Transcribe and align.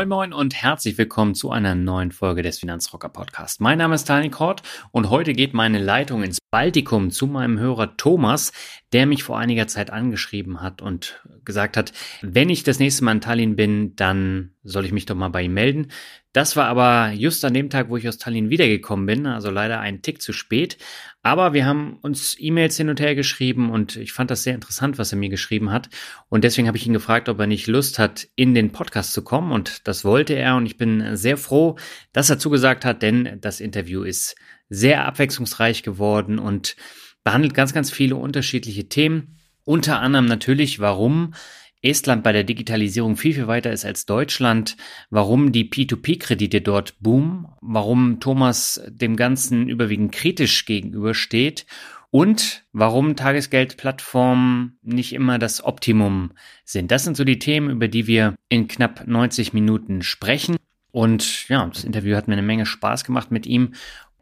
Moin 0.00 0.08
Moin 0.08 0.32
und 0.32 0.54
herzlich 0.54 0.96
willkommen 0.96 1.34
zu 1.34 1.50
einer 1.50 1.74
neuen 1.74 2.10
Folge 2.10 2.40
des 2.40 2.58
Finanzrocker 2.58 3.10
Podcast. 3.10 3.60
Mein 3.60 3.76
Name 3.76 3.96
ist 3.96 4.04
Tani 4.04 4.30
Kort 4.30 4.62
und 4.92 5.10
heute 5.10 5.34
geht 5.34 5.52
meine 5.52 5.78
Leitung 5.78 6.22
ins 6.22 6.38
Baltikum 6.50 7.10
zu 7.10 7.26
meinem 7.26 7.58
Hörer 7.58 7.98
Thomas, 7.98 8.52
der 8.94 9.04
mich 9.04 9.22
vor 9.24 9.38
einiger 9.38 9.66
Zeit 9.66 9.90
angeschrieben 9.90 10.62
hat 10.62 10.80
und 10.80 11.22
gesagt 11.44 11.76
hat, 11.76 11.92
wenn 12.22 12.48
ich 12.48 12.62
das 12.62 12.78
nächste 12.78 13.04
Mal 13.04 13.12
in 13.12 13.20
Tallinn 13.20 13.56
bin, 13.56 13.94
dann 13.94 14.52
soll 14.62 14.86
ich 14.86 14.92
mich 14.92 15.04
doch 15.04 15.16
mal 15.16 15.28
bei 15.28 15.42
ihm 15.42 15.52
melden. 15.52 15.88
Das 16.32 16.54
war 16.54 16.66
aber 16.66 17.12
just 17.12 17.44
an 17.44 17.54
dem 17.54 17.70
Tag, 17.70 17.88
wo 17.88 17.96
ich 17.96 18.06
aus 18.08 18.18
Tallinn 18.18 18.50
wiedergekommen 18.50 19.04
bin, 19.04 19.26
also 19.26 19.50
leider 19.50 19.80
einen 19.80 20.00
Tick 20.00 20.22
zu 20.22 20.32
spät. 20.32 20.78
Aber 21.22 21.54
wir 21.54 21.66
haben 21.66 21.98
uns 22.02 22.36
E-Mails 22.38 22.76
hin 22.76 22.88
und 22.88 23.00
her 23.00 23.16
geschrieben 23.16 23.70
und 23.70 23.96
ich 23.96 24.12
fand 24.12 24.30
das 24.30 24.44
sehr 24.44 24.54
interessant, 24.54 24.96
was 24.96 25.10
er 25.10 25.18
mir 25.18 25.28
geschrieben 25.28 25.72
hat. 25.72 25.88
Und 26.28 26.44
deswegen 26.44 26.68
habe 26.68 26.76
ich 26.76 26.86
ihn 26.86 26.92
gefragt, 26.92 27.28
ob 27.28 27.40
er 27.40 27.48
nicht 27.48 27.66
Lust 27.66 27.98
hat, 27.98 28.28
in 28.36 28.54
den 28.54 28.70
Podcast 28.70 29.12
zu 29.12 29.22
kommen. 29.22 29.50
Und 29.50 29.88
das 29.88 30.04
wollte 30.04 30.34
er. 30.34 30.54
Und 30.54 30.66
ich 30.66 30.76
bin 30.76 31.16
sehr 31.16 31.36
froh, 31.36 31.76
dass 32.12 32.30
er 32.30 32.38
zugesagt 32.38 32.84
hat, 32.84 33.02
denn 33.02 33.38
das 33.40 33.58
Interview 33.58 34.02
ist 34.02 34.36
sehr 34.68 35.06
abwechslungsreich 35.06 35.82
geworden 35.82 36.38
und 36.38 36.76
behandelt 37.24 37.54
ganz, 37.54 37.74
ganz 37.74 37.90
viele 37.90 38.14
unterschiedliche 38.14 38.88
Themen. 38.88 39.36
Unter 39.64 40.00
anderem 40.00 40.26
natürlich, 40.26 40.78
warum 40.78 41.34
Estland 41.82 42.22
bei 42.22 42.32
der 42.32 42.44
Digitalisierung 42.44 43.16
viel, 43.16 43.34
viel 43.34 43.46
weiter 43.46 43.72
ist 43.72 43.84
als 43.84 44.06
Deutschland, 44.06 44.76
warum 45.08 45.52
die 45.52 45.70
P2P-Kredite 45.70 46.60
dort 46.60 47.00
boomen, 47.00 47.46
warum 47.60 48.20
Thomas 48.20 48.82
dem 48.88 49.16
Ganzen 49.16 49.68
überwiegend 49.68 50.12
kritisch 50.12 50.66
gegenübersteht 50.66 51.66
und 52.10 52.64
warum 52.72 53.16
Tagesgeldplattformen 53.16 54.78
nicht 54.82 55.12
immer 55.12 55.38
das 55.38 55.64
Optimum 55.64 56.32
sind. 56.64 56.90
Das 56.90 57.04
sind 57.04 57.16
so 57.16 57.24
die 57.24 57.38
Themen, 57.38 57.70
über 57.70 57.88
die 57.88 58.06
wir 58.06 58.34
in 58.48 58.68
knapp 58.68 59.06
90 59.06 59.52
Minuten 59.52 60.02
sprechen. 60.02 60.56
Und 60.92 61.48
ja, 61.48 61.64
das 61.66 61.84
Interview 61.84 62.16
hat 62.16 62.26
mir 62.26 62.34
eine 62.34 62.42
Menge 62.42 62.66
Spaß 62.66 63.04
gemacht 63.04 63.30
mit 63.30 63.46
ihm. 63.46 63.74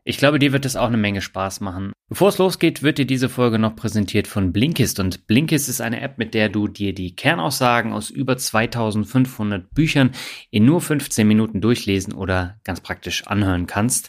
Ich 0.09 0.17
glaube, 0.17 0.39
dir 0.39 0.55
wird 0.55 0.64
es 0.64 0.75
auch 0.75 0.87
eine 0.87 0.97
Menge 0.97 1.20
Spaß 1.20 1.61
machen. 1.61 1.92
Bevor 2.09 2.31
es 2.31 2.39
losgeht, 2.39 2.83
wird 2.83 2.97
dir 2.97 3.05
diese 3.05 3.28
Folge 3.28 3.59
noch 3.59 3.77
präsentiert 3.77 4.27
von 4.27 4.55
Blinkist. 4.55 5.00
Und 5.00 5.27
Blinkist 5.27 5.69
ist 5.69 5.83
eine 5.83 6.00
App, 6.00 6.17
mit 6.17 6.33
der 6.33 6.48
du 6.48 6.67
dir 6.67 6.95
die 6.95 7.15
Kernaussagen 7.15 7.92
aus 7.92 8.09
über 8.09 8.39
2500 8.39 9.69
Büchern 9.75 10.12
in 10.50 10.65
nur 10.65 10.81
15 10.81 11.28
Minuten 11.28 11.61
durchlesen 11.61 12.15
oder 12.15 12.59
ganz 12.65 12.81
praktisch 12.81 13.27
anhören 13.27 13.67
kannst. 13.67 14.09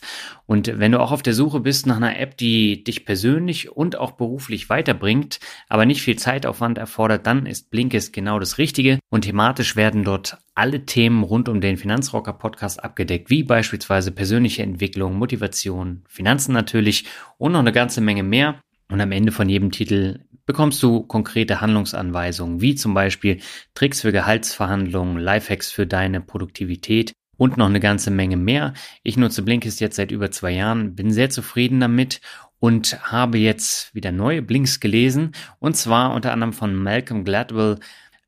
Und 0.50 0.80
wenn 0.80 0.92
du 0.92 1.00
auch 1.00 1.12
auf 1.12 1.22
der 1.22 1.36
Suche 1.36 1.60
bist 1.60 1.86
nach 1.86 1.98
einer 1.98 2.20
App, 2.20 2.36
die 2.36 2.84
dich 2.84 3.06
persönlich 3.06 3.72
und 3.72 4.00
auch 4.00 4.14
beruflich 4.14 4.68
weiterbringt, 4.68 5.40
aber 5.68 5.86
nicht 5.86 6.02
viel 6.02 6.18
Zeitaufwand 6.18 6.80
erfordert, 6.80 7.28
dann 7.28 7.46
ist 7.46 7.70
Blinkist 7.70 8.14
genau 8.14 8.40
das 8.40 8.58
Richtige. 8.58 8.98
Und 9.12 9.26
thematisch 9.26 9.76
werden 9.76 10.04
dort 10.04 10.40
alle 10.56 10.88
Themen 10.88 11.22
rund 11.22 11.50
um 11.50 11.62
den 11.62 11.78
Finanzrocker 11.78 12.34
Podcast 12.34 12.84
abgedeckt, 12.84 13.30
wie 13.30 13.44
beispielsweise 13.44 14.12
persönliche 14.12 14.64
Entwicklung, 14.64 15.20
Motivation, 15.20 16.02
Finanzen 16.08 16.54
natürlich 16.54 17.06
und 17.38 17.52
noch 17.52 17.60
eine 17.60 17.72
ganze 17.72 18.02
Menge 18.02 18.24
mehr. 18.24 18.60
Und 18.92 19.02
am 19.02 19.12
Ende 19.12 19.32
von 19.32 19.50
jedem 19.50 19.70
Titel 19.70 20.22
bekommst 20.48 20.82
du 20.82 21.04
konkrete 21.04 21.62
Handlungsanweisungen, 21.62 22.60
wie 22.60 22.74
zum 22.74 22.96
Beispiel 22.96 23.40
Tricks 23.76 24.02
für 24.02 24.12
Gehaltsverhandlungen, 24.12 25.20
Lifehacks 25.20 25.72
für 25.72 25.86
deine 25.86 26.22
Produktivität 26.22 27.14
und 27.40 27.58
noch 27.58 27.68
eine 27.68 27.80
ganze 27.80 28.12
Menge 28.12 28.38
mehr. 28.38 28.74
Ich 29.02 29.18
nutze 29.18 29.42
Blinkist 29.42 29.80
jetzt 29.80 29.96
seit 29.96 30.12
über 30.12 30.30
zwei 30.30 30.52
Jahren, 30.52 30.94
bin 30.94 31.12
sehr 31.12 31.30
zufrieden 31.30 31.80
damit 31.80 32.20
und 32.60 33.02
habe 33.12 33.38
jetzt 33.40 33.96
wieder 33.96 34.12
neue 34.12 34.42
Blinks 34.42 34.82
gelesen 34.82 35.32
und 35.58 35.78
zwar 35.78 36.14
unter 36.14 36.34
anderem 36.34 36.54
von 36.54 36.76
Malcolm 36.76 37.24
Gladwell 37.24 37.80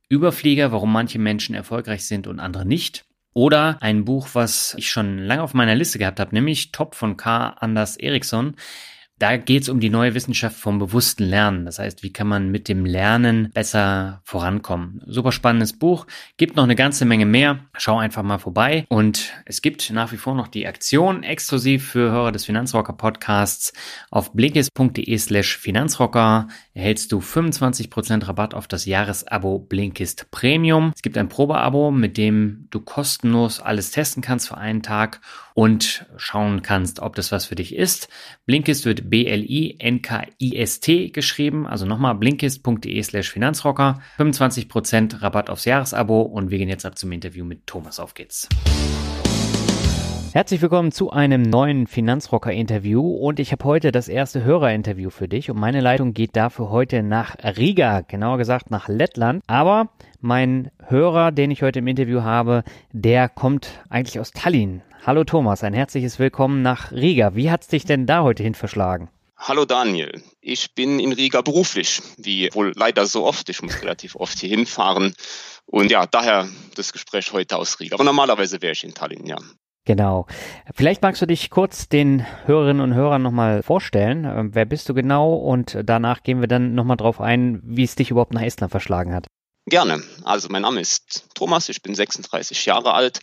Überflieger, 0.07 0.71
warum 0.71 0.91
manche 0.91 1.19
Menschen 1.19 1.55
erfolgreich 1.55 2.05
sind 2.05 2.25
und 2.25 2.39
andere 2.39 2.65
nicht. 2.65 3.05
Oder 3.33 3.77
ein 3.81 4.03
Buch, 4.03 4.29
was 4.33 4.75
ich 4.77 4.89
schon 4.89 5.19
lange 5.19 5.43
auf 5.43 5.53
meiner 5.53 5.75
Liste 5.75 5.99
gehabt 5.99 6.19
habe, 6.19 6.35
nämlich 6.35 6.71
Top 6.71 6.95
von 6.95 7.15
K. 7.15 7.49
Anders 7.49 7.95
Eriksson. 7.97 8.55
Da 9.21 9.37
geht 9.37 9.61
es 9.61 9.69
um 9.69 9.79
die 9.79 9.91
neue 9.91 10.15
Wissenschaft 10.15 10.57
vom 10.57 10.79
bewussten 10.79 11.25
Lernen. 11.25 11.65
Das 11.65 11.77
heißt, 11.77 12.01
wie 12.01 12.11
kann 12.11 12.25
man 12.25 12.49
mit 12.49 12.67
dem 12.67 12.85
Lernen 12.85 13.51
besser 13.53 14.23
vorankommen. 14.23 14.99
Super 15.05 15.31
spannendes 15.31 15.77
Buch. 15.77 16.07
Gibt 16.37 16.55
noch 16.55 16.63
eine 16.63 16.75
ganze 16.75 17.05
Menge 17.05 17.27
mehr. 17.27 17.59
Schau 17.77 17.99
einfach 17.99 18.23
mal 18.23 18.39
vorbei. 18.39 18.85
Und 18.89 19.31
es 19.45 19.61
gibt 19.61 19.91
nach 19.91 20.11
wie 20.11 20.17
vor 20.17 20.33
noch 20.33 20.47
die 20.47 20.65
Aktion 20.65 21.21
exklusiv 21.21 21.89
für 21.89 22.09
Hörer 22.11 22.31
des 22.31 22.45
Finanzrocker 22.45 22.93
Podcasts. 22.93 23.73
Auf 24.09 24.33
blinkist.de 24.33 25.15
slash 25.19 25.55
Finanzrocker 25.55 26.47
erhältst 26.73 27.11
du 27.11 27.19
25% 27.19 28.27
Rabatt 28.27 28.55
auf 28.55 28.67
das 28.67 28.85
Jahresabo 28.85 29.59
Blinkist 29.59 30.31
Premium. 30.31 30.93
Es 30.95 31.03
gibt 31.03 31.19
ein 31.19 31.29
Probeabo, 31.29 31.91
mit 31.91 32.17
dem 32.17 32.65
du 32.71 32.79
kostenlos 32.79 33.59
alles 33.59 33.91
testen 33.91 34.23
kannst 34.23 34.47
für 34.47 34.57
einen 34.57 34.81
Tag 34.81 35.21
und 35.53 36.07
schauen 36.17 36.61
kannst, 36.61 37.01
ob 37.01 37.15
das 37.15 37.31
was 37.31 37.45
für 37.45 37.55
dich 37.55 37.75
ist. 37.75 38.07
Blinkist 38.45 38.85
wird 38.85 39.10
B-L-I-N-K-I-S-T 39.11 41.09
geschrieben, 41.09 41.67
also 41.67 41.85
nochmal 41.85 42.15
blinkist.de 42.15 43.03
slash 43.03 43.29
Finanzrocker. 43.29 44.01
25% 44.17 45.21
Rabatt 45.21 45.51
aufs 45.51 45.65
Jahresabo 45.65 46.21
und 46.21 46.49
wir 46.49 46.57
gehen 46.57 46.69
jetzt 46.69 46.85
ab 46.85 46.97
zum 46.97 47.11
Interview 47.11 47.45
mit 47.45 47.67
Thomas. 47.67 47.99
Auf 47.99 48.13
geht's. 48.13 48.49
Herzlich 50.33 50.61
willkommen 50.61 50.93
zu 50.93 51.11
einem 51.11 51.41
neuen 51.41 51.87
Finanzrocker-Interview 51.87 53.01
und 53.01 53.41
ich 53.41 53.51
habe 53.51 53.65
heute 53.65 53.91
das 53.91 54.07
erste 54.07 54.45
Hörerinterview 54.45 55.09
für 55.09 55.27
dich 55.27 55.51
und 55.51 55.59
meine 55.59 55.81
Leitung 55.81 56.13
geht 56.13 56.37
dafür 56.37 56.69
heute 56.69 57.03
nach 57.03 57.35
Riga, 57.43 57.99
genauer 57.99 58.37
gesagt 58.37 58.71
nach 58.71 58.87
Lettland. 58.87 59.43
Aber 59.47 59.89
mein 60.21 60.71
Hörer, 60.87 61.33
den 61.33 61.51
ich 61.51 61.63
heute 61.63 61.79
im 61.79 61.87
Interview 61.87 62.21
habe, 62.21 62.63
der 62.93 63.27
kommt 63.27 63.83
eigentlich 63.89 64.21
aus 64.21 64.31
Tallinn. 64.31 64.81
Hallo 65.03 65.23
Thomas, 65.23 65.63
ein 65.63 65.73
herzliches 65.73 66.19
Willkommen 66.19 66.61
nach 66.61 66.91
Riga. 66.91 67.33
Wie 67.33 67.49
hat's 67.49 67.67
dich 67.67 67.85
denn 67.85 68.05
da 68.05 68.21
heute 68.21 68.43
hin 68.43 68.53
verschlagen? 68.53 69.09
Hallo 69.35 69.65
Daniel, 69.65 70.21
ich 70.41 70.75
bin 70.75 70.99
in 70.99 71.11
Riga 71.11 71.41
beruflich, 71.41 72.03
wie 72.17 72.53
wohl 72.53 72.73
leider 72.75 73.07
so 73.07 73.25
oft. 73.25 73.49
Ich 73.49 73.63
muss 73.63 73.81
relativ 73.81 74.15
oft 74.15 74.37
hier 74.37 74.49
hinfahren. 74.49 75.15
Und 75.65 75.89
ja, 75.89 76.05
daher 76.05 76.47
das 76.75 76.93
Gespräch 76.93 77.33
heute 77.33 77.57
aus 77.57 77.79
Riga. 77.79 77.95
Aber 77.95 78.03
normalerweise 78.03 78.61
wäre 78.61 78.73
ich 78.73 78.83
in 78.83 78.93
Tallinn, 78.93 79.25
ja. 79.25 79.37
Genau. 79.85 80.27
Vielleicht 80.75 81.01
magst 81.01 81.19
du 81.19 81.25
dich 81.25 81.49
kurz 81.49 81.89
den 81.89 82.23
Hörerinnen 82.45 82.83
und 82.83 82.93
Hörern 82.93 83.23
nochmal 83.23 83.63
vorstellen. 83.63 84.25
Ähm, 84.25 84.53
wer 84.53 84.65
bist 84.65 84.87
du 84.87 84.93
genau? 84.93 85.33
Und 85.33 85.79
danach 85.83 86.21
gehen 86.21 86.41
wir 86.41 86.47
dann 86.47 86.75
nochmal 86.75 86.97
drauf 86.97 87.19
ein, 87.19 87.59
wie 87.63 87.83
es 87.83 87.95
dich 87.95 88.11
überhaupt 88.11 88.35
nach 88.35 88.43
Estland 88.43 88.69
verschlagen 88.69 89.15
hat. 89.15 89.25
Gerne. 89.67 90.03
Also 90.23 90.49
mein 90.49 90.63
Name 90.63 90.81
ist 90.81 91.25
Thomas, 91.35 91.69
ich 91.69 91.81
bin 91.81 91.93
36 91.93 92.65
Jahre 92.65 92.93
alt, 92.93 93.19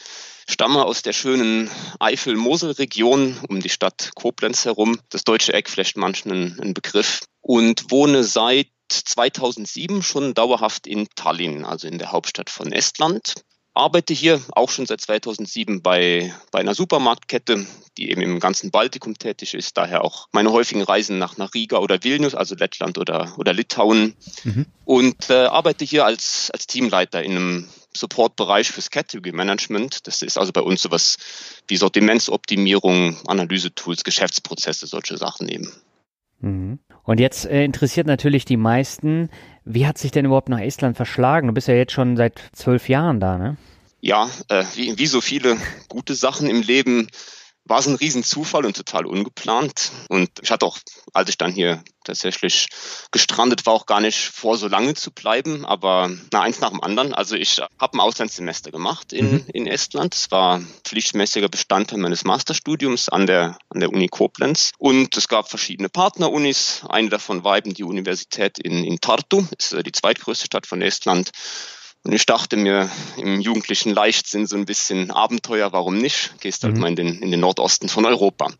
stamme 0.48 0.84
aus 0.84 1.02
der 1.02 1.12
schönen 1.12 1.70
Eifel-Mosel-Region 1.98 3.38
um 3.48 3.60
die 3.60 3.68
Stadt 3.68 4.10
Koblenz 4.14 4.64
herum. 4.64 4.98
Das 5.10 5.24
deutsche 5.24 5.52
Eck 5.52 5.68
vielleicht 5.68 5.96
manchen 5.96 6.58
ein 6.60 6.74
Begriff. 6.74 7.24
Und 7.40 7.90
wohne 7.90 8.24
seit 8.24 8.68
2007 8.88 10.02
schon 10.02 10.34
dauerhaft 10.34 10.86
in 10.86 11.08
Tallinn, 11.16 11.64
also 11.64 11.88
in 11.88 11.98
der 11.98 12.12
Hauptstadt 12.12 12.50
von 12.50 12.72
Estland 12.72 13.34
arbeite 13.78 14.12
hier 14.12 14.40
auch 14.52 14.70
schon 14.70 14.86
seit 14.86 15.00
2007 15.00 15.82
bei, 15.82 16.32
bei 16.50 16.58
einer 16.60 16.74
Supermarktkette, 16.74 17.66
die 17.96 18.10
eben 18.10 18.20
im 18.20 18.40
ganzen 18.40 18.70
Baltikum 18.70 19.16
tätig 19.16 19.54
ist. 19.54 19.76
Daher 19.76 20.04
auch 20.04 20.28
meine 20.32 20.52
häufigen 20.52 20.82
Reisen 20.82 21.18
nach, 21.18 21.36
nach 21.36 21.54
Riga 21.54 21.78
oder 21.78 22.02
Vilnius, 22.02 22.34
also 22.34 22.54
Lettland 22.54 22.98
oder, 22.98 23.34
oder 23.38 23.52
Litauen. 23.52 24.14
Mhm. 24.44 24.66
Und 24.84 25.30
äh, 25.30 25.46
arbeite 25.46 25.84
hier 25.84 26.04
als, 26.04 26.50
als 26.52 26.66
Teamleiter 26.66 27.22
in 27.22 27.32
einem 27.32 27.68
Supportbereich 27.96 28.70
fürs 28.70 28.90
Category 28.90 29.32
Management. 29.32 30.06
Das 30.06 30.22
ist 30.22 30.38
also 30.38 30.52
bei 30.52 30.60
uns 30.60 30.82
sowas 30.82 31.16
wie 31.66 31.76
Sortimentsoptimierung, 31.76 33.16
Analysetools, 33.26 34.04
Geschäftsprozesse, 34.04 34.86
solche 34.86 35.16
Sachen 35.16 35.48
eben. 35.48 35.72
Mhm. 36.40 36.78
Und 37.04 37.20
jetzt 37.20 37.46
äh, 37.46 37.64
interessiert 37.64 38.06
natürlich 38.06 38.44
die 38.44 38.58
meisten, 38.58 39.30
wie 39.68 39.86
hat 39.86 39.98
sich 39.98 40.10
denn 40.10 40.24
überhaupt 40.24 40.48
nach 40.48 40.60
Estland 40.60 40.96
verschlagen? 40.96 41.48
Du 41.48 41.54
bist 41.54 41.68
ja 41.68 41.74
jetzt 41.74 41.92
schon 41.92 42.16
seit 42.16 42.40
zwölf 42.52 42.88
Jahren 42.88 43.20
da, 43.20 43.36
ne? 43.36 43.56
Ja, 44.00 44.30
äh, 44.48 44.64
wie, 44.74 44.98
wie 44.98 45.06
so 45.06 45.20
viele 45.20 45.56
gute 45.88 46.14
Sachen 46.14 46.48
im 46.48 46.62
Leben 46.62 47.08
war 47.68 47.78
es 47.78 47.86
ein 47.86 47.94
Riesenzufall 47.94 48.64
und 48.64 48.76
total 48.76 49.06
ungeplant. 49.06 49.92
Und 50.08 50.30
ich 50.42 50.50
hatte 50.50 50.66
auch, 50.66 50.78
als 51.12 51.28
ich 51.28 51.38
dann 51.38 51.52
hier 51.52 51.82
tatsächlich 52.04 52.68
gestrandet 53.12 53.66
war, 53.66 53.74
auch 53.74 53.86
gar 53.86 54.00
nicht 54.00 54.18
vor, 54.18 54.56
so 54.56 54.66
lange 54.66 54.94
zu 54.94 55.10
bleiben. 55.10 55.64
Aber 55.64 56.10
na, 56.32 56.40
eins 56.40 56.60
nach 56.60 56.70
dem 56.70 56.82
anderen. 56.82 57.14
Also 57.14 57.36
ich 57.36 57.60
habe 57.78 57.96
ein 57.96 58.00
Auslandssemester 58.00 58.70
gemacht 58.70 59.12
in, 59.12 59.32
mhm. 59.32 59.44
in 59.52 59.66
Estland. 59.66 60.14
Es 60.14 60.30
war 60.30 60.60
pflichtmäßiger 60.84 61.48
Bestandteil 61.48 61.98
meines 61.98 62.24
Masterstudiums 62.24 63.08
an 63.08 63.26
der, 63.26 63.58
an 63.68 63.80
der 63.80 63.90
Uni 63.90 64.08
Koblenz. 64.08 64.72
Und 64.78 65.16
es 65.16 65.28
gab 65.28 65.50
verschiedene 65.50 65.90
Partnerunis. 65.90 66.82
Eine 66.88 67.10
davon 67.10 67.44
war 67.44 67.58
eben 67.58 67.74
die 67.74 67.84
Universität 67.84 68.58
in, 68.58 68.84
in 68.84 69.00
Tartu, 69.00 69.46
ist 69.56 69.76
die 69.84 69.92
zweitgrößte 69.92 70.46
Stadt 70.46 70.66
von 70.66 70.80
Estland. 70.80 71.30
Und 72.08 72.14
ich 72.14 72.24
dachte 72.24 72.56
mir 72.56 72.90
im 73.18 73.38
jugendlichen 73.38 73.92
Leichtsinn 73.92 74.46
so 74.46 74.56
ein 74.56 74.64
bisschen 74.64 75.10
Abenteuer, 75.10 75.72
warum 75.72 75.98
nicht? 75.98 76.40
Gehst 76.40 76.64
halt 76.64 76.76
mhm. 76.76 76.80
mal 76.80 76.88
in 76.88 76.96
den, 76.96 77.20
in 77.20 77.30
den 77.30 77.40
Nordosten 77.40 77.90
von 77.90 78.06
Europa. 78.06 78.50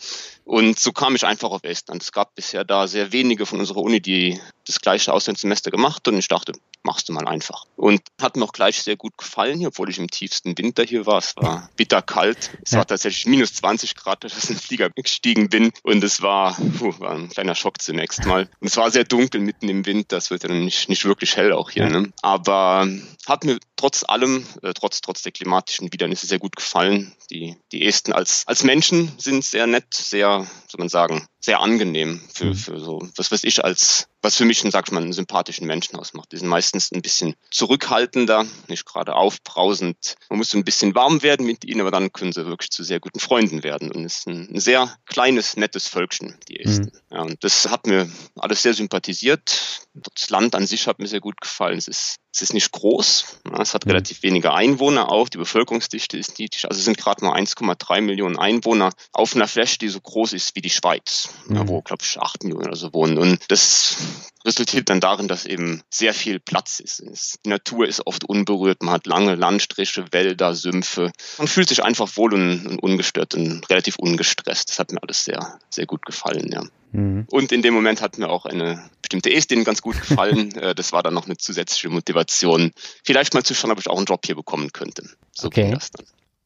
Und 0.49 0.79
so 0.79 0.93
kam 0.93 1.15
ich 1.15 1.27
einfach 1.27 1.51
auf 1.51 1.63
Estland. 1.63 2.03
Es 2.03 2.11
gab 2.11 2.35
bisher 2.35 2.65
da 2.65 2.87
sehr 2.87 3.13
wenige 3.13 3.45
von 3.45 3.61
unserer 3.61 3.83
Uni, 3.83 4.01
die 4.01 4.41
das 4.67 4.81
gleiche 4.81 5.13
Auslandssemester 5.13 5.71
gemacht 5.71 6.09
und 6.09 6.17
ich 6.17 6.27
dachte, 6.27 6.53
machst 6.83 7.07
du 7.11 7.13
mal 7.13 7.29
einfach. 7.29 7.67
Und 7.77 8.01
hat 8.19 8.35
mir 8.35 8.45
auch 8.45 8.53
gleich 8.53 8.83
sehr 8.83 8.97
gut 8.97 9.19
gefallen 9.19 9.59
hier, 9.59 9.69
obwohl 9.69 9.91
ich 9.91 9.99
im 9.99 10.09
tiefsten 10.09 10.57
Winter 10.57 10.85
hier 10.85 11.05
war. 11.05 11.19
Es 11.19 11.37
war 11.37 11.69
bitterkalt. 11.77 12.51
Es 12.65 12.71
ja. 12.71 12.79
war 12.79 12.87
tatsächlich 12.87 13.27
minus 13.27 13.53
20 13.53 13.95
Grad, 13.95 14.25
als 14.25 14.33
ich 14.33 14.39
aus 14.39 14.47
dem 14.47 14.57
Flieger 14.57 14.89
gestiegen 14.89 15.51
bin. 15.51 15.71
Und 15.83 16.03
es 16.03 16.23
war, 16.23 16.57
puh, 16.79 16.95
war 16.99 17.13
ein 17.13 17.29
kleiner 17.29 17.55
Schock 17.55 17.83
zunächst 17.83 18.25
mal. 18.25 18.49
Und 18.61 18.69
es 18.69 18.77
war 18.79 18.91
sehr 18.91 19.05
dunkel 19.05 19.43
mitten 19.43 19.69
im 19.69 19.85
Winter. 19.85 20.17
Es 20.17 20.31
wird 20.31 20.45
ja 20.45 20.49
nicht, 20.49 20.89
nicht 20.89 21.05
wirklich 21.05 21.37
hell 21.37 21.53
auch 21.53 21.69
hier. 21.69 21.91
Ne? 21.91 22.11
Aber 22.23 22.89
hat 23.27 23.45
mir 23.45 23.59
trotz 23.79 24.05
allem, 24.07 24.47
äh, 24.63 24.75
trotz, 24.75 25.01
trotz 25.01 25.23
der 25.23 25.33
klimatischen 25.33 25.91
Widernisse 25.93 26.27
sehr 26.27 26.39
gut 26.39 26.57
gefallen. 26.57 27.15
Die, 27.31 27.57
die 27.73 27.87
Esten 27.87 28.13
als, 28.13 28.47
als 28.47 28.65
Menschen 28.65 29.13
sind 29.19 29.45
sehr 29.45 29.67
nett, 29.67 29.95
sehr, 29.95 30.47
soll 30.69 30.79
man 30.79 30.89
sagen, 30.91 31.27
sehr 31.41 31.61
angenehm 31.61 32.21
für, 32.33 32.47
mhm. 32.47 32.55
für 32.55 32.81
so, 32.81 33.09
was 33.17 33.31
weiß 33.31 33.45
ich, 33.45 33.65
als, 33.65 34.09
was 34.23 34.37
für 34.37 34.45
mich, 34.45 34.61
sag 34.61 34.89
ich 34.89 34.93
mal, 34.93 35.03
einen 35.03 35.13
sympathischen 35.13 35.67
Menschen 35.67 35.97
ausmacht. 35.97 36.33
Die 36.33 36.37
sind 36.37 36.49
meistens 36.49 36.91
ein 36.91 37.03
bisschen 37.03 37.35
zurückhaltender, 37.51 38.45
nicht 38.67 38.85
gerade 38.85 39.15
aufbrausend. 39.15 40.17
Man 40.31 40.39
muss 40.39 40.51
so 40.51 40.59
ein 40.59 40.65
bisschen 40.65 40.95
warm 40.95 41.23
werden 41.23 41.47
mit 41.47 41.65
ihnen, 41.65 41.81
aber 41.81 41.93
dann 41.93 42.13
können 42.13 42.33
sie 42.33 42.47
wirklich 42.47 42.71
zu 42.71 42.83
sehr 42.83 42.99
guten 42.99 43.21
Freunden 43.21 43.63
werden. 43.63 43.93
Und 43.93 44.05
es 44.05 44.19
ist 44.19 44.29
ein, 44.29 44.49
ein 44.53 44.61
sehr 44.61 44.97
kleines, 45.07 45.57
nettes 45.57 45.87
Völkchen, 45.87 46.37
die 46.49 46.59
Esten. 46.61 46.93
Mhm. 47.11 47.17
Ja, 47.17 47.23
und 47.23 47.45
das 47.45 47.69
hat 47.69 47.87
mir 47.87 48.11
alles 48.37 48.63
sehr 48.63 48.75
sympathisiert. 48.75 49.87
Das 49.95 50.31
Land 50.31 50.55
an 50.55 50.67
sich 50.67 50.87
hat 50.89 50.99
mir 50.99 51.07
sehr 51.07 51.21
gut 51.21 51.41
gefallen. 51.41 51.79
Es 51.79 51.89
ist 51.89 52.17
es 52.39 52.43
ist 52.43 52.55
nicht 52.55 52.71
groß, 52.71 53.41
es 53.59 53.75
hat 53.75 53.85
mhm. 53.85 53.91
relativ 53.91 54.23
wenige 54.23 54.53
Einwohner 54.53 55.11
auch, 55.11 55.29
die 55.29 55.39
Bevölkerungsdichte 55.39 56.17
ist 56.19 56.39
niedrig. 56.39 56.67
Also 56.67 56.79
es 56.79 56.85
sind 56.85 56.99
gerade 56.99 57.25
mal 57.25 57.37
1,3 57.37 58.01
Millionen 58.01 58.39
Einwohner 58.39 58.93
auf 59.13 59.35
einer 59.35 59.49
Fläche, 59.49 59.79
die 59.79 59.89
so 59.89 60.01
groß 60.01 60.35
ist 60.35 60.55
wie 60.55 60.61
die 60.61 60.71
Schweiz, 60.71 61.28
mhm. 61.47 61.69
wo, 61.69 61.83
glaube 61.83 62.03
ich, 62.05 62.19
8 62.19 62.45
Millionen 62.45 62.67
oder 62.67 62.77
so 62.77 62.93
wohnen. 62.93 63.19
Und 63.19 63.41
das 63.49 63.97
resultiert 64.45 64.89
dann 64.89 65.01
darin, 65.01 65.29
dass 65.29 65.47
eben 65.47 65.83
sehr 65.91 66.15
viel 66.15 66.41
Platz 66.41 66.81
ist. 66.81 67.41
Die 67.45 67.49
Natur 67.49 67.87
ist 67.87 68.07
oft 68.07 68.25
unberührt, 68.25 68.83
man 68.83 68.95
hat 68.95 69.07
lange 69.07 69.35
Landstriche, 69.35 70.07
Wälder, 70.13 70.55
Sümpfe. 70.55 71.13
Man 71.39 71.49
fühlt 71.49 71.69
sich 71.69 71.83
einfach 71.83 72.17
wohl 72.17 72.35
und, 72.35 72.67
und 72.67 72.83
ungestört 72.83 73.35
und 73.35 73.69
relativ 73.71 73.97
ungestresst. 73.99 74.71
Das 74.71 74.79
hat 74.79 74.93
mir 74.93 75.03
alles 75.03 75.25
sehr, 75.25 75.59
sehr 75.71 75.87
gut 75.87 76.05
gefallen, 76.07 76.51
ja. 76.53 76.63
Mhm. 76.93 77.27
Und 77.31 77.53
in 77.53 77.63
dem 77.63 77.75
Moment 77.75 78.01
hat 78.01 78.19
mir 78.19 78.29
auch 78.29 78.47
eine 78.47 78.89
bestimmte 79.03 79.33
Estin 79.33 79.65
ganz 79.65 79.83
gut 79.83 80.01
gefallen. 80.01 80.49
Äh, 80.59 80.75
das 80.75 80.93
war 80.93 81.03
dann 81.03 81.15
noch 81.15 81.27
eine 81.27 81.37
zusätzliche 81.37 81.89
Motivation, 81.91 82.73
vielleicht 83.05 83.35
mal 83.35 83.45
zu 83.45 83.55
schauen, 83.55 83.71
ob 83.71 83.79
ich 83.79 83.89
auch 83.89 83.97
einen 83.97 84.07
Job 84.07 84.25
hier 84.25 84.35
bekommen 84.35 84.73
könnte. 84.73 85.05
So 85.33 85.49
okay. 85.49 85.77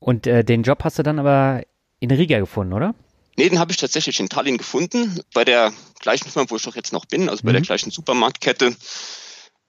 Und 0.00 0.26
äh, 0.26 0.44
den 0.44 0.62
Job 0.64 0.82
hast 0.82 0.98
du 0.98 1.02
dann 1.02 1.18
aber 1.18 1.62
in 2.00 2.10
Riga 2.10 2.38
gefunden, 2.40 2.72
oder? 2.72 2.94
Nee, 3.36 3.48
den 3.48 3.58
habe 3.58 3.72
ich 3.72 3.78
tatsächlich 3.78 4.20
in 4.20 4.28
Tallinn 4.28 4.58
gefunden, 4.58 5.20
bei 5.32 5.44
der 5.44 5.72
gleichen 6.00 6.28
Firma, 6.30 6.50
wo 6.50 6.56
ich 6.56 6.62
doch 6.62 6.76
jetzt 6.76 6.92
noch 6.92 7.06
bin, 7.06 7.28
also 7.28 7.42
bei 7.42 7.50
mhm. 7.50 7.54
der 7.54 7.62
gleichen 7.62 7.90
Supermarktkette. 7.90 8.74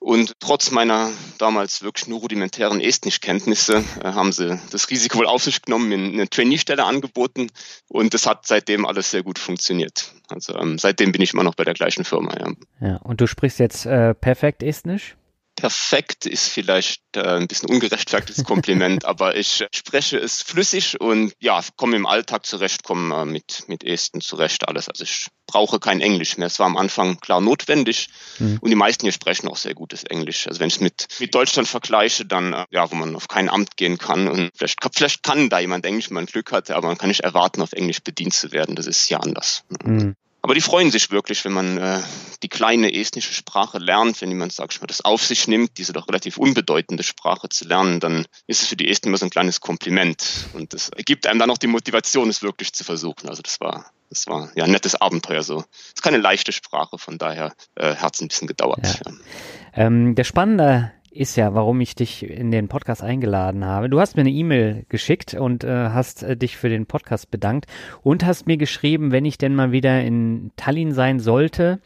Und 0.04 0.33
trotz 0.42 0.71
meiner 0.71 1.12
damals 1.38 1.81
wirklich 1.81 2.10
nur 2.10 2.19
rudimentären 2.19 2.81
Estnischkenntnisse 2.81 3.86
äh, 4.04 4.12
haben 4.12 4.33
sie 4.33 4.60
das 4.69 4.89
Risiko 4.89 5.19
wohl 5.19 5.27
auf 5.27 5.44
sich 5.44 5.62
genommen, 5.62 5.88
mir 5.88 5.95
eine 5.95 6.30
Trainee-Stelle 6.30 6.83
angeboten. 6.83 7.48
Und 7.88 8.13
das 8.13 8.27
hat 8.27 8.45
seitdem 8.45 8.86
alles 8.86 9.12
sehr 9.12 9.24
gut 9.24 9.39
funktioniert. 9.39 10.12
Also 10.27 10.57
ähm, 10.57 10.77
seitdem 10.77 11.13
bin 11.13 11.21
ich 11.21 11.33
immer 11.33 11.44
noch 11.44 11.56
bei 11.56 11.63
der 11.63 11.74
gleichen 11.74 12.04
Firma. 12.04 12.36
Ja, 12.38 12.51
ja 12.81 12.95
und 12.98 13.21
du 13.21 13.27
sprichst 13.27 13.59
jetzt 13.59 13.86
äh, 13.86 14.13
perfekt 14.13 14.62
Estnisch? 14.62 15.16
Perfekt 15.56 16.26
ist 16.26 16.48
vielleicht 16.48 17.02
äh, 17.16 17.22
ein 17.22 17.48
bisschen 17.48 17.70
ungerechtfertigtes 17.70 18.44
Kompliment, 18.44 19.06
aber 19.06 19.36
ich 19.36 19.66
spreche 19.74 20.18
es 20.18 20.42
flüssig 20.42 21.00
und 21.00 21.34
ja, 21.40 21.62
komme 21.76 21.96
im 21.96 22.06
Alltag 22.06 22.46
zurecht, 22.46 22.84
komme 22.84 23.22
äh, 23.22 23.26
mit, 23.26 23.64
mit 23.68 23.84
Esten 23.84 24.22
zurecht, 24.22 24.68
alles. 24.68 24.90
Also 24.90 25.04
ich 25.04 25.28
brauche 25.48 25.80
kein 25.80 26.02
Englisch 26.02 26.38
mehr. 26.38 26.48
Es 26.48 26.60
war 26.60 26.66
am 26.66 26.78
Anfang 26.78 27.20
klar 27.20 27.42
notwendig 27.42 28.10
mhm. 28.40 28.58
und 28.62 28.70
die 28.70 28.76
meisten 28.76 29.06
hier 29.06 29.14
sprechen 29.14 29.48
auch 29.48 29.58
sehr 29.58 29.76
gutes 29.76 30.04
Englisch. 30.04 30.48
Also 30.48 30.60
wenn 30.60 30.68
ich 30.68 30.76
es 30.76 30.82
mit, 30.82 31.08
mit 31.20 31.36
Deutschland 31.36 31.68
vergleiche, 31.68 32.26
dann, 32.26 32.54
äh, 32.54 32.66
ja, 32.72 32.90
wo 32.92 32.96
man 32.96 33.16
auf 33.16 33.28
kein 33.28 33.50
Amt 33.50 33.78
gehen 33.78 33.98
kann 33.98 34.28
und 34.28 34.52
vielleicht, 34.56 34.80
vielleicht 34.94 35.24
kann 35.24 35.50
da 35.50 35.60
jemand 35.60 35.86
Englisch, 35.86 36.10
wenn 36.10 36.16
man 36.16 36.26
Glück 36.26 36.52
hatte, 36.52 36.76
aber 36.76 36.88
man 36.88 36.98
kann 36.98 37.10
nicht 37.10 37.22
erwarten, 37.22 37.62
auf 37.62 37.74
Englisch 37.74 38.02
bedient 38.02 38.34
zu 38.34 38.52
werden. 38.52 38.76
Das 38.76 38.88
ist 38.88 39.10
ja 39.10 39.20
anders. 39.20 39.64
Mhm. 39.84 40.16
Aber 40.44 40.56
die 40.56 40.62
freuen 40.62 40.92
sich 40.92 41.10
wirklich, 41.10 41.45
wenn 41.45 41.54
man 41.54 41.78
äh, 41.78 42.01
die 42.44 42.50
kleine 42.50 42.94
estnische 42.94 43.34
Sprache 43.34 43.80
lernt, 43.80 44.22
wenn 44.22 44.28
jemand, 44.28 44.51
sag 44.51 44.74
ich 44.74 44.81
mal, 44.81 44.88
das 44.88 45.00
auf 45.00 45.24
sich 45.25 45.48
nimmt, 45.48 45.78
diese 45.78 45.94
doch 45.94 46.10
relativ 46.10 46.38
unbedeutende 46.38 47.01
Sprache 47.04 47.48
zu 47.48 47.66
lernen, 47.66 48.01
dann 48.01 48.25
ist 48.45 48.62
es 48.62 48.68
für 48.68 48.75
die 48.75 48.90
Esten 48.90 49.07
immer 49.07 49.18
so 49.18 49.25
ein 49.25 49.30
kleines 49.30 49.62
Kompliment. 49.62 50.50
Und 50.54 50.74
das 50.74 50.92
gibt 51.06 51.28
einem 51.28 51.40
dann 51.40 51.50
auch 51.50 51.57
die 51.57 51.68
Motivation, 51.68 52.30
es 52.30 52.44
wirklich 52.44 52.74
zu 52.74 52.84
versuchen. 52.84 53.30
Also 53.30 53.42
das 53.42 53.62
war, 53.62 53.86
das 54.10 54.28
war 54.28 54.51
ja 54.56 54.66
ein 54.66 54.72
nettes 54.72 54.95
Abenteuer 54.95 55.44
so. 55.44 55.60
Es 55.60 55.94
ist 55.95 56.04
keine 56.04 56.18
leichte 56.18 56.51
Sprache, 56.51 56.98
von 56.98 57.18
daher 57.18 57.54
äh, 57.75 57.95
hat 57.95 58.16
es 58.16 58.22
ein 58.22 58.28
bisschen 58.28 58.50
gedauert. 58.50 58.84
Ja. 58.84 58.95
Ja. 59.06 59.86
Ähm, 59.86 60.13
der 60.13 60.25
spannende 60.25 60.92
ist 61.13 61.36
ja, 61.36 61.54
warum 61.54 61.80
ich 61.81 61.95
dich 61.95 62.27
in 62.27 62.51
den 62.51 62.68
Podcast 62.68 63.04
eingeladen 63.04 63.65
habe. 63.65 63.89
Du 63.89 64.00
hast 64.00 64.15
mir 64.15 64.21
eine 64.21 64.31
E-Mail 64.31 64.86
geschickt 64.89 65.33
und 65.33 65.63
äh, 65.63 65.89
hast 65.89 66.24
äh, 66.24 66.36
dich 66.36 66.57
für 66.57 66.69
den 66.69 66.86
Podcast 66.86 67.31
bedankt 67.31 67.68
und 68.01 68.25
hast 68.25 68.48
mir 68.48 68.57
geschrieben, 68.57 69.12
wenn 69.12 69.25
ich 69.25 69.38
denn 69.38 69.56
mal 69.56 69.71
wieder 69.71 70.01
in 70.01 70.51
Tallinn 70.56 70.92
sein 70.92 71.19
sollte, 71.19 71.80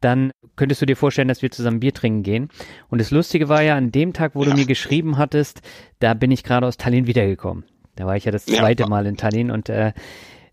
dann 0.00 0.32
könntest 0.56 0.82
du 0.82 0.86
dir 0.86 0.96
vorstellen, 0.96 1.28
dass 1.28 1.42
wir 1.42 1.50
zusammen 1.50 1.80
Bier 1.80 1.94
trinken 1.94 2.22
gehen. 2.24 2.48
Und 2.88 3.00
das 3.00 3.10
Lustige 3.10 3.48
war 3.48 3.62
ja, 3.62 3.76
an 3.76 3.92
dem 3.92 4.12
Tag, 4.12 4.34
wo 4.34 4.42
ja. 4.42 4.50
du 4.50 4.56
mir 4.56 4.66
geschrieben 4.66 5.16
hattest, 5.16 5.62
da 6.00 6.14
bin 6.14 6.30
ich 6.30 6.42
gerade 6.42 6.66
aus 6.66 6.76
Tallinn 6.76 7.06
wiedergekommen. 7.06 7.64
Da 7.94 8.06
war 8.06 8.16
ich 8.16 8.24
ja 8.24 8.32
das 8.32 8.46
zweite 8.46 8.84
ja. 8.84 8.88
Mal 8.88 9.06
in 9.06 9.16
Tallinn 9.16 9.50
und 9.50 9.68
äh, 9.68 9.92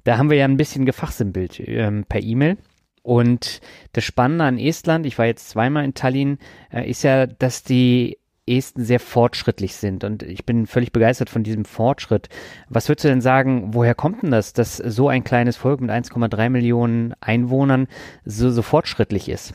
da 0.03 0.17
haben 0.17 0.29
wir 0.29 0.37
ja 0.37 0.45
ein 0.45 0.57
bisschen 0.57 0.85
gefachsimpelt 0.85 1.59
ähm, 1.65 2.05
per 2.07 2.21
E-Mail. 2.21 2.57
Und 3.01 3.61
das 3.93 4.03
Spannende 4.03 4.43
an 4.43 4.59
Estland, 4.59 5.05
ich 5.05 5.17
war 5.17 5.25
jetzt 5.25 5.49
zweimal 5.49 5.83
in 5.83 5.93
Tallinn, 5.93 6.37
äh, 6.71 6.87
ist 6.87 7.03
ja, 7.03 7.25
dass 7.25 7.63
die 7.63 8.18
Esten 8.57 8.83
sehr 8.83 8.99
fortschrittlich 8.99 9.75
sind. 9.75 10.03
Und 10.03 10.23
ich 10.23 10.45
bin 10.45 10.67
völlig 10.67 10.91
begeistert 10.91 11.29
von 11.29 11.43
diesem 11.43 11.65
Fortschritt. 11.65 12.29
Was 12.69 12.89
würdest 12.89 13.05
du 13.05 13.09
denn 13.09 13.21
sagen, 13.21 13.73
woher 13.73 13.95
kommt 13.95 14.23
denn 14.23 14.31
das, 14.31 14.53
dass 14.53 14.77
so 14.77 15.09
ein 15.09 15.23
kleines 15.23 15.57
Volk 15.57 15.81
mit 15.81 15.91
1,3 15.91 16.49
Millionen 16.49 17.13
Einwohnern 17.21 17.87
so, 18.25 18.51
so 18.51 18.61
fortschrittlich 18.61 19.29
ist? 19.29 19.53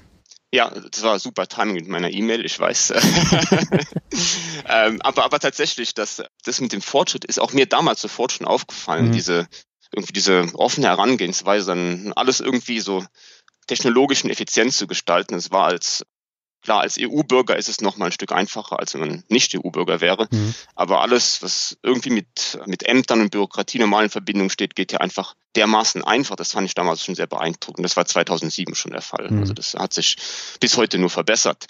Ja, 0.54 0.70
das 0.70 1.02
war 1.02 1.18
super 1.18 1.48
Timing 1.48 1.74
mit 1.74 1.88
meiner 1.88 2.12
E-Mail, 2.12 2.44
ich 2.44 2.60
weiß. 2.60 2.92
ähm, 4.68 5.02
aber, 5.02 5.24
aber 5.24 5.40
tatsächlich, 5.40 5.94
das, 5.94 6.22
das 6.44 6.60
mit 6.60 6.72
dem 6.72 6.80
Fortschritt 6.80 7.24
ist 7.24 7.40
auch 7.40 7.52
mir 7.52 7.66
damals 7.66 8.00
sofort 8.00 8.30
schon 8.30 8.46
aufgefallen, 8.46 9.08
mhm. 9.08 9.12
diese, 9.12 9.48
irgendwie 9.92 10.12
diese 10.12 10.46
offene 10.54 10.86
Herangehensweise, 10.86 11.66
dann 11.66 12.12
alles 12.14 12.38
irgendwie 12.38 12.78
so 12.78 13.04
technologischen 13.66 14.30
Effizienz 14.30 14.76
zu 14.76 14.86
gestalten. 14.86 15.34
Es 15.34 15.50
war 15.50 15.66
als 15.66 16.04
Klar, 16.64 16.80
als 16.80 16.96
EU-Bürger 16.98 17.56
ist 17.56 17.68
es 17.68 17.82
noch 17.82 17.98
mal 17.98 18.06
ein 18.06 18.12
Stück 18.12 18.32
einfacher, 18.32 18.78
als 18.78 18.94
wenn 18.94 19.00
man 19.00 19.24
nicht 19.28 19.54
EU-Bürger 19.54 20.00
wäre. 20.00 20.26
Mhm. 20.30 20.54
Aber 20.74 21.02
alles, 21.02 21.42
was 21.42 21.76
irgendwie 21.82 22.08
mit, 22.08 22.58
mit 22.64 22.88
Ämtern 22.88 23.20
und 23.20 23.30
Bürokratie 23.30 23.78
normal 23.78 24.04
in 24.04 24.10
Verbindung 24.10 24.48
steht, 24.48 24.74
geht 24.74 24.90
ja 24.90 25.00
einfach 25.00 25.34
dermaßen 25.56 26.02
einfach. 26.02 26.36
Das 26.36 26.52
fand 26.52 26.66
ich 26.66 26.74
damals 26.74 27.04
schon 27.04 27.14
sehr 27.14 27.26
beeindruckend. 27.26 27.84
Das 27.84 27.98
war 27.98 28.06
2007 28.06 28.74
schon 28.74 28.92
der 28.92 29.02
Fall. 29.02 29.30
Mhm. 29.30 29.40
Also 29.40 29.52
das 29.52 29.74
hat 29.74 29.92
sich 29.92 30.16
bis 30.58 30.78
heute 30.78 30.96
nur 30.96 31.10
verbessert. 31.10 31.66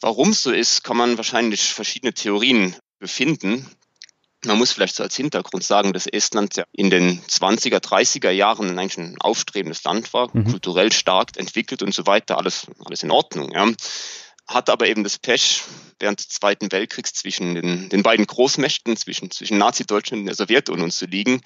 Warum 0.00 0.30
es 0.30 0.42
so 0.42 0.50
ist, 0.50 0.82
kann 0.82 0.96
man 0.96 1.16
wahrscheinlich 1.16 1.72
verschiedene 1.72 2.12
Theorien 2.12 2.74
befinden. 2.98 3.70
Man 4.44 4.58
muss 4.58 4.72
vielleicht 4.72 4.96
so 4.96 5.04
als 5.04 5.14
Hintergrund 5.14 5.62
sagen, 5.62 5.92
dass 5.92 6.06
Estland 6.06 6.56
ja 6.56 6.64
in 6.72 6.90
den 6.90 7.22
20er, 7.22 7.78
30er 7.78 8.30
Jahren 8.30 8.76
eigentlich 8.78 8.98
ein 8.98 9.16
aufstrebendes 9.20 9.84
Land 9.84 10.12
war, 10.12 10.28
mhm. 10.32 10.50
kulturell 10.50 10.92
stark 10.92 11.36
entwickelt 11.36 11.82
und 11.82 11.94
so 11.94 12.06
weiter, 12.06 12.36
alles, 12.36 12.66
alles 12.84 13.04
in 13.04 13.12
Ordnung. 13.12 13.52
Ja. 13.52 13.70
Hat 14.46 14.68
aber 14.68 14.86
eben 14.86 15.04
das 15.04 15.18
Pech 15.18 15.62
während 15.98 16.18
des 16.20 16.28
Zweiten 16.28 16.70
Weltkriegs 16.70 17.14
zwischen 17.14 17.54
den, 17.54 17.88
den 17.88 18.02
beiden 18.02 18.26
Großmächten, 18.26 18.96
zwischen, 18.96 19.30
zwischen 19.30 19.58
Nazi-Deutschland 19.58 20.20
und 20.20 20.26
der 20.26 20.34
Sowjetunion 20.34 20.90
zu 20.90 21.06
liegen 21.06 21.40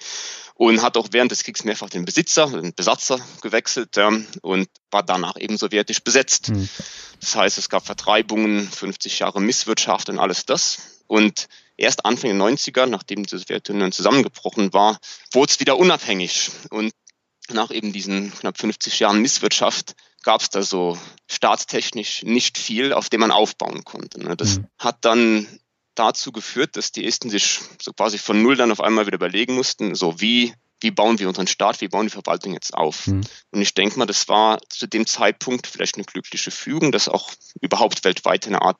und 0.55 0.81
hat 0.81 0.97
auch 0.97 1.07
während 1.11 1.31
des 1.31 1.43
Kriegs 1.43 1.63
mehrfach 1.63 1.89
den 1.89 2.03
Besitzer, 2.03 2.47
den 2.47 2.73
Besatzer 2.75 3.19
gewechselt 3.41 3.95
ja, 3.95 4.11
und 4.41 4.67
war 4.91 5.03
danach 5.03 5.37
eben 5.37 5.57
sowjetisch 5.57 6.01
besetzt. 6.01 6.49
Mhm. 6.49 6.67
Das 7.21 7.35
heißt, 7.35 7.57
es 7.57 7.69
gab 7.69 7.85
Vertreibungen, 7.85 8.69
50 8.69 9.19
Jahre 9.19 9.41
Misswirtschaft 9.41 10.09
und 10.09 10.19
alles 10.19 10.45
das. 10.45 10.79
Und 11.07 11.47
erst 11.77 12.05
Anfang 12.05 12.37
der 12.37 12.47
90er, 12.47 12.85
nachdem 12.85 13.25
die 13.25 13.37
Sowjetunion 13.37 13.93
zusammengebrochen 13.93 14.73
war, 14.73 14.99
wurde 15.31 15.51
es 15.51 15.59
wieder 15.61 15.77
unabhängig. 15.77 16.51
Und 16.69 16.93
nach 17.49 17.71
eben 17.71 17.93
diesen 17.93 18.33
knapp 18.33 18.57
50 18.57 18.99
Jahren 18.99 19.21
Misswirtschaft 19.21 19.95
gab 20.23 20.41
es 20.41 20.49
da 20.49 20.61
so 20.61 20.97
staatstechnisch 21.27 22.23
nicht 22.23 22.57
viel, 22.57 22.93
auf 22.93 23.09
dem 23.09 23.21
man 23.21 23.31
aufbauen 23.31 23.83
konnte. 23.83 24.19
Ne? 24.19 24.35
Das 24.35 24.57
mhm. 24.57 24.67
hat 24.77 24.97
dann 25.01 25.47
dazu 25.95 26.31
geführt, 26.31 26.77
dass 26.77 26.91
die 26.91 27.05
Esten 27.05 27.29
sich 27.29 27.59
so 27.81 27.91
quasi 27.93 28.17
von 28.17 28.41
Null 28.41 28.55
dann 28.55 28.71
auf 28.71 28.81
einmal 28.81 29.05
wieder 29.05 29.15
überlegen 29.15 29.55
mussten, 29.55 29.95
so 29.95 30.21
wie, 30.21 30.53
wie 30.79 30.91
bauen 30.91 31.19
wir 31.19 31.27
unseren 31.27 31.47
Staat, 31.47 31.81
wie 31.81 31.89
bauen 31.89 32.05
die 32.05 32.11
Verwaltung 32.11 32.53
jetzt 32.53 32.73
auf. 32.73 33.07
Mhm. 33.07 33.21
Und 33.51 33.61
ich 33.61 33.73
denke 33.73 33.99
mal, 33.99 34.05
das 34.05 34.27
war 34.29 34.59
zu 34.69 34.87
dem 34.87 35.05
Zeitpunkt 35.05 35.67
vielleicht 35.67 35.95
eine 35.95 36.05
glückliche 36.05 36.51
Fügung, 36.51 36.91
dass 36.91 37.09
auch 37.09 37.31
überhaupt 37.61 38.03
weltweit 38.05 38.47
eine 38.47 38.61
Art 38.61 38.77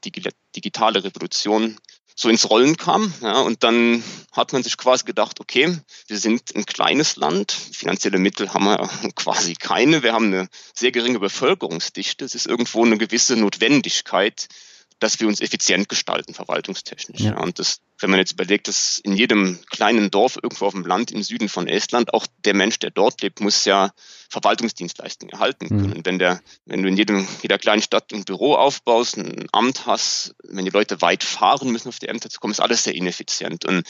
digitale 0.55 1.03
Revolution 1.03 1.77
so 2.20 2.28
ins 2.28 2.50
Rollen 2.50 2.76
kam. 2.76 3.14
Ja, 3.22 3.40
und 3.40 3.64
dann 3.64 4.04
hat 4.34 4.52
man 4.52 4.62
sich 4.62 4.76
quasi 4.76 5.06
gedacht, 5.06 5.40
okay, 5.40 5.78
wir 6.08 6.18
sind 6.18 6.54
ein 6.54 6.66
kleines 6.66 7.16
Land, 7.16 7.54
finanzielle 7.54 8.20
Mittel 8.20 8.54
haben 8.54 8.66
wir 8.66 8.90
quasi 9.16 9.54
keine, 9.54 10.04
wir 10.04 10.12
haben 10.12 10.26
eine 10.26 10.50
sehr 10.74 10.92
geringe 10.92 11.20
Bevölkerungsdichte, 11.20 12.26
es 12.26 12.36
ist 12.36 12.46
irgendwo 12.46 12.84
eine 12.84 12.98
gewisse 12.98 13.38
Notwendigkeit, 13.38 14.50
dass 15.00 15.20
wir 15.20 15.27
uns 15.27 15.39
effizient 15.39 15.88
gestalten, 15.88 16.34
verwaltungstechnisch. 16.34 17.22
Ja. 17.22 17.38
Und 17.38 17.58
das, 17.58 17.79
wenn 18.00 18.10
man 18.10 18.20
jetzt 18.20 18.34
überlegt, 18.34 18.68
dass 18.68 19.00
in 19.00 19.15
jedem 19.15 19.60
kleinen 19.70 20.12
Dorf 20.12 20.38
irgendwo 20.41 20.65
auf 20.65 20.74
dem 20.74 20.86
Land 20.86 21.12
im 21.12 21.24
Süden 21.24 21.48
von 21.48 21.68
Estland 21.68 22.13
auch 22.13 22.27
der 22.44 22.53
Mensch, 22.53 22.79
der 22.79 22.91
dort 22.91 23.22
lebt, 23.22 23.39
muss 23.39 23.63
ja 23.65 23.91
Verwaltungsdienstleistungen 24.29 25.34
erhalten 25.34 25.65
mhm. 25.65 25.82
können. 25.82 25.98
Mhm. 26.00 26.06
Wenn 26.06 26.20
der, 26.20 26.41
wenn 26.65 26.84
du 26.84 26.89
in 26.89 26.98
jedem, 26.98 27.27
jeder 27.41 27.58
kleinen 27.58 27.82
Stadt 27.82 28.12
ein 28.12 28.25
Büro 28.25 28.56
aufbaust, 28.56 29.18
ein 29.18 29.48
Amt 29.53 29.86
hast, 29.86 30.36
wenn 30.44 30.65
die 30.65 30.72
Leute 30.72 31.01
weit 31.01 31.24
fahren 31.24 31.72
müssen, 31.72 31.88
auf 31.88 32.00
die 32.00 32.08
Ämter 32.08 32.29
zu 32.29 32.39
kommen, 32.39 32.51
ist 32.51 32.60
alles 32.60 32.84
sehr 32.84 32.96
ineffizient. 32.96 33.65
Und 33.65 33.88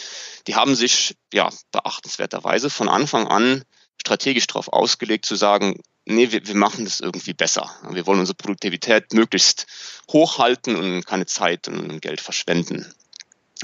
die 0.48 0.56
haben 0.56 0.76
sich, 0.76 1.16
ja, 1.34 1.50
beachtenswerterweise 1.72 2.70
von 2.70 2.88
Anfang 2.88 3.28
an 3.28 3.64
strategisch 4.02 4.48
darauf 4.48 4.70
ausgelegt 4.70 5.26
zu 5.26 5.36
sagen, 5.36 5.82
nee, 6.06 6.32
wir, 6.32 6.46
wir 6.46 6.56
machen 6.56 6.86
das 6.86 7.00
irgendwie 7.00 7.34
besser. 7.34 7.70
Wir 7.90 8.06
wollen 8.08 8.20
unsere 8.20 8.36
Produktivität 8.36 9.14
möglichst 9.14 9.68
hochhalten 10.12 10.76
und 10.76 11.06
keine 11.06 11.26
Zeit 11.26 11.68
und 11.68 12.02
Geld 12.02 12.22
verschwenden. 12.22 12.92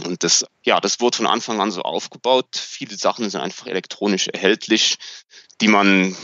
Und 0.03 0.23
das, 0.23 0.45
ja, 0.63 0.79
das 0.81 0.99
wurde 0.99 1.17
von 1.17 1.27
Anfang 1.27 1.61
an 1.61 1.71
so 1.71 1.81
aufgebaut. 1.81 2.57
Viele 2.57 2.97
Sachen 2.97 3.29
sind 3.29 3.41
einfach 3.41 3.67
elektronisch 3.67 4.27
erhältlich, 4.27 4.97
die 5.61 5.69
man, 5.69 6.15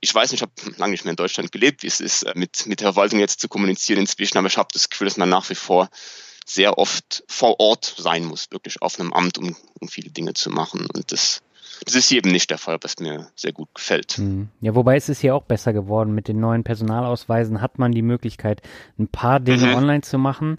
ich 0.00 0.12
weiß 0.12 0.32
nicht, 0.32 0.42
ich 0.42 0.42
habe 0.42 0.78
lange 0.78 0.92
nicht 0.92 1.04
mehr 1.04 1.12
in 1.12 1.16
Deutschland 1.16 1.52
gelebt, 1.52 1.82
wie 1.82 1.86
es 1.86 2.00
ist, 2.00 2.24
äh, 2.24 2.32
mit, 2.34 2.66
mit 2.66 2.80
der 2.80 2.92
Verwaltung 2.92 3.20
jetzt 3.20 3.40
zu 3.40 3.48
kommunizieren 3.48 4.00
inzwischen, 4.00 4.36
aber 4.36 4.48
ich 4.48 4.56
habe 4.56 4.70
das 4.72 4.90
Gefühl, 4.90 5.06
dass 5.06 5.16
man 5.16 5.28
nach 5.28 5.48
wie 5.48 5.54
vor 5.54 5.88
sehr 6.44 6.78
oft 6.78 7.22
vor 7.28 7.60
Ort 7.60 7.94
sein 7.96 8.24
muss, 8.24 8.50
wirklich 8.50 8.82
auf 8.82 8.98
einem 8.98 9.12
Amt, 9.12 9.38
um, 9.38 9.56
um 9.78 9.88
viele 9.88 10.10
Dinge 10.10 10.34
zu 10.34 10.50
machen. 10.50 10.88
Und 10.92 11.12
das 11.12 11.42
das 11.84 11.94
ist 11.94 12.08
hier 12.08 12.18
eben 12.18 12.30
nicht 12.30 12.50
der 12.50 12.58
Fall, 12.58 12.78
was 12.82 12.98
mir 12.98 13.28
sehr 13.34 13.52
gut 13.52 13.68
gefällt. 13.74 14.12
Hm. 14.12 14.48
Ja, 14.60 14.74
wobei 14.74 14.96
es 14.96 15.08
ist 15.08 15.20
hier 15.20 15.34
auch 15.34 15.42
besser 15.42 15.72
geworden. 15.72 16.14
Mit 16.14 16.28
den 16.28 16.40
neuen 16.40 16.64
Personalausweisen 16.64 17.60
hat 17.60 17.78
man 17.78 17.92
die 17.92 18.02
Möglichkeit, 18.02 18.62
ein 18.98 19.08
paar 19.08 19.40
Dinge 19.40 19.66
mhm. 19.66 19.74
online 19.74 20.00
zu 20.02 20.18
machen. 20.18 20.58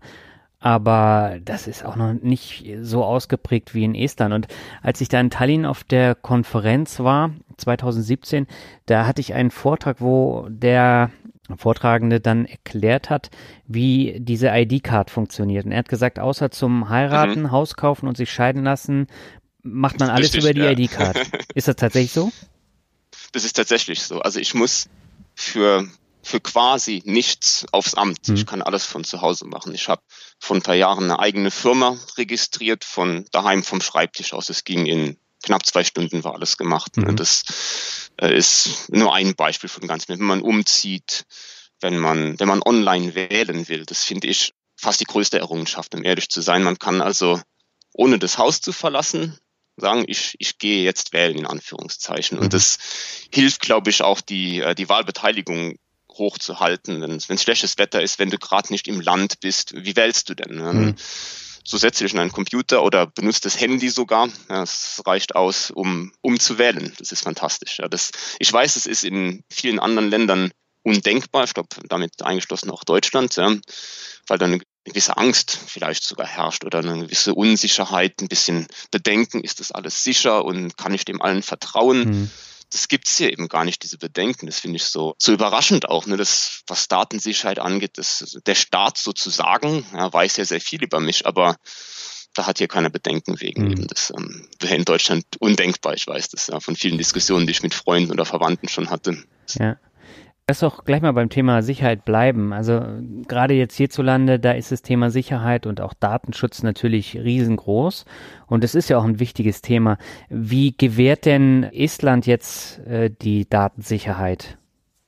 Aber 0.59 1.39
das 1.43 1.67
ist 1.67 1.83
auch 1.83 1.95
noch 1.95 2.13
nicht 2.13 2.65
so 2.81 3.03
ausgeprägt 3.03 3.73
wie 3.73 3.83
in 3.83 3.95
Estland. 3.95 4.33
Und 4.33 4.47
als 4.83 5.01
ich 5.01 5.09
da 5.09 5.19
in 5.19 5.31
Tallinn 5.31 5.65
auf 5.65 5.83
der 5.83 6.13
Konferenz 6.13 6.99
war, 6.99 7.31
2017, 7.57 8.45
da 8.85 9.07
hatte 9.07 9.21
ich 9.21 9.33
einen 9.33 9.49
Vortrag, 9.49 10.01
wo 10.01 10.47
der 10.49 11.09
Vortragende 11.57 12.19
dann 12.19 12.45
erklärt 12.45 13.09
hat, 13.09 13.31
wie 13.67 14.17
diese 14.19 14.49
ID-Card 14.49 15.09
funktioniert. 15.09 15.65
Und 15.65 15.71
er 15.71 15.79
hat 15.79 15.89
gesagt, 15.89 16.19
außer 16.19 16.51
zum 16.51 16.89
Heiraten, 16.89 17.43
mhm. 17.43 17.51
Haus 17.51 17.75
kaufen 17.75 18.07
und 18.07 18.15
sich 18.15 18.31
scheiden 18.31 18.63
lassen, 18.63 19.07
macht 19.63 19.99
man 19.99 20.09
alles 20.09 20.33
Richtig, 20.33 20.43
über 20.43 20.53
die 20.53 20.61
ja. 20.61 20.71
ID-Card. 20.71 21.17
Ist 21.55 21.67
das 21.67 21.75
tatsächlich 21.75 22.11
so? 22.11 22.31
Das 23.33 23.43
ist 23.45 23.53
tatsächlich 23.53 24.01
so. 24.01 24.19
Also 24.19 24.39
ich 24.39 24.53
muss 24.53 24.89
für 25.35 25.87
für 26.23 26.39
quasi 26.39 27.01
nichts 27.05 27.65
aufs 27.71 27.95
Amt. 27.95 28.27
Mhm. 28.27 28.35
Ich 28.35 28.45
kann 28.45 28.61
alles 28.61 28.85
von 28.85 29.03
zu 29.03 29.21
Hause 29.21 29.45
machen. 29.45 29.73
Ich 29.73 29.87
habe 29.87 30.01
vor 30.39 30.55
ein 30.55 30.61
paar 30.61 30.75
Jahren 30.75 31.05
eine 31.05 31.19
eigene 31.19 31.51
Firma 31.51 31.97
registriert, 32.17 32.83
von 32.83 33.25
daheim 33.31 33.63
vom 33.63 33.81
Schreibtisch 33.81 34.33
aus. 34.33 34.49
Es 34.49 34.63
ging 34.63 34.85
in 34.85 35.17
knapp 35.43 35.65
zwei 35.65 35.83
Stunden 35.83 36.23
war 36.23 36.35
alles 36.35 36.57
gemacht. 36.57 36.97
Mhm. 36.97 37.15
Das 37.15 37.43
äh, 38.21 38.35
ist 38.35 38.89
nur 38.89 39.13
ein 39.15 39.35
Beispiel 39.35 39.69
von 39.69 39.87
ganz 39.87 40.07
Wenn 40.07 40.21
man 40.21 40.41
umzieht, 40.41 41.25
wenn 41.79 41.97
man, 41.97 42.39
wenn 42.39 42.47
man 42.47 42.61
online 42.61 43.15
wählen 43.15 43.67
will, 43.67 43.85
das 43.85 44.03
finde 44.03 44.27
ich 44.27 44.53
fast 44.77 44.99
die 44.99 45.05
größte 45.05 45.39
Errungenschaft, 45.39 45.95
um 45.95 46.03
ehrlich 46.03 46.29
zu 46.29 46.41
sein. 46.41 46.63
Man 46.63 46.77
kann 46.77 47.01
also, 47.01 47.41
ohne 47.93 48.19
das 48.19 48.37
Haus 48.37 48.61
zu 48.61 48.71
verlassen, 48.71 49.37
sagen, 49.81 50.05
ich, 50.07 50.35
ich 50.39 50.57
gehe 50.57 50.83
jetzt 50.83 51.13
wählen, 51.13 51.37
in 51.37 51.45
Anführungszeichen. 51.45 52.37
Und 52.37 52.45
mhm. 52.45 52.49
das 52.49 52.77
hilft, 53.33 53.61
glaube 53.61 53.89
ich, 53.89 54.01
auch 54.01 54.21
die, 54.21 54.61
äh, 54.61 54.75
die 54.75 54.89
Wahlbeteiligung 54.89 55.75
hochzuhalten. 56.09 57.01
Wenn 57.01 57.35
es 57.35 57.43
schlechtes 57.43 57.77
Wetter 57.77 58.01
ist, 58.01 58.19
wenn 58.19 58.29
du 58.29 58.37
gerade 58.37 58.71
nicht 58.71 58.87
im 58.87 59.01
Land 59.01 59.39
bist, 59.39 59.73
wie 59.75 59.95
wählst 59.95 60.29
du 60.29 60.35
denn? 60.35 60.57
Mhm. 60.57 60.95
So 61.63 61.77
setze 61.77 62.03
dich 62.03 62.13
in 62.13 62.19
einen 62.19 62.31
Computer 62.31 62.83
oder 62.83 63.05
benutzt 63.05 63.45
das 63.45 63.59
Handy 63.59 63.89
sogar. 63.89 64.27
Ja, 64.49 64.61
das 64.61 65.01
reicht 65.05 65.35
aus, 65.35 65.71
um, 65.71 66.11
um 66.21 66.39
zu 66.39 66.57
wählen. 66.57 66.93
Das 66.97 67.11
ist 67.11 67.23
fantastisch. 67.23 67.77
Ja, 67.79 67.87
das, 67.87 68.11
ich 68.39 68.51
weiß, 68.51 68.75
es 68.75 68.85
ist 68.85 69.03
in 69.03 69.43
vielen 69.49 69.79
anderen 69.79 70.09
Ländern 70.09 70.51
undenkbar. 70.83 71.43
Ich 71.43 71.53
glaube, 71.53 71.69
damit 71.87 72.23
eingeschlossen 72.23 72.71
auch 72.71 72.83
Deutschland, 72.83 73.35
ja, 73.35 73.55
weil 74.27 74.37
dann 74.37 74.61
eine 74.83 74.93
gewisse 74.93 75.17
Angst 75.17 75.59
vielleicht 75.67 76.03
sogar 76.03 76.27
herrscht 76.27 76.65
oder 76.65 76.79
eine 76.79 76.99
gewisse 76.99 77.33
Unsicherheit, 77.33 78.21
ein 78.21 78.27
bisschen 78.27 78.67
Bedenken, 78.89 79.41
ist 79.41 79.59
das 79.59 79.71
alles 79.71 80.03
sicher 80.03 80.43
und 80.43 80.77
kann 80.77 80.93
ich 80.93 81.05
dem 81.05 81.21
allen 81.21 81.43
vertrauen? 81.43 82.03
Mhm. 82.03 82.31
Das 82.71 82.87
gibt's 82.87 83.17
hier 83.17 83.31
eben 83.31 83.49
gar 83.49 83.65
nicht, 83.65 83.83
diese 83.83 83.97
Bedenken. 83.97 84.45
Das 84.45 84.59
finde 84.59 84.77
ich 84.77 84.85
so, 84.85 85.13
so 85.17 85.33
überraschend 85.33 85.89
auch, 85.89 86.05
ne, 86.05 86.15
das, 86.15 86.61
was 86.67 86.87
Datensicherheit 86.87 87.59
angeht. 87.59 87.97
Das, 87.97 88.39
der 88.45 88.55
Staat 88.55 88.97
sozusagen 88.97 89.85
ja, 89.93 90.11
weiß 90.11 90.37
ja 90.37 90.45
sehr 90.45 90.61
viel 90.61 90.81
über 90.81 91.01
mich, 91.01 91.25
aber 91.25 91.57
da 92.33 92.47
hat 92.47 92.59
hier 92.59 92.69
keine 92.69 92.89
Bedenken 92.89 93.41
wegen 93.41 93.65
mhm. 93.65 93.71
eben. 93.71 93.87
Das 93.87 94.11
ähm, 94.15 94.47
wäre 94.59 94.75
in 94.75 94.85
Deutschland 94.85 95.25
undenkbar. 95.39 95.95
Ich 95.95 96.07
weiß 96.07 96.29
das 96.29 96.47
ja, 96.47 96.61
von 96.61 96.77
vielen 96.77 96.97
Diskussionen, 96.97 97.45
die 97.45 97.51
ich 97.51 97.61
mit 97.61 97.73
Freunden 97.73 98.13
oder 98.13 98.25
Verwandten 98.25 98.69
schon 98.69 98.89
hatte. 98.89 99.21
Ja. 99.59 99.77
Lass 100.47 100.59
doch 100.59 100.83
gleich 100.83 101.01
mal 101.01 101.13
beim 101.13 101.29
Thema 101.29 101.63
Sicherheit 101.63 102.03
bleiben. 102.03 102.51
Also 102.51 102.81
gerade 103.27 103.53
jetzt 103.53 103.77
hierzulande, 103.77 104.39
da 104.39 104.51
ist 104.51 104.71
das 104.71 104.81
Thema 104.81 105.09
Sicherheit 105.09 105.65
und 105.65 105.79
auch 105.79 105.93
Datenschutz 105.93 106.61
natürlich 106.63 107.15
riesengroß. 107.15 108.05
Und 108.47 108.63
es 108.63 108.75
ist 108.75 108.89
ja 108.89 108.97
auch 108.97 109.05
ein 109.05 109.19
wichtiges 109.19 109.61
Thema. 109.61 109.97
Wie 110.29 110.75
gewährt 110.75 111.25
denn 111.25 111.63
Estland 111.63 112.27
jetzt 112.27 112.79
äh, 112.79 113.09
die 113.21 113.47
Datensicherheit? 113.49 114.57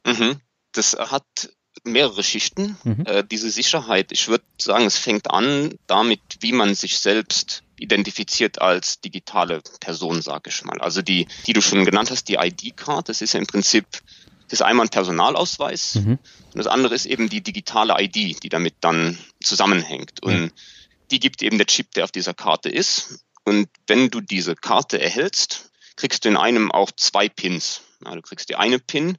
Mhm. 0.06 0.38
Das 0.72 0.94
hat 0.94 1.26
mehrere 1.84 2.24
Schichten, 2.24 2.78
mhm. 2.84 3.06
äh, 3.06 3.24
diese 3.24 3.50
Sicherheit. 3.50 4.12
Ich 4.12 4.28
würde 4.28 4.46
sagen, 4.58 4.86
es 4.86 4.98
fängt 4.98 5.30
an 5.30 5.74
damit, 5.88 6.22
wie 6.40 6.54
man 6.54 6.76
sich 6.76 7.00
selbst 7.00 7.64
identifiziert 7.78 8.62
als 8.62 9.02
digitale 9.02 9.62
Person, 9.80 10.22
sage 10.22 10.50
ich 10.50 10.64
mal. 10.64 10.80
Also 10.80 11.02
die, 11.02 11.28
die 11.48 11.54
du 11.54 11.62
schon 11.62 11.86
genannt 11.86 12.12
hast, 12.12 12.30
die 12.30 12.36
ID-Card, 12.36 13.10
das 13.10 13.22
ist 13.22 13.34
ja 13.34 13.40
im 13.40 13.48
Prinzip 13.48 13.86
das 14.46 14.60
ist 14.60 14.62
einmal 14.62 14.86
ein 14.86 14.90
Personalausweis 14.90 15.96
mhm. 15.96 16.20
und 16.20 16.56
das 16.56 16.68
andere 16.68 16.96
ist 16.96 17.06
eben 17.06 17.30
die 17.30 17.42
digitale 17.42 17.96
ID, 17.98 18.44
die 18.44 18.50
damit 18.50 18.76
dann 18.82 19.18
zusammenhängt. 19.42 20.22
Und 20.22 20.42
mhm. 20.42 20.52
die 21.12 21.20
gibt 21.20 21.42
eben 21.42 21.58
der 21.58 21.68
Chip, 21.68 21.92
der 21.92 22.04
auf 22.04 22.12
dieser 22.12 22.34
Karte 22.34 22.70
ist. 22.70 23.20
Und 23.46 23.68
wenn 23.88 24.10
du 24.10 24.22
diese 24.22 24.56
Karte 24.56 25.02
erhältst, 25.02 25.72
kriegst 25.96 26.26
du 26.26 26.30
in 26.30 26.38
einem 26.38 26.72
auch 26.72 26.92
zwei 26.92 27.30
Pins. 27.30 27.82
Ja, 28.06 28.16
du 28.16 28.22
kriegst 28.22 28.50
die 28.50 28.56
eine 28.56 28.80
Pin, 28.80 29.18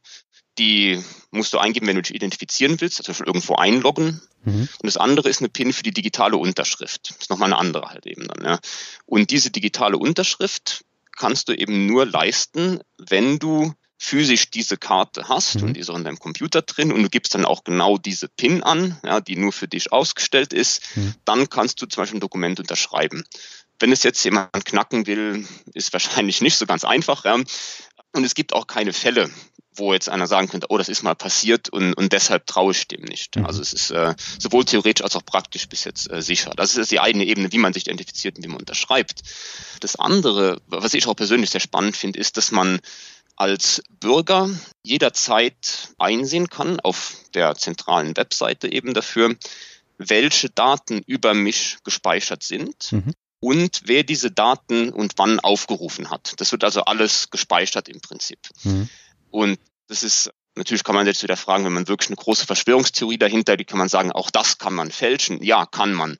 die 0.58 1.02
musst 1.30 1.52
du 1.52 1.58
eingeben, 1.58 1.86
wenn 1.86 1.96
du 1.96 2.02
dich 2.02 2.14
identifizieren 2.14 2.80
willst, 2.80 3.06
also 3.06 3.24
irgendwo 3.24 3.56
einloggen. 3.56 4.20
Mhm. 4.44 4.68
Und 4.78 4.86
das 4.86 4.96
andere 4.96 5.28
ist 5.28 5.40
eine 5.40 5.48
PIN 5.48 5.72
für 5.72 5.82
die 5.82 5.92
digitale 5.92 6.36
Unterschrift. 6.36 7.10
Das 7.10 7.18
ist 7.22 7.30
nochmal 7.30 7.52
eine 7.52 7.58
andere 7.58 7.88
halt 7.88 8.06
eben 8.06 8.26
dann. 8.26 8.44
Ja. 8.44 8.58
Und 9.06 9.30
diese 9.30 9.50
digitale 9.50 9.98
Unterschrift 9.98 10.84
kannst 11.16 11.48
du 11.48 11.52
eben 11.52 11.86
nur 11.86 12.06
leisten, 12.06 12.80
wenn 12.98 13.38
du 13.38 13.72
physisch 13.98 14.50
diese 14.50 14.76
Karte 14.76 15.28
hast 15.28 15.56
mhm. 15.56 15.68
und 15.68 15.74
die 15.74 15.80
ist 15.80 15.90
auch 15.90 15.96
in 15.96 16.04
deinem 16.04 16.18
Computer 16.18 16.62
drin 16.62 16.92
und 16.92 17.02
du 17.02 17.08
gibst 17.08 17.34
dann 17.34 17.44
auch 17.44 17.64
genau 17.64 17.98
diese 17.98 18.28
PIN 18.28 18.62
an, 18.62 18.98
ja, 19.04 19.20
die 19.20 19.36
nur 19.36 19.52
für 19.52 19.68
dich 19.68 19.92
ausgestellt 19.92 20.52
ist, 20.52 20.82
mhm. 20.96 21.14
dann 21.24 21.48
kannst 21.48 21.80
du 21.80 21.86
zum 21.86 22.02
Beispiel 22.02 22.18
ein 22.18 22.20
Dokument 22.20 22.60
unterschreiben. 22.60 23.24
Wenn 23.78 23.92
es 23.92 24.02
jetzt 24.02 24.22
jemand 24.24 24.64
knacken 24.64 25.06
will, 25.06 25.46
ist 25.72 25.92
wahrscheinlich 25.92 26.40
nicht 26.40 26.56
so 26.56 26.66
ganz 26.66 26.84
einfach. 26.84 27.24
Ja. 27.24 27.34
Und 27.34 28.24
es 28.24 28.34
gibt 28.34 28.52
auch 28.52 28.66
keine 28.66 28.92
Fälle, 28.92 29.30
wo 29.76 29.92
jetzt 29.92 30.08
einer 30.08 30.26
sagen 30.26 30.48
könnte, 30.48 30.68
oh, 30.70 30.78
das 30.78 30.88
ist 30.88 31.02
mal 31.02 31.14
passiert 31.14 31.68
und, 31.68 31.94
und 31.94 32.12
deshalb 32.12 32.46
traue 32.46 32.72
ich 32.72 32.86
dem 32.86 33.02
nicht. 33.02 33.36
Mhm. 33.36 33.46
Also 33.46 33.60
es 33.60 33.72
ist 33.72 33.90
äh, 33.90 34.14
sowohl 34.38 34.64
theoretisch 34.64 35.02
als 35.02 35.16
auch 35.16 35.24
praktisch 35.24 35.68
bis 35.68 35.84
jetzt 35.84 36.10
äh, 36.10 36.22
sicher. 36.22 36.52
Das 36.56 36.76
ist 36.76 36.90
die 36.90 37.00
eine 37.00 37.24
Ebene, 37.24 37.50
wie 37.52 37.58
man 37.58 37.72
sich 37.72 37.86
identifiziert 37.86 38.36
und 38.36 38.44
wie 38.44 38.48
man 38.48 38.58
unterschreibt. 38.58 39.22
Das 39.80 39.96
andere, 39.96 40.60
was 40.66 40.94
ich 40.94 41.06
auch 41.06 41.16
persönlich 41.16 41.50
sehr 41.50 41.60
spannend 41.60 41.96
finde, 41.96 42.20
ist, 42.20 42.36
dass 42.36 42.52
man 42.52 42.80
als 43.36 43.82
Bürger 44.00 44.50
jederzeit 44.84 45.88
einsehen 45.98 46.48
kann 46.48 46.80
auf 46.80 47.16
der 47.34 47.54
zentralen 47.56 48.16
Webseite 48.16 48.70
eben 48.70 48.94
dafür, 48.94 49.34
welche 49.98 50.50
Daten 50.50 51.02
über 51.06 51.34
mich 51.34 51.78
gespeichert 51.84 52.42
sind 52.42 52.92
mhm. 52.92 53.12
und 53.40 53.82
wer 53.86 54.02
diese 54.02 54.30
Daten 54.30 54.90
und 54.90 55.14
wann 55.16 55.40
aufgerufen 55.40 56.10
hat. 56.10 56.34
Das 56.38 56.52
wird 56.52 56.64
also 56.64 56.82
alles 56.84 57.30
gespeichert 57.30 57.88
im 57.88 58.00
Prinzip. 58.00 58.38
Mhm. 58.62 58.88
Und 59.30 59.58
das 59.88 60.02
ist 60.02 60.30
Natürlich 60.56 60.84
kann 60.84 60.94
man 60.94 61.06
jetzt 61.06 61.22
wieder 61.22 61.36
fragen, 61.36 61.64
wenn 61.64 61.72
man 61.72 61.88
wirklich 61.88 62.10
eine 62.10 62.16
große 62.16 62.46
Verschwörungstheorie 62.46 63.18
dahinter, 63.18 63.56
die 63.56 63.64
kann 63.64 63.78
man 63.78 63.88
sagen, 63.88 64.12
auch 64.12 64.30
das 64.30 64.58
kann 64.58 64.72
man 64.72 64.92
fälschen. 64.92 65.42
Ja, 65.42 65.66
kann 65.66 65.92
man. 65.92 66.16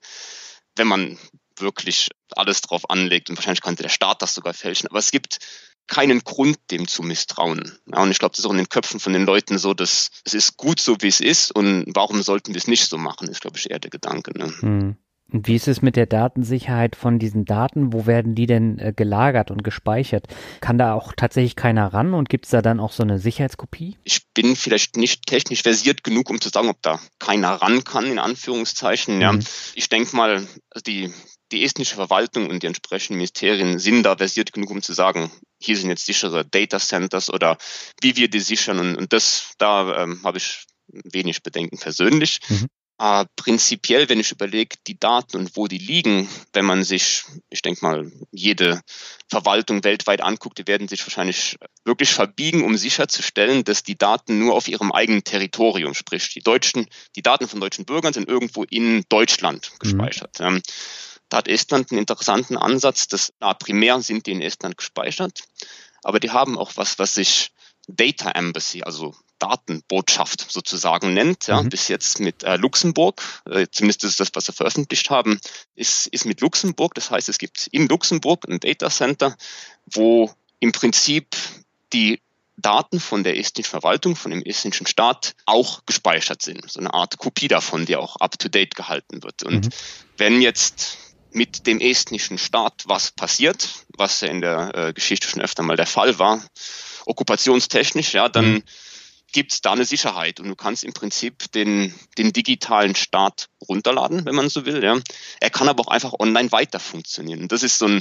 Wenn 0.74 0.88
man 0.88 1.18
wirklich 1.56 2.08
alles 2.34 2.60
drauf 2.60 2.90
anlegt 2.90 3.30
und 3.30 3.36
wahrscheinlich 3.36 3.60
könnte 3.60 3.84
der 3.84 3.90
Staat 3.90 4.22
das 4.22 4.34
sogar 4.34 4.52
fälschen. 4.52 4.88
Aber 4.88 4.98
es 4.98 5.12
gibt 5.12 5.38
keinen 5.86 6.20
Grund, 6.20 6.58
dem 6.70 6.88
zu 6.88 7.02
misstrauen. 7.02 7.72
Ja, 7.92 8.02
und 8.02 8.10
ich 8.10 8.18
glaube, 8.18 8.32
das 8.32 8.40
ist 8.40 8.46
auch 8.46 8.52
in 8.52 8.58
den 8.58 8.68
Köpfen 8.68 9.00
von 9.00 9.12
den 9.12 9.24
Leuten 9.24 9.58
so, 9.58 9.74
dass 9.74 10.10
es 10.24 10.34
ist 10.34 10.56
gut 10.56 10.80
so, 10.80 10.96
wie 11.00 11.08
es 11.08 11.20
ist 11.20 11.54
und 11.54 11.84
warum 11.94 12.22
sollten 12.22 12.54
wir 12.54 12.58
es 12.58 12.68
nicht 12.68 12.86
so 12.86 12.98
machen, 12.98 13.28
ist, 13.28 13.42
glaube 13.42 13.58
ich, 13.58 13.70
eher 13.70 13.78
der 13.78 13.90
Gedanke. 13.90 14.36
Ne? 14.36 14.52
Hm. 14.60 14.96
Und 15.32 15.48
wie 15.48 15.56
ist 15.56 15.68
es 15.68 15.82
mit 15.82 15.96
der 15.96 16.06
Datensicherheit 16.06 16.96
von 16.96 17.18
diesen 17.18 17.44
Daten? 17.44 17.92
Wo 17.92 18.06
werden 18.06 18.34
die 18.34 18.46
denn 18.46 18.78
äh, 18.78 18.92
gelagert 18.94 19.50
und 19.50 19.64
gespeichert? 19.64 20.26
Kann 20.60 20.78
da 20.78 20.94
auch 20.94 21.12
tatsächlich 21.16 21.56
keiner 21.56 21.92
ran 21.92 22.14
und 22.14 22.28
gibt 22.28 22.44
es 22.44 22.50
da 22.50 22.62
dann 22.62 22.78
auch 22.78 22.92
so 22.92 23.02
eine 23.02 23.18
Sicherheitskopie? 23.18 23.96
Ich 24.04 24.28
bin 24.32 24.54
vielleicht 24.54 24.96
nicht 24.96 25.26
technisch 25.26 25.62
versiert 25.62 26.04
genug, 26.04 26.30
um 26.30 26.40
zu 26.40 26.50
sagen, 26.50 26.68
ob 26.68 26.80
da 26.82 27.00
keiner 27.18 27.50
ran 27.50 27.84
kann, 27.84 28.04
in 28.06 28.18
Anführungszeichen. 28.18 29.20
Ja. 29.20 29.32
Mhm. 29.32 29.40
Ich 29.74 29.88
denke 29.88 30.14
mal, 30.14 30.46
also 30.70 30.82
die, 30.86 31.12
die 31.54 31.64
estnische 31.64 31.94
Verwaltung 31.94 32.50
und 32.50 32.62
die 32.62 32.66
entsprechenden 32.66 33.18
Ministerien 33.18 33.78
sind 33.78 34.02
da 34.02 34.16
versiert 34.16 34.52
genug, 34.52 34.70
um 34.70 34.82
zu 34.82 34.92
sagen, 34.92 35.30
hier 35.60 35.76
sind 35.76 35.88
jetzt 35.88 36.04
sichere 36.04 36.44
Data 36.44 36.78
Centers 36.78 37.30
oder 37.30 37.56
wie 38.00 38.16
wir 38.16 38.28
die 38.28 38.40
sichern. 38.40 38.80
Und, 38.80 38.96
und 38.96 39.12
das, 39.12 39.54
da 39.58 40.02
ähm, 40.02 40.20
habe 40.24 40.38
ich 40.38 40.64
wenig 40.88 41.42
Bedenken 41.42 41.78
persönlich. 41.78 42.40
Mhm. 42.48 42.66
Äh, 42.98 43.24
prinzipiell, 43.34 44.08
wenn 44.08 44.20
ich 44.20 44.30
überlege, 44.30 44.76
die 44.86 44.98
Daten 44.98 45.36
und 45.36 45.56
wo 45.56 45.66
die 45.66 45.78
liegen, 45.78 46.28
wenn 46.52 46.64
man 46.64 46.84
sich, 46.84 47.24
ich 47.50 47.60
denke 47.60 47.84
mal, 47.84 48.12
jede 48.30 48.80
Verwaltung 49.28 49.82
weltweit 49.82 50.20
anguckt, 50.20 50.58
die 50.58 50.66
werden 50.68 50.86
sich 50.86 51.04
wahrscheinlich 51.04 51.56
wirklich 51.84 52.10
verbiegen, 52.10 52.62
um 52.62 52.76
sicherzustellen, 52.76 53.64
dass 53.64 53.82
die 53.82 53.98
Daten 53.98 54.38
nur 54.38 54.54
auf 54.54 54.68
ihrem 54.68 54.92
eigenen 54.92 55.24
Territorium, 55.24 55.94
sprich 55.94 56.28
die 56.34 56.40
deutschen, 56.40 56.86
die 57.16 57.22
Daten 57.22 57.48
von 57.48 57.60
deutschen 57.60 57.84
Bürgern 57.84 58.12
sind 58.12 58.28
irgendwo 58.28 58.62
in 58.62 59.04
Deutschland 59.08 59.72
mhm. 59.72 59.78
gespeichert. 59.80 60.38
Mhm. 60.38 60.62
Da 61.28 61.38
hat 61.38 61.48
Estland 61.48 61.90
einen 61.90 62.00
interessanten 62.00 62.56
Ansatz, 62.56 63.08
dass 63.08 63.32
na, 63.40 63.54
primär 63.54 64.00
sind 64.02 64.26
die 64.26 64.32
in 64.32 64.42
Estland 64.42 64.76
gespeichert, 64.76 65.44
aber 66.02 66.20
die 66.20 66.30
haben 66.30 66.58
auch 66.58 66.72
was, 66.76 66.98
was 66.98 67.14
sich 67.14 67.50
Data 67.86 68.30
Embassy, 68.30 68.82
also 68.82 69.14
Datenbotschaft 69.38 70.50
sozusagen 70.50 71.12
nennt. 71.12 71.46
Ja, 71.46 71.62
mhm. 71.62 71.68
Bis 71.68 71.88
jetzt 71.88 72.20
mit 72.20 72.42
äh, 72.44 72.56
Luxemburg, 72.56 73.20
äh, 73.46 73.66
zumindest 73.70 74.04
ist 74.04 74.20
das, 74.20 74.30
was 74.34 74.46
sie 74.46 74.52
veröffentlicht 74.52 75.10
haben, 75.10 75.40
ist, 75.74 76.06
ist 76.06 76.24
mit 76.24 76.40
Luxemburg. 76.40 76.94
Das 76.94 77.10
heißt, 77.10 77.28
es 77.28 77.38
gibt 77.38 77.66
in 77.68 77.88
Luxemburg 77.88 78.48
ein 78.48 78.60
Data 78.60 78.88
Center, 78.88 79.36
wo 79.86 80.32
im 80.60 80.72
Prinzip 80.72 81.36
die 81.92 82.20
Daten 82.56 83.00
von 83.00 83.24
der 83.24 83.36
estnischen 83.36 83.70
Verwaltung, 83.70 84.16
von 84.16 84.30
dem 84.30 84.42
estnischen 84.42 84.86
Staat 84.86 85.34
auch 85.44 85.84
gespeichert 85.86 86.40
sind. 86.40 86.70
So 86.70 86.80
eine 86.80 86.94
Art 86.94 87.18
Kopie 87.18 87.48
davon, 87.48 87.84
die 87.84 87.96
auch 87.96 88.16
up-to-date 88.16 88.74
gehalten 88.74 89.22
wird. 89.22 89.42
Und 89.42 89.66
mhm. 89.66 89.70
wenn 90.16 90.40
jetzt 90.40 90.96
mit 91.34 91.66
dem 91.66 91.80
estnischen 91.80 92.38
Staat 92.38 92.84
was 92.86 93.10
passiert, 93.10 93.68
was 93.96 94.20
ja 94.20 94.28
in 94.28 94.40
der 94.40 94.74
äh, 94.74 94.92
Geschichte 94.92 95.28
schon 95.28 95.42
öfter 95.42 95.62
mal 95.62 95.76
der 95.76 95.86
Fall 95.86 96.18
war, 96.18 96.42
okkupationstechnisch, 97.06 98.14
ja, 98.14 98.28
dann 98.28 98.54
mhm 98.54 98.62
gibt 99.34 99.52
es 99.52 99.60
da 99.60 99.72
eine 99.72 99.84
Sicherheit 99.84 100.38
und 100.38 100.48
du 100.48 100.54
kannst 100.54 100.84
im 100.84 100.92
Prinzip 100.92 101.50
den, 101.52 101.92
den 102.16 102.32
digitalen 102.32 102.94
Staat 102.94 103.48
runterladen, 103.68 104.24
wenn 104.24 104.34
man 104.36 104.48
so 104.48 104.64
will. 104.64 104.82
Ja. 104.82 104.96
Er 105.40 105.50
kann 105.50 105.68
aber 105.68 105.82
auch 105.82 105.90
einfach 105.90 106.14
online 106.20 106.52
weiter 106.52 106.78
funktionieren. 106.78 107.42
Und 107.42 107.52
das 107.52 107.64
ist 107.64 107.78
so 107.78 107.86
ein, 107.86 108.00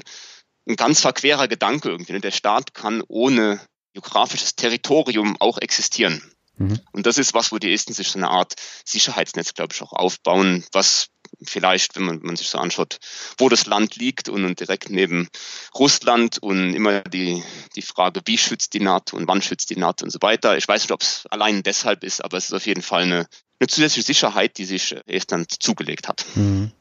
ein 0.68 0.76
ganz 0.76 1.02
verquerer 1.02 1.48
Gedanke 1.48 1.90
irgendwie. 1.90 2.14
Ne? 2.14 2.22
Der 2.22 2.32
Staat 2.32 2.76
kann 2.76 3.04
ohne 3.08 3.60
geografisches 3.94 4.56
Territorium 4.56 5.36
auch 5.40 5.58
existieren. 5.58 6.22
Mhm. 6.58 6.80
Und 6.92 7.08
das 7.08 7.18
ist 7.18 7.34
was, 7.34 7.52
wo 7.52 7.58
die 7.58 7.74
Esten 7.74 7.94
sich 7.94 8.10
so 8.10 8.20
eine 8.20 8.30
Art 8.30 8.54
Sicherheitsnetz, 8.86 9.56
glaube 9.56 9.74
ich, 9.74 9.82
auch 9.82 9.94
aufbauen, 9.94 10.64
was 10.72 11.08
vielleicht, 11.46 11.96
wenn 11.96 12.04
man, 12.04 12.20
man 12.22 12.36
sich 12.36 12.48
so 12.48 12.58
anschaut, 12.58 13.00
wo 13.38 13.50
das 13.50 13.66
Land 13.66 13.96
liegt 13.96 14.30
und, 14.30 14.46
und 14.46 14.60
direkt 14.60 14.90
neben 14.90 15.28
Russland 15.76 16.38
und 16.40 16.74
immer 16.74 17.02
die, 17.02 17.44
die 17.76 17.82
Frage, 17.82 18.22
wie 18.26 18.38
schützt 18.38 18.74
die 18.74 18.80
NATO 18.80 19.18
und 19.18 19.28
wann 19.28 19.42
schützt 19.42 19.70
die 19.70 19.78
NATO 19.78 20.06
und 20.06 20.12
so 20.12 20.20
weiter. 20.22 20.58
Ich 20.58 20.68
weiß 20.68 20.84
nicht, 20.84 20.92
ob 20.92 21.02
es 21.02 21.26
allein 21.28 21.64
deshalb 21.64 22.04
ist, 22.04 22.24
aber 22.24 22.38
es 22.38 22.46
ist 22.46 22.54
auf 22.54 22.66
jeden 22.66 22.82
Fall 22.82 23.04
eine, 23.04 23.28
eine 23.60 23.68
zusätzliche 23.68 24.06
Sicherheit, 24.06 24.58
die 24.58 24.66
sich 24.66 24.96
Estland 25.06 25.62
zugelegt 25.62 26.08
hat. 26.08 26.26
Mhm. 26.36 26.72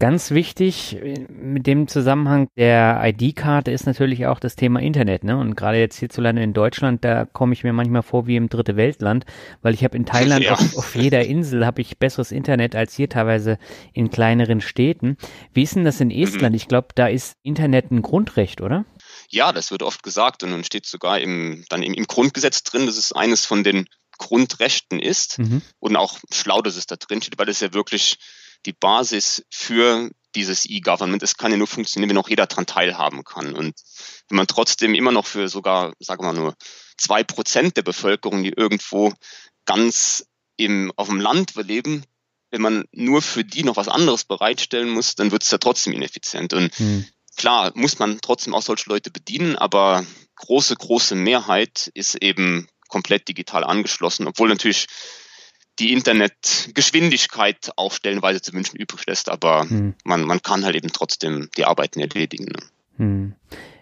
Ganz 0.00 0.32
wichtig 0.32 0.98
mit 1.28 1.68
dem 1.68 1.86
Zusammenhang 1.86 2.48
der 2.56 3.00
ID-Karte 3.04 3.70
ist 3.70 3.86
natürlich 3.86 4.26
auch 4.26 4.40
das 4.40 4.56
Thema 4.56 4.80
Internet. 4.80 5.22
Ne? 5.22 5.38
Und 5.38 5.54
gerade 5.54 5.78
jetzt 5.78 5.98
hierzulande 5.98 6.42
in 6.42 6.52
Deutschland, 6.52 7.04
da 7.04 7.24
komme 7.26 7.52
ich 7.52 7.62
mir 7.62 7.72
manchmal 7.72 8.02
vor 8.02 8.26
wie 8.26 8.34
im 8.34 8.48
dritte 8.48 8.74
Weltland, 8.74 9.24
weil 9.62 9.72
ich 9.72 9.84
habe 9.84 9.96
in 9.96 10.04
Thailand 10.04 10.44
ja. 10.44 10.54
auf, 10.54 10.76
auf, 10.76 10.96
jeder 10.96 11.24
Insel 11.24 11.64
habe 11.64 11.80
ich 11.80 11.96
besseres 11.98 12.32
Internet 12.32 12.74
als 12.74 12.96
hier 12.96 13.08
teilweise 13.08 13.56
in 13.92 14.10
kleineren 14.10 14.60
Städten. 14.60 15.16
Wie 15.52 15.62
ist 15.62 15.76
denn 15.76 15.84
das 15.84 16.00
in 16.00 16.10
Estland? 16.10 16.54
Mhm. 16.54 16.56
Ich 16.56 16.66
glaube, 16.66 16.88
da 16.96 17.06
ist 17.06 17.36
Internet 17.44 17.92
ein 17.92 18.02
Grundrecht, 18.02 18.62
oder? 18.62 18.84
Ja, 19.28 19.52
das 19.52 19.70
wird 19.70 19.84
oft 19.84 20.02
gesagt 20.02 20.42
und 20.42 20.50
dann 20.50 20.64
steht 20.64 20.86
sogar 20.86 21.20
im, 21.20 21.64
dann 21.68 21.84
im, 21.84 21.94
im 21.94 22.06
Grundgesetz 22.08 22.64
drin, 22.64 22.86
dass 22.86 22.96
es 22.96 23.12
eines 23.12 23.46
von 23.46 23.62
den 23.62 23.86
Grundrechten 24.18 24.98
ist 24.98 25.38
mhm. 25.38 25.62
und 25.78 25.94
auch 25.94 26.18
schlau, 26.32 26.62
dass 26.62 26.74
es 26.74 26.86
da 26.86 26.96
drin 26.96 27.22
steht, 27.22 27.38
weil 27.38 27.48
es 27.48 27.60
ja 27.60 27.72
wirklich 27.74 28.18
die 28.66 28.72
Basis 28.72 29.44
für 29.50 30.10
dieses 30.34 30.66
E-Government. 30.66 31.22
Es 31.22 31.36
kann 31.36 31.52
ja 31.52 31.56
nur 31.56 31.66
funktionieren, 31.66 32.10
wenn 32.10 32.18
auch 32.18 32.28
jeder 32.28 32.46
daran 32.46 32.66
teilhaben 32.66 33.24
kann. 33.24 33.54
Und 33.54 33.74
wenn 34.28 34.36
man 34.36 34.46
trotzdem 34.46 34.94
immer 34.94 35.12
noch 35.12 35.26
für 35.26 35.48
sogar, 35.48 35.92
sagen 36.00 36.22
wir 36.22 36.32
mal, 36.32 36.40
nur 36.40 36.54
zwei 36.96 37.22
Prozent 37.24 37.76
der 37.76 37.82
Bevölkerung, 37.82 38.42
die 38.42 38.50
irgendwo 38.50 39.12
ganz 39.64 40.26
im, 40.56 40.92
auf 40.96 41.08
dem 41.08 41.20
Land 41.20 41.54
leben, 41.56 42.04
wenn 42.50 42.62
man 42.62 42.84
nur 42.92 43.22
für 43.22 43.44
die 43.44 43.64
noch 43.64 43.76
was 43.76 43.88
anderes 43.88 44.24
bereitstellen 44.24 44.90
muss, 44.90 45.16
dann 45.16 45.32
wird 45.32 45.42
es 45.42 45.50
ja 45.50 45.58
trotzdem 45.58 45.92
ineffizient. 45.92 46.52
Und 46.52 46.76
hm. 46.76 47.06
klar, 47.36 47.72
muss 47.74 47.98
man 47.98 48.20
trotzdem 48.20 48.54
auch 48.54 48.62
solche 48.62 48.88
Leute 48.88 49.10
bedienen, 49.10 49.56
aber 49.56 50.06
große, 50.36 50.76
große 50.76 51.14
Mehrheit 51.14 51.90
ist 51.94 52.14
eben 52.22 52.68
komplett 52.88 53.28
digital 53.28 53.64
angeschlossen, 53.64 54.28
obwohl 54.28 54.48
natürlich 54.48 54.86
die 55.78 55.92
Internetgeschwindigkeit 55.92 57.72
auch 57.76 57.92
stellenweise 57.92 58.40
zu 58.40 58.52
wünschen 58.52 58.76
übrig 58.76 59.06
lässt, 59.06 59.28
aber 59.28 59.62
hm. 59.68 59.94
man, 60.04 60.22
man 60.24 60.42
kann 60.42 60.64
halt 60.64 60.76
eben 60.76 60.92
trotzdem 60.92 61.48
die 61.56 61.64
Arbeiten 61.64 62.00
erledigen. 62.00 62.46
Ne? 62.46 62.58
Hm. 62.96 63.34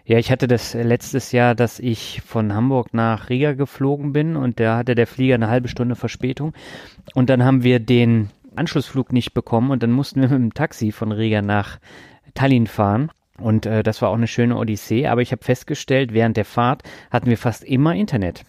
Ja, 0.05 0.17
ich 0.17 0.31
hatte 0.31 0.47
das 0.47 0.73
letztes 0.73 1.31
Jahr, 1.31 1.55
dass 1.55 1.79
ich 1.79 2.21
von 2.25 2.53
Hamburg 2.53 2.93
nach 2.93 3.29
Riga 3.29 3.53
geflogen 3.53 4.11
bin 4.11 4.35
und 4.35 4.59
da 4.59 4.77
hatte 4.77 4.95
der 4.95 5.07
Flieger 5.07 5.35
eine 5.35 5.47
halbe 5.47 5.69
Stunde 5.69 5.95
Verspätung 5.95 6.53
und 7.13 7.29
dann 7.29 7.43
haben 7.43 7.63
wir 7.63 7.79
den 7.79 8.29
Anschlussflug 8.55 9.13
nicht 9.13 9.33
bekommen 9.33 9.71
und 9.71 9.81
dann 9.81 9.91
mussten 9.91 10.21
wir 10.21 10.27
mit 10.27 10.39
dem 10.39 10.53
Taxi 10.53 10.91
von 10.91 11.11
Riga 11.11 11.41
nach 11.41 11.79
Tallinn 12.33 12.67
fahren. 12.67 13.11
Und 13.39 13.65
äh, 13.65 13.81
das 13.81 14.01
war 14.01 14.09
auch 14.09 14.15
eine 14.15 14.27
schöne 14.27 14.57
Odyssee, 14.57 15.07
aber 15.07 15.21
ich 15.21 15.31
habe 15.31 15.43
festgestellt, 15.43 16.13
während 16.13 16.37
der 16.37 16.45
Fahrt 16.45 16.83
hatten 17.09 17.29
wir 17.29 17.37
fast 17.37 17.63
immer 17.63 17.95
Internet. 17.95 18.43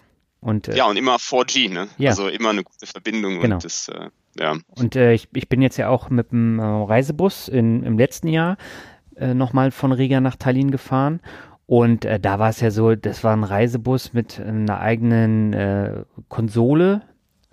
Und, 0.45 0.67
äh, 0.67 0.77
ja, 0.77 0.85
und 0.85 0.95
immer 0.95 1.15
4G, 1.15 1.73
ne? 1.73 1.87
Ja. 1.97 2.11
Also 2.11 2.27
immer 2.27 2.51
eine 2.51 2.63
gute 2.63 2.85
Verbindung. 2.85 3.39
Genau. 3.39 3.55
Und, 3.55 3.65
das, 3.65 3.89
äh, 3.89 4.09
ja. 4.39 4.55
und 4.75 4.95
äh, 4.95 5.13
ich, 5.13 5.27
ich 5.33 5.49
bin 5.49 5.59
jetzt 5.63 5.77
ja 5.77 5.89
auch 5.89 6.11
mit 6.11 6.31
dem 6.31 6.59
äh, 6.59 6.63
Reisebus 6.63 7.47
in, 7.47 7.81
im 7.81 7.97
letzten 7.97 8.27
Jahr 8.27 8.57
äh, 9.15 9.33
nochmal 9.33 9.71
von 9.71 9.91
Riga 9.91 10.21
nach 10.21 10.35
Tallinn 10.35 10.69
gefahren. 10.69 11.19
Und 11.65 12.05
äh, 12.05 12.19
da 12.19 12.37
war 12.37 12.49
es 12.49 12.59
ja 12.59 12.69
so, 12.69 12.93
das 12.93 13.23
war 13.23 13.35
ein 13.35 13.43
Reisebus 13.43 14.13
mit 14.13 14.39
einer 14.39 14.79
eigenen 14.79 15.53
äh, 15.53 16.03
Konsole, 16.29 17.01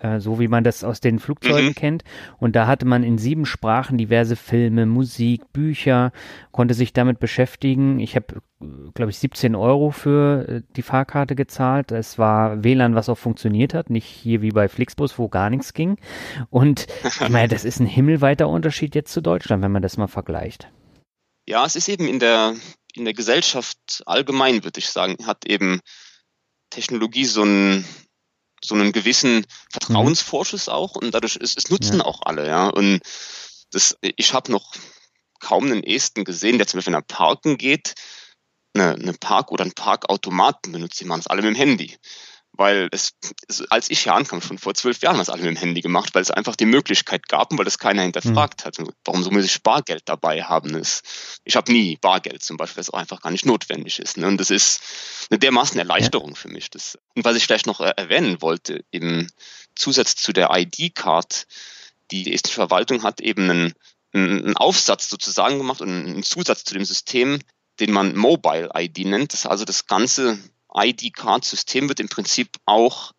äh, 0.03 0.19
so 0.19 0.39
wie 0.39 0.49
man 0.49 0.63
das 0.63 0.83
aus 0.83 0.99
den 0.99 1.17
Flugzeugen 1.17 1.69
mhm. 1.69 1.75
kennt. 1.75 2.03
Und 2.37 2.55
da 2.55 2.67
hatte 2.67 2.85
man 2.85 3.03
in 3.03 3.17
sieben 3.17 3.45
Sprachen 3.45 3.97
diverse 3.97 4.35
Filme, 4.35 4.85
Musik, 4.85 5.41
Bücher, 5.53 6.11
konnte 6.51 6.73
sich 6.73 6.91
damit 6.91 7.19
beschäftigen. 7.19 7.99
Ich 7.99 8.17
habe, 8.17 8.41
glaube 8.93 9.11
ich, 9.11 9.17
17 9.19 9.55
Euro 9.55 9.91
für 9.91 10.47
äh, 10.47 10.61
die 10.75 10.81
Fahrkarte 10.81 11.35
gezahlt. 11.35 11.91
Es 11.91 12.19
war 12.19 12.63
WLAN, 12.63 12.95
was 12.95 13.07
auch 13.07 13.17
funktioniert 13.17 13.73
hat, 13.73 13.89
nicht 13.89 14.05
hier 14.05 14.41
wie 14.41 14.51
bei 14.51 14.67
Flixbus, 14.67 15.17
wo 15.17 15.29
gar 15.29 15.49
nichts 15.49 15.73
ging. 15.73 15.97
Und 16.49 16.87
ich 17.03 17.29
meine, 17.29 17.47
das 17.47 17.63
ist 17.63 17.79
ein 17.79 17.87
himmelweiter 17.87 18.49
Unterschied 18.49 18.95
jetzt 18.95 19.13
zu 19.13 19.21
Deutschland, 19.21 19.63
wenn 19.63 19.71
man 19.71 19.81
das 19.81 19.95
mal 19.95 20.07
vergleicht. 20.07 20.67
Ja, 21.47 21.65
es 21.65 21.77
ist 21.77 21.87
eben 21.87 22.07
in 22.07 22.19
der, 22.19 22.55
in 22.93 23.05
der 23.05 23.13
Gesellschaft 23.13 24.03
allgemein, 24.05 24.65
würde 24.65 24.79
ich 24.79 24.89
sagen, 24.89 25.15
hat 25.25 25.45
eben 25.45 25.79
Technologie 26.69 27.25
so 27.25 27.43
ein 27.43 27.85
so 28.63 28.75
einen 28.75 28.91
gewissen 28.91 29.45
Vertrauensvorschuss 29.71 30.69
auch 30.69 30.95
und 30.95 31.11
dadurch 31.11 31.37
es, 31.41 31.55
es 31.55 31.69
nutzen 31.69 31.97
ja. 31.99 32.05
auch 32.05 32.21
alle, 32.23 32.47
ja. 32.47 32.67
Und 32.67 33.01
das, 33.71 33.97
ich 34.01 34.33
habe 34.33 34.51
noch 34.51 34.73
kaum 35.39 35.65
einen 35.65 35.83
Esten 35.83 36.23
gesehen, 36.23 36.57
der 36.57 36.67
zum 36.67 36.77
Beispiel 36.77 36.93
nach 36.93 37.07
Parken 37.07 37.57
geht, 37.57 37.95
eine, 38.73 38.93
eine 38.93 39.13
Park- 39.13 39.51
oder 39.51 39.63
einen 39.63 39.73
Parkautomaten 39.73 40.71
benutzt, 40.71 40.99
die 40.99 41.05
machen 41.05 41.19
es 41.19 41.27
alle 41.27 41.41
mit 41.41 41.55
dem 41.55 41.57
Handy 41.57 41.97
weil 42.55 42.87
es, 42.91 43.13
als 43.69 43.89
ich 43.89 44.01
hier 44.01 44.13
ankam, 44.13 44.41
schon 44.41 44.59
vor 44.59 44.75
zwölf 44.75 45.01
Jahren, 45.01 45.17
das 45.17 45.29
alle 45.29 45.41
mit 45.41 45.51
dem 45.51 45.57
Handy 45.57 45.81
gemacht, 45.81 46.13
weil 46.13 46.21
es 46.21 46.29
einfach 46.29 46.55
die 46.55 46.67
Möglichkeit 46.67 47.27
gab 47.27 47.51
und 47.51 47.57
weil 47.57 47.65
das 47.65 47.79
keiner 47.79 48.03
hinterfragt 48.03 48.61
mhm. 48.61 48.65
hat. 48.65 48.77
Warum 49.05 49.23
so 49.23 49.31
muss 49.31 49.45
ich 49.45 49.63
Bargeld 49.63 50.03
dabei 50.05 50.43
haben? 50.43 50.73
Das, 50.73 51.01
ich 51.43 51.55
habe 51.55 51.71
nie 51.71 51.97
Bargeld 51.97 52.43
zum 52.43 52.57
Beispiel, 52.57 52.77
weil 52.77 52.81
es 52.81 52.89
auch 52.91 52.99
einfach 52.99 53.21
gar 53.21 53.31
nicht 53.31 53.45
notwendig 53.45 53.97
ist. 53.97 54.17
Ne? 54.17 54.27
Und 54.27 54.37
das 54.37 54.51
ist 54.51 54.81
eine 55.31 55.39
dermaßen 55.39 55.79
Erleichterung 55.79 56.29
ja. 56.29 56.35
für 56.35 56.49
mich. 56.49 56.69
Das, 56.69 56.97
und 57.15 57.25
was 57.25 57.35
ich 57.35 57.45
vielleicht 57.45 57.65
noch 57.65 57.79
erwähnen 57.79 58.41
wollte, 58.41 58.85
im 58.91 59.27
Zusatz 59.75 60.15
zu 60.15 60.31
der 60.31 60.51
ID-Card, 60.51 61.47
die 62.11 62.31
estnische 62.31 62.55
Verwaltung 62.55 63.01
hat 63.01 63.19
eben 63.19 63.49
einen, 63.49 63.73
einen 64.13 64.57
Aufsatz 64.57 65.09
sozusagen 65.09 65.57
gemacht 65.57 65.81
und 65.81 65.89
einen 65.89 66.23
Zusatz 66.23 66.65
zu 66.65 66.75
dem 66.75 66.85
System, 66.85 67.39
den 67.79 67.91
man 67.91 68.15
Mobile 68.15 68.69
ID 68.75 68.99
nennt. 68.99 69.33
Das 69.33 69.41
ist 69.41 69.45
also 69.47 69.65
das 69.65 69.87
ganze 69.87 70.37
ID-Card-System 70.75 71.87
wird 71.89 71.99
im 71.99 72.09
Prinzip 72.09 72.49
auch 72.65 73.11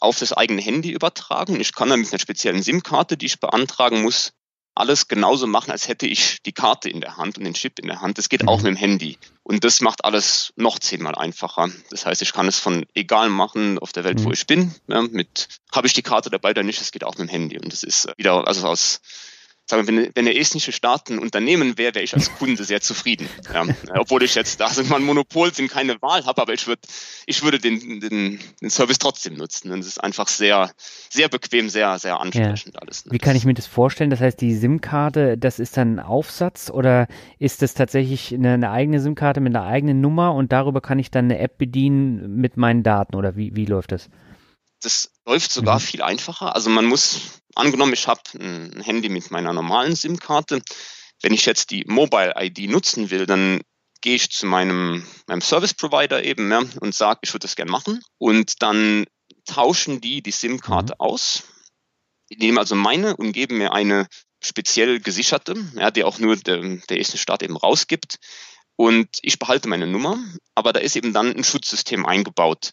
auf 0.00 0.18
das 0.18 0.32
eigene 0.32 0.60
Handy 0.60 0.90
übertragen. 0.90 1.60
Ich 1.60 1.74
kann 1.74 1.88
dann 1.88 2.00
mit 2.00 2.10
einer 2.10 2.18
speziellen 2.18 2.62
SIM-Karte, 2.62 3.16
die 3.16 3.26
ich 3.26 3.40
beantragen 3.40 4.02
muss, 4.02 4.32
alles 4.74 5.06
genauso 5.06 5.46
machen, 5.46 5.70
als 5.70 5.88
hätte 5.88 6.06
ich 6.06 6.42
die 6.42 6.52
Karte 6.52 6.88
in 6.88 7.00
der 7.00 7.16
Hand 7.16 7.38
und 7.38 7.44
den 7.44 7.54
Chip 7.54 7.78
in 7.78 7.86
der 7.86 8.00
Hand. 8.00 8.18
Das 8.18 8.28
geht 8.28 8.42
mhm. 8.42 8.48
auch 8.48 8.58
mit 8.58 8.66
dem 8.66 8.76
Handy. 8.76 9.18
Und 9.44 9.62
das 9.62 9.80
macht 9.80 10.04
alles 10.04 10.52
noch 10.56 10.78
zehnmal 10.78 11.14
einfacher. 11.14 11.70
Das 11.90 12.06
heißt, 12.06 12.22
ich 12.22 12.32
kann 12.32 12.48
es 12.48 12.58
von 12.58 12.84
egal 12.94 13.28
machen 13.28 13.78
auf 13.78 13.92
der 13.92 14.04
Welt, 14.04 14.18
mhm. 14.18 14.24
wo 14.24 14.32
ich 14.32 14.46
bin. 14.46 14.74
Ja, 14.88 15.02
mit 15.02 15.48
habe 15.72 15.86
ich 15.86 15.92
die 15.92 16.02
Karte 16.02 16.28
dabei 16.28 16.50
oder 16.50 16.64
nicht, 16.64 16.80
es 16.80 16.90
geht 16.90 17.04
auch 17.04 17.16
mit 17.16 17.28
dem 17.28 17.28
Handy. 17.28 17.58
Und 17.58 17.72
das 17.72 17.82
ist 17.82 18.08
wieder, 18.16 18.46
also 18.46 18.66
aus 18.66 19.00
sagen 19.66 19.86
wir, 19.86 19.96
wenn, 19.96 20.10
wenn 20.14 20.24
der 20.26 20.38
estnische 20.38 20.72
Staat 20.72 21.08
ein 21.10 21.18
Unternehmen 21.18 21.78
wäre, 21.78 21.94
wäre 21.94 22.04
ich 22.04 22.14
als 22.14 22.34
Kunde 22.34 22.64
sehr 22.64 22.80
zufrieden. 22.80 23.28
Ja. 23.52 23.64
Obwohl 23.98 24.22
ich 24.22 24.34
jetzt, 24.34 24.60
da 24.60 24.68
sind 24.68 24.90
wir 24.90 24.96
ein 24.96 25.04
Monopol, 25.04 25.54
sind 25.54 25.70
keine 25.70 26.00
Wahl 26.02 26.24
habe, 26.26 26.42
aber 26.42 26.52
ich 26.52 26.66
würde, 26.66 26.82
ich 27.26 27.42
würde 27.42 27.58
den, 27.58 28.00
den, 28.00 28.40
den 28.60 28.70
Service 28.70 28.98
trotzdem 28.98 29.34
nutzen. 29.34 29.72
Und 29.72 29.80
es 29.80 29.86
ist 29.86 30.02
einfach 30.02 30.28
sehr, 30.28 30.72
sehr 31.08 31.28
bequem, 31.28 31.68
sehr, 31.70 31.98
sehr 31.98 32.20
ansprechend 32.20 32.74
ja. 32.74 32.80
alles. 32.80 33.06
Ne? 33.06 33.12
Wie 33.12 33.18
kann 33.18 33.36
ich 33.36 33.44
mir 33.44 33.54
das 33.54 33.66
vorstellen? 33.66 34.10
Das 34.10 34.20
heißt, 34.20 34.40
die 34.40 34.54
SIM-Karte, 34.54 35.38
das 35.38 35.58
ist 35.58 35.76
dann 35.76 35.96
ein 35.96 36.00
Aufsatz 36.00 36.70
oder 36.70 37.08
ist 37.38 37.62
das 37.62 37.74
tatsächlich 37.74 38.34
eine, 38.34 38.54
eine 38.54 38.70
eigene 38.70 39.00
SIM-Karte 39.00 39.40
mit 39.40 39.54
einer 39.54 39.64
eigenen 39.64 40.00
Nummer 40.00 40.34
und 40.34 40.52
darüber 40.52 40.80
kann 40.80 40.98
ich 40.98 41.10
dann 41.10 41.26
eine 41.26 41.38
App 41.38 41.56
bedienen 41.56 42.36
mit 42.36 42.56
meinen 42.56 42.82
Daten 42.82 43.16
oder 43.16 43.36
wie, 43.36 43.56
wie 43.56 43.64
läuft 43.64 43.92
das? 43.92 44.10
Das 44.82 45.10
läuft 45.26 45.50
sogar 45.50 45.76
mhm. 45.76 45.80
viel 45.80 46.02
einfacher. 46.02 46.54
Also 46.54 46.68
man 46.68 46.84
muss, 46.84 47.40
angenommen, 47.54 47.92
ich 47.92 48.06
habe 48.06 48.20
ein 48.38 48.80
Handy 48.82 49.08
mit 49.08 49.30
meiner 49.30 49.52
normalen 49.52 49.96
SIM-Karte. 49.96 50.62
Wenn 51.22 51.32
ich 51.32 51.46
jetzt 51.46 51.70
die 51.70 51.84
Mobile-ID 51.86 52.70
nutzen 52.70 53.10
will, 53.10 53.26
dann 53.26 53.62
gehe 54.00 54.16
ich 54.16 54.30
zu 54.30 54.46
meinem, 54.46 55.06
meinem 55.26 55.40
Service-Provider 55.40 56.22
eben 56.24 56.50
ja, 56.50 56.62
und 56.80 56.94
sage, 56.94 57.20
ich 57.22 57.32
würde 57.32 57.44
das 57.44 57.56
gerne 57.56 57.70
machen. 57.70 58.00
Und 58.18 58.62
dann 58.62 59.06
tauschen 59.46 60.00
die 60.00 60.22
die 60.22 60.30
SIM-Karte 60.30 60.94
mhm. 60.94 61.00
aus. 61.00 61.44
Die 62.30 62.36
nehmen 62.36 62.58
also 62.58 62.74
meine 62.74 63.16
und 63.16 63.32
geben 63.32 63.58
mir 63.58 63.72
eine 63.72 64.06
speziell 64.42 65.00
gesicherte, 65.00 65.54
ja, 65.74 65.90
die 65.90 66.04
auch 66.04 66.18
nur 66.18 66.36
der, 66.36 66.60
der 66.60 66.98
erste 66.98 67.18
Staat 67.18 67.42
eben 67.42 67.56
rausgibt. 67.56 68.18
Und 68.76 69.08
ich 69.22 69.38
behalte 69.38 69.68
meine 69.68 69.86
Nummer, 69.86 70.18
aber 70.54 70.72
da 70.72 70.80
ist 70.80 70.96
eben 70.96 71.12
dann 71.12 71.34
ein 71.34 71.44
Schutzsystem 71.44 72.04
eingebaut, 72.04 72.72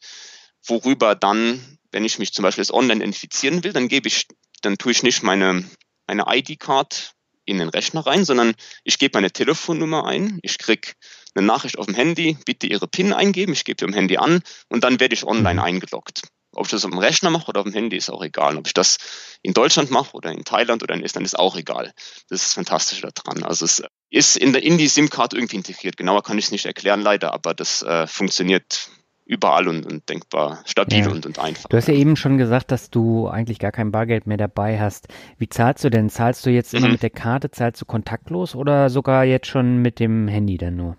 worüber 0.66 1.16
dann 1.16 1.80
wenn 1.92 2.06
ich 2.06 2.20
mich 2.20 2.34
zum 2.34 2.44
Beispiel 2.44 2.64
jetzt 2.64 2.74
online 2.74 3.02
identifizieren 3.04 3.64
will, 3.64 3.74
dann 3.74 3.88
gebe 3.88 4.08
ich, 4.08 4.28
dann 4.62 4.78
tue 4.78 4.92
ich 4.92 5.04
nicht 5.04 5.24
meine, 5.24 5.66
meine 6.08 6.26
ID-Card 6.28 7.14
in 7.46 7.58
den 7.58 7.70
Rechner 7.70 8.06
rein, 8.06 8.26
sondern 8.26 8.54
ich 8.84 9.00
gebe 9.00 9.18
meine 9.18 9.32
Telefonnummer 9.32 10.06
ein, 10.06 10.40
ich 10.44 10.58
kriege 10.58 10.94
eine 11.34 11.46
Nachricht 11.46 11.78
auf 11.78 11.86
dem 11.86 11.96
Handy, 11.96 12.38
bitte 12.46 12.68
Ihre 12.68 12.88
PIN 12.88 13.14
eingeben, 13.14 13.54
ich 13.54 13.66
gebe 13.66 13.78
die 13.78 13.86
am 13.86 13.94
Handy 13.94 14.18
an 14.18 14.42
und 14.70 14.84
dann 14.84 15.00
werde 15.00 15.14
ich 15.14 15.26
online 15.26 15.62
mhm. 15.62 15.66
eingeloggt. 15.66 16.22
Ob 16.54 16.66
ich 16.66 16.72
das 16.72 16.84
auf 16.84 16.92
dem 16.92 17.00
Rechner 17.00 17.30
mache 17.30 17.48
oder 17.48 17.62
auf 17.62 17.66
dem 17.66 17.74
Handy, 17.74 17.96
ist 17.96 18.10
auch 18.10 18.22
egal. 18.22 18.58
Ob 18.58 18.68
ich 18.68 18.74
das 18.74 18.98
in 19.42 19.54
Deutschland 19.54 19.90
mache 19.90 20.14
oder 20.14 20.32
in 20.32 20.44
Thailand 20.44 20.84
oder 20.84 20.94
in 20.96 21.04
Estland, 21.04 21.26
ist 21.26 21.40
auch 21.40 21.56
egal. 21.56 21.94
Das 22.28 22.42
ist 22.42 22.48
das 22.48 22.54
Fantastische 22.54 23.08
daran. 23.14 23.44
Also 23.44 23.64
es 23.64 23.82
ist 24.10 24.36
in, 24.36 24.52
der, 24.52 24.62
in 24.62 24.78
die 24.78 24.90
SIM-Card 24.90 25.34
irgendwie 25.34 25.56
integriert. 25.56 25.96
Genauer 25.96 26.24
kann 26.24 26.38
ich 26.38 26.46
es 26.46 26.52
nicht 26.52 26.66
erklären, 26.66 27.02
leider, 27.02 27.34
aber 27.34 27.54
das 27.54 27.84
äh, 27.84 28.06
funktioniert 28.06 28.90
überall 29.32 29.70
und, 29.70 29.86
und 29.86 30.08
denkbar 30.10 30.62
stabil 30.66 31.00
ja. 31.00 31.10
und, 31.10 31.26
und 31.26 31.40
einfach. 31.40 31.70
Du 31.70 31.78
hast 31.78 31.88
ja 31.88 31.94
eben 31.94 32.18
schon 32.18 32.38
gesagt, 32.38 32.70
dass 32.70 32.90
du 32.90 33.30
eigentlich 33.30 33.60
gar 33.60 33.72
kein 33.72 33.92
Bargeld 33.92 34.28
mehr 34.28 34.38
dabei 34.38 34.80
hast. 34.80 35.08
Wie 35.38 35.48
zahlst 35.48 35.86
du 35.86 35.90
denn? 35.90 36.10
Zahlst 36.10 36.46
du 36.46 36.50
jetzt 36.50 36.74
immer 36.74 36.88
mhm. 36.88 36.94
mit 36.94 37.04
der 37.04 37.12
Karte, 37.12 37.50
zahlst 37.50 37.82
du 37.82 37.86
kontaktlos 37.86 38.56
oder 38.56 38.90
sogar 38.90 39.24
jetzt 39.24 39.48
schon 39.48 39.78
mit 39.78 40.00
dem 40.00 40.28
Handy 40.28 40.58
dann 40.58 40.76
nur? 40.76 40.98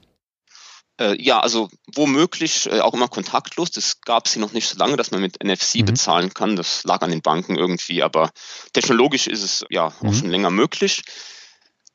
Äh, 0.99 1.23
ja, 1.23 1.41
also 1.41 1.69
womöglich 1.95 2.71
äh, 2.71 2.81
auch 2.81 2.95
immer 2.95 3.09
kontaktlos. 3.09 3.71
Das 3.71 4.01
gab 4.01 4.27
es 4.27 4.33
hier 4.33 4.41
noch 4.41 4.53
nicht 4.53 4.67
so 4.67 4.79
lange, 4.79 4.97
dass 4.97 5.11
man 5.11 5.21
mit 5.21 5.45
NFC 5.45 5.77
mhm. 5.77 5.85
bezahlen 5.85 6.33
kann. 6.33 6.57
Das 6.57 6.85
lag 6.85 7.03
an 7.03 7.11
den 7.11 7.21
Banken 7.21 7.57
irgendwie, 7.57 8.03
aber 8.03 8.31
technologisch 8.73 9.27
ist 9.27 9.43
es 9.43 9.65
ja 9.69 9.89
auch 9.89 10.03
mhm. 10.03 10.15
schon 10.15 10.31
länger 10.31 10.51
möglich. 10.51 11.03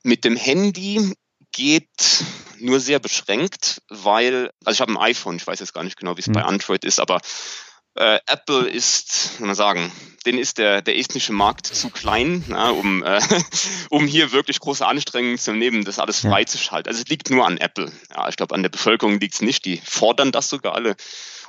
Mit 0.03 0.23
dem 0.23 0.35
Handy 0.35 1.15
geht 1.57 2.23
nur 2.59 2.79
sehr 2.79 2.99
beschränkt, 2.99 3.81
weil, 3.89 4.51
also 4.63 4.75
ich 4.75 4.81
habe 4.81 4.91
ein 4.91 5.09
iPhone, 5.09 5.37
ich 5.37 5.47
weiß 5.47 5.59
jetzt 5.59 5.73
gar 5.73 5.83
nicht 5.83 5.97
genau, 5.97 6.15
wie 6.15 6.21
es 6.21 6.27
mhm. 6.27 6.33
bei 6.33 6.43
Android 6.43 6.85
ist, 6.85 6.99
aber 6.99 7.19
äh, 7.95 8.19
Apple 8.27 8.69
ist, 8.69 9.31
kann 9.37 9.47
man 9.47 9.55
sagen, 9.55 9.91
den 10.27 10.37
ist 10.37 10.59
der, 10.59 10.83
der 10.83 10.99
estnische 10.99 11.33
Markt 11.33 11.65
zu 11.65 11.89
klein, 11.89 12.43
na, 12.47 12.69
um, 12.69 13.01
äh, 13.01 13.19
um 13.89 14.05
hier 14.05 14.31
wirklich 14.31 14.59
große 14.59 14.85
Anstrengungen 14.85 15.39
zu 15.39 15.51
nehmen, 15.53 15.83
das 15.83 15.97
alles 15.97 16.19
freizuschalten. 16.19 16.91
Also 16.91 17.01
es 17.01 17.09
liegt 17.09 17.31
nur 17.31 17.47
an 17.47 17.57
Apple. 17.57 17.91
Ja, 18.15 18.29
ich 18.29 18.35
glaube, 18.35 18.53
an 18.53 18.61
der 18.61 18.69
Bevölkerung 18.69 19.19
liegt 19.19 19.33
es 19.33 19.41
nicht. 19.41 19.65
Die 19.65 19.81
fordern 19.83 20.31
das 20.31 20.49
sogar 20.49 20.75
alle. 20.75 20.95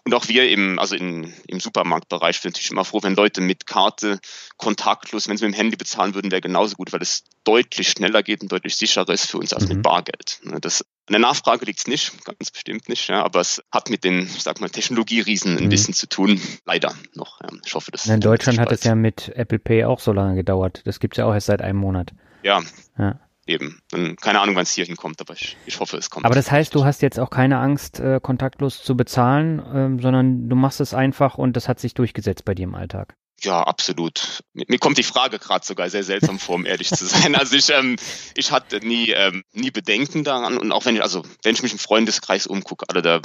Und 0.08 0.14
auch 0.14 0.28
wir 0.28 0.48
im, 0.48 0.78
also 0.78 0.96
in, 0.96 1.34
im 1.48 1.60
Supermarktbereich 1.60 2.38
sind 2.40 2.54
natürlich 2.54 2.70
immer 2.70 2.86
froh, 2.86 3.00
wenn 3.02 3.14
Leute 3.14 3.42
mit 3.42 3.66
Karte 3.66 4.18
kontaktlos, 4.56 5.28
wenn 5.28 5.36
sie 5.36 5.44
mit 5.44 5.52
dem 5.52 5.58
Handy 5.58 5.76
bezahlen 5.76 6.14
würden, 6.14 6.30
wäre 6.30 6.40
genauso 6.40 6.76
gut, 6.76 6.94
weil 6.94 7.02
es 7.02 7.24
deutlich 7.44 7.90
schneller 7.90 8.22
geht 8.22 8.40
und 8.40 8.50
deutlich 8.50 8.74
sicherer 8.76 9.10
ist 9.10 9.30
für 9.30 9.36
uns 9.36 9.52
als 9.52 9.64
mhm. 9.64 9.74
mit 9.74 9.82
Bargeld. 9.82 10.40
Ne, 10.44 10.62
das, 10.62 10.80
an 10.80 11.12
der 11.12 11.18
Nachfrage 11.18 11.66
liegt 11.66 11.80
es 11.80 11.86
nicht, 11.86 12.24
ganz 12.24 12.50
bestimmt 12.50 12.88
nicht, 12.88 13.06
ja, 13.10 13.22
aber 13.22 13.40
es 13.40 13.62
hat 13.70 13.90
mit 13.90 14.02
den, 14.02 14.20
ich 14.20 14.42
sag 14.42 14.62
mal, 14.62 14.70
Technologieriesen 14.70 15.58
ein 15.58 15.64
mhm. 15.64 15.68
bisschen 15.68 15.92
zu 15.92 16.08
tun. 16.08 16.40
Leider 16.64 16.94
noch. 17.14 17.42
Ja. 17.42 17.50
Ich 17.66 17.74
hoffe, 17.74 17.90
dass. 17.90 18.06
In 18.06 18.22
Deutschland 18.22 18.58
hat 18.60 18.72
es 18.72 18.84
ja 18.84 18.94
mit 18.94 19.28
Apple 19.36 19.58
Pay 19.58 19.84
auch 19.84 20.00
so 20.00 20.14
lange 20.14 20.36
gedauert. 20.36 20.80
Das 20.86 21.00
gibt 21.00 21.16
es 21.16 21.18
ja 21.18 21.26
auch 21.26 21.34
erst 21.34 21.48
seit 21.48 21.60
einem 21.60 21.80
Monat. 21.80 22.14
Ja. 22.42 22.62
ja 22.96 23.20
eben. 23.48 23.80
Dann, 23.90 24.16
keine 24.16 24.40
Ahnung, 24.40 24.56
wann 24.56 24.62
es 24.62 24.72
hier 24.72 24.84
hinkommt, 24.84 25.20
aber 25.20 25.34
ich, 25.34 25.56
ich 25.66 25.80
hoffe, 25.80 25.96
es 25.96 26.10
kommt. 26.10 26.26
Aber 26.26 26.34
das 26.34 26.50
heißt, 26.50 26.74
du 26.74 26.84
hast 26.84 27.02
jetzt 27.02 27.18
auch 27.18 27.30
keine 27.30 27.58
Angst, 27.58 28.00
äh, 28.00 28.20
kontaktlos 28.22 28.82
zu 28.82 28.96
bezahlen, 28.96 29.62
ähm, 29.74 30.00
sondern 30.00 30.48
du 30.48 30.56
machst 30.56 30.80
es 30.80 30.94
einfach 30.94 31.38
und 31.38 31.54
das 31.54 31.68
hat 31.68 31.80
sich 31.80 31.94
durchgesetzt 31.94 32.44
bei 32.44 32.54
dir 32.54 32.64
im 32.64 32.74
Alltag. 32.74 33.16
Ja, 33.40 33.62
absolut. 33.62 34.42
Mir 34.52 34.78
kommt 34.78 34.98
die 34.98 35.04
Frage 35.04 35.38
gerade 35.38 35.64
sogar 35.64 35.88
sehr 35.90 36.02
seltsam 36.02 36.40
vor, 36.40 36.56
um 36.56 36.66
ehrlich 36.66 36.88
zu 36.90 37.06
sein. 37.06 37.36
Also 37.36 37.56
ich, 37.56 37.70
ähm, 37.70 37.96
ich 38.34 38.50
hatte 38.50 38.78
nie, 38.84 39.10
ähm, 39.10 39.44
nie 39.52 39.70
Bedenken 39.70 40.24
daran 40.24 40.58
und 40.58 40.72
auch 40.72 40.84
wenn 40.86 40.96
ich, 40.96 41.02
also 41.02 41.22
wenn 41.44 41.54
ich 41.54 41.62
mich 41.62 41.72
im 41.72 41.78
Freundeskreis 41.78 42.46
umgucke, 42.46 42.86
alle 42.88 43.00
da, 43.00 43.20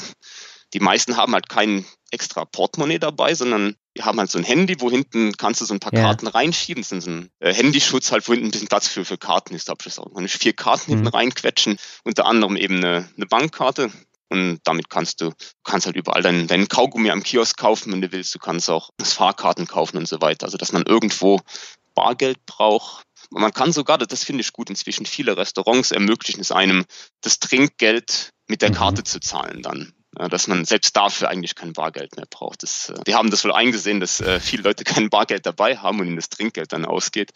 die 0.74 0.80
meisten 0.80 1.18
haben 1.18 1.34
halt 1.34 1.50
kein 1.50 1.86
extra 2.12 2.46
Portemonnaie 2.46 3.00
dabei, 3.00 3.34
sondern 3.34 3.76
haben 4.02 4.20
halt 4.20 4.32
so 4.32 4.38
ein 4.38 4.44
Handy, 4.44 4.80
wo 4.80 4.90
hinten 4.90 5.34
kannst 5.38 5.62
du 5.62 5.66
so 5.66 5.74
ein 5.74 5.80
paar 5.80 5.94
ja. 5.94 6.02
Karten 6.02 6.28
reinschieben. 6.28 6.82
Das 6.82 6.92
ist 6.92 7.04
so 7.04 7.12
ein 7.12 7.30
äh, 7.40 7.54
Handyschutz 7.54 8.12
halt, 8.12 8.28
wo 8.28 8.34
hinten 8.34 8.48
ein 8.48 8.52
bisschen 8.52 8.68
Platz 8.68 8.88
für, 8.88 9.06
für 9.06 9.18
Karten 9.18 9.54
ist. 9.54 9.68
Da 9.68 9.72
habe 9.72 9.80
ich 9.82 9.86
das 9.86 10.00
auch 10.00 10.10
noch 10.12 10.30
vier 10.30 10.54
Karten 10.54 10.92
mhm. 10.92 10.96
hinten 10.96 11.08
reinquetschen. 11.10 11.78
Unter 12.04 12.26
anderem 12.26 12.56
eben 12.56 12.78
eine, 12.78 13.10
eine 13.16 13.26
Bankkarte. 13.26 13.92
Und 14.30 14.62
damit 14.64 14.90
kannst 14.90 15.22
du, 15.22 15.32
kannst 15.64 15.86
halt 15.86 15.96
überall 15.96 16.24
deinen, 16.24 16.48
deinen 16.48 16.68
Kaugummi 16.68 17.12
am 17.12 17.22
Kiosk 17.22 17.56
kaufen, 17.58 17.92
wenn 17.92 18.02
du 18.02 18.12
willst. 18.12 18.34
Du 18.34 18.40
kannst 18.40 18.70
auch 18.70 18.90
das 18.98 19.14
Fahrkarten 19.14 19.68
kaufen 19.68 19.98
und 19.98 20.08
so 20.08 20.22
weiter. 20.22 20.46
Also, 20.46 20.58
dass 20.58 20.72
man 20.72 20.84
irgendwo 20.84 21.40
Bargeld 21.94 22.44
braucht. 22.48 23.04
Man 23.30 23.54
kann 23.54 23.72
sogar, 23.72 24.00
das 24.00 24.24
finde 24.24 24.42
ich 24.42 24.54
gut 24.54 24.70
inzwischen, 24.70 25.06
viele 25.06 25.38
Restaurants 25.38 25.92
ermöglichen 25.92 26.42
es 26.42 26.52
einem, 26.52 26.86
das 27.22 27.40
Trinkgeld 27.40 28.32
mit 28.48 28.62
der 28.62 28.72
mhm. 28.72 28.76
Karte 28.76 29.04
zu 29.04 29.20
zahlen 29.20 29.62
dann 29.62 29.94
dass 30.16 30.48
man 30.48 30.66
selbst 30.66 30.96
dafür 30.96 31.30
eigentlich 31.30 31.56
kein 31.56 31.74
Bargeld 31.74 32.16
mehr 32.16 32.26
braucht. 32.30 32.64
Das, 32.64 32.90
äh, 32.90 33.00
wir 33.06 33.16
haben 33.16 33.32
das 33.32 33.44
wohl 33.44 33.52
eingesehen, 33.52 34.00
dass 34.00 34.22
äh, 34.22 34.40
viele 34.40 34.64
Leute 34.64 34.84
kein 34.84 35.10
Bargeld 35.10 35.46
dabei 35.46 35.78
haben 35.78 36.00
und 36.00 36.08
ihnen 36.08 36.16
das 36.16 36.30
Trinkgeld 36.30 36.74
dann 36.74 36.86
ausgeht 36.86 37.32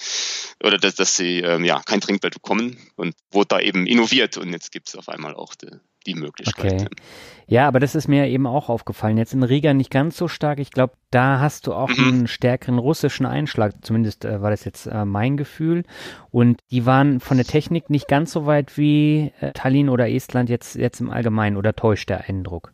oder 0.63 0.77
dass, 0.77 0.95
dass 0.95 1.15
sie 1.15 1.39
ähm, 1.39 1.63
ja 1.63 1.81
kein 1.81 2.01
Trinkgeld 2.01 2.33
bekommen 2.35 2.77
und 2.95 3.15
wurde 3.31 3.47
da 3.49 3.59
eben 3.59 3.85
innoviert 3.87 4.37
und 4.37 4.51
jetzt 4.51 4.71
gibt 4.71 4.89
es 4.89 4.95
auf 4.95 5.09
einmal 5.09 5.35
auch 5.35 5.55
die, 5.55 5.71
die 6.07 6.15
Möglichkeit. 6.15 6.73
Okay. 6.73 6.87
Ja, 7.49 7.67
aber 7.67 7.79
das 7.79 7.95
ist 7.95 8.07
mir 8.07 8.27
eben 8.27 8.45
auch 8.45 8.67
aufgefallen. 8.67 9.17
Jetzt 9.17 9.33
in 9.33 9.43
Riga 9.43 9.73
nicht 9.73 9.91
ganz 9.91 10.17
so 10.17 10.27
stark. 10.27 10.59
Ich 10.59 10.71
glaube, 10.71 10.93
da 11.11 11.39
hast 11.39 11.67
du 11.67 11.73
auch 11.73 11.89
mhm. 11.89 12.07
einen 12.07 12.27
stärkeren 12.27 12.77
russischen 12.77 13.25
Einschlag. 13.25 13.73
Zumindest 13.81 14.25
äh, 14.25 14.41
war 14.41 14.49
das 14.49 14.65
jetzt 14.65 14.87
äh, 14.87 15.05
mein 15.05 15.37
Gefühl. 15.37 15.83
Und 16.29 16.59
die 16.71 16.85
waren 16.85 17.19
von 17.19 17.37
der 17.37 17.45
Technik 17.45 17.89
nicht 17.89 18.07
ganz 18.07 18.31
so 18.31 18.45
weit 18.45 18.77
wie 18.77 19.31
äh, 19.39 19.51
Tallinn 19.53 19.89
oder 19.89 20.09
Estland 20.09 20.49
jetzt, 20.49 20.75
jetzt 20.75 20.99
im 20.99 21.09
Allgemeinen. 21.09 21.55
Oder 21.55 21.73
täuscht 21.73 22.09
der 22.09 22.27
Eindruck? 22.27 22.73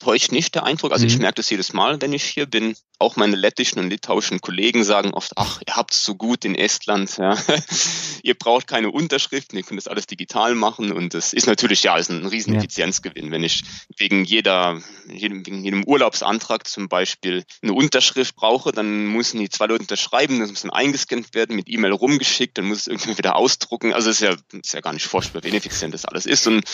Täuscht 0.00 0.32
nicht 0.32 0.54
der 0.54 0.64
Eindruck. 0.64 0.92
Also 0.92 1.04
mhm. 1.04 1.10
ich 1.10 1.18
merke 1.18 1.36
das 1.36 1.50
jedes 1.50 1.72
Mal, 1.72 2.00
wenn 2.02 2.12
ich 2.12 2.24
hier 2.24 2.46
bin. 2.46 2.74
Auch 2.98 3.16
meine 3.16 3.36
lettischen 3.36 3.78
und 3.78 3.88
litauischen 3.88 4.42
Kollegen 4.42 4.84
sagen 4.84 5.14
oft, 5.14 5.32
ach, 5.36 5.62
ihr 5.66 5.74
habt 5.76 5.94
es 5.94 6.04
so 6.04 6.16
gut 6.16 6.44
in 6.44 6.54
Estland. 6.54 7.16
Ja. 7.16 7.38
ihr 8.22 8.34
braucht 8.34 8.66
keine 8.66 8.90
Unterschriften, 8.90 9.56
ihr 9.56 9.64
könnt 9.64 9.78
das 9.78 9.88
alles 9.88 10.06
digital 10.06 10.54
machen. 10.54 10.92
Und 10.92 11.14
das 11.14 11.32
ist 11.32 11.46
natürlich, 11.46 11.82
ja, 11.82 11.96
ist 11.96 12.10
ein 12.10 12.26
riesen 12.26 12.54
Effizienzgewinn. 12.56 13.30
Wenn 13.30 13.44
ich 13.44 13.62
wegen 13.96 14.24
jeder, 14.24 14.82
jedem, 15.10 15.46
wegen 15.46 15.64
jedem 15.64 15.84
Urlaubsantrag 15.84 16.66
zum 16.66 16.88
Beispiel 16.88 17.44
eine 17.62 17.72
Unterschrift 17.72 18.36
brauche, 18.36 18.72
dann 18.72 19.06
müssen 19.06 19.40
die 19.40 19.48
zwei 19.48 19.66
Leute 19.66 19.82
unterschreiben, 19.82 20.40
das 20.40 20.50
muss 20.50 20.62
dann 20.62 20.70
eingescannt 20.70 21.34
werden, 21.34 21.56
mit 21.56 21.68
E-Mail 21.68 21.92
rumgeschickt, 21.92 22.58
dann 22.58 22.66
muss 22.66 22.80
es 22.80 22.86
irgendwie 22.86 23.16
wieder 23.16 23.36
ausdrucken. 23.36 23.94
Also 23.94 24.10
es 24.10 24.20
ist 24.20 24.28
ja, 24.28 24.36
ist 24.60 24.74
ja 24.74 24.80
gar 24.80 24.92
nicht 24.92 25.06
vorstellbar, 25.06 25.44
wie 25.44 25.48
ineffizient 25.48 25.94
das 25.94 26.04
alles 26.04 26.26
ist. 26.26 26.46
Und 26.46 26.64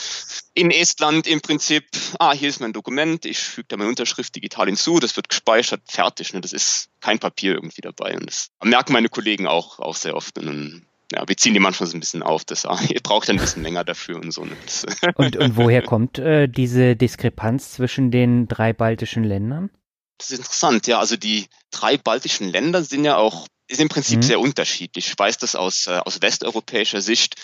in 0.55 0.71
Estland 0.71 1.27
im 1.27 1.41
Prinzip, 1.41 1.85
ah, 2.19 2.33
hier 2.33 2.49
ist 2.49 2.61
mein 2.61 2.73
Dokument, 2.73 3.16
ich 3.25 3.39
füge 3.39 3.69
da 3.69 3.77
meine 3.77 3.89
Unterschrift 3.89 4.35
digital 4.35 4.67
hinzu, 4.67 4.99
das 5.01 5.17
wird 5.17 5.29
gespeichert, 5.29 5.81
fertig. 5.87 6.33
Ne? 6.33 6.41
Das 6.41 6.53
ist 6.53 6.89
kein 7.01 7.19
Papier 7.19 7.55
irgendwie 7.55 7.81
dabei. 7.81 8.15
Und 8.17 8.27
das 8.27 8.51
merken 8.63 8.93
meine 8.93 9.09
Kollegen 9.09 9.47
auch, 9.47 9.79
auch 9.79 9.95
sehr 9.95 10.17
oft. 10.17 10.39
Und 10.39 10.87
ja, 11.13 11.27
wir 11.27 11.37
ziehen 11.37 11.55
die 11.55 11.61
manchmal 11.61 11.89
so 11.89 11.97
ein 11.97 12.01
bisschen 12.01 12.23
auf, 12.23 12.45
dass 12.45 12.67
ah, 12.67 12.81
ihr 12.89 13.01
braucht 13.01 13.31
ein 13.31 13.37
bisschen 13.37 13.63
länger 13.63 13.85
dafür 13.85 14.17
und 14.17 14.33
so. 14.33 14.45
Ne? 14.45 14.57
und, 15.15 15.37
und 15.37 15.57
woher 15.57 15.83
kommt 15.83 16.19
äh, 16.19 16.49
diese 16.49 16.97
Diskrepanz 16.97 17.73
zwischen 17.73 18.11
den 18.11 18.49
drei 18.49 18.73
baltischen 18.73 19.25
Ländern? 19.25 19.71
Das 20.19 20.31
ist 20.31 20.39
interessant, 20.39 20.87
ja. 20.87 20.99
Also 20.99 21.17
die 21.17 21.47
drei 21.71 21.99
baltischen 21.99 22.49
Länder 22.49 22.83
sind 22.83 23.05
ja 23.05 23.17
auch 23.17 23.47
ist 23.69 23.81
im 23.81 23.89
Prinzip 23.89 24.19
mhm. 24.19 24.23
sehr 24.23 24.41
unterschiedlich. 24.41 25.09
Ich 25.09 25.19
weiß 25.19 25.39
das 25.39 25.55
aus, 25.55 25.87
äh, 25.87 25.99
aus 26.05 26.23
westeuropäischer 26.23 27.01
Sicht. 27.01 27.35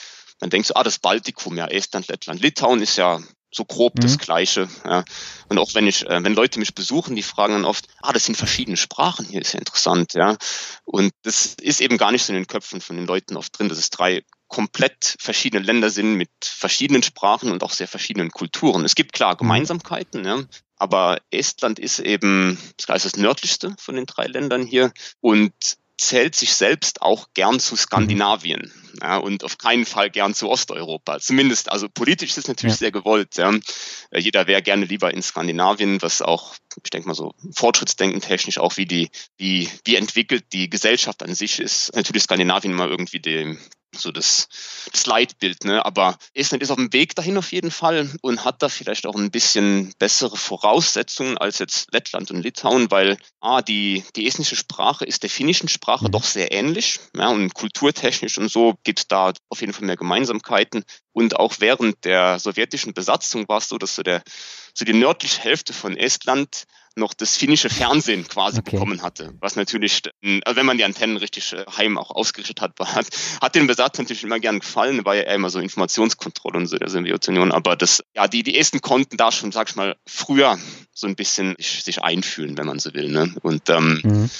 Man 0.40 0.50
denkt 0.50 0.68
so, 0.68 0.74
ah, 0.74 0.82
das 0.82 0.98
Baltikum, 0.98 1.56
ja, 1.56 1.66
Estland, 1.66 2.08
Lettland, 2.08 2.40
Litauen 2.40 2.82
ist 2.82 2.96
ja 2.96 3.20
so 3.52 3.64
grob 3.64 3.96
mhm. 3.96 4.00
das 4.00 4.18
Gleiche. 4.18 4.68
Ja. 4.84 5.04
Und 5.48 5.58
auch 5.58 5.74
wenn 5.74 5.86
ich, 5.86 6.06
äh, 6.06 6.24
wenn 6.24 6.34
Leute 6.34 6.58
mich 6.58 6.74
besuchen, 6.74 7.14
die 7.14 7.22
fragen 7.22 7.52
dann 7.52 7.64
oft, 7.64 7.86
ah, 8.00 8.12
das 8.12 8.24
sind 8.24 8.36
verschiedene 8.36 8.76
Sprachen 8.76 9.26
hier, 9.26 9.40
ist 9.40 9.52
ja 9.52 9.58
interessant, 9.58 10.14
ja. 10.14 10.36
Und 10.84 11.12
das 11.22 11.54
ist 11.60 11.80
eben 11.80 11.98
gar 11.98 12.10
nicht 12.10 12.24
so 12.24 12.32
in 12.32 12.38
den 12.38 12.46
Köpfen 12.46 12.80
von 12.80 12.96
den 12.96 13.06
Leuten 13.06 13.36
oft 13.36 13.56
drin, 13.56 13.68
dass 13.68 13.78
es 13.78 13.90
drei 13.90 14.24
komplett 14.48 15.16
verschiedene 15.18 15.64
Länder 15.64 15.90
sind 15.90 16.14
mit 16.14 16.30
verschiedenen 16.42 17.02
Sprachen 17.02 17.50
und 17.50 17.62
auch 17.62 17.72
sehr 17.72 17.88
verschiedenen 17.88 18.30
Kulturen. 18.30 18.84
Es 18.84 18.94
gibt 18.94 19.12
klar 19.12 19.34
mhm. 19.34 19.38
Gemeinsamkeiten, 19.38 20.24
ja, 20.24 20.42
aber 20.76 21.18
Estland 21.30 21.78
ist 21.78 22.00
eben 22.00 22.58
das 22.76 22.88
heißt 22.88 23.04
das 23.04 23.16
nördlichste 23.16 23.74
von 23.78 23.96
den 23.96 24.06
drei 24.06 24.26
Ländern 24.26 24.66
hier 24.66 24.92
und 25.20 25.52
zählt 26.02 26.34
sich 26.34 26.54
selbst 26.54 27.02
auch 27.02 27.28
gern 27.34 27.60
zu 27.60 27.76
Skandinavien 27.76 28.72
ja, 29.00 29.16
und 29.16 29.44
auf 29.44 29.58
keinen 29.58 29.86
Fall 29.86 30.10
gern 30.10 30.34
zu 30.34 30.50
Osteuropa. 30.50 31.20
Zumindest, 31.20 31.70
also 31.70 31.88
politisch 31.88 32.30
ist 32.30 32.38
es 32.38 32.48
natürlich 32.48 32.74
ja. 32.74 32.78
sehr 32.78 32.92
gewollt. 32.92 33.36
Ja. 33.36 33.52
Äh, 34.10 34.20
jeder 34.20 34.46
wäre 34.46 34.62
gerne 34.62 34.84
lieber 34.84 35.12
in 35.14 35.22
Skandinavien, 35.22 36.02
was 36.02 36.20
auch, 36.20 36.54
ich 36.82 36.90
denke 36.90 37.08
mal 37.08 37.14
so, 37.14 37.34
Fortschrittsdenken 37.54 38.20
technisch 38.20 38.58
auch 38.58 38.76
wie 38.76 38.86
die, 38.86 39.10
wie, 39.36 39.68
wie 39.84 39.96
entwickelt 39.96 40.44
die 40.52 40.68
Gesellschaft 40.68 41.22
an 41.22 41.34
sich 41.34 41.60
ist. 41.60 41.94
Natürlich 41.94 42.24
Skandinavien 42.24 42.74
immer 42.74 42.88
irgendwie 42.88 43.20
dem, 43.20 43.58
so 43.94 44.10
das, 44.10 44.48
das 44.90 45.06
Leitbild. 45.06 45.64
Ne? 45.64 45.84
Aber 45.84 46.16
Estland 46.34 46.62
ist 46.62 46.70
auf 46.70 46.76
dem 46.76 46.92
Weg 46.92 47.14
dahin 47.14 47.36
auf 47.36 47.52
jeden 47.52 47.70
Fall 47.70 48.10
und 48.22 48.44
hat 48.44 48.62
da 48.62 48.68
vielleicht 48.68 49.06
auch 49.06 49.14
ein 49.14 49.30
bisschen 49.30 49.94
bessere 49.98 50.36
Voraussetzungen 50.36 51.38
als 51.38 51.58
jetzt 51.58 51.92
Lettland 51.92 52.30
und 52.30 52.42
Litauen, 52.42 52.90
weil 52.90 53.16
ah, 53.40 53.62
die, 53.62 54.04
die 54.16 54.26
estnische 54.26 54.56
Sprache 54.56 55.04
ist 55.04 55.22
der 55.22 55.30
finnischen 55.30 55.68
Sprache 55.68 56.06
mhm. 56.06 56.12
doch 56.12 56.24
sehr 56.24 56.52
ähnlich. 56.52 57.00
Ja, 57.16 57.28
und 57.28 57.54
kulturtechnisch 57.54 58.38
und 58.38 58.50
so 58.50 58.74
gibt 58.84 59.00
es 59.00 59.08
da 59.08 59.32
auf 59.48 59.60
jeden 59.60 59.72
Fall 59.72 59.86
mehr 59.86 59.96
Gemeinsamkeiten. 59.96 60.84
Und 61.12 61.36
auch 61.36 61.56
während 61.58 62.04
der 62.04 62.38
sowjetischen 62.38 62.94
Besatzung 62.94 63.48
war 63.48 63.58
es 63.58 63.68
so, 63.68 63.78
dass 63.78 63.94
so, 63.94 64.02
der, 64.02 64.22
so 64.74 64.84
die 64.84 64.94
nördliche 64.94 65.40
Hälfte 65.42 65.72
von 65.72 65.96
Estland 65.96 66.64
noch 66.96 67.14
das 67.14 67.36
finnische 67.36 67.70
Fernsehen 67.70 68.26
quasi 68.26 68.58
okay. 68.58 68.72
bekommen 68.72 69.02
hatte. 69.02 69.34
Was 69.40 69.56
natürlich, 69.56 70.02
also 70.44 70.56
wenn 70.56 70.66
man 70.66 70.78
die 70.78 70.84
Antennen 70.84 71.16
richtig 71.16 71.52
äh, 71.52 71.64
heim 71.76 71.98
auch 71.98 72.10
ausgerichtet 72.10 72.60
hat, 72.60 72.78
hat, 72.80 73.06
hat 73.40 73.54
den 73.54 73.66
Besatz 73.66 73.98
natürlich 73.98 74.24
immer 74.24 74.40
gern 74.40 74.60
gefallen, 74.60 75.04
war 75.04 75.14
ja 75.14 75.22
immer 75.34 75.50
so 75.50 75.58
Informationskontrolle 75.58 76.58
und 76.58 76.66
so 76.66 76.76
der 76.76 76.88
Sowjetunion. 76.88 77.52
Aber 77.52 77.76
das, 77.76 78.02
ja, 78.14 78.28
die, 78.28 78.42
die 78.42 78.58
Esten 78.58 78.80
konnten 78.80 79.16
da 79.16 79.32
schon, 79.32 79.52
sag 79.52 79.70
ich 79.70 79.76
mal, 79.76 79.96
früher 80.06 80.58
so 80.92 81.06
ein 81.06 81.16
bisschen 81.16 81.54
sich, 81.58 82.02
einfühlen, 82.02 82.56
wenn 82.58 82.66
man 82.66 82.78
so 82.78 82.92
will. 82.94 83.08
Ne? 83.08 83.34
Und 83.42 83.68
ähm, 83.70 84.00
mhm. 84.02 84.30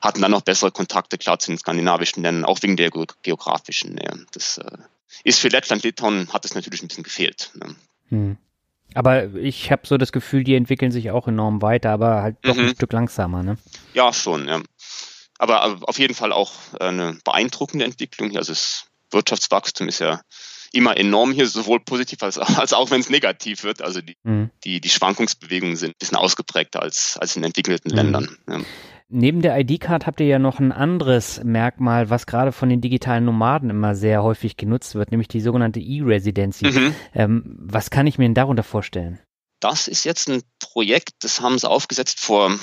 hatten 0.00 0.22
dann 0.22 0.30
noch 0.30 0.42
bessere 0.42 0.70
Kontakte, 0.70 1.18
klar, 1.18 1.38
zu 1.38 1.50
den 1.50 1.58
skandinavischen 1.58 2.22
Ländern, 2.22 2.44
auch 2.44 2.62
wegen 2.62 2.76
der 2.76 2.90
geografischen 3.22 3.94
Nähe. 3.94 4.26
Das 4.32 4.58
äh, 4.58 4.78
ist 5.24 5.40
für 5.40 5.48
Lettland, 5.48 5.82
Litauen 5.82 6.32
hat 6.32 6.44
es 6.44 6.54
natürlich 6.54 6.82
ein 6.82 6.88
bisschen 6.88 7.04
gefehlt. 7.04 7.50
Ne? 7.54 7.76
Mhm. 8.10 8.38
Aber 8.94 9.34
ich 9.34 9.70
habe 9.70 9.86
so 9.86 9.96
das 9.98 10.12
Gefühl, 10.12 10.44
die 10.44 10.54
entwickeln 10.54 10.90
sich 10.90 11.10
auch 11.10 11.28
enorm 11.28 11.62
weiter, 11.62 11.90
aber 11.90 12.22
halt 12.22 12.36
doch 12.42 12.56
mhm. 12.56 12.68
ein 12.68 12.74
Stück 12.74 12.92
langsamer, 12.92 13.42
ne? 13.42 13.58
Ja, 13.94 14.12
schon, 14.12 14.48
ja. 14.48 14.60
Aber, 15.38 15.62
aber 15.62 15.88
auf 15.88 15.98
jeden 15.98 16.14
Fall 16.14 16.32
auch 16.32 16.52
eine 16.80 17.18
beeindruckende 17.24 17.84
Entwicklung. 17.84 18.36
Also 18.36 18.52
das 18.52 18.86
Wirtschaftswachstum 19.10 19.88
ist 19.88 20.00
ja 20.00 20.20
immer 20.72 20.96
enorm 20.96 21.32
hier, 21.32 21.46
sowohl 21.46 21.80
positiv 21.80 22.22
als, 22.22 22.38
als 22.58 22.72
auch 22.72 22.90
wenn 22.90 23.00
es 23.00 23.10
negativ 23.10 23.62
wird. 23.62 23.82
Also 23.82 24.00
die, 24.00 24.16
mhm. 24.22 24.50
die, 24.64 24.80
die 24.80 24.90
Schwankungsbewegungen 24.90 25.76
sind 25.76 25.90
ein 25.90 25.98
bisschen 25.98 26.18
ausgeprägter 26.18 26.82
als, 26.82 27.16
als 27.18 27.36
in 27.36 27.44
entwickelten 27.44 27.90
mhm. 27.90 27.96
Ländern. 27.96 28.38
Ja. 28.48 28.60
Neben 29.10 29.40
der 29.40 29.58
ID-Card 29.58 30.06
habt 30.06 30.20
ihr 30.20 30.26
ja 30.26 30.38
noch 30.38 30.58
ein 30.58 30.70
anderes 30.70 31.40
Merkmal, 31.42 32.10
was 32.10 32.26
gerade 32.26 32.52
von 32.52 32.68
den 32.68 32.82
digitalen 32.82 33.24
Nomaden 33.24 33.70
immer 33.70 33.94
sehr 33.94 34.22
häufig 34.22 34.58
genutzt 34.58 34.94
wird, 34.94 35.10
nämlich 35.10 35.28
die 35.28 35.40
sogenannte 35.40 35.80
E-Residency. 35.80 36.66
Mhm. 36.66 36.94
Ähm, 37.14 37.56
was 37.58 37.88
kann 37.88 38.06
ich 38.06 38.18
mir 38.18 38.26
denn 38.26 38.34
darunter 38.34 38.62
vorstellen? 38.62 39.18
Das 39.60 39.88
ist 39.88 40.04
jetzt 40.04 40.28
ein 40.28 40.42
Projekt, 40.58 41.12
das 41.20 41.40
haben 41.40 41.58
sie 41.58 41.68
aufgesetzt 41.68 42.20
vor, 42.20 42.54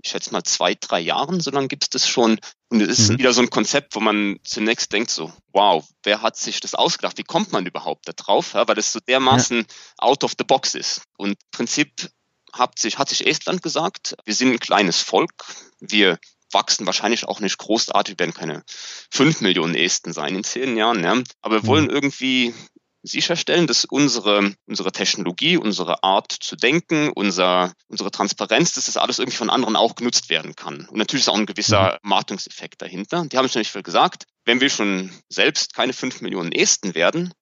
ich 0.00 0.10
schätze 0.10 0.32
mal, 0.32 0.44
zwei, 0.44 0.76
drei 0.76 1.00
Jahren, 1.00 1.40
so 1.40 1.50
lange 1.50 1.66
gibt 1.66 1.82
es 1.82 1.90
das 1.90 2.08
schon. 2.08 2.38
Und 2.68 2.80
es 2.80 3.00
ist 3.00 3.10
mhm. 3.10 3.18
wieder 3.18 3.32
so 3.32 3.42
ein 3.42 3.50
Konzept, 3.50 3.96
wo 3.96 4.00
man 4.00 4.38
zunächst 4.44 4.92
denkt 4.92 5.10
so, 5.10 5.32
wow, 5.52 5.84
wer 6.04 6.22
hat 6.22 6.36
sich 6.36 6.60
das 6.60 6.76
ausgedacht? 6.76 7.18
Wie 7.18 7.24
kommt 7.24 7.50
man 7.50 7.66
überhaupt 7.66 8.06
da 8.06 8.12
drauf? 8.12 8.54
Ja, 8.54 8.68
weil 8.68 8.76
das 8.76 8.92
so 8.92 9.00
dermaßen 9.00 9.58
ja. 9.58 9.64
out 9.98 10.22
of 10.22 10.34
the 10.38 10.44
box 10.44 10.76
ist. 10.76 11.02
Und 11.16 11.30
im 11.30 11.36
Prinzip 11.50 12.08
hat 12.52 12.78
sich, 12.78 12.98
hat 12.98 13.08
sich 13.08 13.26
Estland 13.26 13.62
gesagt, 13.62 14.16
wir 14.24 14.34
sind 14.34 14.52
ein 14.52 14.60
kleines 14.60 15.00
Volk, 15.00 15.32
wir 15.80 16.18
wachsen 16.52 16.86
wahrscheinlich 16.86 17.26
auch 17.26 17.40
nicht 17.40 17.58
großartig, 17.58 18.18
werden 18.18 18.34
keine 18.34 18.64
fünf 19.10 19.40
Millionen 19.40 19.74
Esten 19.74 20.12
sein 20.12 20.34
in 20.34 20.44
zehn 20.44 20.76
Jahren, 20.76 21.04
ja. 21.04 21.22
aber 21.42 21.62
wir 21.62 21.66
wollen 21.66 21.84
mhm. 21.84 21.90
irgendwie 21.90 22.54
sicherstellen, 23.02 23.66
dass 23.66 23.84
unsere, 23.84 24.54
unsere 24.66 24.92
Technologie, 24.92 25.56
unsere 25.56 26.02
Art 26.02 26.32
zu 26.32 26.56
denken, 26.56 27.10
unser, 27.14 27.72
unsere 27.88 28.10
Transparenz, 28.10 28.72
dass 28.72 28.86
das 28.86 28.96
alles 28.96 29.18
irgendwie 29.18 29.36
von 29.36 29.50
anderen 29.50 29.76
auch 29.76 29.94
genutzt 29.94 30.30
werden 30.30 30.56
kann. 30.56 30.86
Und 30.86 30.98
natürlich 30.98 31.24
ist 31.24 31.28
auch 31.28 31.38
ein 31.38 31.46
gewisser 31.46 31.98
mhm. 32.02 32.08
Martungseffekt 32.08 32.82
dahinter. 32.82 33.24
Die 33.26 33.36
haben 33.36 33.46
es 33.46 33.54
nämlich 33.54 33.72
gesagt, 33.84 34.24
wenn 34.44 34.60
wir 34.60 34.70
schon 34.70 35.12
selbst 35.28 35.74
keine 35.74 35.92
fünf 35.92 36.20
Millionen 36.20 36.52
Esten 36.52 36.94
werden, 36.94 37.32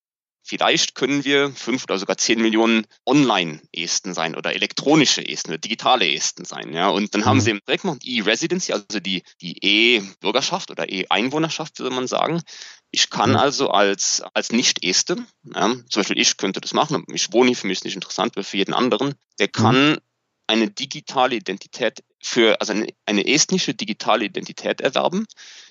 Vielleicht 0.48 0.94
können 0.94 1.24
wir 1.24 1.50
fünf 1.50 1.82
oder 1.85 1.98
sogar 1.98 2.18
zehn 2.18 2.40
Millionen 2.40 2.87
Online-Esten 3.04 4.14
sein 4.14 4.37
oder 4.37 4.54
elektronische 4.54 5.26
Esten 5.26 5.50
oder 5.50 5.59
digitale 5.59 6.09
Esten 6.09 6.44
sein. 6.44 6.72
Ja? 6.72 6.88
Und 6.88 7.12
dann 7.12 7.22
mhm. 7.22 7.24
haben 7.24 7.40
sie 7.40 7.50
eben 7.50 7.61
direkt 7.66 7.85
noch 7.85 7.96
E-Residency, 8.00 8.72
also 8.72 9.00
die, 9.00 9.24
die 9.40 9.59
E-Bürgerschaft 9.61 10.70
oder 10.70 10.88
E-Einwohnerschaft, 10.88 11.80
würde 11.80 11.96
man 11.96 12.06
sagen. 12.06 12.42
Ich 12.92 13.11
kann 13.11 13.30
mhm. 13.30 13.37
also 13.37 13.70
als, 13.70 14.22
als 14.35 14.52
Nicht-Este, 14.52 15.16
ja, 15.52 15.74
zum 15.88 16.00
Beispiel 16.00 16.20
ich 16.20 16.37
könnte 16.37 16.61
das 16.61 16.74
machen, 16.74 17.04
ich 17.12 17.32
wohne 17.32 17.48
hier, 17.48 17.56
für 17.56 17.66
mich 17.66 17.78
ist 17.78 17.85
nicht 17.85 17.96
interessant, 17.96 18.37
aber 18.37 18.44
für 18.44 18.56
jeden 18.56 18.72
anderen, 18.72 19.16
der 19.40 19.48
kann 19.48 19.90
mhm. 19.90 19.98
eine 20.46 20.70
digitale 20.70 21.35
Identität 21.35 22.04
für, 22.22 22.61
also 22.61 22.72
eine, 22.72 22.87
eine 23.04 23.26
estnische 23.26 23.74
digitale 23.74 24.26
Identität 24.26 24.80
erwerben, 24.80 25.26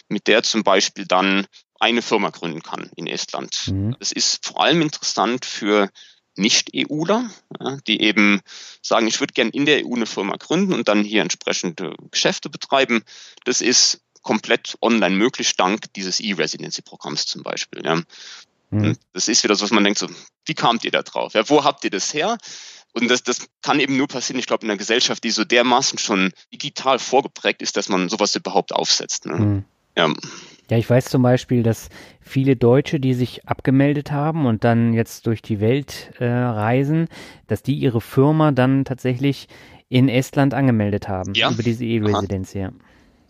mit 0.09 0.27
der 0.27 0.43
zum 0.43 0.63
Beispiel 0.63 1.05
dann 1.05 1.47
eine 1.79 2.01
Firma 2.01 2.29
gründen 2.29 2.63
kann 2.63 2.89
in 2.95 3.07
Estland. 3.07 3.67
Mhm. 3.67 3.95
Das 3.99 4.11
ist 4.11 4.45
vor 4.45 4.61
allem 4.61 4.81
interessant 4.81 5.45
für 5.45 5.89
Nicht-EUler, 6.35 7.29
ja, 7.59 7.77
die 7.88 8.01
eben 8.01 8.41
sagen, 8.81 9.07
ich 9.07 9.19
würde 9.19 9.33
gerne 9.33 9.51
in 9.51 9.65
der 9.65 9.85
EU 9.85 9.95
eine 9.95 10.05
Firma 10.05 10.35
gründen 10.38 10.73
und 10.73 10.88
dann 10.88 11.03
hier 11.03 11.21
entsprechende 11.21 11.95
Geschäfte 12.11 12.49
betreiben. 12.49 13.03
Das 13.45 13.61
ist 13.61 14.01
komplett 14.21 14.77
online 14.81 15.15
möglich, 15.15 15.55
dank 15.55 15.93
dieses 15.93 16.19
E-Residency-Programms 16.19 17.25
zum 17.25 17.43
Beispiel. 17.43 17.85
Ja. 17.85 18.01
Mhm. 18.71 18.97
Das 19.13 19.27
ist 19.27 19.43
wieder 19.43 19.55
so, 19.55 19.63
was 19.63 19.71
man 19.71 19.83
denkt, 19.83 19.99
so, 19.99 20.07
wie 20.45 20.55
kamt 20.55 20.83
ihr 20.83 20.91
da 20.91 21.03
drauf? 21.03 21.33
Ja, 21.33 21.47
wo 21.49 21.63
habt 21.63 21.83
ihr 21.83 21.91
das 21.91 22.13
her? 22.13 22.38
Und 22.93 23.09
das, 23.09 23.23
das 23.23 23.47
kann 23.61 23.79
eben 23.79 23.97
nur 23.97 24.07
passieren, 24.07 24.39
ich 24.39 24.47
glaube, 24.47 24.65
in 24.65 24.71
einer 24.71 24.77
Gesellschaft, 24.77 25.23
die 25.23 25.31
so 25.31 25.43
dermaßen 25.43 25.99
schon 25.99 26.31
digital 26.51 26.97
vorgeprägt 26.97 27.61
ist, 27.61 27.75
dass 27.77 27.89
man 27.89 28.09
sowas 28.09 28.35
überhaupt 28.35 28.73
aufsetzt. 28.73 29.25
Ne? 29.25 29.35
Mhm. 29.35 29.65
Ja. 29.97 30.13
Ja, 30.69 30.78
ich 30.78 30.89
weiß 30.89 31.06
zum 31.06 31.21
Beispiel, 31.21 31.62
dass 31.62 31.89
viele 32.21 32.56
Deutsche, 32.56 32.99
die 32.99 33.13
sich 33.13 33.47
abgemeldet 33.47 34.12
haben 34.12 34.45
und 34.45 34.63
dann 34.63 34.93
jetzt 34.93 35.28
durch 35.28 35.41
die 35.41 35.60
Welt 35.60 36.12
äh, 36.19 36.25
reisen, 36.25 37.08
dass 37.47 37.62
die 37.62 37.75
ihre 37.75 38.01
Firma 38.01 38.51
dann 38.51 38.84
tatsächlich 38.84 39.47
in 39.89 40.10
Estland 40.10 40.54
angemeldet 40.54 41.08
haben. 41.08 41.34
Ja. 41.36 41.51
Über 41.51 41.62
diese 41.62 41.86
E-Residenz, 41.86 42.54
ja. 42.54 42.71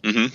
Mhm. 0.04 0.32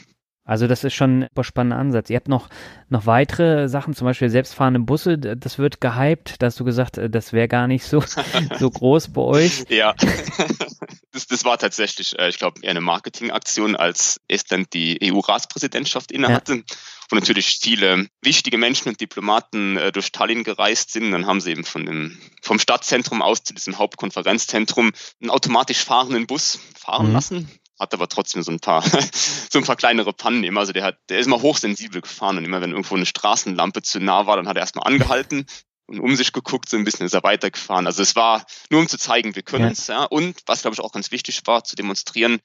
Also 0.50 0.66
das 0.66 0.82
ist 0.82 0.94
schon 0.94 1.28
ein 1.32 1.44
spannender 1.44 1.76
Ansatz. 1.76 2.10
Ihr 2.10 2.16
habt 2.16 2.26
noch, 2.26 2.48
noch 2.88 3.06
weitere 3.06 3.68
Sachen, 3.68 3.94
zum 3.94 4.06
Beispiel 4.06 4.30
selbstfahrende 4.30 4.80
Busse, 4.80 5.16
das 5.16 5.58
wird 5.60 5.80
gehypt. 5.80 6.42
Da 6.42 6.46
hast 6.46 6.58
du 6.58 6.64
gesagt, 6.64 6.98
äh, 6.98 7.08
das 7.08 7.32
wäre 7.32 7.46
gar 7.46 7.68
nicht 7.68 7.84
so, 7.84 8.02
so 8.58 8.68
groß 8.68 9.12
bei 9.12 9.20
euch. 9.20 9.64
Ja, 9.68 9.94
das, 11.12 11.28
das 11.28 11.44
war 11.44 11.56
tatsächlich, 11.56 12.18
äh, 12.18 12.30
ich 12.30 12.38
glaube, 12.40 12.62
eher 12.62 12.70
eine 12.70 12.80
Marketingaktion, 12.80 13.76
als 13.76 14.20
Estland 14.26 14.72
die 14.72 14.98
EU-Ratspräsidentschaft 15.00 16.10
innehatte. 16.10 16.56
Ja. 16.56 16.62
Wo 17.10 17.14
natürlich 17.16 17.60
viele 17.62 18.08
wichtige 18.20 18.58
Menschen 18.58 18.88
und 18.88 19.00
Diplomaten 19.00 19.76
äh, 19.76 19.92
durch 19.92 20.10
Tallinn 20.10 20.42
gereist 20.42 20.90
sind. 20.90 21.12
Dann 21.12 21.26
haben 21.26 21.40
sie 21.40 21.52
eben 21.52 21.64
von 21.64 21.86
dem, 21.86 22.18
vom 22.42 22.58
Stadtzentrum 22.58 23.22
aus 23.22 23.44
zu 23.44 23.54
diesem 23.54 23.78
Hauptkonferenzzentrum 23.78 24.90
einen 25.20 25.30
automatisch 25.30 25.84
fahrenden 25.84 26.26
Bus 26.26 26.58
fahren 26.74 27.08
mhm. 27.08 27.12
lassen 27.12 27.59
hat 27.80 27.94
aber 27.94 28.08
trotzdem 28.08 28.42
so 28.42 28.52
ein 28.52 28.60
paar, 28.60 28.82
so 29.50 29.58
ein 29.58 29.64
paar 29.64 29.76
kleinere 29.76 30.12
Pannen 30.12 30.44
immer. 30.44 30.60
Also 30.60 30.72
der 30.72 30.84
hat, 30.84 30.98
der 31.08 31.18
ist 31.18 31.26
immer 31.26 31.42
hochsensibel 31.42 32.02
gefahren 32.02 32.38
und 32.38 32.44
immer 32.44 32.60
wenn 32.60 32.70
irgendwo 32.70 32.94
eine 32.94 33.06
Straßenlampe 33.06 33.82
zu 33.82 33.98
nah 33.98 34.26
war, 34.26 34.36
dann 34.36 34.46
hat 34.46 34.56
er 34.56 34.60
erstmal 34.60 34.86
angehalten 34.86 35.46
und 35.86 35.98
um 35.98 36.14
sich 36.14 36.32
geguckt, 36.32 36.68
so 36.68 36.76
ein 36.76 36.84
bisschen 36.84 37.06
ist 37.06 37.14
er 37.14 37.24
weitergefahren. 37.24 37.86
Also 37.86 38.02
es 38.02 38.14
war 38.14 38.44
nur 38.70 38.80
um 38.80 38.88
zu 38.88 38.98
zeigen, 38.98 39.34
wir 39.34 39.42
können 39.42 39.72
es, 39.72 39.88
ja. 39.88 40.04
Und 40.04 40.38
was 40.46 40.62
glaube 40.62 40.74
ich 40.74 40.80
auch 40.80 40.92
ganz 40.92 41.10
wichtig 41.10 41.40
war, 41.46 41.64
zu 41.64 41.74
demonstrieren, 41.74 42.38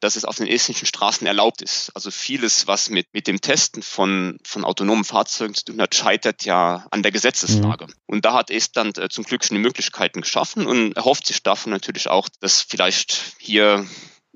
dass 0.00 0.16
es 0.16 0.24
auf 0.24 0.36
den 0.36 0.46
estnischen 0.46 0.86
Straßen 0.86 1.26
erlaubt 1.26 1.60
ist. 1.60 1.90
Also 1.94 2.10
vieles, 2.10 2.66
was 2.66 2.88
mit, 2.88 3.06
mit 3.12 3.26
dem 3.26 3.40
Testen 3.40 3.82
von, 3.82 4.38
von 4.44 4.64
autonomen 4.64 5.04
Fahrzeugen 5.04 5.54
zu 5.54 5.64
tun 5.64 5.80
hat, 5.80 5.94
scheitert 5.94 6.44
ja 6.44 6.86
an 6.90 7.02
der 7.02 7.12
Gesetzeslage. 7.12 7.86
Mhm. 7.86 7.92
Und 8.06 8.24
da 8.24 8.34
hat 8.34 8.50
Estland 8.50 8.98
äh, 8.98 9.08
zum 9.08 9.24
Glück 9.24 9.44
schon 9.44 9.56
die 9.56 9.62
Möglichkeiten 9.62 10.20
geschaffen 10.20 10.66
und 10.66 10.92
erhofft 10.92 11.26
sich 11.26 11.42
davon 11.42 11.72
natürlich 11.72 12.08
auch, 12.08 12.28
dass 12.40 12.62
vielleicht 12.62 13.34
hier 13.38 13.86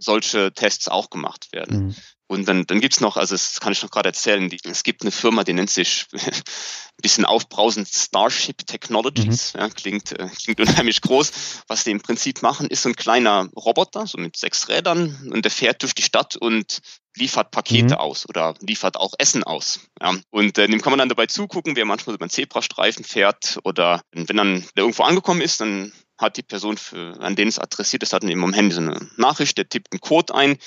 solche 0.02 0.52
Tests 0.52 0.88
auch 0.88 1.10
gemacht 1.10 1.52
werden. 1.52 1.86
Mhm. 1.86 1.96
Und 2.32 2.48
dann, 2.48 2.64
dann 2.64 2.80
gibt's 2.80 3.00
noch, 3.00 3.18
also 3.18 3.34
das 3.34 3.60
kann 3.60 3.72
ich 3.72 3.82
noch 3.82 3.90
gerade 3.90 4.08
erzählen, 4.08 4.48
die, 4.48 4.58
es 4.64 4.84
gibt 4.84 5.02
eine 5.02 5.10
Firma, 5.10 5.44
die 5.44 5.52
nennt 5.52 5.68
sich 5.68 6.06
ein 6.12 7.02
bisschen 7.02 7.26
aufbrausend 7.26 7.88
Starship 7.88 8.66
Technologies. 8.66 9.52
Mhm. 9.52 9.60
Ja, 9.60 9.68
klingt, 9.68 10.12
äh, 10.18 10.30
klingt 10.42 10.58
unheimlich 10.58 11.02
groß. 11.02 11.30
Was 11.66 11.84
die 11.84 11.90
im 11.90 12.00
Prinzip 12.00 12.40
machen, 12.40 12.68
ist 12.68 12.84
so 12.84 12.88
ein 12.88 12.96
kleiner 12.96 13.50
Roboter, 13.54 14.06
so 14.06 14.16
mit 14.16 14.38
sechs 14.38 14.70
Rädern, 14.70 15.30
und 15.30 15.44
der 15.44 15.50
fährt 15.50 15.82
durch 15.82 15.94
die 15.94 16.02
Stadt 16.02 16.36
und 16.36 16.80
liefert 17.16 17.50
Pakete 17.50 17.96
mhm. 17.96 18.00
aus 18.00 18.26
oder 18.26 18.54
liefert 18.60 18.96
auch 18.96 19.12
Essen 19.18 19.44
aus. 19.44 19.80
Ja. 20.00 20.14
Und 20.30 20.56
äh, 20.56 20.68
dem 20.68 20.80
kann 20.80 20.92
man 20.92 20.98
dann 20.98 21.10
dabei 21.10 21.26
zugucken, 21.26 21.76
wie 21.76 21.80
er 21.80 21.86
manchmal 21.86 22.14
über 22.14 22.24
einen 22.24 22.30
Zebrastreifen 22.30 23.04
fährt 23.04 23.58
oder 23.64 24.00
wenn 24.12 24.38
dann 24.38 24.64
der 24.74 24.84
irgendwo 24.84 25.02
angekommen 25.02 25.42
ist, 25.42 25.60
dann 25.60 25.92
hat 26.22 26.36
die 26.36 26.42
Person, 26.42 26.78
für, 26.78 27.20
an 27.20 27.36
den 27.36 27.48
es 27.48 27.58
adressiert 27.58 28.02
ist, 28.02 28.12
hat 28.12 28.22
dann 28.22 28.30
eben 28.30 28.44
am 28.44 28.54
Handy 28.54 28.74
so 28.74 28.80
eine 28.80 29.08
Nachricht, 29.16 29.58
der 29.58 29.68
tippt 29.68 29.92
einen 29.92 30.00
Code 30.00 30.34
ein 30.34 30.58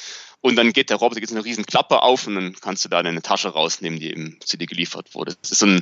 und 0.42 0.58
dann 0.58 0.74
geht 0.74 0.92
der 0.92 0.98
Roboter, 0.98 1.20
geht 1.20 1.32
eine 1.32 1.44
riesen 1.44 1.66
Klappe 1.66 2.04
auf 2.04 2.28
und 2.28 2.36
dann 2.36 2.56
kannst 2.62 2.86
du 2.86 2.90
da 2.90 3.02
deine 3.02 3.24
Tasche 3.24 3.50
rausnehmen, 3.50 4.00
die 4.00 4.12
eben 4.12 4.38
zu 4.46 4.58
dir 4.58 4.68
geliefert 4.68 5.16
wurde. 5.16 5.36
Das 5.42 5.50
ist, 5.50 5.64
ein, 5.64 5.82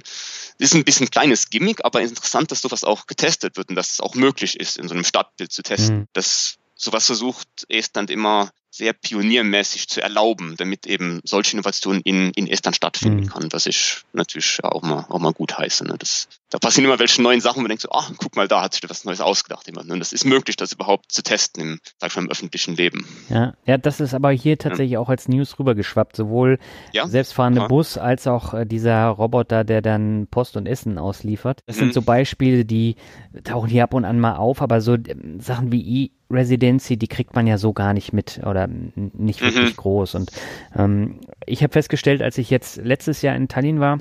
das 0.58 0.70
ist 0.70 0.76
ein 0.76 0.86
bisschen 0.86 1.10
kleines 1.10 1.50
Gimmick, 1.50 1.84
aber 1.84 2.02
interessant, 2.02 2.50
dass 2.52 2.62
sowas 2.62 2.86
auch 2.86 3.06
getestet 3.06 3.58
wird 3.58 3.70
und 3.70 3.76
dass 3.76 3.92
es 3.92 4.00
auch 4.00 4.16
möglich 4.16 4.58
ist, 4.58 4.78
in 4.78 4.88
so 4.88 4.94
einem 4.94 5.04
Stadtbild 5.04 5.52
zu 5.52 5.64
testen. 5.64 5.98
Mhm. 5.98 6.08
Das 6.14 6.60
sowas 6.76 7.06
versucht 7.06 7.48
Estland 7.68 8.10
immer 8.10 8.52
sehr 8.74 8.94
pioniermäßig 8.94 9.88
zu 9.88 10.02
erlauben, 10.02 10.56
damit 10.58 10.88
eben 10.88 11.22
solche 11.24 11.54
Innovationen 11.54 12.02
in, 12.02 12.32
in 12.32 12.48
Estland 12.48 12.76
stattfinden 12.76 13.26
mhm. 13.26 13.28
kann, 13.28 13.48
was 13.52 13.68
ich 13.68 14.02
natürlich 14.14 14.64
auch 14.64 14.82
mal, 14.82 15.06
auch 15.10 15.20
mal 15.20 15.32
gut 15.32 15.56
heiße. 15.56 15.86
Ne? 15.86 15.96
Das, 16.00 16.28
da 16.50 16.58
passieren 16.58 16.86
immer 16.86 16.98
welche 16.98 17.22
neuen 17.22 17.40
Sachen, 17.40 17.58
wo 17.58 17.62
man 17.62 17.70
denkt 17.70 17.84
so, 17.84 17.90
ach, 17.92 18.12
guck 18.18 18.36
mal, 18.36 18.48
da 18.48 18.64
hat 18.64 18.74
sich 18.74 18.82
was 18.90 19.06
Neues 19.06 19.22
ausgedacht 19.22 19.68
jemand. 19.68 19.92
Und 19.92 20.00
das 20.00 20.12
ist 20.12 20.26
möglich, 20.26 20.56
das 20.56 20.74
überhaupt 20.74 21.12
zu 21.12 21.22
testen 21.22 21.62
im, 21.62 21.80
sag 22.00 22.10
ich 22.10 22.16
mal, 22.16 22.24
im 22.24 22.32
öffentlichen 22.32 22.76
Leben. 22.76 23.08
Ja, 23.30 23.54
ja, 23.66 23.78
das 23.78 24.00
ist 24.00 24.16
aber 24.16 24.32
hier 24.32 24.58
tatsächlich 24.58 24.94
ja. 24.94 25.00
auch 25.00 25.10
als 25.10 25.28
News 25.28 25.60
rübergeschwappt, 25.60 26.16
sowohl 26.16 26.58
ja? 26.94 27.08
selbstfahrende 27.08 27.62
ja. 27.62 27.68
Bus 27.68 28.00
als 28.00 28.26
auch 28.26 28.56
äh, 28.56 28.66
dieser 28.66 29.06
Roboter, 29.10 29.64
der 29.64 29.84
dann 29.84 30.26
Post 30.32 30.58
und 30.58 30.66
Essen 30.66 30.98
ausliefert. 30.98 31.62
Das 31.68 31.76
mhm. 31.76 31.82
sind 31.82 31.94
so 31.94 32.02
Beispiele, 32.02 32.66
die 32.66 32.96
tauchen 33.44 33.70
hier 33.70 33.84
ab 33.84 33.94
und 33.94 34.06
an 34.06 34.20
mal 34.20 34.36
auf, 34.36 34.64
aber 34.64 34.82
so 34.82 34.96
äh, 34.96 35.16
Sachen 35.38 35.72
wie 35.72 36.06
E-Residency, 36.32 36.98
die 36.98 37.08
kriegt 37.08 37.36
man 37.36 37.46
ja 37.46 37.60
so 37.60 37.74
gar 37.74 37.94
nicht 37.94 38.14
mit 38.14 38.42
oder 38.44 38.63
nicht 38.68 39.42
wirklich 39.42 39.72
mhm. 39.72 39.78
groß. 39.78 40.16
Und 40.16 40.32
ähm, 40.76 41.20
ich 41.46 41.64
habe 41.64 41.74
festgestellt, 41.74 42.22
als 42.22 42.38
ich 42.38 42.50
jetzt 42.50 42.78
letztes 42.78 43.22
Jahr 43.22 43.36
in 43.36 43.48
Tallinn 43.48 43.80
war, 43.80 44.00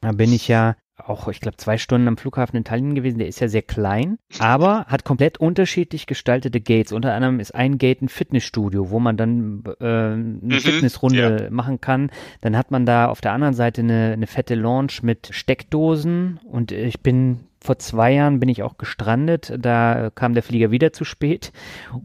da 0.00 0.12
bin 0.12 0.32
ich 0.32 0.48
ja 0.48 0.76
auch, 0.96 1.28
ich 1.28 1.40
glaube, 1.40 1.56
zwei 1.56 1.76
Stunden 1.76 2.06
am 2.06 2.16
Flughafen 2.16 2.56
in 2.56 2.64
Tallinn 2.64 2.94
gewesen. 2.94 3.18
Der 3.18 3.26
ist 3.26 3.40
ja 3.40 3.48
sehr 3.48 3.62
klein, 3.62 4.18
aber 4.38 4.84
hat 4.86 5.04
komplett 5.04 5.38
unterschiedlich 5.38 6.06
gestaltete 6.06 6.60
Gates. 6.60 6.92
Unter 6.92 7.14
anderem 7.14 7.40
ist 7.40 7.54
ein 7.54 7.78
Gate 7.78 8.02
ein 8.02 8.08
Fitnessstudio, 8.08 8.90
wo 8.90 9.00
man 9.00 9.16
dann 9.16 9.64
äh, 9.80 9.84
eine 9.84 10.38
mhm, 10.40 10.50
Fitnessrunde 10.52 11.44
ja. 11.44 11.50
machen 11.50 11.80
kann. 11.80 12.10
Dann 12.42 12.56
hat 12.56 12.70
man 12.70 12.86
da 12.86 13.08
auf 13.08 13.20
der 13.20 13.32
anderen 13.32 13.54
Seite 13.54 13.80
eine, 13.80 14.12
eine 14.12 14.26
fette 14.26 14.54
Launch 14.54 15.02
mit 15.02 15.28
Steckdosen 15.32 16.38
und 16.44 16.70
ich 16.70 17.00
bin 17.00 17.40
vor 17.64 17.78
zwei 17.78 18.12
Jahren 18.12 18.40
bin 18.40 18.48
ich 18.50 18.62
auch 18.62 18.76
gestrandet. 18.76 19.54
Da 19.58 20.10
kam 20.14 20.34
der 20.34 20.42
Flieger 20.42 20.70
wieder 20.70 20.92
zu 20.92 21.04
spät 21.04 21.52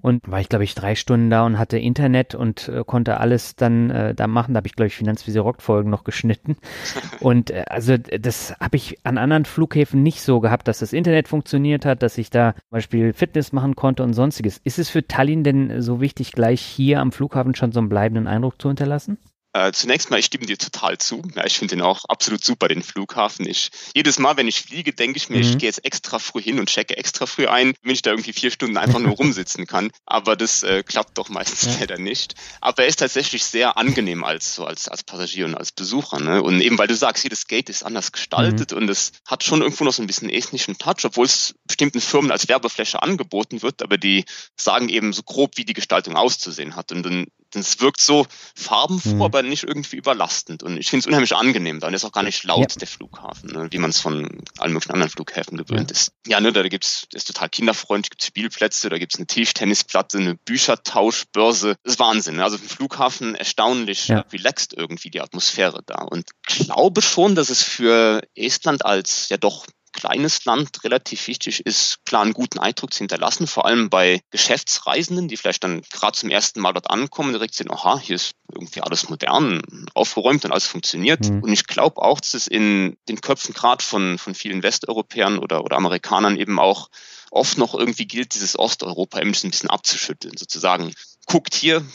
und 0.01 0.21
war 0.25 0.39
ich, 0.39 0.47
glaube 0.47 0.63
ich, 0.63 0.73
drei 0.73 0.95
Stunden 0.95 1.29
da 1.29 1.45
und 1.45 1.59
hatte 1.59 1.77
Internet 1.77 2.33
und 2.33 2.69
äh, 2.69 2.83
konnte 2.85 3.19
alles 3.19 3.57
dann 3.57 3.89
äh, 3.89 4.15
da 4.15 4.27
machen. 4.27 4.53
Da 4.53 4.59
habe 4.59 4.67
ich, 4.67 4.75
glaube 4.75 4.87
ich, 4.87 4.95
Finanzvisier 4.95 5.41
Rock 5.41 5.61
Folgen 5.61 5.89
noch 5.89 6.03
geschnitten. 6.03 6.55
Und 7.19 7.51
äh, 7.51 7.65
also 7.67 7.97
das 7.97 8.55
habe 8.59 8.77
ich 8.77 8.97
an 9.03 9.17
anderen 9.17 9.43
Flughäfen 9.43 10.01
nicht 10.01 10.21
so 10.21 10.39
gehabt, 10.39 10.67
dass 10.67 10.79
das 10.79 10.93
Internet 10.93 11.27
funktioniert 11.27 11.85
hat, 11.85 12.01
dass 12.01 12.17
ich 12.17 12.29
da 12.29 12.53
zum 12.53 12.69
Beispiel 12.71 13.13
Fitness 13.13 13.51
machen 13.51 13.75
konnte 13.75 14.03
und 14.03 14.13
sonstiges. 14.13 14.59
Ist 14.63 14.79
es 14.79 14.89
für 14.89 15.05
Tallinn 15.05 15.43
denn 15.43 15.81
so 15.81 15.99
wichtig, 15.99 16.31
gleich 16.31 16.61
hier 16.61 17.01
am 17.01 17.11
Flughafen 17.11 17.55
schon 17.55 17.73
so 17.73 17.79
einen 17.79 17.89
bleibenden 17.89 18.27
Eindruck 18.27 18.61
zu 18.61 18.69
hinterlassen? 18.69 19.17
Äh, 19.59 19.73
zunächst 19.73 20.09
mal, 20.09 20.19
ich 20.19 20.27
stimme 20.27 20.45
dir 20.45 20.57
total 20.57 20.97
zu. 20.97 21.21
Ja, 21.35 21.45
ich 21.45 21.57
finde 21.57 21.75
den 21.75 21.83
auch 21.83 22.05
absolut 22.05 22.43
super, 22.43 22.69
den 22.69 22.81
Flughafen. 22.81 23.45
Ich, 23.45 23.71
jedes 23.93 24.17
Mal, 24.17 24.37
wenn 24.37 24.47
ich 24.47 24.61
fliege, 24.61 24.93
denke 24.93 25.17
ich 25.17 25.29
mir, 25.29 25.37
mhm. 25.37 25.43
ich 25.43 25.57
gehe 25.57 25.67
jetzt 25.67 25.83
extra 25.83 26.17
früh 26.17 26.41
hin 26.41 26.59
und 26.59 26.69
checke 26.69 26.95
extra 26.95 27.25
früh 27.25 27.45
ein, 27.47 27.73
wenn 27.81 27.93
ich 27.93 28.01
da 28.01 28.11
irgendwie 28.11 28.31
vier 28.31 28.51
Stunden 28.51 28.77
einfach 28.77 28.99
nur 28.99 29.11
rumsitzen 29.17 29.67
kann. 29.67 29.91
Aber 30.05 30.37
das 30.37 30.63
äh, 30.63 30.83
klappt 30.83 31.17
doch 31.17 31.27
meistens 31.27 31.73
ja. 31.73 31.79
leider 31.81 31.97
nicht. 31.97 32.35
Aber 32.61 32.83
er 32.83 32.87
ist 32.87 32.99
tatsächlich 32.99 33.43
sehr 33.43 33.77
angenehm 33.77 34.23
als, 34.23 34.55
so 34.55 34.65
als, 34.65 34.87
als 34.87 35.03
Passagier 35.03 35.45
und 35.45 35.55
als 35.55 35.73
Besucher. 35.73 36.21
Ne? 36.21 36.41
Und 36.41 36.61
eben, 36.61 36.77
weil 36.77 36.87
du 36.87 36.95
sagst, 36.95 37.23
jedes 37.23 37.47
Gate 37.47 37.69
ist 37.69 37.83
anders 37.83 38.13
gestaltet 38.13 38.71
mhm. 38.71 38.77
und 38.77 38.89
es 38.89 39.11
hat 39.25 39.43
schon 39.43 39.61
irgendwo 39.61 39.83
noch 39.83 39.93
so 39.93 40.01
ein 40.01 40.07
bisschen 40.07 40.29
esthnischen 40.29 40.77
Touch, 40.77 41.03
obwohl 41.03 41.25
es 41.25 41.55
bestimmten 41.67 41.99
Firmen 41.99 42.31
als 42.31 42.47
Werbefläche 42.47 43.03
angeboten 43.03 43.61
wird, 43.61 43.81
aber 43.81 43.97
die 43.97 44.23
sagen 44.55 44.87
eben 44.87 45.11
so 45.11 45.23
grob, 45.23 45.57
wie 45.57 45.65
die 45.65 45.73
Gestaltung 45.73 46.15
auszusehen 46.15 46.77
hat. 46.77 46.93
Und 46.93 47.03
dann 47.03 47.25
das 47.51 47.79
wirkt 47.79 48.01
so 48.01 48.25
farbenfroh, 48.55 49.15
mhm. 49.15 49.21
aber 49.21 49.43
nicht 49.43 49.63
irgendwie 49.63 49.97
überlastend. 49.97 50.63
Und 50.63 50.77
ich 50.77 50.89
finde 50.89 51.01
es 51.01 51.07
unheimlich 51.07 51.35
angenehm 51.35 51.79
da. 51.79 51.87
Und 51.87 51.93
ist 51.93 52.05
auch 52.05 52.11
gar 52.11 52.23
nicht 52.23 52.43
laut, 52.43 52.71
ja. 52.71 52.79
der 52.79 52.87
Flughafen, 52.87 53.51
ne? 53.51 53.67
wie 53.71 53.77
man 53.77 53.89
es 53.89 53.99
von 53.99 54.43
allen 54.57 54.73
möglichen 54.73 54.93
anderen 54.93 55.11
Flughäfen 55.11 55.57
gewöhnt 55.57 55.91
ja. 55.91 55.95
ist. 55.95 56.11
Ja, 56.27 56.39
ne, 56.39 56.51
da 56.51 56.67
gibt's, 56.67 57.07
ist 57.13 57.27
total 57.27 57.49
kinderfreundlich, 57.49 58.11
gibt 58.11 58.23
Spielplätze, 58.23 58.89
da 58.89 58.97
gibt's 58.97 59.17
eine 59.17 59.27
Tischtennisplatte, 59.27 60.17
eine 60.17 60.35
Büchertauschbörse. 60.35 61.75
Das 61.83 61.93
ist 61.93 61.99
Wahnsinn. 61.99 62.37
Ne? 62.37 62.43
Also 62.43 62.57
im 62.57 62.63
Flughafen 62.63 63.35
erstaunlich 63.35 64.07
ja. 64.07 64.25
relaxed 64.31 64.73
irgendwie 64.73 65.09
die 65.09 65.21
Atmosphäre 65.21 65.81
da. 65.85 66.03
Und 66.03 66.29
glaube 66.43 67.01
schon, 67.01 67.35
dass 67.35 67.49
es 67.49 67.63
für 67.63 68.21
Estland 68.35 68.85
als 68.85 69.29
ja 69.29 69.37
doch 69.37 69.65
kleines 69.99 70.45
Land 70.45 70.83
relativ 70.83 71.27
wichtig 71.27 71.65
ist, 71.65 72.05
klar 72.05 72.21
einen 72.21 72.33
guten 72.33 72.59
Eindruck 72.59 72.93
zu 72.93 72.99
hinterlassen, 72.99 73.47
vor 73.47 73.65
allem 73.65 73.89
bei 73.89 74.21
Geschäftsreisenden, 74.31 75.27
die 75.27 75.37
vielleicht 75.37 75.63
dann 75.63 75.81
gerade 75.91 76.17
zum 76.17 76.29
ersten 76.29 76.61
Mal 76.61 76.73
dort 76.73 76.89
ankommen, 76.89 77.33
direkt 77.33 77.53
sehen, 77.53 77.71
aha, 77.71 77.99
hier 77.99 78.15
ist 78.15 78.31
irgendwie 78.53 78.81
alles 78.81 79.09
modern, 79.09 79.61
aufgeräumt 79.93 80.45
und 80.45 80.51
alles 80.51 80.65
funktioniert. 80.65 81.29
Mhm. 81.29 81.43
Und 81.43 81.51
ich 81.51 81.67
glaube 81.67 82.01
auch, 82.01 82.19
dass 82.19 82.33
es 82.33 82.47
in 82.47 82.97
den 83.07 83.21
Köpfen 83.21 83.53
gerade 83.53 83.83
von, 83.83 84.17
von 84.17 84.33
vielen 84.33 84.63
Westeuropäern 84.63 85.37
oder, 85.37 85.63
oder 85.63 85.77
Amerikanern 85.77 86.37
eben 86.37 86.59
auch 86.59 86.89
oft 87.31 87.57
noch 87.57 87.75
irgendwie 87.75 88.07
gilt, 88.07 88.33
dieses 88.33 88.57
Osteuropa 88.57 89.19
ein 89.19 89.31
bisschen 89.31 89.69
abzuschütteln, 89.69 90.37
sozusagen. 90.37 90.93
Guckt 91.25 91.53
hier, 91.53 91.85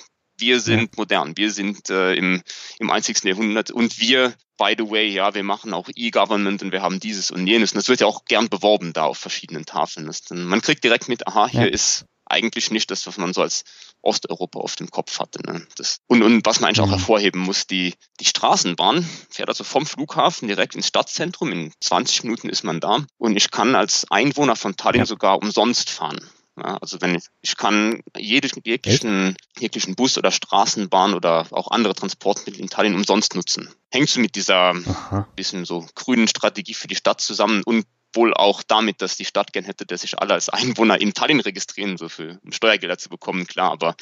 wir 0.44 0.60
sind 0.60 0.98
modern, 0.98 1.38
wir 1.38 1.50
sind 1.50 1.88
äh, 1.88 2.14
im, 2.14 2.42
im 2.78 2.88
20. 2.88 3.24
Jahrhundert 3.24 3.70
und 3.70 3.98
wir, 3.98 4.34
by 4.58 4.74
the 4.76 4.90
way, 4.90 5.08
ja, 5.08 5.34
wir 5.34 5.42
machen 5.42 5.72
auch 5.72 5.88
E-Government 5.94 6.62
und 6.62 6.70
wir 6.70 6.82
haben 6.82 7.00
dieses 7.00 7.30
und 7.30 7.46
jenes. 7.46 7.72
Und 7.72 7.78
das 7.78 7.88
wird 7.88 8.00
ja 8.00 8.06
auch 8.06 8.26
gern 8.26 8.50
beworben 8.50 8.92
da 8.92 9.04
auf 9.04 9.16
verschiedenen 9.16 9.64
Tafeln. 9.64 10.10
Dann, 10.28 10.44
man 10.44 10.60
kriegt 10.60 10.84
direkt 10.84 11.08
mit, 11.08 11.26
aha, 11.26 11.48
hier 11.48 11.62
ja. 11.62 11.66
ist 11.68 12.04
eigentlich 12.26 12.70
nicht 12.70 12.90
das, 12.90 13.06
was 13.06 13.16
man 13.16 13.32
so 13.32 13.40
als 13.40 13.64
Osteuropa 14.02 14.58
auf 14.58 14.76
dem 14.76 14.90
Kopf 14.90 15.18
hatte. 15.18 15.40
Ne? 15.46 15.66
Das, 15.76 16.00
und, 16.08 16.22
und 16.22 16.44
was 16.44 16.60
man 16.60 16.68
eigentlich 16.68 16.80
auch 16.80 16.90
hervorheben 16.90 17.40
muss, 17.40 17.66
die, 17.66 17.94
die 18.20 18.26
Straßenbahn 18.26 19.08
fährt 19.30 19.48
also 19.48 19.64
vom 19.64 19.86
Flughafen 19.86 20.48
direkt 20.48 20.74
ins 20.74 20.88
Stadtzentrum. 20.88 21.52
In 21.52 21.72
20 21.80 22.24
Minuten 22.24 22.50
ist 22.50 22.64
man 22.64 22.80
da. 22.80 23.04
Und 23.16 23.36
ich 23.36 23.50
kann 23.50 23.74
als 23.74 24.04
Einwohner 24.10 24.56
von 24.56 24.76
Tallinn 24.76 25.02
ja. 25.02 25.06
sogar 25.06 25.38
umsonst 25.38 25.88
fahren. 25.88 26.20
Ja, 26.56 26.76
also 26.76 27.00
wenn 27.00 27.16
ich, 27.16 27.24
ich 27.42 27.56
kann 27.56 28.02
jeden, 28.16 28.50
jeglichen, 28.64 29.36
jeglichen 29.58 29.96
Bus 29.96 30.16
oder 30.16 30.30
Straßenbahn 30.30 31.14
oder 31.14 31.46
auch 31.50 31.70
andere 31.70 31.94
Transportmittel 31.94 32.60
in 32.60 32.70
Tallinn 32.70 32.94
umsonst 32.94 33.34
nutzen. 33.34 33.68
Hängt 33.90 34.08
so 34.08 34.20
mit 34.20 34.36
dieser 34.36 34.70
Aha. 34.70 35.26
bisschen 35.34 35.64
so 35.64 35.86
grünen 35.94 36.28
Strategie 36.28 36.74
für 36.74 36.86
die 36.86 36.96
Stadt 36.96 37.20
zusammen 37.20 37.62
und 37.64 37.86
wohl 38.12 38.32
auch 38.32 38.62
damit, 38.62 39.02
dass 39.02 39.16
die 39.16 39.24
Stadt 39.24 39.52
gern 39.52 39.64
hätte, 39.64 39.84
dass 39.84 40.02
sich 40.02 40.20
alle 40.20 40.34
als 40.34 40.48
Einwohner 40.48 41.00
in 41.00 41.14
Tallinn 41.14 41.40
registrieren, 41.40 41.96
so 41.96 42.08
für 42.08 42.38
um 42.44 42.52
Steuergelder 42.52 42.98
zu 42.98 43.08
bekommen, 43.08 43.48
klar, 43.48 43.72
aber 43.72 43.96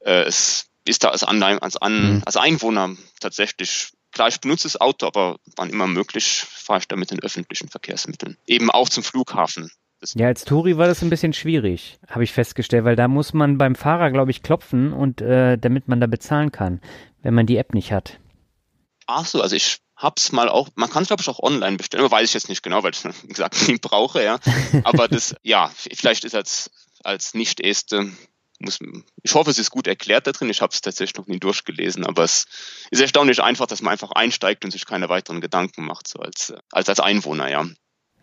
äh, 0.00 0.24
es 0.24 0.66
ist 0.84 1.04
da 1.04 1.10
als, 1.10 1.22
Anlein, 1.22 1.60
als, 1.60 1.76
An, 1.76 2.16
mhm. 2.16 2.22
als 2.24 2.36
Einwohner 2.36 2.96
tatsächlich 3.20 3.92
Klar, 4.14 4.28
ich 4.28 4.40
benutze 4.40 4.68
das 4.68 4.80
Auto, 4.80 5.08
aber 5.08 5.40
wann 5.56 5.70
immer 5.70 5.88
möglich 5.88 6.44
fahre 6.48 6.78
ich 6.78 6.86
da 6.86 6.94
mit 6.94 7.10
den 7.10 7.20
öffentlichen 7.20 7.68
Verkehrsmitteln. 7.68 8.38
Eben 8.46 8.70
auch 8.70 8.88
zum 8.88 9.02
Flughafen. 9.02 9.72
Ja, 10.14 10.26
als 10.26 10.44
Touri 10.44 10.76
war 10.76 10.86
das 10.86 11.02
ein 11.02 11.10
bisschen 11.10 11.32
schwierig, 11.32 11.98
habe 12.08 12.24
ich 12.24 12.32
festgestellt, 12.32 12.84
weil 12.84 12.96
da 12.96 13.08
muss 13.08 13.32
man 13.32 13.58
beim 13.58 13.74
Fahrer, 13.74 14.10
glaube 14.10 14.30
ich, 14.30 14.42
klopfen 14.42 14.92
und 14.92 15.20
äh, 15.20 15.56
damit 15.56 15.88
man 15.88 16.00
da 16.00 16.06
bezahlen 16.06 16.52
kann, 16.52 16.80
wenn 17.22 17.34
man 17.34 17.46
die 17.46 17.56
App 17.56 17.74
nicht 17.74 17.92
hat. 17.92 18.18
Ach 19.06 19.24
so, 19.26 19.40
also 19.40 19.56
ich 19.56 19.78
hab's 19.96 20.32
mal 20.32 20.48
auch, 20.48 20.68
man 20.74 20.90
kann 20.90 21.02
es 21.02 21.08
glaube 21.08 21.22
ich 21.22 21.28
auch 21.28 21.38
online 21.40 21.76
bestellen, 21.76 22.04
aber 22.04 22.14
weiß 22.14 22.28
ich 22.28 22.34
jetzt 22.34 22.48
nicht 22.48 22.62
genau, 22.62 22.82
weil 22.82 22.92
ich 22.92 23.04
wie 23.22 23.28
gesagt 23.28 23.68
nie 23.68 23.78
brauche, 23.78 24.22
ja. 24.22 24.38
Aber 24.84 25.08
das, 25.08 25.34
ja, 25.42 25.70
vielleicht 25.74 26.24
ist 26.24 26.34
als 26.34 26.70
als 27.02 27.34
Nicht-Este 27.34 28.10
muss, 28.60 28.78
ich 29.22 29.34
hoffe, 29.34 29.50
es 29.50 29.58
ist 29.58 29.70
gut 29.70 29.86
erklärt 29.86 30.26
da 30.26 30.32
drin. 30.32 30.50
Ich 30.50 30.62
habe 30.62 30.72
es 30.72 30.80
tatsächlich 30.80 31.16
noch 31.16 31.26
nie 31.26 31.38
durchgelesen, 31.38 32.06
aber 32.06 32.24
es 32.24 32.46
ist 32.90 33.00
erstaunlich 33.00 33.42
einfach, 33.42 33.66
dass 33.66 33.82
man 33.82 33.92
einfach 33.92 34.12
einsteigt 34.12 34.64
und 34.64 34.70
sich 34.70 34.86
keine 34.86 35.08
weiteren 35.08 35.40
Gedanken 35.40 35.84
macht, 35.84 36.08
so 36.08 36.20
als, 36.20 36.54
als, 36.70 36.88
als 36.88 37.00
Einwohner, 37.00 37.50
ja. 37.50 37.66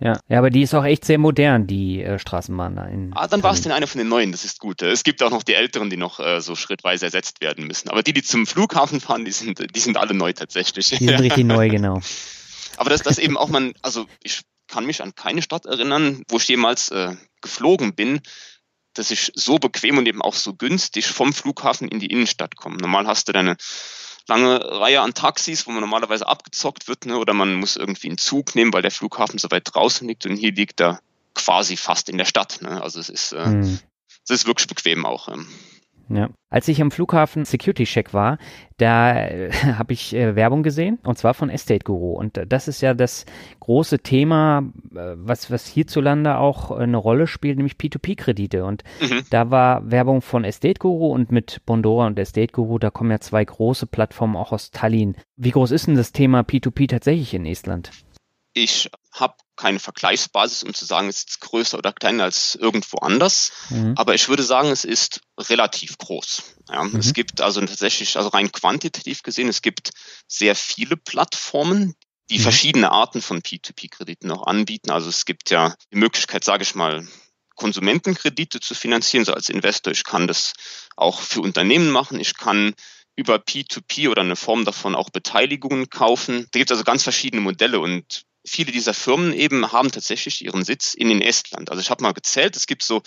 Ja, 0.04 0.20
ja, 0.28 0.40
aber 0.40 0.50
die 0.50 0.64
ist 0.64 0.74
auch 0.74 0.84
echt 0.84 1.06
sehr 1.06 1.20
modern, 1.20 1.68
die 1.68 2.02
äh, 2.02 2.18
Straßenbahn 2.18 2.76
da 2.76 2.86
in. 2.86 3.12
Ah, 3.14 3.28
dann 3.28 3.44
war 3.44 3.54
es 3.54 3.62
denn 3.62 3.72
eine 3.72 3.86
von 3.86 4.00
den 4.00 4.10
neuen, 4.10 4.32
das 4.32 4.44
ist 4.44 4.60
gut. 4.60 4.82
Es 4.82 5.04
gibt 5.04 5.22
auch 5.22 5.30
noch 5.30 5.44
die 5.44 5.54
älteren, 5.54 5.92
die 5.92 5.98
noch 5.98 6.20
äh, 6.20 6.42
so 6.42 6.56
schrittweise 6.56 7.06
ersetzt 7.06 7.40
werden 7.40 7.68
müssen. 7.68 7.88
Aber 7.90 8.02
die, 8.02 8.12
die 8.12 8.24
zum 8.24 8.48
Flughafen 8.48 9.00
fahren, 9.00 9.26
die 9.26 9.32
sind, 9.32 9.64
die 9.76 9.80
sind 9.80 9.98
alle 9.98 10.16
neu 10.16 10.34
tatsächlich. 10.34 10.90
Die 10.90 10.96
sind 10.96 11.10
richtig 11.10 11.46
neu, 11.46 11.70
genau. 11.70 12.02
Aber 12.78 12.90
dass 12.90 13.04
das 13.04 13.20
eben 13.20 13.38
auch 13.38 13.50
man, 13.50 13.74
also 13.84 14.08
ich 14.24 14.42
kann 14.68 14.88
mich 14.88 15.04
an 15.04 15.14
keine 15.14 15.44
Stadt 15.44 15.68
erinnern, 15.68 16.24
wo 16.30 16.38
ich 16.38 16.48
jemals 16.48 16.90
äh, 16.90 17.16
geflogen 17.42 17.94
bin, 17.94 18.22
dass 18.94 19.12
ich 19.12 19.32
so 19.36 19.60
bequem 19.60 20.00
und 20.00 20.08
eben 20.08 20.22
auch 20.24 20.34
so 20.34 20.56
günstig 20.56 21.08
vom 21.08 21.32
Flughafen 21.32 21.88
in 21.88 22.00
die 22.00 22.08
Innenstadt 22.08 22.56
komme. 22.56 22.78
Normal 22.78 23.06
hast 23.06 23.28
du 23.28 23.34
deine 23.34 23.56
lange 24.28 24.60
Reihe 24.64 25.02
an 25.02 25.14
Taxis, 25.14 25.68
wo 25.68 25.72
man 25.72 25.82
normalerweise 25.82 26.28
abgezockt 26.28 26.88
wird, 26.88 27.06
ne? 27.06 27.18
oder 27.18 27.34
man 27.34 27.56
muss 27.56 27.76
irgendwie 27.76 28.08
einen 28.08 28.18
Zug 28.18 28.56
nehmen, 28.56 28.74
weil 28.74 28.82
der 28.82 28.92
Flughafen 28.92 29.40
so 29.40 29.50
weit 29.52 29.64
draußen 29.74 30.08
liegt 30.08 30.26
und 30.26 30.36
hier 30.36 30.52
liegt 30.52 30.82
er 30.82 31.02
quasi 31.34 31.78
fast 31.78 32.10
in 32.10 32.18
der 32.18 32.26
Stadt. 32.26 32.62
Ne? 32.62 32.82
Also 32.82 33.00
es 33.00 33.10
ist, 33.10 33.34
äh, 33.34 33.46
hm. 33.46 33.80
es 34.24 34.30
ist 34.30 34.48
wirklich 34.48 34.68
bequem 34.68 35.06
auch. 35.06 35.30
Ähm. 35.30 35.48
Ja. 36.16 36.30
Als 36.50 36.68
ich 36.68 36.82
am 36.82 36.92
Flughafen 36.92 37.46
Security 37.46 37.86
Check 37.86 38.14
war, 38.14 38.38
da 38.78 39.16
äh, 39.16 39.52
habe 39.78 39.94
ich 39.94 40.14
äh, 40.14 40.36
Werbung 40.36 40.64
gesehen 40.64 41.00
und 41.04 41.18
zwar 41.18 41.34
von 41.34 41.50
Estate 41.50 41.84
Guru 41.84 42.14
und 42.14 42.38
äh, 42.38 42.46
das 42.46 42.68
ist 42.68 42.82
ja 42.82 42.94
das 42.94 43.26
große 43.60 44.00
Thema, 44.00 44.64
äh, 44.94 45.14
was 45.16 45.52
was 45.52 45.68
hierzulande 45.68 46.38
auch 46.38 46.72
eine 46.72 46.98
Rolle 46.98 47.28
spielt, 47.28 47.58
nämlich 47.58 47.76
P2P-Kredite 47.76 48.66
und 48.66 48.84
mhm. 49.02 49.22
da 49.30 49.50
war 49.52 49.90
Werbung 49.90 50.22
von 50.22 50.44
Estate 50.44 50.80
Guru 50.80 51.14
und 51.14 51.32
mit 51.32 51.62
Bondora 51.66 52.08
und 52.08 52.20
Estate 52.20 52.52
Guru, 52.52 52.80
da 52.80 52.90
kommen 52.90 53.12
ja 53.12 53.20
zwei 53.20 53.46
große 53.46 53.88
Plattformen 53.88 54.36
auch 54.36 54.52
aus 54.52 54.72
Tallinn. 54.72 55.16
Wie 55.38 55.52
groß 55.52 55.72
ist 55.72 55.88
denn 55.88 55.96
das 55.96 56.12
Thema 56.12 56.42
P2P 56.42 56.90
tatsächlich 56.90 57.34
in 57.34 57.46
Estland? 57.46 57.92
Ich 58.54 58.90
habe 59.14 59.36
keine 59.56 59.80
Vergleichsbasis, 59.80 60.64
um 60.64 60.74
zu 60.74 60.86
sagen, 60.86 61.10
es 61.10 61.24
ist 61.24 61.42
größer 61.42 61.78
oder 61.78 61.94
kleiner 61.94 62.24
als 62.24 62.56
irgendwo 62.56 62.98
anders. 62.98 63.52
Mhm. 63.70 63.94
Aber 63.96 64.16
ich 64.16 64.30
würde 64.30 64.44
sagen, 64.44 64.70
es 64.70 64.86
ist 64.86 65.22
relativ 65.38 65.98
groß. 65.98 66.44
Ja, 66.70 66.84
mhm. 66.84 66.96
Es 66.98 67.14
gibt 67.14 67.42
also 67.42 67.60
tatsächlich, 67.62 68.18
also 68.18 68.30
rein 68.30 68.52
quantitativ 68.52 69.24
gesehen, 69.24 69.50
es 69.50 69.62
gibt 69.62 69.92
sehr 70.28 70.56
viele 70.56 70.98
Plattformen, 70.98 71.96
die 72.30 72.40
mhm. 72.40 72.44
verschiedene 72.44 72.92
Arten 72.92 73.22
von 73.22 73.42
P2P-Krediten 73.42 74.32
auch 74.32 74.48
anbieten. 74.48 74.92
Also 74.92 75.10
es 75.10 75.26
gibt 75.26 75.50
ja 75.52 75.76
die 75.92 75.98
Möglichkeit, 75.98 76.44
sage 76.44 76.64
ich 76.64 76.76
mal, 76.76 77.06
Konsumentenkredite 77.56 78.60
zu 78.60 78.74
finanzieren, 78.74 79.26
so 79.26 79.34
als 79.34 79.50
Investor. 79.50 79.92
Ich 79.92 80.04
kann 80.04 80.28
das 80.28 80.54
auch 80.96 81.20
für 81.20 81.42
Unternehmen 81.42 81.92
machen. 81.92 82.20
Ich 82.20 82.36
kann 82.36 82.74
über 83.16 83.36
P2P 83.36 84.10
oder 84.10 84.22
eine 84.22 84.36
Form 84.36 84.66
davon 84.66 84.96
auch 84.96 85.10
Beteiligungen 85.10 85.90
kaufen. 85.90 86.48
Da 86.52 86.60
gibt 86.60 86.72
es 86.72 86.76
also 86.76 86.84
ganz 86.84 87.04
verschiedene 87.04 87.42
Modelle 87.42 87.80
und 87.80 88.24
viele 88.46 88.72
dieser 88.72 88.94
Firmen 88.94 89.34
eben 89.34 89.72
haben 89.72 89.92
tatsächlich 89.92 90.44
ihren 90.44 90.64
Sitz 90.64 90.94
in 90.94 91.10
den 91.10 91.22
Estland. 91.22 91.70
Also 91.70 91.82
ich 91.82 91.90
habe 91.90 92.04
mal 92.04 92.14
gezählt, 92.14 92.56
es 92.56 92.68
gibt 92.68 92.84
so 92.84 93.02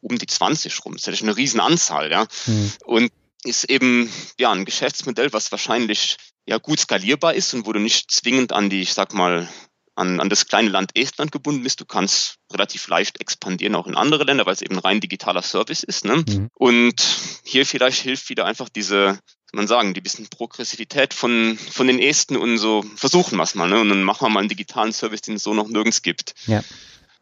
um 0.00 0.18
die 0.18 0.26
20 0.26 0.84
rum. 0.84 0.92
Das 0.92 1.02
ist 1.02 1.06
natürlich 1.06 1.22
eine 1.22 1.36
Riesenanzahl, 1.36 2.10
ja. 2.10 2.26
Mhm. 2.46 2.72
Und 2.84 3.12
ist 3.44 3.64
eben 3.64 4.10
ja 4.38 4.50
ein 4.50 4.64
Geschäftsmodell, 4.64 5.32
was 5.32 5.52
wahrscheinlich 5.52 6.16
ja 6.46 6.58
gut 6.58 6.80
skalierbar 6.80 7.34
ist 7.34 7.54
und 7.54 7.66
wo 7.66 7.72
du 7.72 7.80
nicht 7.80 8.10
zwingend 8.10 8.52
an 8.52 8.70
die, 8.70 8.82
ich 8.82 8.94
sag 8.94 9.14
mal, 9.14 9.48
an, 9.94 10.20
an 10.20 10.28
das 10.28 10.46
kleine 10.46 10.68
Land 10.68 10.96
Estland 10.96 11.32
gebunden 11.32 11.62
bist. 11.62 11.80
Du 11.80 11.86
kannst 11.86 12.36
relativ 12.52 12.86
leicht 12.88 13.20
expandieren, 13.20 13.74
auch 13.74 13.86
in 13.86 13.96
andere 13.96 14.24
Länder, 14.24 14.46
weil 14.46 14.52
es 14.52 14.62
eben 14.62 14.78
rein 14.78 15.00
digitaler 15.00 15.42
Service 15.42 15.82
ist. 15.82 16.04
Ne? 16.04 16.16
Mhm. 16.16 16.50
Und 16.54 17.02
hier 17.44 17.66
vielleicht 17.66 18.02
hilft 18.02 18.28
wieder 18.28 18.44
einfach 18.44 18.68
diese 18.68 19.18
man 19.52 19.66
sagen, 19.66 19.94
die 19.94 20.00
bisschen 20.00 20.28
Progressivität 20.28 21.14
von, 21.14 21.58
von 21.70 21.86
den 21.86 21.98
Esten 21.98 22.36
und 22.36 22.58
so 22.58 22.84
versuchen 22.96 23.36
wir 23.36 23.44
es 23.44 23.54
mal, 23.54 23.68
ne? 23.68 23.80
Und 23.80 23.88
dann 23.88 24.02
machen 24.02 24.26
wir 24.26 24.28
mal 24.28 24.40
einen 24.40 24.48
digitalen 24.48 24.92
Service, 24.92 25.22
den 25.22 25.36
es 25.36 25.42
so 25.42 25.54
noch 25.54 25.68
nirgends 25.68 26.02
gibt. 26.02 26.34
Ja. 26.46 26.62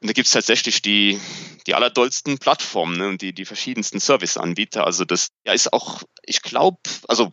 Und 0.04 0.08
da 0.08 0.12
gibt 0.12 0.26
es 0.26 0.34
tatsächlich 0.34 0.82
die, 0.82 1.18
die 1.66 1.74
allerdollsten 1.74 2.36
Plattformen 2.36 2.98
ne, 2.98 3.08
und 3.08 3.22
die, 3.22 3.32
die 3.32 3.46
verschiedensten 3.46 4.00
Serviceanbieter. 4.00 4.84
Also 4.84 5.06
das 5.06 5.28
ja, 5.46 5.54
ist 5.54 5.72
auch, 5.72 6.02
ich 6.26 6.42
glaube, 6.42 6.76
also 7.08 7.32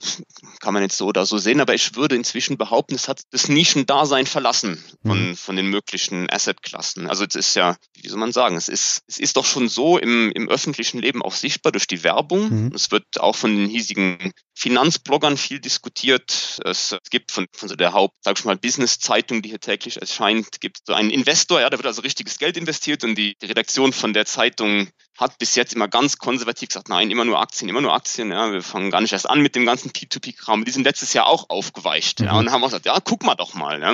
kann 0.61 0.73
man 0.73 0.81
jetzt 0.81 0.95
so 0.95 1.07
oder 1.07 1.25
so 1.25 1.37
sehen, 1.37 1.59
aber 1.59 1.73
ich 1.73 1.97
würde 1.97 2.15
inzwischen 2.15 2.57
behaupten, 2.57 2.95
es 2.95 3.09
hat 3.09 3.23
das 3.31 3.49
Nischendasein 3.49 4.25
verlassen 4.25 4.81
von, 5.05 5.31
mhm. 5.31 5.35
von 5.35 5.57
den 5.57 5.67
möglichen 5.67 6.29
Assetklassen. 6.29 7.09
Also 7.09 7.25
es 7.25 7.35
ist 7.35 7.55
ja, 7.57 7.75
wie 8.01 8.07
soll 8.07 8.19
man 8.19 8.31
sagen, 8.31 8.55
es 8.55 8.69
ist, 8.69 9.03
es 9.05 9.19
ist 9.19 9.35
doch 9.35 9.45
schon 9.45 9.67
so 9.67 9.97
im, 9.97 10.31
im 10.31 10.47
öffentlichen 10.47 10.99
Leben 10.99 11.21
auch 11.21 11.33
sichtbar 11.33 11.73
durch 11.73 11.87
die 11.87 12.05
Werbung. 12.05 12.67
Mhm. 12.67 12.71
Es 12.73 12.89
wird 12.89 13.19
auch 13.19 13.35
von 13.35 13.53
den 13.53 13.67
hiesigen 13.67 14.31
Finanzbloggern 14.55 15.35
viel 15.35 15.59
diskutiert. 15.59 16.61
Es, 16.63 16.93
es 16.93 17.09
gibt 17.09 17.33
von, 17.33 17.47
von 17.51 17.67
so 17.67 17.75
der 17.75 17.91
Haupt, 17.91 18.15
sag 18.21 18.39
ich 18.39 18.45
mal, 18.45 18.55
Business-Zeitung, 18.55 19.41
die 19.41 19.49
hier 19.49 19.59
täglich 19.59 19.99
erscheint, 19.99 20.61
gibt 20.61 20.79
so 20.85 20.93
einen 20.93 21.09
Investor, 21.09 21.59
ja, 21.59 21.69
da 21.69 21.77
wird 21.77 21.87
also 21.87 22.01
richtiges 22.01 22.37
Geld 22.37 22.60
investiert 22.61 23.03
und 23.03 23.15
die, 23.15 23.35
Redaktion 23.43 23.91
von 23.91 24.13
der 24.13 24.25
Zeitung 24.25 24.87
hat 25.17 25.37
bis 25.37 25.55
jetzt 25.55 25.73
immer 25.73 25.87
ganz 25.87 26.17
konservativ 26.17 26.69
gesagt, 26.69 26.89
nein, 26.89 27.11
immer 27.11 27.25
nur 27.25 27.39
Aktien, 27.39 27.69
immer 27.69 27.81
nur 27.81 27.93
Aktien. 27.93 28.31
Ja, 28.31 28.51
wir 28.51 28.63
fangen 28.63 28.89
gar 28.89 29.01
nicht 29.01 29.13
erst 29.13 29.29
an 29.29 29.41
mit 29.41 29.55
dem 29.55 29.65
ganzen 29.65 29.91
P2P-Kram. 29.91 30.65
Die 30.65 30.71
sind 30.71 30.83
letztes 30.83 31.13
Jahr 31.13 31.27
auch 31.27 31.49
aufgeweicht. 31.49 32.21
Mhm. 32.21 32.25
Ja, 32.25 32.37
und 32.37 32.51
haben 32.51 32.63
auch 32.63 32.67
gesagt, 32.67 32.85
ja, 32.85 32.97
guck 33.03 33.23
mal 33.23 33.35
doch 33.35 33.53
mal. 33.53 33.81
Ja. 33.81 33.93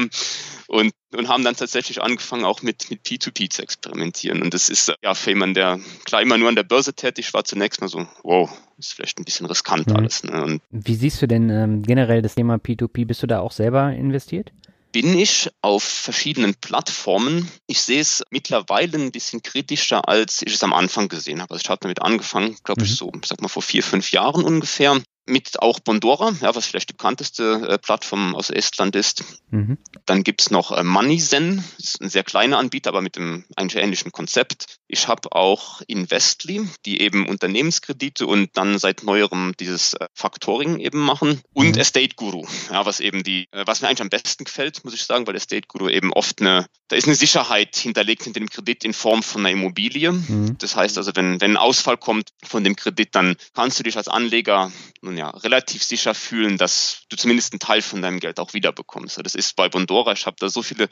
Und, 0.67 0.93
und 1.15 1.27
haben 1.27 1.43
dann 1.43 1.55
tatsächlich 1.55 2.01
angefangen, 2.01 2.45
auch 2.45 2.61
mit, 2.61 2.89
mit 2.89 3.01
P2P 3.05 3.49
zu 3.49 3.61
experimentieren. 3.61 4.41
Und 4.41 4.53
das 4.53 4.69
ist 4.69 4.93
ja 5.01 5.13
für 5.15 5.31
jemanden, 5.31 5.55
der 5.55 5.79
klar 6.05 6.21
immer 6.21 6.37
nur 6.37 6.49
an 6.49 6.55
der 6.55 6.63
Börse 6.63 6.93
tätig 6.93 7.33
war, 7.33 7.43
zunächst 7.43 7.81
mal 7.81 7.87
so, 7.87 8.07
wow, 8.23 8.49
ist 8.77 8.93
vielleicht 8.93 9.19
ein 9.19 9.25
bisschen 9.25 9.47
riskant 9.47 9.87
mhm. 9.87 9.95
alles. 9.95 10.23
Ne? 10.23 10.43
Und 10.43 10.61
Wie 10.69 10.95
siehst 10.95 11.21
du 11.21 11.27
denn 11.27 11.49
ähm, 11.49 11.83
generell 11.83 12.21
das 12.21 12.35
Thema 12.35 12.55
P2P? 12.55 13.05
Bist 13.05 13.23
du 13.23 13.27
da 13.27 13.39
auch 13.39 13.51
selber 13.51 13.91
investiert? 13.91 14.51
Bin 14.91 15.17
ich 15.17 15.49
auf 15.61 15.83
verschiedenen 15.83 16.55
Plattformen. 16.55 17.51
Ich 17.67 17.81
sehe 17.81 18.01
es 18.01 18.23
mittlerweile 18.29 18.97
ein 18.97 19.11
bisschen 19.11 19.41
kritischer, 19.41 20.07
als 20.07 20.41
ich 20.41 20.53
es 20.53 20.63
am 20.63 20.73
Anfang 20.73 21.07
gesehen 21.07 21.41
habe. 21.41 21.53
Also 21.53 21.61
ich 21.63 21.69
habe 21.69 21.79
damit 21.81 22.01
angefangen, 22.01 22.57
glaube 22.63 22.83
ich, 22.83 22.91
mhm. 22.91 22.95
so, 22.95 23.11
sag 23.25 23.41
mal, 23.41 23.47
vor 23.47 23.63
vier, 23.63 23.83
fünf 23.83 24.11
Jahren 24.11 24.43
ungefähr 24.43 25.01
mit 25.27 25.61
auch 25.61 25.79
Bondora, 25.79 26.33
ja, 26.41 26.55
was 26.55 26.65
vielleicht 26.65 26.89
die 26.89 26.93
bekannteste 26.93 27.67
äh, 27.69 27.77
Plattform 27.77 28.35
aus 28.35 28.49
Estland 28.49 28.95
ist. 28.95 29.23
Mhm. 29.51 29.77
Dann 30.05 30.23
gibt's 30.23 30.51
noch 30.51 30.71
äh, 30.71 30.83
Moneyzen, 30.83 31.63
ist 31.77 32.01
ein 32.01 32.09
sehr 32.09 32.23
kleiner 32.23 32.57
Anbieter, 32.57 32.89
aber 32.89 33.01
mit 33.01 33.17
einem 33.17 33.45
eigentlich 33.55 33.83
ähnlichen 33.83 34.11
Konzept. 34.11 34.79
Ich 34.87 35.07
habe 35.07 35.31
auch 35.33 35.81
Investly, 35.87 36.67
die 36.85 37.01
eben 37.01 37.27
Unternehmenskredite 37.27 38.25
und 38.25 38.55
dann 38.55 38.79
seit 38.79 39.03
neuerem 39.03 39.53
dieses 39.59 39.93
äh, 39.93 40.07
Factoring 40.13 40.79
eben 40.79 40.99
machen. 40.99 41.41
Und 41.53 41.75
mhm. 41.75 41.81
Estate 41.81 42.15
Guru, 42.15 42.45
ja, 42.71 42.85
was 42.85 42.99
eben 42.99 43.23
die, 43.23 43.47
äh, 43.51 43.63
was 43.65 43.81
mir 43.81 43.89
eigentlich 43.89 44.01
am 44.01 44.09
besten 44.09 44.45
gefällt, 44.45 44.83
muss 44.85 44.93
ich 44.93 45.03
sagen, 45.03 45.27
weil 45.27 45.35
Estate 45.35 45.67
Guru 45.67 45.89
eben 45.89 46.13
oft 46.13 46.41
eine, 46.41 46.67
da 46.87 46.95
ist 46.95 47.05
eine 47.05 47.15
Sicherheit 47.15 47.75
hinterlegt 47.75 48.23
hinter 48.23 48.39
dem 48.39 48.49
Kredit 48.49 48.85
in 48.85 48.93
Form 48.93 49.23
von 49.23 49.41
einer 49.41 49.51
Immobilie. 49.51 50.13
Mhm. 50.13 50.57
Das 50.57 50.75
heißt 50.75 50.97
also, 50.97 51.11
wenn, 51.15 51.41
wenn 51.41 51.51
ein 51.51 51.57
Ausfall 51.57 51.97
kommt 51.97 52.29
von 52.43 52.63
dem 52.63 52.75
Kredit, 52.75 53.13
dann 53.13 53.35
kannst 53.53 53.79
du 53.79 53.83
dich 53.83 53.97
als 53.97 54.07
Anleger 54.07 54.71
nun 55.01 55.16
ja, 55.17 55.29
relativ 55.29 55.83
sicher 55.83 56.13
fühlen, 56.13 56.57
dass 56.57 57.03
du 57.09 57.17
zumindest 57.17 57.53
einen 57.53 57.59
Teil 57.59 57.81
von 57.81 58.01
deinem 58.01 58.19
Geld 58.19 58.39
auch 58.39 58.53
wiederbekommst. 58.53 59.19
Das 59.23 59.35
ist 59.35 59.55
bei 59.55 59.69
Bondora, 59.69 60.13
ich 60.13 60.25
habe 60.25 60.37
da 60.39 60.49
so 60.49 60.61
viele 60.61 60.87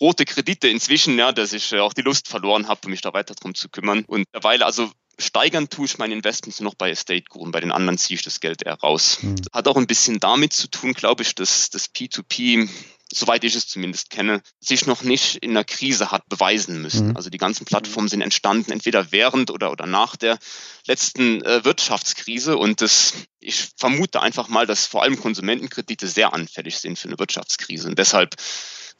rote 0.00 0.24
Kredite 0.24 0.68
inzwischen, 0.68 1.18
ja, 1.18 1.32
dass 1.32 1.52
ich 1.52 1.72
äh, 1.72 1.80
auch 1.80 1.92
die 1.92 2.02
Lust 2.02 2.28
verloren 2.28 2.68
habe, 2.68 2.88
mich 2.88 3.00
da 3.00 3.12
weiter 3.12 3.34
drum 3.34 3.54
zu 3.54 3.68
kümmern. 3.68 4.04
Und 4.06 4.20
mittlerweile, 4.20 4.66
also 4.66 4.90
steigern 5.18 5.68
tue 5.68 5.86
ich 5.86 5.98
meine 5.98 6.14
Investments 6.14 6.60
nur 6.60 6.70
noch 6.70 6.76
bei 6.76 6.90
Estate 6.90 7.24
Guru 7.28 7.44
und 7.44 7.52
bei 7.52 7.60
den 7.60 7.72
anderen 7.72 7.98
ziehe 7.98 8.16
ich 8.16 8.22
das 8.22 8.40
Geld 8.40 8.62
eher 8.64 8.74
raus. 8.74 9.18
Mhm. 9.22 9.36
Hat 9.52 9.68
auch 9.68 9.76
ein 9.76 9.86
bisschen 9.86 10.20
damit 10.20 10.52
zu 10.52 10.68
tun, 10.68 10.92
glaube 10.92 11.22
ich, 11.22 11.34
dass 11.34 11.70
das 11.70 11.94
P2P 11.94 12.68
soweit 13.14 13.44
ich 13.44 13.54
es 13.54 13.68
zumindest 13.68 14.10
kenne, 14.10 14.42
sich 14.60 14.86
noch 14.86 15.02
nicht 15.02 15.36
in 15.36 15.54
der 15.54 15.64
Krise 15.64 16.10
hat 16.10 16.28
beweisen 16.28 16.82
müssen. 16.82 17.08
Mhm. 17.08 17.16
Also 17.16 17.30
die 17.30 17.38
ganzen 17.38 17.64
Plattformen 17.64 18.08
sind 18.08 18.20
entstanden 18.20 18.72
entweder 18.72 19.12
während 19.12 19.50
oder, 19.50 19.70
oder 19.70 19.86
nach 19.86 20.16
der 20.16 20.38
letzten 20.86 21.42
äh, 21.42 21.64
Wirtschaftskrise 21.64 22.56
und 22.56 22.80
das, 22.80 23.14
ich 23.40 23.68
vermute 23.76 24.20
einfach 24.20 24.48
mal, 24.48 24.66
dass 24.66 24.86
vor 24.86 25.02
allem 25.02 25.18
Konsumentenkredite 25.18 26.08
sehr 26.08 26.32
anfällig 26.32 26.78
sind 26.78 26.98
für 26.98 27.08
eine 27.08 27.18
Wirtschaftskrise 27.18 27.88
und 27.88 27.98
deshalb 27.98 28.36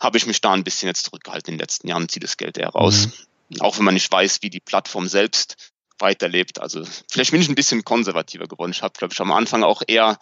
habe 0.00 0.18
ich 0.18 0.26
mich 0.26 0.40
da 0.40 0.52
ein 0.52 0.64
bisschen 0.64 0.88
jetzt 0.88 1.04
zurückgehalten 1.04 1.52
in 1.52 1.58
den 1.58 1.62
letzten 1.62 1.88
Jahren, 1.88 2.08
ziehe 2.08 2.20
das 2.20 2.36
Geld 2.36 2.58
eher 2.58 2.70
raus. 2.70 3.08
Mhm. 3.48 3.60
Auch 3.60 3.78
wenn 3.78 3.84
man 3.84 3.94
nicht 3.94 4.10
weiß, 4.10 4.42
wie 4.42 4.50
die 4.50 4.60
Plattform 4.60 5.06
selbst 5.06 5.56
weiterlebt. 5.98 6.60
Also 6.60 6.84
vielleicht 7.10 7.30
bin 7.30 7.40
ich 7.40 7.48
ein 7.48 7.54
bisschen 7.54 7.84
konservativer 7.84 8.46
geworden. 8.46 8.72
Ich 8.72 8.82
habe, 8.82 8.94
glaube 8.96 9.12
ich, 9.12 9.20
am 9.20 9.32
Anfang 9.32 9.62
auch 9.62 9.82
eher 9.86 10.18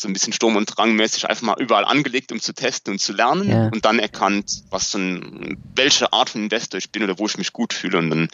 so 0.00 0.08
ein 0.08 0.14
bisschen 0.14 0.32
Sturm- 0.32 0.56
und 0.56 0.66
Drangmäßig 0.66 1.28
einfach 1.28 1.42
mal 1.42 1.60
überall 1.60 1.84
angelegt, 1.84 2.32
um 2.32 2.40
zu 2.40 2.54
testen 2.54 2.94
und 2.94 2.98
zu 3.00 3.12
lernen 3.12 3.50
ja. 3.50 3.68
und 3.68 3.84
dann 3.84 3.98
erkannt, 3.98 4.62
was 4.70 4.90
so 4.90 4.98
ein, 4.98 5.58
welche 5.74 6.12
Art 6.12 6.30
von 6.30 6.44
Investor 6.44 6.78
ich 6.78 6.90
bin 6.90 7.02
oder 7.02 7.18
wo 7.18 7.26
ich 7.26 7.36
mich 7.36 7.52
gut 7.52 7.74
fühle 7.74 7.98
und 7.98 8.10
dann 8.10 8.28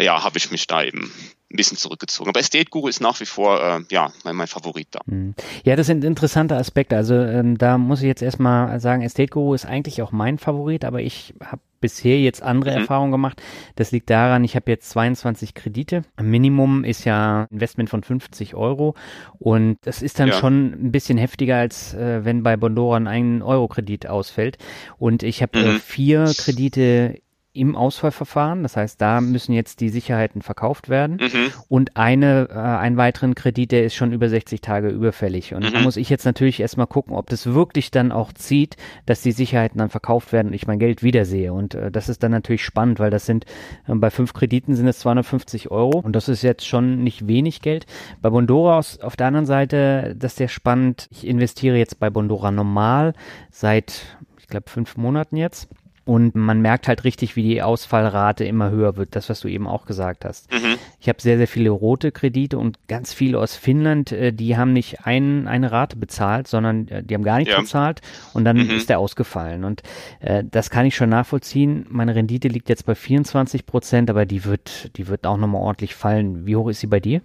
ja, 0.00 0.24
habe 0.24 0.38
ich 0.38 0.50
mich 0.50 0.66
da 0.66 0.82
eben 0.82 1.12
ein 1.50 1.56
bisschen 1.56 1.78
zurückgezogen. 1.78 2.28
Aber 2.28 2.40
Estate 2.40 2.66
Guru 2.66 2.88
ist 2.88 3.00
nach 3.00 3.18
wie 3.20 3.26
vor 3.26 3.62
äh, 3.62 3.80
ja 3.90 4.12
mein, 4.24 4.36
mein 4.36 4.46
Favorit 4.46 4.88
da. 4.90 5.00
Hm. 5.06 5.34
Ja, 5.64 5.76
das 5.76 5.86
sind 5.86 6.04
interessante 6.04 6.56
Aspekte. 6.56 6.96
Also 6.96 7.14
ähm, 7.14 7.56
da 7.56 7.78
muss 7.78 8.00
ich 8.00 8.06
jetzt 8.06 8.22
erstmal 8.22 8.78
sagen, 8.80 9.02
Estate 9.02 9.30
Guru 9.30 9.54
ist 9.54 9.64
eigentlich 9.64 10.02
auch 10.02 10.12
mein 10.12 10.38
Favorit, 10.38 10.84
aber 10.84 11.00
ich 11.00 11.34
habe 11.42 11.62
bisher 11.80 12.18
jetzt 12.20 12.42
andere 12.42 12.72
mhm. 12.72 12.78
Erfahrungen 12.78 13.12
gemacht. 13.12 13.40
Das 13.76 13.92
liegt 13.92 14.10
daran, 14.10 14.44
ich 14.44 14.56
habe 14.56 14.70
jetzt 14.70 14.90
22 14.90 15.54
Kredite. 15.54 16.02
Minimum 16.20 16.84
ist 16.84 17.04
ja 17.04 17.46
Investment 17.50 17.88
von 17.88 18.02
50 18.02 18.54
Euro 18.54 18.94
und 19.38 19.78
das 19.82 20.02
ist 20.02 20.18
dann 20.18 20.28
ja. 20.28 20.34
schon 20.34 20.72
ein 20.72 20.92
bisschen 20.92 21.18
heftiger, 21.18 21.56
als 21.56 21.94
äh, 21.94 22.24
wenn 22.24 22.42
bei 22.42 22.56
Bondora 22.56 22.96
ein 22.96 23.42
Euro-Kredit 23.42 24.06
ausfällt. 24.08 24.58
Und 24.98 25.22
ich 25.22 25.40
habe 25.42 25.58
äh, 25.58 25.62
mhm. 25.62 25.76
äh, 25.76 25.78
vier 25.78 26.24
Kredite 26.36 27.20
im 27.58 27.76
Ausfallverfahren. 27.76 28.62
Das 28.62 28.76
heißt, 28.76 29.00
da 29.00 29.20
müssen 29.20 29.52
jetzt 29.52 29.80
die 29.80 29.88
Sicherheiten 29.88 30.42
verkauft 30.42 30.88
werden. 30.88 31.18
Mhm. 31.20 31.52
Und 31.68 31.96
eine, 31.96 32.48
äh, 32.50 32.54
einen 32.54 32.96
weiteren 32.96 33.34
Kredit, 33.34 33.72
der 33.72 33.84
ist 33.84 33.94
schon 33.94 34.12
über 34.12 34.28
60 34.28 34.60
Tage 34.60 34.88
überfällig. 34.88 35.54
Und 35.54 35.64
mhm. 35.64 35.72
da 35.72 35.80
muss 35.80 35.96
ich 35.96 36.08
jetzt 36.08 36.24
natürlich 36.24 36.60
erstmal 36.60 36.86
gucken, 36.86 37.14
ob 37.14 37.28
das 37.30 37.46
wirklich 37.46 37.90
dann 37.90 38.12
auch 38.12 38.32
zieht, 38.32 38.76
dass 39.06 39.22
die 39.22 39.32
Sicherheiten 39.32 39.78
dann 39.78 39.90
verkauft 39.90 40.32
werden 40.32 40.48
und 40.48 40.54
ich 40.54 40.66
mein 40.66 40.78
Geld 40.78 41.02
wiedersehe. 41.02 41.52
Und 41.52 41.74
äh, 41.74 41.90
das 41.90 42.08
ist 42.08 42.22
dann 42.22 42.30
natürlich 42.30 42.64
spannend, 42.64 42.98
weil 43.00 43.10
das 43.10 43.26
sind, 43.26 43.44
äh, 43.86 43.94
bei 43.94 44.10
fünf 44.10 44.32
Krediten 44.32 44.74
sind 44.74 44.86
es 44.86 45.00
250 45.00 45.70
Euro. 45.70 45.98
Und 45.98 46.14
das 46.14 46.28
ist 46.28 46.42
jetzt 46.42 46.66
schon 46.66 47.02
nicht 47.02 47.26
wenig 47.26 47.60
Geld. 47.60 47.86
Bei 48.22 48.30
Bondora 48.30 48.78
aus, 48.78 49.00
auf 49.00 49.16
der 49.16 49.26
anderen 49.26 49.46
Seite, 49.46 50.14
das 50.16 50.32
ist 50.32 50.38
sehr 50.38 50.48
spannend. 50.48 51.08
Ich 51.10 51.26
investiere 51.26 51.76
jetzt 51.76 51.98
bei 51.98 52.10
Bondora 52.10 52.50
normal 52.50 53.14
seit, 53.50 54.02
ich 54.38 54.46
glaube, 54.46 54.70
fünf 54.70 54.96
Monaten 54.96 55.36
jetzt. 55.36 55.68
Und 56.08 56.34
man 56.34 56.62
merkt 56.62 56.88
halt 56.88 57.04
richtig, 57.04 57.36
wie 57.36 57.42
die 57.42 57.60
Ausfallrate 57.60 58.42
immer 58.46 58.70
höher 58.70 58.96
wird, 58.96 59.14
das, 59.14 59.28
was 59.28 59.40
du 59.40 59.48
eben 59.48 59.66
auch 59.66 59.84
gesagt 59.84 60.24
hast. 60.24 60.50
Mhm. 60.50 60.76
Ich 61.00 61.10
habe 61.10 61.20
sehr, 61.20 61.36
sehr 61.36 61.46
viele 61.46 61.68
rote 61.68 62.12
Kredite 62.12 62.56
und 62.56 62.78
ganz 62.88 63.12
viele 63.12 63.38
aus 63.38 63.56
Finnland, 63.56 64.12
äh, 64.12 64.32
die 64.32 64.56
haben 64.56 64.72
nicht 64.72 65.04
ein, 65.04 65.46
eine 65.46 65.70
Rate 65.70 65.96
bezahlt, 65.96 66.48
sondern 66.48 66.88
äh, 66.88 67.02
die 67.02 67.14
haben 67.14 67.24
gar 67.24 67.36
nichts 67.36 67.52
ja. 67.52 67.60
bezahlt 67.60 68.00
und 68.32 68.46
dann 68.46 68.56
mhm. 68.56 68.70
ist 68.70 68.88
der 68.88 69.00
ausgefallen. 69.00 69.64
Und 69.64 69.82
äh, 70.20 70.44
das 70.50 70.70
kann 70.70 70.86
ich 70.86 70.96
schon 70.96 71.10
nachvollziehen. 71.10 71.84
Meine 71.90 72.14
Rendite 72.14 72.48
liegt 72.48 72.70
jetzt 72.70 72.86
bei 72.86 72.94
24 72.94 73.66
Prozent, 73.66 74.08
aber 74.08 74.24
die 74.24 74.46
wird, 74.46 74.96
die 74.96 75.08
wird 75.08 75.26
auch 75.26 75.36
nochmal 75.36 75.60
ordentlich 75.60 75.94
fallen. 75.94 76.46
Wie 76.46 76.56
hoch 76.56 76.70
ist 76.70 76.80
sie 76.80 76.86
bei 76.86 77.00
dir? 77.00 77.20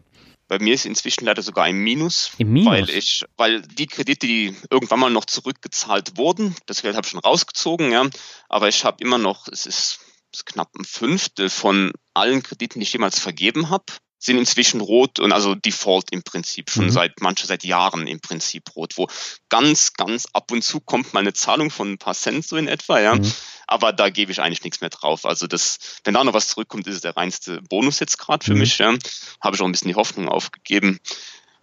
Bei 0.54 0.60
mir 0.60 0.76
ist 0.76 0.86
inzwischen 0.86 1.26
leider 1.26 1.42
sogar 1.42 1.64
ein 1.64 1.78
Minus, 1.78 2.30
Im 2.38 2.54
Minus? 2.54 2.72
weil 2.72 2.90
ich, 2.92 3.26
weil 3.38 3.64
die 3.64 3.88
Kredite, 3.88 4.28
die 4.28 4.56
irgendwann 4.70 5.00
mal 5.00 5.10
noch 5.10 5.26
zurückgezahlt 5.26 6.16
wurden, 6.16 6.56
das 6.68 6.84
Geld 6.84 6.96
habe 6.96 7.04
ich 7.04 7.10
schon 7.10 7.22
rausgezogen, 7.22 7.92
ja, 7.92 8.08
aber 8.50 8.68
ich 8.68 8.86
habe 8.86 9.04
immer 9.04 9.18
noch, 9.18 9.48
es 9.48 9.66
ist, 9.66 9.98
es 10.32 10.42
ist 10.42 10.46
knapp 10.46 10.70
ein 10.76 10.86
Fünftel 10.86 11.50
von 11.50 11.92
allen 12.14 12.44
Krediten, 12.44 12.80
die 12.80 12.84
ich 12.84 12.94
jemals 12.94 13.20
vergeben 13.20 13.72
habe 13.72 13.86
sind 14.24 14.38
inzwischen 14.38 14.80
rot 14.80 15.20
und 15.20 15.34
also 15.34 15.54
Default 15.54 16.12
im 16.12 16.24
Prinzip, 16.24 16.70
schon 16.70 16.86
mhm. 16.86 16.92
seit 16.92 17.20
manche 17.20 17.46
seit 17.46 17.66
Jahren 17.66 18.08
im 18.08 18.22
Prinzip 18.22 18.74
rot, 18.74 18.94
wo 18.96 19.08
ganz, 19.50 19.94
ganz 19.94 20.28
ab 20.32 20.50
und 20.52 20.64
zu 20.64 20.80
kommt 20.80 21.14
mal 21.14 21.20
eine 21.20 21.34
Zahlung 21.34 21.70
von 21.70 21.92
ein 21.92 21.98
paar 21.98 22.14
Cent 22.14 22.48
so 22.48 22.56
in 22.56 22.70
etwa, 22.70 23.02
ja. 23.02 23.16
Mhm. 23.16 23.32
Aber 23.68 23.92
da 23.92 24.10
gebe 24.10 24.32
ich 24.32 24.40
eigentlich 24.40 24.64
nichts 24.64 24.80
mehr 24.80 24.90
drauf. 24.90 25.26
Also 25.26 25.46
das, 25.46 25.78
wenn 26.06 26.14
da 26.14 26.24
noch 26.24 26.34
was 26.34 26.48
zurückkommt, 26.48 26.88
ist 26.88 26.96
es 26.96 27.02
der 27.02 27.18
reinste 27.18 27.62
Bonus 27.64 28.00
jetzt 28.00 28.18
gerade 28.18 28.46
für 28.46 28.54
mhm. 28.54 28.60
mich, 28.62 28.78
ja. 28.78 28.94
Habe 29.42 29.56
ich 29.56 29.62
auch 29.62 29.66
ein 29.66 29.74
bisschen 29.74 29.90
die 29.90 29.96
Hoffnung 29.96 30.30
aufgegeben. 30.30 31.00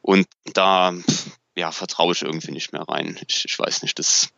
Und 0.03 0.27
da 0.53 0.93
ja, 1.57 1.73
vertraue 1.73 2.13
ich 2.13 2.23
irgendwie 2.23 2.53
nicht 2.53 2.73
mehr 2.73 2.83
rein. 2.83 3.19
Ich, 3.27 3.47
ich 3.47 3.59
weiß 3.59 3.83
nicht, 3.83 3.99
das 3.99 4.29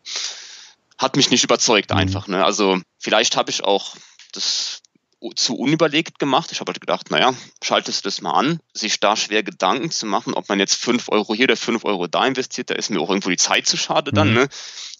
hat 0.97 1.17
mich 1.17 1.29
nicht 1.29 1.43
überzeugt 1.43 1.89
mhm. 1.89 1.97
einfach. 1.97 2.27
Ne? 2.27 2.45
Also 2.45 2.79
vielleicht 2.99 3.35
habe 3.35 3.51
ich 3.51 3.65
auch 3.65 3.97
das 4.31 4.82
zu 5.31 5.55
unüberlegt 5.55 6.19
gemacht. 6.19 6.51
Ich 6.51 6.59
habe 6.59 6.69
halt 6.69 6.81
gedacht, 6.81 7.11
naja, 7.11 7.33
schaltest 7.63 8.03
du 8.03 8.07
das 8.07 8.21
mal 8.21 8.33
an, 8.33 8.59
sich 8.73 8.99
da 8.99 9.15
schwer 9.15 9.43
Gedanken 9.43 9.91
zu 9.91 10.05
machen, 10.05 10.33
ob 10.33 10.49
man 10.49 10.59
jetzt 10.59 10.75
fünf 10.75 11.09
Euro 11.09 11.33
hier 11.33 11.45
oder 11.45 11.57
fünf 11.57 11.85
Euro 11.85 12.07
da 12.07 12.25
investiert, 12.25 12.69
da 12.69 12.75
ist 12.75 12.89
mir 12.89 12.99
auch 12.99 13.09
irgendwo 13.09 13.29
die 13.29 13.37
Zeit 13.37 13.65
zu 13.65 13.77
schade 13.77 14.11
dann. 14.11 14.29
Mhm. 14.29 14.33
Ne? 14.33 14.49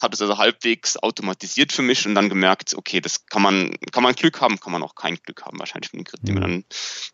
Habe 0.02 0.16
es 0.16 0.22
also 0.22 0.38
halbwegs 0.38 0.98
automatisiert 0.98 1.72
für 1.72 1.82
mich 1.82 2.06
und 2.06 2.16
dann 2.16 2.28
gemerkt, 2.28 2.74
okay, 2.76 3.00
das 3.00 3.26
kann 3.26 3.42
man, 3.42 3.74
kann 3.92 4.04
man 4.04 4.14
Glück 4.16 4.42
haben, 4.42 4.60
kann 4.60 4.74
man 4.74 4.84
auch 4.84 4.96
kein 4.96 5.16
Glück 5.16 5.44
haben, 5.46 5.60
wahrscheinlich 5.60 5.94
mit 5.94 6.02
den 6.02 6.06
Krediten, 6.06 6.26
die 6.26 6.34
man 6.34 6.42
mhm. 6.42 6.54
dann, 6.54 6.66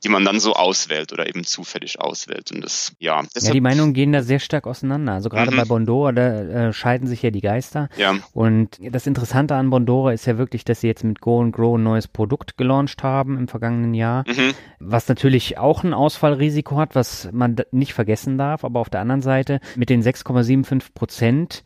die 0.04 0.10
man 0.10 0.26
dann 0.26 0.40
so 0.40 0.54
auswählt 0.54 1.14
oder 1.14 1.28
eben 1.28 1.44
zufällig 1.44 2.00
auswählt. 2.00 2.52
Und 2.52 2.62
das, 2.62 2.94
ja. 3.00 3.24
ja, 3.36 3.52
die 3.52 3.62
Meinungen 3.62 3.94
gehen 3.94 4.12
da 4.12 4.24
sehr 4.24 4.40
stark 4.40 4.66
auseinander. 4.66 5.14
Also 5.14 5.30
gerade 5.30 5.52
mhm. 5.52 5.58
bei 5.58 5.66
Bondora, 5.66 6.12
da 6.12 6.68
äh, 6.70 6.74
scheiden 6.74 7.08
sich 7.08 7.22
ja 7.22 7.32
die 7.32 7.42
Geister. 7.42 7.90
Ja. 7.96 8.16
Und 8.34 8.78
das 8.80 9.08
Interessante 9.08 9.56
an 9.56 9.70
Bondora 9.70 10.14
ist 10.14 10.26
ja 10.26 10.38
wirklich, 10.38 10.66
dass 10.66 10.82
sie 10.82 10.88
jetzt 10.88 11.04
mit 11.04 11.22
Go 11.22 11.42
and 11.42 11.56
Grow 11.56 11.78
ein 11.78 11.84
neues 11.84 12.08
Produkt 12.08 12.58
gelauncht 12.58 12.99
gelauncht 13.00 13.04
haben 13.04 13.38
im 13.38 13.48
vergangenen 13.48 13.94
Jahr, 13.94 14.24
mhm. 14.28 14.54
was 14.80 15.08
natürlich 15.08 15.58
auch 15.58 15.84
ein 15.84 15.94
Ausfallrisiko 15.94 16.78
hat, 16.78 16.96
was 16.96 17.30
man 17.32 17.56
nicht 17.72 17.94
vergessen 17.94 18.38
darf. 18.38 18.64
Aber 18.64 18.80
auf 18.80 18.90
der 18.90 19.02
anderen 19.02 19.22
Seite 19.22 19.60
mit 19.76 19.90
den 19.90 20.02
6,75 20.04 20.94
Prozent, 20.94 21.64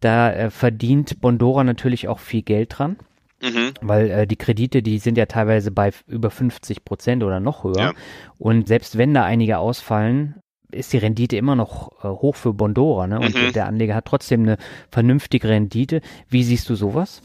da 0.00 0.32
äh, 0.32 0.50
verdient 0.50 1.20
Bondora 1.20 1.64
natürlich 1.64 2.08
auch 2.08 2.18
viel 2.18 2.42
Geld 2.42 2.78
dran. 2.78 2.96
Mhm. 3.42 3.72
Weil 3.80 4.10
äh, 4.10 4.26
die 4.26 4.36
Kredite, 4.36 4.82
die 4.82 4.98
sind 4.98 5.16
ja 5.16 5.26
teilweise 5.26 5.70
bei 5.70 5.92
über 6.06 6.30
50 6.30 6.84
Prozent 6.84 7.22
oder 7.22 7.40
noch 7.40 7.64
höher. 7.64 7.78
Ja. 7.78 7.92
Und 8.38 8.68
selbst 8.68 8.98
wenn 8.98 9.14
da 9.14 9.24
einige 9.24 9.58
ausfallen, 9.58 10.34
ist 10.72 10.92
die 10.92 10.98
Rendite 10.98 11.36
immer 11.36 11.56
noch 11.56 12.04
äh, 12.04 12.08
hoch 12.08 12.36
für 12.36 12.52
Bondora. 12.52 13.06
Ne? 13.06 13.18
Und 13.18 13.34
mhm. 13.34 13.52
der 13.52 13.66
Anleger 13.66 13.94
hat 13.94 14.04
trotzdem 14.04 14.42
eine 14.42 14.58
vernünftige 14.90 15.48
Rendite. 15.48 16.02
Wie 16.28 16.44
siehst 16.44 16.68
du 16.68 16.74
sowas? 16.74 17.22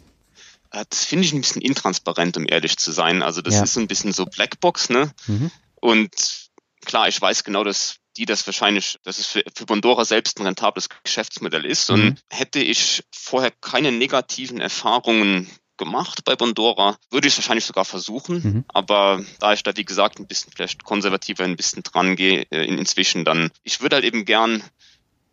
Äh, 0.76 0.86
das 0.89 1.05
finde 1.05 1.26
ich 1.26 1.34
ein 1.34 1.41
bisschen 1.41 1.61
intransparent, 1.61 2.38
um 2.38 2.45
ehrlich 2.47 2.78
zu 2.78 2.91
sein. 2.91 3.23
Also 3.23 3.41
das 3.41 3.55
ja. 3.55 3.63
ist 3.63 3.73
so 3.73 3.80
ein 3.80 3.88
bisschen 3.88 4.13
so 4.13 4.26
Blackbox, 4.26 4.89
ne? 4.89 5.11
Mhm. 5.28 5.51
Und 5.76 6.49
klar, 6.86 7.07
ich 7.07 7.19
weiß 7.19 7.43
genau, 7.43 7.63
dass 7.63 7.97
die 8.17 8.26
das 8.26 8.45
wahrscheinlich, 8.45 8.97
dass 9.03 9.19
es 9.19 9.28
für, 9.28 9.43
für 9.53 9.65
Bondora 9.65 10.05
selbst 10.05 10.39
ein 10.39 10.45
rentables 10.45 10.88
Geschäftsmodell 11.03 11.65
ist. 11.65 11.89
Mhm. 11.89 11.95
Und 11.95 12.21
hätte 12.30 12.59
ich 12.59 13.03
vorher 13.11 13.51
keine 13.51 13.91
negativen 13.91 14.61
Erfahrungen 14.61 15.49
gemacht 15.78 16.23
bei 16.23 16.38
Bondora, 16.38 16.97
würde 17.11 17.28
ich 17.28 17.34
es 17.34 17.38
wahrscheinlich 17.38 17.65
sogar 17.65 17.84
versuchen. 17.84 18.36
Mhm. 18.36 18.65
Aber 18.69 19.23
da 19.39 19.53
ich 19.53 19.63
da, 19.63 19.76
wie 19.76 19.84
gesagt, 19.84 20.19
ein 20.19 20.28
bisschen 20.28 20.53
vielleicht 20.55 20.84
konservativer 20.84 21.43
ein 21.43 21.57
bisschen 21.57 21.84
dran 21.84 22.15
gehe 22.15 22.45
äh, 22.51 22.65
inzwischen, 22.65 23.26
dann, 23.26 23.51
ich 23.63 23.82
würde 23.82 23.97
halt 23.97 24.05
eben 24.05 24.23
gern 24.23 24.63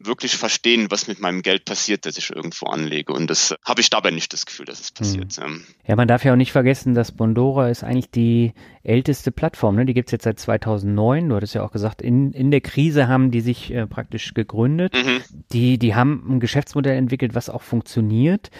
wirklich 0.07 0.37
verstehen, 0.37 0.91
was 0.91 1.09
mit 1.09 1.21
meinem 1.21 1.43
Geld 1.43 1.65
passiert, 1.65 2.07
das 2.07 2.17
ich 2.19 2.31
irgendwo 2.31 2.67
anlege. 2.67 3.13
Und 3.13 3.29
das 3.29 3.55
habe 3.65 3.81
ich 3.81 3.91
dabei 3.91 4.11
nicht 4.11 4.33
das 4.33 4.47
Gefühl, 4.47 4.67
dass 4.67 4.81
es 4.81 4.91
passiert. 4.91 5.39
Mhm. 5.39 5.65
Ja, 5.87 5.97
man 5.97 6.09
darf 6.09 6.25
ja 6.25 6.33
auch 6.33 6.37
nicht 6.37 6.53
vergessen, 6.53 6.95
dass 6.95 7.13
Bondora 7.13 7.69
ist 7.69 7.85
eigentlich 7.85 8.11
die 8.11 8.53
älteste 8.83 9.31
Plattform. 9.31 9.77
Ne? 9.77 9.87
Die 9.87 9.95
gibt 9.95 10.09
es 10.09 10.13
jetzt 10.13 10.25
seit 10.25 10.39
2009. 10.39 11.29
Du 11.29 11.37
hattest 11.37 11.55
ja 11.55 11.63
auch 11.63 11.73
gesagt, 11.73 12.03
in, 12.03 12.33
in 12.33 12.51
der 12.51 12.61
Krise 12.61 13.09
haben 13.09 13.31
die 13.31 13.41
sich 13.41 13.73
äh, 13.73 13.87
praktisch 13.87 14.35
gegründet. 14.35 14.95
Mhm. 14.95 15.23
Die, 15.53 15.79
die 15.79 15.95
haben 15.95 16.25
ein 16.29 16.41
Geschäftsmodell 16.41 16.97
entwickelt, 16.97 17.35
was 17.35 17.49
auch 17.49 17.63
funktioniert. 17.63 18.51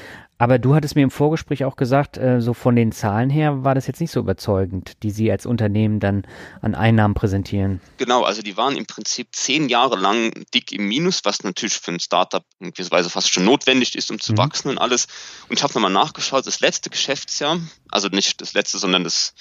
Aber 0.43 0.59
du 0.59 0.75
hattest 0.75 0.97
mir 0.97 1.03
im 1.03 1.13
Vorgespräch 1.13 1.65
auch 1.65 1.77
gesagt, 1.77 2.17
äh, 2.17 2.41
so 2.41 2.53
von 2.53 2.75
den 2.75 2.91
Zahlen 2.91 3.31
her 3.31 3.63
war 3.63 3.77
das 3.77 3.87
jetzt 3.87 4.01
nicht 4.01 4.11
so 4.11 4.19
überzeugend, 4.19 4.95
die 5.05 5.13
sie 5.13 5.31
als 5.31 5.47
Unternehmen 5.47 6.01
dann 6.01 6.27
an 6.61 6.75
Einnahmen 6.75 7.15
präsentieren. 7.15 7.81
Genau, 7.99 8.25
also 8.25 8.43
die 8.43 8.57
waren 8.57 8.75
im 8.75 8.85
Prinzip 8.85 9.29
zehn 9.31 9.69
Jahre 9.69 9.95
lang 9.95 10.33
dick 10.53 10.73
im 10.73 10.89
Minus, 10.89 11.21
was 11.23 11.45
natürlich 11.45 11.75
für 11.75 11.93
ein 11.93 12.01
Startup 12.01 12.45
in 12.59 12.73
gewisser 12.73 12.91
Weise 12.91 13.09
fast 13.09 13.33
schon 13.33 13.45
notwendig 13.45 13.95
ist, 13.95 14.11
um 14.11 14.19
zu 14.19 14.33
mhm. 14.33 14.39
wachsen 14.39 14.69
und 14.71 14.79
alles. 14.79 15.07
Und 15.49 15.61
ich 15.61 15.63
habe 15.63 15.75
nochmal 15.75 15.93
nachgeschaut, 15.93 16.45
das 16.45 16.59
letzte 16.59 16.91
Geschäftsjahr, 16.91 17.61
also 17.93 18.09
nicht 18.09 18.41
das 18.41 18.53
letzte, 18.53 18.79
sondern 18.79 19.05
das 19.05 19.35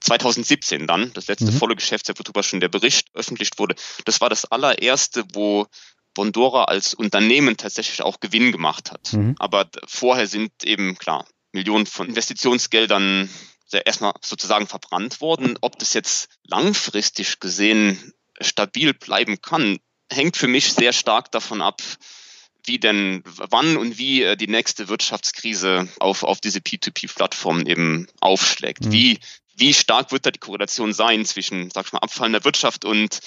2017 0.00 0.88
dann, 0.88 1.12
das 1.12 1.28
letzte 1.28 1.52
mhm. 1.52 1.56
volle 1.56 1.76
Geschäftsjahr, 1.76 2.18
worüber 2.18 2.42
schon 2.42 2.58
der 2.58 2.68
Bericht 2.68 3.06
öffentlich 3.14 3.50
wurde, 3.58 3.76
das 4.06 4.20
war 4.20 4.28
das 4.28 4.46
allererste, 4.46 5.22
wo 5.34 5.68
Bondora 6.14 6.64
als 6.64 6.94
Unternehmen 6.94 7.56
tatsächlich 7.56 8.02
auch 8.02 8.20
Gewinn 8.20 8.52
gemacht 8.52 8.90
hat. 8.90 9.12
Mhm. 9.12 9.34
Aber 9.38 9.68
vorher 9.86 10.26
sind 10.26 10.52
eben 10.64 10.96
klar 10.96 11.26
Millionen 11.52 11.86
von 11.86 12.08
Investitionsgeldern 12.08 13.28
erstmal 13.86 14.12
sozusagen 14.22 14.66
verbrannt 14.66 15.20
worden. 15.20 15.58
Ob 15.60 15.78
das 15.78 15.94
jetzt 15.94 16.28
langfristig 16.44 17.40
gesehen 17.40 18.12
stabil 18.40 18.92
bleiben 18.94 19.40
kann, 19.40 19.78
hängt 20.10 20.36
für 20.36 20.48
mich 20.48 20.72
sehr 20.72 20.92
stark 20.92 21.30
davon 21.32 21.62
ab, 21.62 21.80
wie 22.64 22.78
denn, 22.78 23.22
wann 23.24 23.76
und 23.76 23.98
wie 23.98 24.22
äh, 24.22 24.36
die 24.36 24.46
nächste 24.46 24.88
Wirtschaftskrise 24.88 25.88
auf, 25.98 26.22
auf 26.22 26.40
diese 26.40 26.60
P2P-Plattformen 26.60 27.66
eben 27.66 28.06
aufschlägt. 28.20 28.84
Mhm. 28.84 28.92
Wie, 28.92 29.18
wie 29.62 29.72
stark 29.72 30.10
wird 30.10 30.26
da 30.26 30.32
die 30.32 30.40
Korrelation 30.40 30.92
sein 30.92 31.24
zwischen, 31.24 31.70
sag 31.70 31.86
ich 31.86 31.92
mal, 31.92 32.00
abfallender 32.00 32.44
Wirtschaft 32.44 32.84
und 32.84 33.20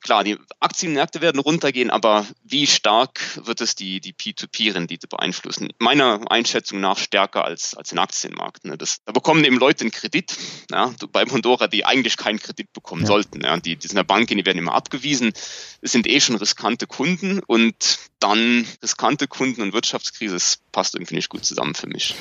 klar, 0.00 0.22
die 0.22 0.38
Aktienmärkte 0.60 1.20
werden 1.20 1.40
runtergehen, 1.40 1.90
aber 1.90 2.24
wie 2.44 2.68
stark 2.68 3.20
wird 3.44 3.60
es 3.60 3.74
die, 3.74 4.00
die 4.00 4.12
P2P-Rendite 4.12 5.08
beeinflussen? 5.08 5.72
Meiner 5.80 6.20
Einschätzung 6.30 6.78
nach 6.78 6.98
stärker 6.98 7.44
als, 7.44 7.74
als 7.74 7.88
den 7.88 7.98
Aktienmarkt. 7.98 8.64
Ne? 8.64 8.78
Das, 8.78 9.02
da 9.04 9.12
bekommen 9.12 9.42
eben 9.42 9.58
Leute 9.58 9.80
einen 9.82 9.90
Kredit, 9.90 10.36
ja, 10.70 10.94
bei 11.10 11.24
Mondora, 11.24 11.66
die 11.66 11.84
eigentlich 11.84 12.16
keinen 12.16 12.38
Kredit 12.38 12.72
bekommen 12.72 13.02
ja. 13.02 13.08
sollten. 13.08 13.42
Ja? 13.42 13.56
Die, 13.56 13.74
die 13.74 13.88
sind 13.88 13.96
der 13.96 14.04
Bank, 14.04 14.28
die 14.28 14.46
werden 14.46 14.58
immer 14.58 14.74
abgewiesen. 14.74 15.32
Es 15.80 15.90
sind 15.90 16.06
eh 16.06 16.20
schon 16.20 16.36
riskante 16.36 16.86
Kunden 16.86 17.40
und 17.44 17.98
dann 18.20 18.68
riskante 18.82 19.26
Kunden 19.26 19.62
und 19.62 19.72
Wirtschaftskrise, 19.72 20.34
das 20.34 20.58
passt 20.70 20.94
irgendwie 20.94 21.16
nicht 21.16 21.28
gut 21.28 21.44
zusammen 21.44 21.74
für 21.74 21.88
mich. 21.88 22.14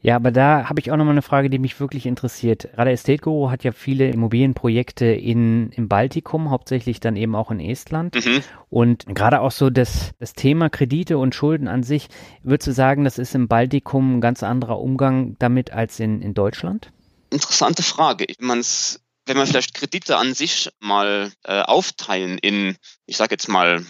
Ja, 0.00 0.14
aber 0.14 0.30
da 0.30 0.68
habe 0.68 0.80
ich 0.80 0.92
auch 0.92 0.96
nochmal 0.96 1.14
eine 1.14 1.22
Frage, 1.22 1.50
die 1.50 1.58
mich 1.58 1.80
wirklich 1.80 2.06
interessiert. 2.06 2.68
Rada 2.74 2.90
Estate 2.90 3.18
Guru 3.18 3.50
hat 3.50 3.64
ja 3.64 3.72
viele 3.72 4.08
Immobilienprojekte 4.10 5.06
in, 5.06 5.70
im 5.72 5.88
Baltikum, 5.88 6.50
hauptsächlich 6.50 7.00
dann 7.00 7.16
eben 7.16 7.34
auch 7.34 7.50
in 7.50 7.58
Estland. 7.58 8.14
Mhm. 8.14 8.42
Und 8.70 9.06
gerade 9.06 9.40
auch 9.40 9.50
so 9.50 9.70
das, 9.70 10.12
das 10.20 10.34
Thema 10.34 10.70
Kredite 10.70 11.18
und 11.18 11.34
Schulden 11.34 11.66
an 11.66 11.82
sich, 11.82 12.08
würdest 12.44 12.68
du 12.68 12.72
sagen, 12.72 13.04
das 13.04 13.18
ist 13.18 13.34
im 13.34 13.48
Baltikum 13.48 14.18
ein 14.18 14.20
ganz 14.20 14.44
anderer 14.44 14.78
Umgang 14.78 15.34
damit 15.40 15.72
als 15.72 15.98
in, 15.98 16.22
in 16.22 16.32
Deutschland? 16.32 16.92
Interessante 17.30 17.82
Frage. 17.82 18.26
Wenn 18.38 18.46
man 18.46 18.62
wenn 19.26 19.36
man 19.36 19.46
vielleicht 19.46 19.74
Kredite 19.74 20.16
an 20.16 20.32
sich 20.32 20.70
mal 20.80 21.30
äh, 21.44 21.60
aufteilen 21.60 22.38
in, 22.38 22.76
ich 23.04 23.18
sage 23.18 23.32
jetzt 23.34 23.48
mal, 23.48 23.84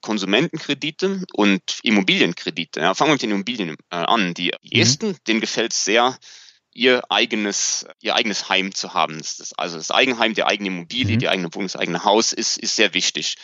Konsumentenkredite 0.00 1.24
und 1.32 1.78
Immobilienkredite. 1.82 2.80
Ja, 2.80 2.94
fangen 2.94 3.10
wir 3.10 3.14
mit 3.14 3.22
den 3.22 3.30
Immobilien 3.30 3.76
äh, 3.90 3.96
an. 3.96 4.34
Die 4.34 4.52
mhm. 4.62 4.80
ersten, 4.80 5.16
denen 5.26 5.40
gefällt 5.40 5.72
es 5.72 5.84
sehr, 5.84 6.18
ihr 6.72 7.02
eigenes, 7.10 7.86
ihr 8.00 8.14
eigenes 8.14 8.48
Heim 8.48 8.74
zu 8.74 8.94
haben. 8.94 9.18
Das, 9.18 9.52
also 9.56 9.76
das 9.76 9.90
Eigenheim, 9.90 10.34
die 10.34 10.44
eigene 10.44 10.68
Immobilie, 10.68 11.16
mhm. 11.16 11.20
die 11.20 11.28
eigene 11.28 11.54
Wohnung, 11.54 11.68
das 11.68 11.76
eigene 11.76 12.04
Haus 12.04 12.32
ist, 12.32 12.58
ist 12.58 12.76
sehr 12.76 12.94
wichtig. 12.94 13.36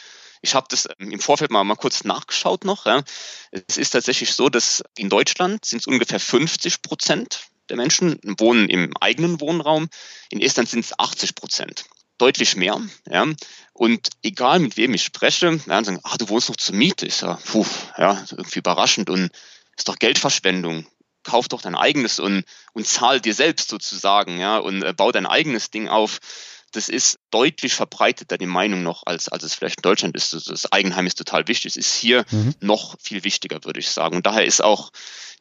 Ich 0.42 0.54
habe 0.54 0.66
das 0.70 0.88
im 0.98 1.18
Vorfeld 1.18 1.50
mal, 1.50 1.64
mal 1.64 1.76
kurz 1.76 2.04
nachgeschaut 2.04 2.64
noch. 2.64 2.86
Ja. 2.86 3.02
Es 3.50 3.76
ist 3.76 3.90
tatsächlich 3.90 4.34
so, 4.34 4.48
dass 4.48 4.82
in 4.96 5.08
Deutschland 5.08 5.64
sind 5.64 5.80
es 5.80 5.86
ungefähr 5.86 6.20
50 6.20 6.82
Prozent 6.82 7.48
der 7.68 7.76
Menschen 7.76 8.20
wohnen 8.38 8.68
im 8.68 8.96
eigenen 8.98 9.40
Wohnraum. 9.40 9.88
In 10.30 10.40
Estland 10.40 10.68
sind 10.68 10.84
es 10.84 10.98
80 10.98 11.34
Prozent. 11.34 11.86
Deutlich 12.18 12.56
mehr. 12.56 12.80
Ja. 13.08 13.26
Und 13.72 14.08
egal 14.22 14.58
mit 14.58 14.76
wem 14.76 14.94
ich 14.94 15.04
spreche, 15.04 15.66
werden 15.66 15.84
sagen, 15.84 16.00
ach, 16.02 16.16
du 16.16 16.28
wohnst 16.28 16.48
noch 16.48 16.56
zur 16.56 16.74
Miete. 16.74 17.06
Ist 17.06 17.22
ja, 17.22 17.38
puh, 17.44 17.66
ja, 17.98 18.24
irgendwie 18.30 18.60
überraschend 18.60 19.10
und 19.10 19.30
ist 19.76 19.88
doch 19.88 19.96
Geldverschwendung 19.96 20.86
kauf 21.26 21.48
doch 21.48 21.60
dein 21.60 21.74
eigenes 21.74 22.18
und, 22.18 22.44
und 22.72 22.86
zahl 22.86 23.20
dir 23.20 23.34
selbst 23.34 23.68
sozusagen, 23.68 24.38
ja, 24.38 24.58
und 24.58 24.82
äh, 24.82 24.94
bau 24.94 25.12
dein 25.12 25.26
eigenes 25.26 25.70
Ding 25.70 25.88
auf. 25.88 26.20
Das 26.72 26.88
ist 26.88 27.18
deutlich 27.30 27.74
verbreiteter 27.74 28.38
die 28.38 28.46
Meinung 28.46 28.82
noch, 28.82 29.04
als, 29.06 29.28
als 29.28 29.44
es 29.44 29.54
vielleicht 29.54 29.78
in 29.78 29.82
Deutschland 29.82 30.16
ist. 30.16 30.32
Das 30.48 30.70
Eigenheim 30.72 31.06
ist 31.06 31.16
total 31.16 31.48
wichtig. 31.48 31.72
Es 31.72 31.76
ist 31.76 31.94
hier 31.94 32.24
mhm. 32.30 32.54
noch 32.60 32.96
viel 33.00 33.24
wichtiger, 33.24 33.64
würde 33.64 33.80
ich 33.80 33.88
sagen. 33.88 34.16
Und 34.16 34.26
daher 34.26 34.44
ist 34.44 34.62
auch 34.62 34.90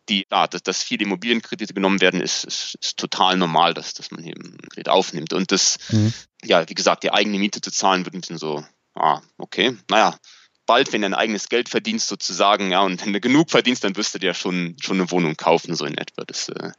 die, 0.10 0.28
ja, 0.32 0.48
dass, 0.48 0.64
dass 0.64 0.84
viele 0.84 1.04
Immobilienkredite 1.06 1.74
genommen 1.74 2.00
werden, 2.02 2.22
ist, 2.22 2.44
ist, 2.44 2.78
ist 2.82 2.98
total 2.98 3.38
normal, 3.38 3.74
dass, 3.74 3.94
dass 3.94 4.12
man 4.12 4.24
hier 4.24 4.36
einen 4.36 4.58
Kredit 4.70 4.90
aufnimmt. 4.90 5.34
Und 5.34 5.52
das, 5.52 5.78
mhm. 5.90 6.14
ja, 6.44 6.68
wie 6.70 6.76
gesagt, 6.76 7.04
die 7.04 7.12
eigene 7.12 7.40
Miete 7.40 7.62
zu 7.62 7.72
zahlen, 7.72 8.06
wird 8.06 8.16
ein 8.16 8.22
bisschen 8.22 8.38
so, 8.38 8.64
ah, 8.94 9.22
okay, 9.38 9.76
naja, 9.90 10.18
bald, 10.66 10.94
wenn 10.94 11.02
du 11.02 11.08
ein 11.08 11.14
eigenes 11.14 11.50
Geld 11.50 11.70
verdienst 11.70 12.08
sozusagen, 12.08 12.72
ja, 12.72 12.82
und 12.82 13.06
wenn 13.06 13.14
du 13.14 13.20
genug 13.20 13.52
verdienst, 13.52 13.84
dann 13.84 13.96
wirst 13.96 14.14
du 14.14 14.20
dir 14.20 14.34
schon, 14.34 14.76
schon 14.82 15.00
eine 15.00 15.12
Wohnung 15.12 15.36
kaufen, 15.36 15.76
so 15.76 15.86
in 15.86 15.98
etwa. 15.98 16.24
Das 16.26 16.50
äh, 16.50 16.72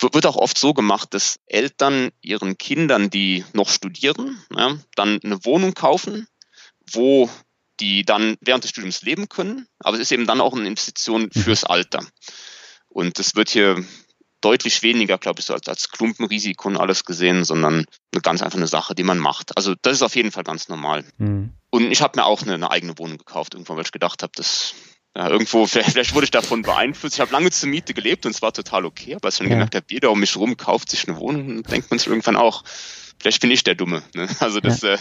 wird 0.00 0.26
auch 0.26 0.36
oft 0.36 0.58
so 0.58 0.74
gemacht, 0.74 1.12
dass 1.14 1.40
Eltern 1.46 2.10
ihren 2.20 2.58
Kindern, 2.58 3.10
die 3.10 3.44
noch 3.52 3.68
studieren, 3.68 4.42
ja, 4.54 4.76
dann 4.94 5.20
eine 5.22 5.44
Wohnung 5.44 5.74
kaufen, 5.74 6.28
wo 6.92 7.28
die 7.80 8.04
dann 8.04 8.36
während 8.40 8.64
des 8.64 8.70
Studiums 8.70 9.02
leben 9.02 9.28
können, 9.28 9.66
aber 9.78 9.96
es 9.96 10.02
ist 10.02 10.12
eben 10.12 10.26
dann 10.26 10.40
auch 10.40 10.54
eine 10.54 10.66
Investition 10.66 11.30
mhm. 11.32 11.40
fürs 11.40 11.64
Alter. 11.64 12.04
Und 12.88 13.18
das 13.18 13.36
wird 13.36 13.50
hier 13.50 13.84
deutlich 14.40 14.82
weniger, 14.82 15.18
glaube 15.18 15.40
ich, 15.40 15.46
so 15.46 15.54
als, 15.54 15.68
als 15.68 15.90
Klumpenrisiko 15.90 16.68
und 16.68 16.76
alles 16.76 17.04
gesehen, 17.04 17.44
sondern 17.44 17.84
eine 18.12 18.22
ganz 18.22 18.42
einfache 18.42 18.66
Sache, 18.66 18.94
die 18.94 19.02
man 19.02 19.18
macht. 19.18 19.56
Also 19.56 19.74
das 19.82 19.94
ist 19.94 20.02
auf 20.02 20.16
jeden 20.16 20.32
Fall 20.32 20.44
ganz 20.44 20.68
normal. 20.68 21.04
Mhm. 21.18 21.52
Und 21.70 21.90
ich 21.90 22.02
habe 22.02 22.18
mir 22.18 22.24
auch 22.24 22.42
eine, 22.42 22.54
eine, 22.54 22.70
eigene 22.70 22.98
Wohnung 22.98 23.18
gekauft, 23.18 23.54
irgendwann, 23.54 23.76
weil 23.76 23.84
ich 23.84 23.92
gedacht 23.92 24.22
habe, 24.22 24.32
dass 24.36 24.74
ja, 25.18 25.28
irgendwo, 25.28 25.66
vielleicht, 25.66 25.90
vielleicht, 25.90 26.14
wurde 26.14 26.24
ich 26.24 26.30
davon 26.30 26.62
beeinflusst. 26.62 27.16
Ich 27.16 27.20
habe 27.20 27.32
lange 27.32 27.50
zur 27.50 27.68
Miete 27.68 27.92
gelebt 27.92 28.24
und 28.24 28.30
es 28.30 28.40
war 28.40 28.52
total 28.52 28.86
okay, 28.86 29.16
aber 29.16 29.26
als 29.26 29.34
ich 29.34 29.38
dann 29.38 29.48
ja. 29.48 29.54
gemerkt 29.54 29.74
habe, 29.74 29.86
jeder 29.90 30.12
um 30.12 30.20
mich 30.20 30.36
rum 30.36 30.56
kauft 30.56 30.90
sich 30.90 31.08
eine 31.08 31.18
Wohnung, 31.18 31.64
denkt 31.64 31.90
man 31.90 31.98
sich 31.98 32.06
irgendwann 32.06 32.36
auch, 32.36 32.62
vielleicht 33.18 33.40
bin 33.40 33.50
ich 33.50 33.64
der 33.64 33.74
Dumme. 33.74 34.02
Ne? 34.14 34.28
Also 34.38 34.60
das, 34.60 34.82
ja. 34.82 34.94
äh, 34.94 34.98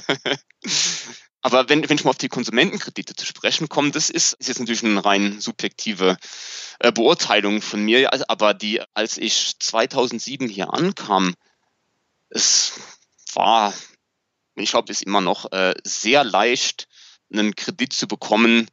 aber 1.44 1.70
wenn, 1.70 1.88
wenn 1.88 1.98
ich 1.98 2.04
mal 2.04 2.10
auf 2.10 2.18
die 2.18 2.30
Konsumentenkredite 2.30 3.14
zu 3.16 3.28
sprechen 3.28 3.70
komme, 3.70 3.92
das 3.92 4.10
ist, 4.10 4.34
ist 4.34 4.48
jetzt 4.48 4.60
natürlich 4.60 4.84
eine 4.84 5.06
rein 5.06 5.40
subjektive 5.40 6.18
äh, 6.80 6.92
Beurteilung 6.92 7.62
von 7.62 7.84
mir, 7.84 8.10
aber 8.28 8.56
die, 8.56 8.82
als 8.96 9.20
ich 9.20 9.60
2007 9.60 10.50
hier 10.50 10.74
ankam, 10.74 11.36
es 12.30 12.74
war 13.36 13.72
ich 14.56 14.72
glaube, 14.72 14.92
es 14.92 15.02
ist 15.02 15.06
immer 15.06 15.22
noch 15.22 15.52
äh, 15.52 15.76
sehr 15.84 16.24
leicht, 16.24 16.88
einen 17.32 17.56
Kredit 17.56 17.94
zu 17.94 18.08
bekommen 18.08 18.68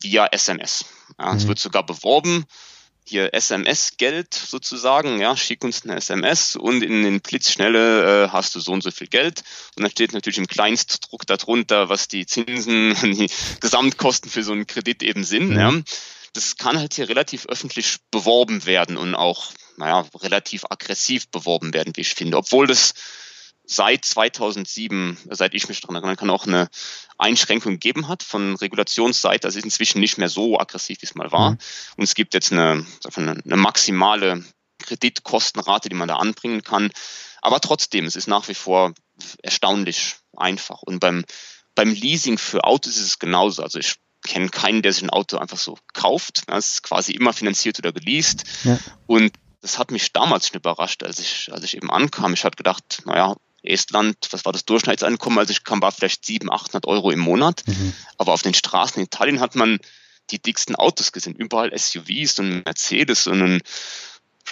via 0.00 0.26
SMS. 0.26 0.84
Ja, 1.18 1.32
mhm. 1.32 1.38
Es 1.38 1.48
wird 1.48 1.58
sogar 1.58 1.84
beworben, 1.84 2.46
hier 3.06 3.34
SMS-Geld 3.34 4.32
sozusagen, 4.32 5.20
ja, 5.20 5.36
schick 5.36 5.62
uns 5.62 5.84
eine 5.84 5.96
SMS 5.96 6.56
und 6.56 6.82
in 6.82 7.02
den 7.02 7.20
Blitzschnelle 7.20 8.24
äh, 8.24 8.28
hast 8.30 8.54
du 8.54 8.60
so 8.60 8.72
und 8.72 8.82
so 8.82 8.90
viel 8.90 9.08
Geld. 9.08 9.42
Und 9.76 9.82
dann 9.82 9.90
steht 9.90 10.14
natürlich 10.14 10.38
im 10.38 10.46
Kleinstdruck 10.46 11.26
darunter, 11.26 11.90
was 11.90 12.08
die 12.08 12.24
Zinsen, 12.24 12.94
die 13.02 13.30
Gesamtkosten 13.60 14.30
für 14.30 14.42
so 14.42 14.52
einen 14.52 14.66
Kredit 14.66 15.02
eben 15.02 15.24
sind. 15.24 15.50
Mhm. 15.50 15.58
Ja. 15.58 15.72
Das 16.32 16.56
kann 16.56 16.78
halt 16.78 16.94
hier 16.94 17.08
relativ 17.08 17.46
öffentlich 17.46 17.98
beworben 18.10 18.64
werden 18.64 18.96
und 18.96 19.14
auch, 19.14 19.52
naja, 19.76 20.04
relativ 20.16 20.64
aggressiv 20.68 21.28
beworben 21.28 21.74
werden, 21.74 21.92
wie 21.94 22.00
ich 22.00 22.14
finde. 22.14 22.38
Obwohl 22.38 22.66
das 22.66 22.94
seit 23.66 24.04
2007, 24.04 25.18
seit 25.30 25.54
ich 25.54 25.68
mich 25.68 25.80
daran 25.80 25.96
erinnern 25.96 26.16
kann, 26.16 26.30
auch 26.30 26.46
eine 26.46 26.68
Einschränkung 27.18 27.72
gegeben 27.72 28.08
hat 28.08 28.22
von 28.22 28.56
Regulationsseite. 28.56 29.46
Das 29.46 29.56
ist 29.56 29.64
inzwischen 29.64 30.00
nicht 30.00 30.18
mehr 30.18 30.28
so 30.28 30.58
aggressiv, 30.58 31.00
wie 31.00 31.06
es 31.06 31.14
mal 31.14 31.32
war. 31.32 31.52
Mhm. 31.52 31.58
Und 31.96 32.04
es 32.04 32.14
gibt 32.14 32.34
jetzt 32.34 32.52
eine, 32.52 32.86
eine, 33.16 33.56
maximale 33.56 34.44
Kreditkostenrate, 34.80 35.88
die 35.88 35.96
man 35.96 36.08
da 36.08 36.16
anbringen 36.16 36.62
kann. 36.62 36.90
Aber 37.40 37.60
trotzdem, 37.60 38.04
es 38.04 38.16
ist 38.16 38.28
nach 38.28 38.48
wie 38.48 38.54
vor 38.54 38.92
erstaunlich 39.42 40.16
einfach. 40.36 40.82
Und 40.82 41.00
beim, 41.00 41.24
beim 41.74 41.92
Leasing 41.92 42.38
für 42.38 42.64
Autos 42.64 42.96
ist 42.96 43.06
es 43.06 43.18
genauso. 43.18 43.62
Also 43.62 43.78
ich 43.78 43.96
kenne 44.24 44.48
keinen, 44.48 44.82
der 44.82 44.92
sich 44.92 45.02
ein 45.02 45.10
Auto 45.10 45.38
einfach 45.38 45.58
so 45.58 45.78
kauft. 45.92 46.42
Das 46.48 46.72
ist 46.72 46.82
quasi 46.82 47.12
immer 47.12 47.32
finanziert 47.32 47.78
oder 47.78 47.92
geleast. 47.92 48.44
Ja. 48.64 48.78
Und 49.06 49.32
das 49.60 49.78
hat 49.78 49.90
mich 49.90 50.12
damals 50.12 50.48
schon 50.48 50.58
überrascht, 50.58 51.02
als 51.02 51.18
ich, 51.20 51.50
als 51.50 51.64
ich 51.64 51.76
eben 51.76 51.90
ankam. 51.90 52.34
Ich 52.34 52.44
hatte 52.44 52.56
gedacht, 52.56 53.02
naja, 53.06 53.34
Estland, 53.64 54.16
was 54.30 54.44
war 54.44 54.52
das 54.52 54.64
Durchschnittseinkommen, 54.64 55.38
als 55.38 55.50
ich 55.50 55.64
kam, 55.64 55.82
war 55.82 55.92
vielleicht 55.92 56.24
700, 56.24 56.60
800 56.60 56.86
Euro 56.86 57.10
im 57.10 57.20
Monat. 57.20 57.62
Mhm. 57.66 57.94
Aber 58.18 58.32
auf 58.32 58.42
den 58.42 58.54
Straßen 58.54 58.98
in 58.98 59.06
Italien 59.06 59.40
hat 59.40 59.54
man 59.54 59.78
die 60.30 60.40
dicksten 60.40 60.76
Autos 60.76 61.12
gesehen, 61.12 61.34
überall 61.34 61.76
SUVs 61.76 62.38
und 62.38 62.64
Mercedes 62.64 63.26
und 63.26 63.42
ein 63.42 63.60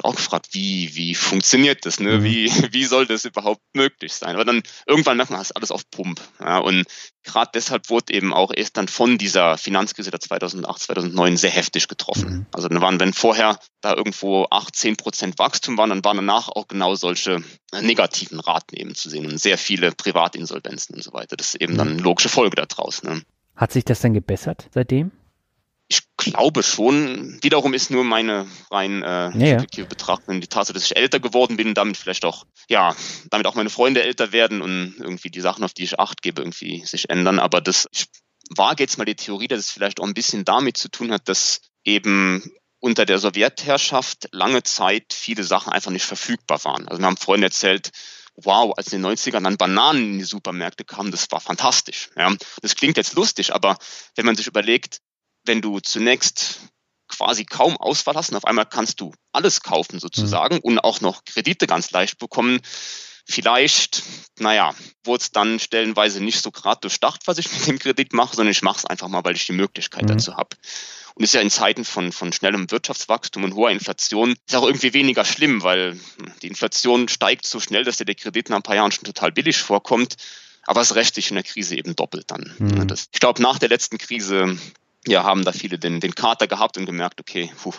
auch 0.03 0.15
gefragt, 0.17 0.49
wie, 0.53 0.95
wie 0.95 1.15
funktioniert 1.15 1.85
das, 1.85 2.01
ne? 2.01 2.19
Mhm. 2.19 2.25
Wie, 2.25 2.47
wie 2.73 2.85
soll 2.85 3.07
das 3.07 3.25
überhaupt 3.25 3.63
möglich 3.75 4.13
sein? 4.13 4.35
Aber 4.35 4.45
dann 4.45 4.63
irgendwann 4.87 5.17
merkt 5.17 5.31
man, 5.31 5.41
das 5.41 5.51
ist 5.51 5.57
alles 5.57 5.71
auf 5.71 5.89
Pump. 5.91 6.21
Ja, 6.41 6.59
und 6.59 6.85
gerade 7.23 7.51
deshalb 7.55 7.91
wurde 7.91 8.13
eben 8.15 8.33
auch 8.33 8.53
erst 8.55 8.77
dann 8.77 8.89
von 8.89 9.19
dieser 9.19 9.59
Finanzkrise 9.59 10.11
der 10.11 10.21
2008, 10.21 10.81
2009 10.81 11.37
sehr 11.37 11.51
heftig 11.51 11.89
getroffen. 11.89 12.31
Mhm. 12.31 12.47
Also 12.53 12.69
dann 12.69 12.81
waren, 12.81 13.01
wenn 13.01 13.13
vorher 13.13 13.59
da 13.81 13.95
irgendwo 13.95 14.47
8, 14.51 14.75
10 14.75 14.97
Prozent 14.97 15.39
Wachstum 15.39 15.77
waren, 15.79 15.91
dann 15.91 16.05
waren 16.05 16.17
danach 16.17 16.49
auch 16.49 16.69
genau 16.69 16.95
solche 16.95 17.43
negativen 17.81 18.41
Raten 18.41 18.77
eben 18.77 18.95
zu 18.95 19.09
sehen 19.09 19.27
und 19.27 19.39
sehr 19.39 19.59
viele 19.59 19.93
Privatinsolvenzen 19.93 20.97
und 20.97 21.03
so 21.03 21.13
weiter. 21.13 21.37
Das 21.37 21.55
ist 21.55 21.61
eben 21.61 21.77
dann 21.77 21.89
eine 21.89 22.03
logische 22.03 22.29
Folge 22.29 22.57
daraus. 22.57 23.03
Ne? 23.03 23.23
Hat 23.57 23.73
sich 23.73 23.85
das 23.85 24.01
denn 24.01 24.15
gebessert 24.15 24.69
seitdem? 24.73 25.13
Ich 25.89 26.03
glaube 26.17 26.63
schon. 26.63 27.39
Wiederum 27.43 27.75
ist 27.75 27.91
nur 27.91 28.05
meine 28.05 28.47
rein 28.71 29.03
äh, 29.03 29.31
ja, 29.37 29.59
subjektive 29.59 29.87
Betrachtung 29.87 30.41
die 30.41 30.47
Tatsache, 30.47 30.75
dass 30.75 30.85
ich 30.85 30.97
älter 30.97 31.21
geworden 31.21 31.57
bin 31.57 31.69
und 31.69 31.75
damit 31.75 31.97
vielleicht 31.97 32.25
auch, 32.25 32.45
ja, 32.69 32.97
damit 33.31 33.47
auch 33.47 33.55
meine 33.55 33.71
Freunde 33.71 34.03
älter 34.03 34.33
werden 34.33 34.63
und 34.63 34.95
irgendwie 34.99 35.31
die 35.31 35.41
Sachen, 35.41 35.65
auf 35.65 35.75
die 35.75 35.85
ich 35.85 35.99
Acht 35.99 36.23
gebe, 36.23 36.41
irgendwie 36.41 36.85
sich 36.87 37.11
ändern. 37.11 37.39
Aber 37.39 37.61
das, 37.61 37.89
ich 37.93 38.07
wage 38.57 38.83
jetzt 38.83 38.99
mal 38.99 39.05
die 39.05 39.17
Theorie, 39.17 39.49
dass 39.49 39.61
es 39.61 39.71
vielleicht 39.71 40.01
auch 40.01 40.07
ein 40.07 40.15
bisschen 40.15 40.45
damit 40.45 40.77
zu 40.77 40.89
tun 40.89 41.13
hat, 41.13 41.29
dass 41.29 41.61
eben 41.85 42.43
unter 42.81 43.07
der 43.07 43.19
Sowjetherrschaft 43.19 44.29
lange 44.33 44.63
Zeit 44.65 45.13
viele 45.13 45.45
Sachen 45.45 45.73
einfach 45.73 45.91
nicht 45.91 46.05
verfügbar 46.05 46.65
waren. 46.65 46.89
Also 46.89 47.01
wir 47.01 47.07
haben 47.07 47.17
vorhin 47.17 47.45
erzählt, 47.45 47.91
wow, 48.35 48.73
als 48.77 48.93
in 48.93 49.03
den 49.03 49.13
90ern 49.13 49.45
dann 49.45 49.57
Bananen 49.57 50.13
in 50.15 50.19
die 50.19 50.25
Supermärkte 50.25 50.85
kamen, 50.85 51.11
das 51.11 51.31
war 51.31 51.41
fantastisch. 51.41 52.11
Ja. 52.17 52.35
Das 52.61 52.75
klingt 52.75 52.97
jetzt 52.97 53.15
lustig, 53.15 53.55
aber 53.55 53.77
wenn 54.17 54.27
man 54.27 54.37
sich 54.37 54.47
überlegt, 54.47 54.99
wenn 55.45 55.61
du 55.61 55.81
zunächst 55.81 56.61
quasi 57.09 57.45
kaum 57.45 57.77
Auswahl 57.77 58.15
hast 58.17 58.31
und 58.31 58.37
auf 58.37 58.47
einmal 58.47 58.67
kannst 58.67 59.01
du 59.01 59.13
alles 59.33 59.63
kaufen 59.63 60.01
sozusagen 60.01 60.57
mhm. 60.57 60.63
und 60.63 60.79
auch 60.79 61.01
noch 61.01 61.25
Kredite 61.25 61.67
ganz 61.67 61.91
leicht 61.91 62.19
bekommen. 62.19 62.61
Vielleicht, 63.25 64.03
naja, 64.41 64.75
wurde 65.05 65.23
es 65.23 65.31
dann 65.31 65.61
stellenweise 65.61 66.21
nicht 66.21 66.43
so 66.43 66.51
gerade 66.51 66.81
durchdacht, 66.81 67.23
was 67.27 67.39
ich 67.39 67.53
mit 67.53 67.67
dem 67.67 67.79
Kredit 67.79 68.13
mache, 68.13 68.35
sondern 68.35 68.51
ich 68.51 68.63
mache 68.63 68.79
es 68.79 68.85
einfach 68.85 69.07
mal, 69.09 69.25
weil 69.25 69.37
ich 69.37 69.47
die 69.47 69.53
Möglichkeit 69.53 70.03
mhm. 70.03 70.09
dazu 70.09 70.37
habe. 70.37 70.57
Und 71.15 71.23
ist 71.23 71.35
ja 71.35 71.41
in 71.41 71.51
Zeiten 71.51 71.85
von, 71.85 72.11
von 72.11 72.33
schnellem 72.33 72.71
Wirtschaftswachstum 72.71 73.45
und 73.45 73.55
hoher 73.55 73.71
Inflation 73.71 74.35
ist 74.47 74.57
auch 74.57 74.65
irgendwie 74.65 74.95
weniger 74.95 75.25
schlimm, 75.25 75.63
weil 75.63 76.01
die 76.41 76.49
Inflation 76.49 77.07
steigt 77.09 77.47
so 77.47 77.61
schnell, 77.61 77.85
dass 77.85 77.99
dir 77.99 78.07
der 78.07 78.15
Kredit 78.15 78.49
nach 78.49 78.57
ein 78.57 78.63
paar 78.63 78.77
Jahren 78.77 78.93
schon 78.93 79.05
total 79.05 79.31
billig 79.31 79.59
vorkommt. 79.59 80.17
Aber 80.65 80.81
es 80.81 80.95
rächt 80.95 81.15
sich 81.15 81.29
in 81.29 81.35
der 81.35 81.45
Krise 81.45 81.77
eben 81.77 81.95
doppelt 81.95 82.31
dann. 82.31 82.55
Mhm. 82.59 82.89
Das, 82.89 83.09
ich 83.13 83.21
glaube, 83.21 83.43
nach 83.43 83.59
der 83.59 83.69
letzten 83.69 83.99
Krise 83.99 84.57
ja, 85.07 85.25
haben 85.25 85.45
da 85.45 85.53
viele 85.53 85.79
den, 85.79 86.01
den 86.01 86.15
Kater 86.15 86.47
gehabt 86.47 86.77
und 86.77 86.87
gemerkt, 86.87 87.21
okay, 87.21 87.51
puh, 87.63 87.73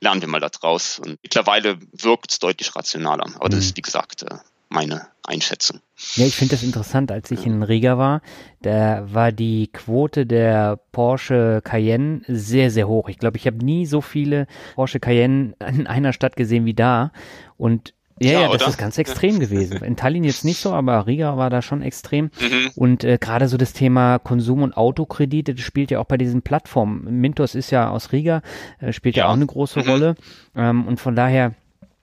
lernen 0.00 0.20
wir 0.20 0.28
mal 0.28 0.40
da 0.40 0.48
draus. 0.48 0.98
Und 0.98 1.18
mittlerweile 1.22 1.78
wirkt 1.92 2.32
es 2.32 2.38
deutlich 2.38 2.74
rationaler. 2.76 3.26
Aber 3.36 3.48
das 3.48 3.60
mhm. 3.60 3.60
ist, 3.60 3.76
wie 3.76 3.82
gesagt, 3.82 4.22
äh, 4.22 4.36
meine 4.68 5.08
Einschätzung. 5.22 5.80
Ja, 6.14 6.26
ich 6.26 6.34
finde 6.34 6.54
das 6.54 6.62
interessant. 6.62 7.10
Als 7.10 7.30
ich 7.30 7.46
in 7.46 7.62
Riga 7.62 7.96
war, 7.96 8.20
da 8.62 9.06
war 9.12 9.32
die 9.32 9.68
Quote 9.68 10.26
der 10.26 10.78
Porsche 10.92 11.60
Cayenne 11.64 12.22
sehr, 12.26 12.70
sehr 12.70 12.88
hoch. 12.88 13.08
Ich 13.08 13.18
glaube, 13.18 13.36
ich 13.38 13.46
habe 13.46 13.64
nie 13.64 13.86
so 13.86 14.00
viele 14.00 14.46
Porsche 14.74 15.00
Cayenne 15.00 15.54
in 15.66 15.86
einer 15.86 16.12
Stadt 16.12 16.36
gesehen 16.36 16.66
wie 16.66 16.74
da. 16.74 17.12
Und 17.56 17.94
ja, 18.24 18.32
ja, 18.32 18.40
ja 18.42 18.56
das 18.56 18.68
ist 18.68 18.78
ganz 18.78 18.98
extrem 18.98 19.38
gewesen. 19.38 19.82
In 19.84 19.96
Tallinn 19.96 20.24
jetzt 20.24 20.44
nicht 20.44 20.58
so, 20.58 20.72
aber 20.72 21.06
Riga 21.06 21.36
war 21.36 21.50
da 21.50 21.62
schon 21.62 21.82
extrem. 21.82 22.26
Mhm. 22.40 22.70
Und 22.74 23.04
äh, 23.04 23.18
gerade 23.20 23.48
so 23.48 23.56
das 23.56 23.72
Thema 23.72 24.18
Konsum- 24.18 24.62
und 24.62 24.76
Autokredite, 24.76 25.54
das 25.54 25.64
spielt 25.64 25.90
ja 25.90 26.00
auch 26.00 26.06
bei 26.06 26.16
diesen 26.16 26.42
Plattformen. 26.42 27.20
Mintos 27.20 27.54
ist 27.54 27.70
ja 27.70 27.90
aus 27.90 28.12
Riga, 28.12 28.42
äh, 28.80 28.92
spielt 28.92 29.16
ja, 29.16 29.24
ja 29.24 29.30
auch 29.30 29.34
eine 29.34 29.46
große 29.46 29.80
mhm. 29.80 29.88
Rolle. 29.88 30.14
Ähm, 30.56 30.86
und 30.86 31.00
von 31.00 31.14
daher 31.14 31.54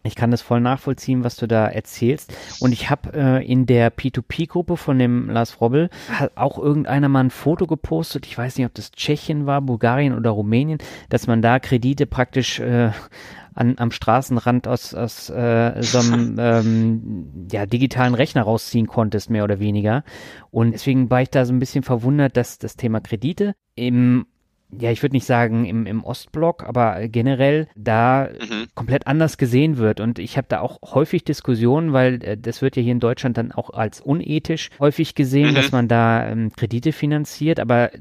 Ich 0.04 0.16
kann 0.16 0.32
das 0.32 0.42
voll 0.42 0.62
nachvollziehen, 0.62 1.24
was 1.24 1.36
du 1.36 1.48
da 1.48 1.68
erzählst. 1.68 2.34
Und 2.60 2.72
ich 2.72 2.90
habe 2.90 3.12
äh, 3.14 3.46
in 3.46 3.68
der 3.68 3.96
P2P-Gruppe 3.96 4.76
von 4.76 4.98
dem 4.98 5.30
Lars 5.30 5.62
Robbel 5.62 5.92
hat 6.12 6.32
auch 6.36 6.58
irgendeiner 6.58 7.08
mal 7.08 7.26
ein 7.26 7.30
Foto 7.30 7.68
gepostet. 7.68 8.26
Ich 8.26 8.36
weiß 8.36 8.58
nicht, 8.58 8.66
ob 8.66 8.74
das 8.74 8.92
Tschechien 8.92 9.46
war, 9.46 9.62
Bulgarien 9.62 10.18
oder 10.18 10.32
Rumänien, 10.32 10.80
dass 11.10 11.28
man 11.28 11.44
da 11.44 11.60
Kredite 11.60 12.08
praktisch 12.08 12.60
äh, 12.60 12.90
an, 13.54 13.76
am 13.78 13.92
Straßenrand 13.92 14.68
aus, 14.68 14.94
aus 14.94 15.30
äh, 15.30 15.82
so 15.82 16.00
einem 16.00 16.36
ähm, 16.40 17.48
ja, 17.52 17.66
digitalen 17.66 18.16
Rechner 18.16 18.44
rausziehen 18.44 18.88
konntest, 18.88 19.30
mehr 19.30 19.44
oder 19.44 19.60
weniger. 19.60 20.04
Und 20.50 20.72
deswegen 20.72 21.10
war 21.10 21.22
ich 21.22 21.30
da 21.30 21.46
so 21.46 21.54
ein 21.54 21.60
bisschen 21.60 21.84
verwundert, 21.84 22.38
dass 22.38 22.58
das 22.58 22.76
Thema 22.76 23.00
Kredite 23.00 23.54
im 23.76 24.26
ja, 24.80 24.92
ich 24.92 25.02
würde 25.02 25.16
nicht 25.16 25.26
sagen 25.26 25.66
im, 25.66 25.86
im 25.86 26.04
Ostblock, 26.04 26.64
aber 26.64 27.08
generell 27.08 27.68
da 27.76 28.30
mhm. 28.30 28.68
komplett 28.74 29.08
anders 29.08 29.38
gesehen 29.38 29.78
wird. 29.78 30.00
Und 30.00 30.20
ich 30.20 30.38
habe 30.38 30.48
da 30.50 30.62
auch 30.62 30.80
häufig 30.94 31.24
Diskussionen, 31.24 31.94
weil 31.94 32.24
äh, 32.24 32.38
das 32.38 32.62
wird 32.62 32.78
ja 32.78 32.82
hier 32.82 32.94
in 32.94 33.00
Deutschland 33.00 33.38
dann 33.38 33.52
auch 33.52 33.72
als 33.72 34.00
unethisch 34.00 34.70
häufig 34.80 35.16
gesehen, 35.16 35.52
mhm. 35.52 35.56
dass 35.56 35.72
man 35.72 35.88
da 35.88 36.28
ähm, 36.28 36.54
Kredite 36.56 36.94
finanziert. 36.94 37.60
Aber 37.60 37.92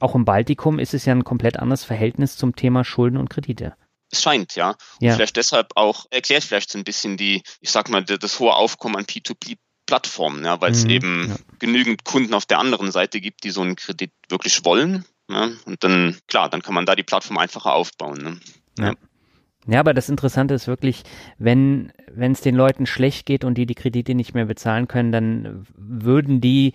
auch 0.00 0.14
im 0.14 0.24
Baltikum 0.24 0.78
ist 0.78 0.94
es 0.94 1.04
ja 1.04 1.14
ein 1.14 1.24
komplett 1.24 1.58
anderes 1.58 1.84
Verhältnis 1.84 2.36
zum 2.36 2.56
Thema 2.56 2.84
Schulden 2.84 3.16
und 3.16 3.30
Kredite. 3.30 3.74
Es 4.10 4.22
scheint, 4.22 4.56
ja. 4.56 4.76
ja. 5.00 5.14
vielleicht 5.14 5.36
deshalb 5.36 5.68
auch, 5.76 6.06
erklärt 6.10 6.44
vielleicht 6.44 6.70
so 6.70 6.78
ein 6.78 6.84
bisschen 6.84 7.16
die, 7.16 7.42
ich 7.60 7.70
sag 7.70 7.88
mal, 7.88 8.04
das 8.04 8.40
hohe 8.40 8.54
Aufkommen 8.54 8.96
an 8.96 9.04
P2P 9.04 9.56
Plattformen, 9.90 10.44
ja, 10.44 10.60
weil 10.60 10.70
es 10.70 10.84
mhm, 10.84 10.90
eben 10.90 11.28
ja. 11.30 11.36
genügend 11.58 12.04
Kunden 12.04 12.32
auf 12.32 12.46
der 12.46 12.60
anderen 12.60 12.92
Seite 12.92 13.20
gibt, 13.20 13.42
die 13.42 13.50
so 13.50 13.60
einen 13.60 13.74
Kredit 13.74 14.12
wirklich 14.28 14.64
wollen. 14.64 15.04
Ja, 15.28 15.50
und 15.64 15.82
dann, 15.82 16.16
klar, 16.28 16.48
dann 16.48 16.62
kann 16.62 16.74
man 16.74 16.86
da 16.86 16.94
die 16.94 17.02
Plattform 17.02 17.38
einfacher 17.38 17.74
aufbauen. 17.74 18.22
Ne? 18.22 18.40
Ja. 18.78 18.94
ja. 19.66 19.80
aber 19.80 19.92
das 19.92 20.08
Interessante 20.08 20.54
ist 20.54 20.68
wirklich, 20.68 21.02
wenn 21.38 21.92
wenn 22.06 22.32
es 22.32 22.40
den 22.40 22.54
Leuten 22.54 22.86
schlecht 22.86 23.26
geht 23.26 23.44
und 23.44 23.54
die 23.54 23.66
die 23.66 23.74
Kredite 23.74 24.14
nicht 24.14 24.32
mehr 24.32 24.46
bezahlen 24.46 24.86
können, 24.86 25.10
dann 25.10 25.66
würden 25.76 26.40
die 26.40 26.72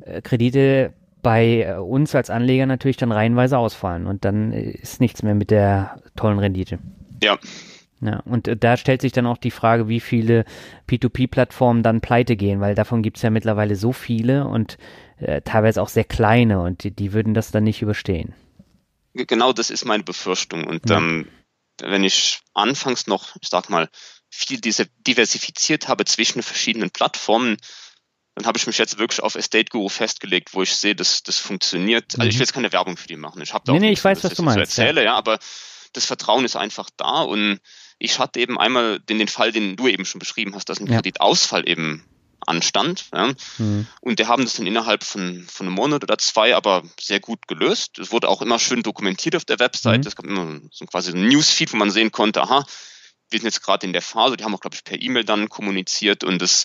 äh, 0.00 0.20
Kredite 0.20 0.92
bei 1.22 1.62
äh, 1.62 1.74
uns 1.76 2.14
als 2.14 2.30
Anleger 2.30 2.66
natürlich 2.66 2.96
dann 2.96 3.12
reihenweise 3.12 3.58
ausfallen 3.58 4.06
und 4.06 4.24
dann 4.24 4.52
ist 4.52 5.00
nichts 5.00 5.22
mehr 5.22 5.34
mit 5.34 5.50
der 5.50 6.02
tollen 6.16 6.38
Rendite. 6.38 6.78
Ja. 7.22 7.38
Ja, 8.00 8.20
und 8.24 8.46
äh, 8.46 8.56
da 8.56 8.76
stellt 8.76 9.00
sich 9.00 9.12
dann 9.12 9.26
auch 9.26 9.38
die 9.38 9.50
Frage, 9.50 9.88
wie 9.88 10.00
viele 10.00 10.44
P2P-Plattformen 10.88 11.82
dann 11.82 12.00
pleite 12.00 12.36
gehen, 12.36 12.60
weil 12.60 12.74
davon 12.74 13.02
gibt 13.02 13.16
es 13.16 13.22
ja 13.22 13.30
mittlerweile 13.30 13.74
so 13.74 13.92
viele 13.92 14.46
und 14.46 14.78
äh, 15.18 15.42
teilweise 15.42 15.82
auch 15.82 15.88
sehr 15.88 16.04
kleine 16.04 16.60
und 16.60 16.84
die, 16.84 16.92
die, 16.92 17.12
würden 17.12 17.34
das 17.34 17.50
dann 17.50 17.64
nicht 17.64 17.82
überstehen. 17.82 18.34
Genau 19.14 19.52
das 19.52 19.70
ist 19.70 19.84
meine 19.84 20.04
Befürchtung. 20.04 20.64
Und 20.64 20.88
ja. 20.88 20.98
ähm, 20.98 21.26
wenn 21.80 22.04
ich 22.04 22.40
anfangs 22.54 23.08
noch, 23.08 23.34
ich 23.40 23.48
sag 23.48 23.68
mal, 23.68 23.88
viel 24.30 24.60
diese 24.60 24.86
diversifiziert 25.06 25.88
habe 25.88 26.04
zwischen 26.04 26.42
verschiedenen 26.42 26.90
Plattformen, 26.90 27.56
dann 28.38 28.46
habe 28.46 28.58
ich 28.58 28.66
mich 28.66 28.78
jetzt 28.78 28.98
wirklich 28.98 29.20
auf 29.22 29.34
Estate 29.34 29.66
Guru 29.70 29.88
festgelegt, 29.88 30.54
wo 30.54 30.62
ich 30.62 30.74
sehe, 30.76 30.94
dass 30.94 31.22
das 31.22 31.38
funktioniert. 31.38 32.14
Also 32.18 32.28
ich 32.28 32.34
mhm. 32.34 32.38
will 32.38 32.44
jetzt 32.44 32.52
keine 32.52 32.72
Werbung 32.72 32.96
für 32.96 33.08
die 33.08 33.16
machen. 33.16 33.42
Ich 33.42 33.52
habe 33.52 33.64
da 33.64 33.72
nee, 33.72 33.78
auch 33.78 33.82
nee, 33.82 33.92
ich 33.92 34.04
weiß, 34.04 34.22
was 34.22 34.34
du 34.34 34.42
meinst. 34.42 34.58
Erzähle, 34.58 35.00
ja. 35.00 35.06
ja, 35.06 35.14
aber 35.16 35.38
das 35.92 36.04
Vertrauen 36.04 36.44
ist 36.44 36.56
einfach 36.56 36.88
da 36.96 37.22
und 37.22 37.60
ich 37.98 38.18
hatte 38.18 38.38
eben 38.38 38.58
einmal 38.58 39.00
den, 39.00 39.18
den 39.18 39.28
Fall, 39.28 39.50
den 39.50 39.76
du 39.76 39.88
eben 39.88 40.04
schon 40.04 40.20
beschrieben 40.20 40.54
hast, 40.54 40.68
dass 40.68 40.78
ein 40.78 40.86
ja. 40.86 40.94
Kreditausfall 40.94 41.68
eben 41.68 42.04
anstand. 42.46 43.06
Ja. 43.12 43.32
Mhm. 43.58 43.86
Und 44.00 44.20
die 44.20 44.26
haben 44.26 44.44
das 44.44 44.54
dann 44.54 44.66
innerhalb 44.66 45.02
von, 45.02 45.44
von 45.50 45.66
einem 45.66 45.74
Monat 45.74 46.04
oder 46.04 46.16
zwei 46.18 46.54
aber 46.54 46.84
sehr 47.00 47.18
gut 47.18 47.48
gelöst. 47.48 47.98
Es 47.98 48.12
wurde 48.12 48.28
auch 48.28 48.40
immer 48.40 48.60
schön 48.60 48.84
dokumentiert 48.84 49.34
auf 49.34 49.44
der 49.44 49.58
Webseite. 49.58 50.00
Mhm. 50.00 50.06
Es 50.06 50.16
gab 50.16 50.26
immer 50.26 50.60
so 50.70 50.86
quasi 50.86 51.10
ein 51.10 51.26
Newsfeed, 51.28 51.72
wo 51.72 51.76
man 51.76 51.90
sehen 51.90 52.12
konnte, 52.12 52.42
aha, 52.42 52.64
wir 53.30 53.40
sind 53.40 53.46
jetzt 53.46 53.62
gerade 53.62 53.84
in 53.84 53.92
der 53.92 54.02
Phase, 54.02 54.36
die 54.36 54.44
haben 54.44 54.54
auch, 54.54 54.60
glaube 54.60 54.76
ich, 54.76 54.84
per 54.84 55.00
E-Mail 55.02 55.24
dann 55.24 55.48
kommuniziert 55.48 56.22
und 56.22 56.40
das 56.40 56.64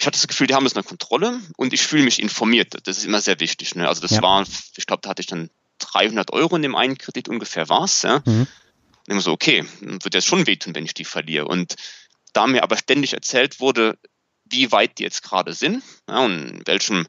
ich 0.00 0.06
hatte 0.06 0.18
das 0.18 0.28
Gefühl, 0.28 0.46
die 0.46 0.54
haben 0.54 0.64
das 0.64 0.72
unter 0.72 0.88
Kontrolle 0.88 1.40
und 1.58 1.74
ich 1.74 1.82
fühle 1.82 2.04
mich 2.04 2.22
informiert. 2.22 2.74
Das 2.84 2.96
ist 2.96 3.04
immer 3.04 3.20
sehr 3.20 3.38
wichtig. 3.38 3.74
Ne? 3.74 3.86
Also 3.86 4.00
das 4.00 4.12
ja. 4.12 4.22
war, 4.22 4.46
ich 4.76 4.86
glaube, 4.86 5.02
da 5.02 5.10
hatte 5.10 5.20
ich 5.20 5.26
dann 5.26 5.50
300 5.78 6.32
Euro 6.32 6.56
in 6.56 6.62
dem 6.62 6.74
einen 6.74 6.96
Kredit 6.96 7.28
ungefähr 7.28 7.68
war's. 7.68 8.00
Ja? 8.00 8.22
Mhm. 8.24 8.46
Und 8.46 8.48
immer 9.06 9.20
so, 9.20 9.32
okay, 9.32 9.66
wird 9.80 10.14
jetzt 10.14 10.26
schon 10.26 10.46
wehtun, 10.46 10.74
wenn 10.74 10.86
ich 10.86 10.94
die 10.94 11.04
verliere. 11.04 11.46
Und 11.46 11.76
da 12.32 12.46
mir 12.46 12.62
aber 12.62 12.78
ständig 12.78 13.12
erzählt 13.12 13.60
wurde, 13.60 13.98
wie 14.46 14.72
weit 14.72 14.98
die 14.98 15.02
jetzt 15.02 15.22
gerade 15.22 15.52
sind 15.52 15.82
ja, 16.08 16.20
und 16.20 16.48
in 16.48 16.66
welchem, 16.66 17.06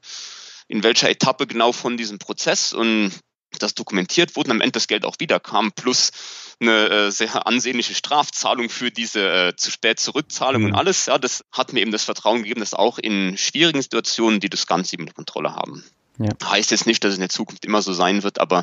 in 0.67 0.83
welcher 0.83 1.09
Etappe 1.09 1.47
genau 1.47 1.71
von 1.71 1.95
diesem 1.95 2.19
Prozess 2.19 2.73
und 2.73 3.13
das 3.59 3.73
dokumentiert 3.75 4.35
wurde 4.35 4.49
und 4.49 4.57
am 4.57 4.61
Ende 4.61 4.73
das 4.73 4.87
Geld 4.87 5.05
auch 5.05 5.15
wiederkam, 5.19 5.71
plus 5.71 6.11
eine 6.59 6.89
äh, 6.89 7.11
sehr 7.11 7.47
ansehnliche 7.47 7.95
Strafzahlung 7.95 8.69
für 8.69 8.91
diese 8.91 9.47
äh, 9.47 9.55
zu 9.55 9.71
spät 9.71 9.99
Zurückzahlung 9.99 10.63
mhm. 10.63 10.67
und 10.69 10.75
alles. 10.75 11.07
Ja, 11.07 11.17
das 11.17 11.43
hat 11.51 11.73
mir 11.73 11.81
eben 11.81 11.91
das 11.91 12.03
Vertrauen 12.03 12.43
gegeben, 12.43 12.59
dass 12.59 12.73
auch 12.73 12.97
in 12.97 13.37
schwierigen 13.37 13.81
Situationen 13.81 14.39
die 14.39 14.49
das 14.49 14.67
Ganze 14.67 14.93
eben 14.93 15.03
unter 15.03 15.13
Kontrolle 15.13 15.55
haben. 15.55 15.83
Ja. 16.19 16.29
Heißt 16.43 16.71
jetzt 16.71 16.85
nicht, 16.85 17.03
dass 17.03 17.11
es 17.11 17.17
in 17.17 17.21
der 17.21 17.29
Zukunft 17.29 17.65
immer 17.65 17.81
so 17.81 17.93
sein 17.93 18.23
wird, 18.23 18.39
aber 18.39 18.61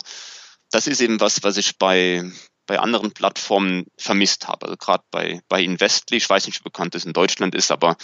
das 0.70 0.86
ist 0.86 1.00
eben 1.00 1.20
was, 1.20 1.42
was 1.42 1.56
ich 1.56 1.78
bei 1.78 2.30
bei 2.68 2.78
anderen 2.78 3.12
Plattformen 3.12 3.86
vermisst 3.96 4.46
habe. 4.46 4.66
Also 4.66 4.76
gerade 4.76 5.02
bei, 5.10 5.40
bei 5.48 5.62
Investly, 5.62 6.18
ich 6.18 6.28
weiß 6.28 6.46
nicht, 6.46 6.60
wie 6.60 6.64
bekannt 6.64 6.94
das 6.94 7.06
in 7.06 7.14
Deutschland 7.14 7.54
ist, 7.54 7.72
aber 7.72 7.96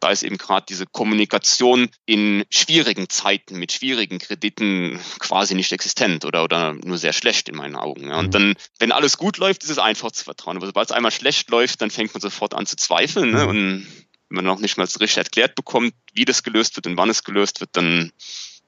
da 0.00 0.10
ist 0.10 0.22
eben 0.22 0.38
gerade 0.38 0.64
diese 0.66 0.86
Kommunikation 0.86 1.90
in 2.06 2.44
schwierigen 2.50 3.10
Zeiten 3.10 3.58
mit 3.58 3.72
schwierigen 3.72 4.18
Krediten 4.18 4.98
quasi 5.18 5.54
nicht 5.54 5.70
existent 5.70 6.24
oder, 6.24 6.44
oder 6.44 6.72
nur 6.72 6.96
sehr 6.96 7.12
schlecht 7.12 7.50
in 7.50 7.56
meinen 7.56 7.76
Augen. 7.76 8.08
Ja. 8.08 8.18
Und 8.18 8.28
mhm. 8.28 8.30
dann, 8.30 8.54
wenn 8.78 8.90
alles 8.90 9.18
gut 9.18 9.36
läuft, 9.36 9.62
ist 9.64 9.70
es 9.70 9.78
einfach 9.78 10.10
zu 10.10 10.24
vertrauen. 10.24 10.56
Aber 10.56 10.66
sobald 10.66 10.88
es 10.88 10.96
einmal 10.96 11.12
schlecht 11.12 11.50
läuft, 11.50 11.82
dann 11.82 11.90
fängt 11.90 12.14
man 12.14 12.22
sofort 12.22 12.54
an 12.54 12.64
zu 12.64 12.76
zweifeln. 12.76 13.32
Ne? 13.32 13.42
Mhm. 13.44 13.48
Und 13.50 13.86
wenn 14.30 14.36
man 14.36 14.44
noch 14.46 14.60
nicht 14.60 14.78
mal 14.78 14.84
richtig 14.84 15.18
erklärt 15.18 15.54
bekommt, 15.54 15.92
wie 16.14 16.24
das 16.24 16.42
gelöst 16.42 16.74
wird 16.76 16.86
und 16.86 16.96
wann 16.96 17.10
es 17.10 17.22
gelöst 17.22 17.60
wird, 17.60 17.70
dann 17.74 18.12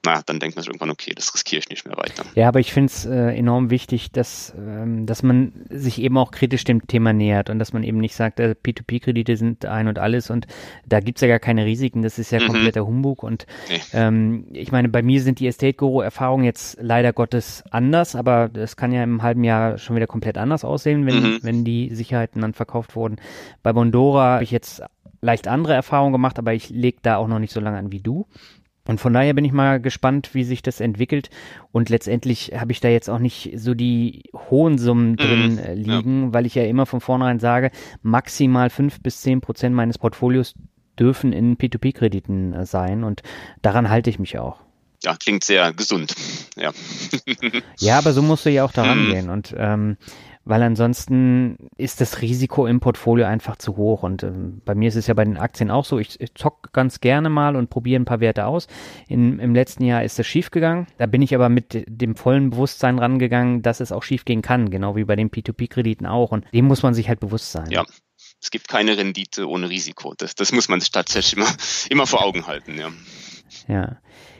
naja, 0.05 0.21
dann 0.25 0.39
denkt 0.39 0.55
man 0.55 0.63
sich 0.63 0.69
irgendwann, 0.69 0.91
okay, 0.91 1.11
das 1.13 1.33
riskiere 1.33 1.59
ich 1.59 1.69
nicht 1.69 1.85
mehr 1.85 1.97
weiter. 1.97 2.23
Ja, 2.33 2.47
aber 2.47 2.61
ich 2.61 2.71
finde 2.71 2.87
es 2.87 3.05
äh, 3.05 3.35
enorm 3.35 3.69
wichtig, 3.69 4.11
dass, 4.11 4.53
ähm, 4.57 5.05
dass 5.05 5.23
man 5.23 5.65
sich 5.69 6.01
eben 6.01 6.17
auch 6.17 6.31
kritisch 6.31 6.63
dem 6.63 6.87
Thema 6.87 7.11
nähert 7.11 7.49
und 7.49 7.59
dass 7.59 7.73
man 7.73 7.83
eben 7.83 7.97
nicht 7.97 8.15
sagt, 8.15 8.39
äh, 8.39 8.55
P2P-Kredite 8.63 9.35
sind 9.35 9.65
ein 9.65 9.89
und 9.89 9.99
alles 9.99 10.29
und 10.29 10.47
da 10.85 11.01
gibt 11.01 11.17
es 11.17 11.21
ja 11.21 11.27
gar 11.27 11.39
keine 11.39 11.65
Risiken, 11.65 12.01
das 12.01 12.17
ist 12.17 12.31
ja 12.31 12.39
mhm. 12.39 12.47
kompletter 12.47 12.85
Humbug 12.85 13.23
und 13.23 13.45
nee. 13.67 13.81
ähm, 13.91 14.45
ich 14.53 14.71
meine, 14.71 14.87
bei 14.87 15.01
mir 15.01 15.21
sind 15.21 15.39
die 15.39 15.47
Estate 15.47 15.73
Guru-Erfahrungen 15.73 16.45
jetzt 16.45 16.77
leider 16.79 17.11
Gottes 17.11 17.63
anders, 17.69 18.15
aber 18.15 18.47
das 18.47 18.77
kann 18.77 18.93
ja 18.93 19.03
im 19.03 19.21
halben 19.21 19.43
Jahr 19.43 19.77
schon 19.77 19.97
wieder 19.97 20.07
komplett 20.07 20.37
anders 20.37 20.63
aussehen, 20.63 21.05
wenn, 21.05 21.21
mhm. 21.21 21.39
wenn 21.41 21.65
die 21.65 21.93
Sicherheiten 21.93 22.41
dann 22.41 22.53
verkauft 22.53 22.95
wurden. 22.95 23.17
Bei 23.63 23.73
Bondora 23.73 24.35
habe 24.35 24.45
ich 24.45 24.51
jetzt 24.51 24.81
leicht 25.21 25.49
andere 25.49 25.73
Erfahrungen 25.73 26.13
gemacht, 26.13 26.39
aber 26.39 26.53
ich 26.53 26.69
lege 26.69 26.99
da 27.01 27.17
auch 27.17 27.27
noch 27.27 27.39
nicht 27.39 27.51
so 27.51 27.59
lange 27.59 27.77
an 27.77 27.91
wie 27.91 27.99
du. 27.99 28.25
Und 28.87 28.99
von 28.99 29.13
daher 29.13 29.33
bin 29.33 29.45
ich 29.45 29.51
mal 29.51 29.79
gespannt, 29.79 30.33
wie 30.33 30.43
sich 30.43 30.61
das 30.61 30.79
entwickelt. 30.79 31.29
Und 31.71 31.89
letztendlich 31.89 32.53
habe 32.55 32.71
ich 32.71 32.79
da 32.79 32.87
jetzt 32.87 33.09
auch 33.09 33.19
nicht 33.19 33.51
so 33.55 33.73
die 33.73 34.23
hohen 34.49 34.77
Summen 34.77 35.11
mhm. 35.11 35.17
drin 35.17 35.55
mhm, 35.55 35.73
liegen, 35.75 36.23
ja. 36.23 36.33
weil 36.33 36.45
ich 36.45 36.55
ja 36.55 36.63
immer 36.63 36.85
von 36.85 37.01
vornherein 37.01 37.39
sage, 37.39 37.71
maximal 38.01 38.69
fünf 38.69 39.01
bis 39.01 39.21
zehn 39.21 39.41
Prozent 39.41 39.75
meines 39.75 39.97
Portfolios 39.97 40.55
dürfen 40.97 41.33
in 41.33 41.57
P2P-Krediten 41.57 42.53
äh, 42.53 42.65
sein. 42.65 43.03
Und 43.03 43.21
daran 43.61 43.89
halte 43.89 44.09
ich 44.09 44.19
mich 44.19 44.39
auch. 44.39 44.59
Ja, 45.03 45.15
klingt 45.15 45.43
sehr 45.45 45.71
gesund. 45.71 46.13
Ja, 46.57 46.71
ja 47.79 47.97
aber 47.97 48.11
so 48.11 48.21
musst 48.21 48.45
du 48.45 48.49
ja 48.49 48.65
auch 48.65 48.73
daran 48.73 49.05
mhm. 49.05 49.11
gehen. 49.11 49.29
Und 49.29 49.55
ähm, 49.57 49.97
weil 50.45 50.63
ansonsten 50.63 51.57
ist 51.77 52.01
das 52.01 52.21
Risiko 52.21 52.65
im 52.65 52.79
Portfolio 52.79 53.25
einfach 53.25 53.57
zu 53.57 53.77
hoch. 53.77 54.03
Und 54.03 54.23
äh, 54.23 54.31
bei 54.65 54.75
mir 54.75 54.87
ist 54.87 54.95
es 54.95 55.07
ja 55.07 55.13
bei 55.13 55.23
den 55.23 55.37
Aktien 55.37 55.69
auch 55.69 55.85
so. 55.85 55.99
Ich, 55.99 56.19
ich 56.19 56.33
zock 56.33 56.73
ganz 56.73 57.01
gerne 57.01 57.29
mal 57.29 57.55
und 57.55 57.69
probiere 57.69 58.01
ein 58.01 58.05
paar 58.05 58.19
Werte 58.19 58.45
aus. 58.45 58.67
In, 59.07 59.39
Im 59.39 59.53
letzten 59.53 59.83
Jahr 59.83 60.03
ist 60.03 60.17
das 60.17 60.25
schiefgegangen. 60.25 60.87
Da 60.97 61.05
bin 61.05 61.21
ich 61.21 61.35
aber 61.35 61.49
mit 61.49 61.85
dem 61.87 62.15
vollen 62.15 62.49
Bewusstsein 62.49 62.99
rangegangen, 62.99 63.61
dass 63.61 63.79
es 63.79 63.91
auch 63.91 64.03
schiefgehen 64.03 64.41
kann, 64.41 64.69
genau 64.69 64.95
wie 64.95 65.03
bei 65.03 65.15
den 65.15 65.29
P2P-Krediten 65.29 66.05
auch. 66.05 66.31
Und 66.31 66.45
dem 66.53 66.65
muss 66.65 66.83
man 66.83 66.93
sich 66.93 67.09
halt 67.09 67.19
bewusst 67.19 67.51
sein. 67.51 67.69
Ja. 67.69 67.85
Es 68.41 68.51
gibt 68.51 68.69
keine 68.69 68.97
Rendite 68.97 69.49
ohne 69.49 69.69
Risiko. 69.69 70.13
Das, 70.17 70.33
das 70.33 70.53
muss 70.53 70.69
man 70.69 70.79
sich 70.79 70.91
tatsächlich 70.91 71.37
immer, 71.37 71.53
immer 71.89 72.07
vor 72.07 72.23
Augen 72.23 72.47
halten, 72.47 72.77
ja. 72.77 72.89
Ja. 73.67 73.97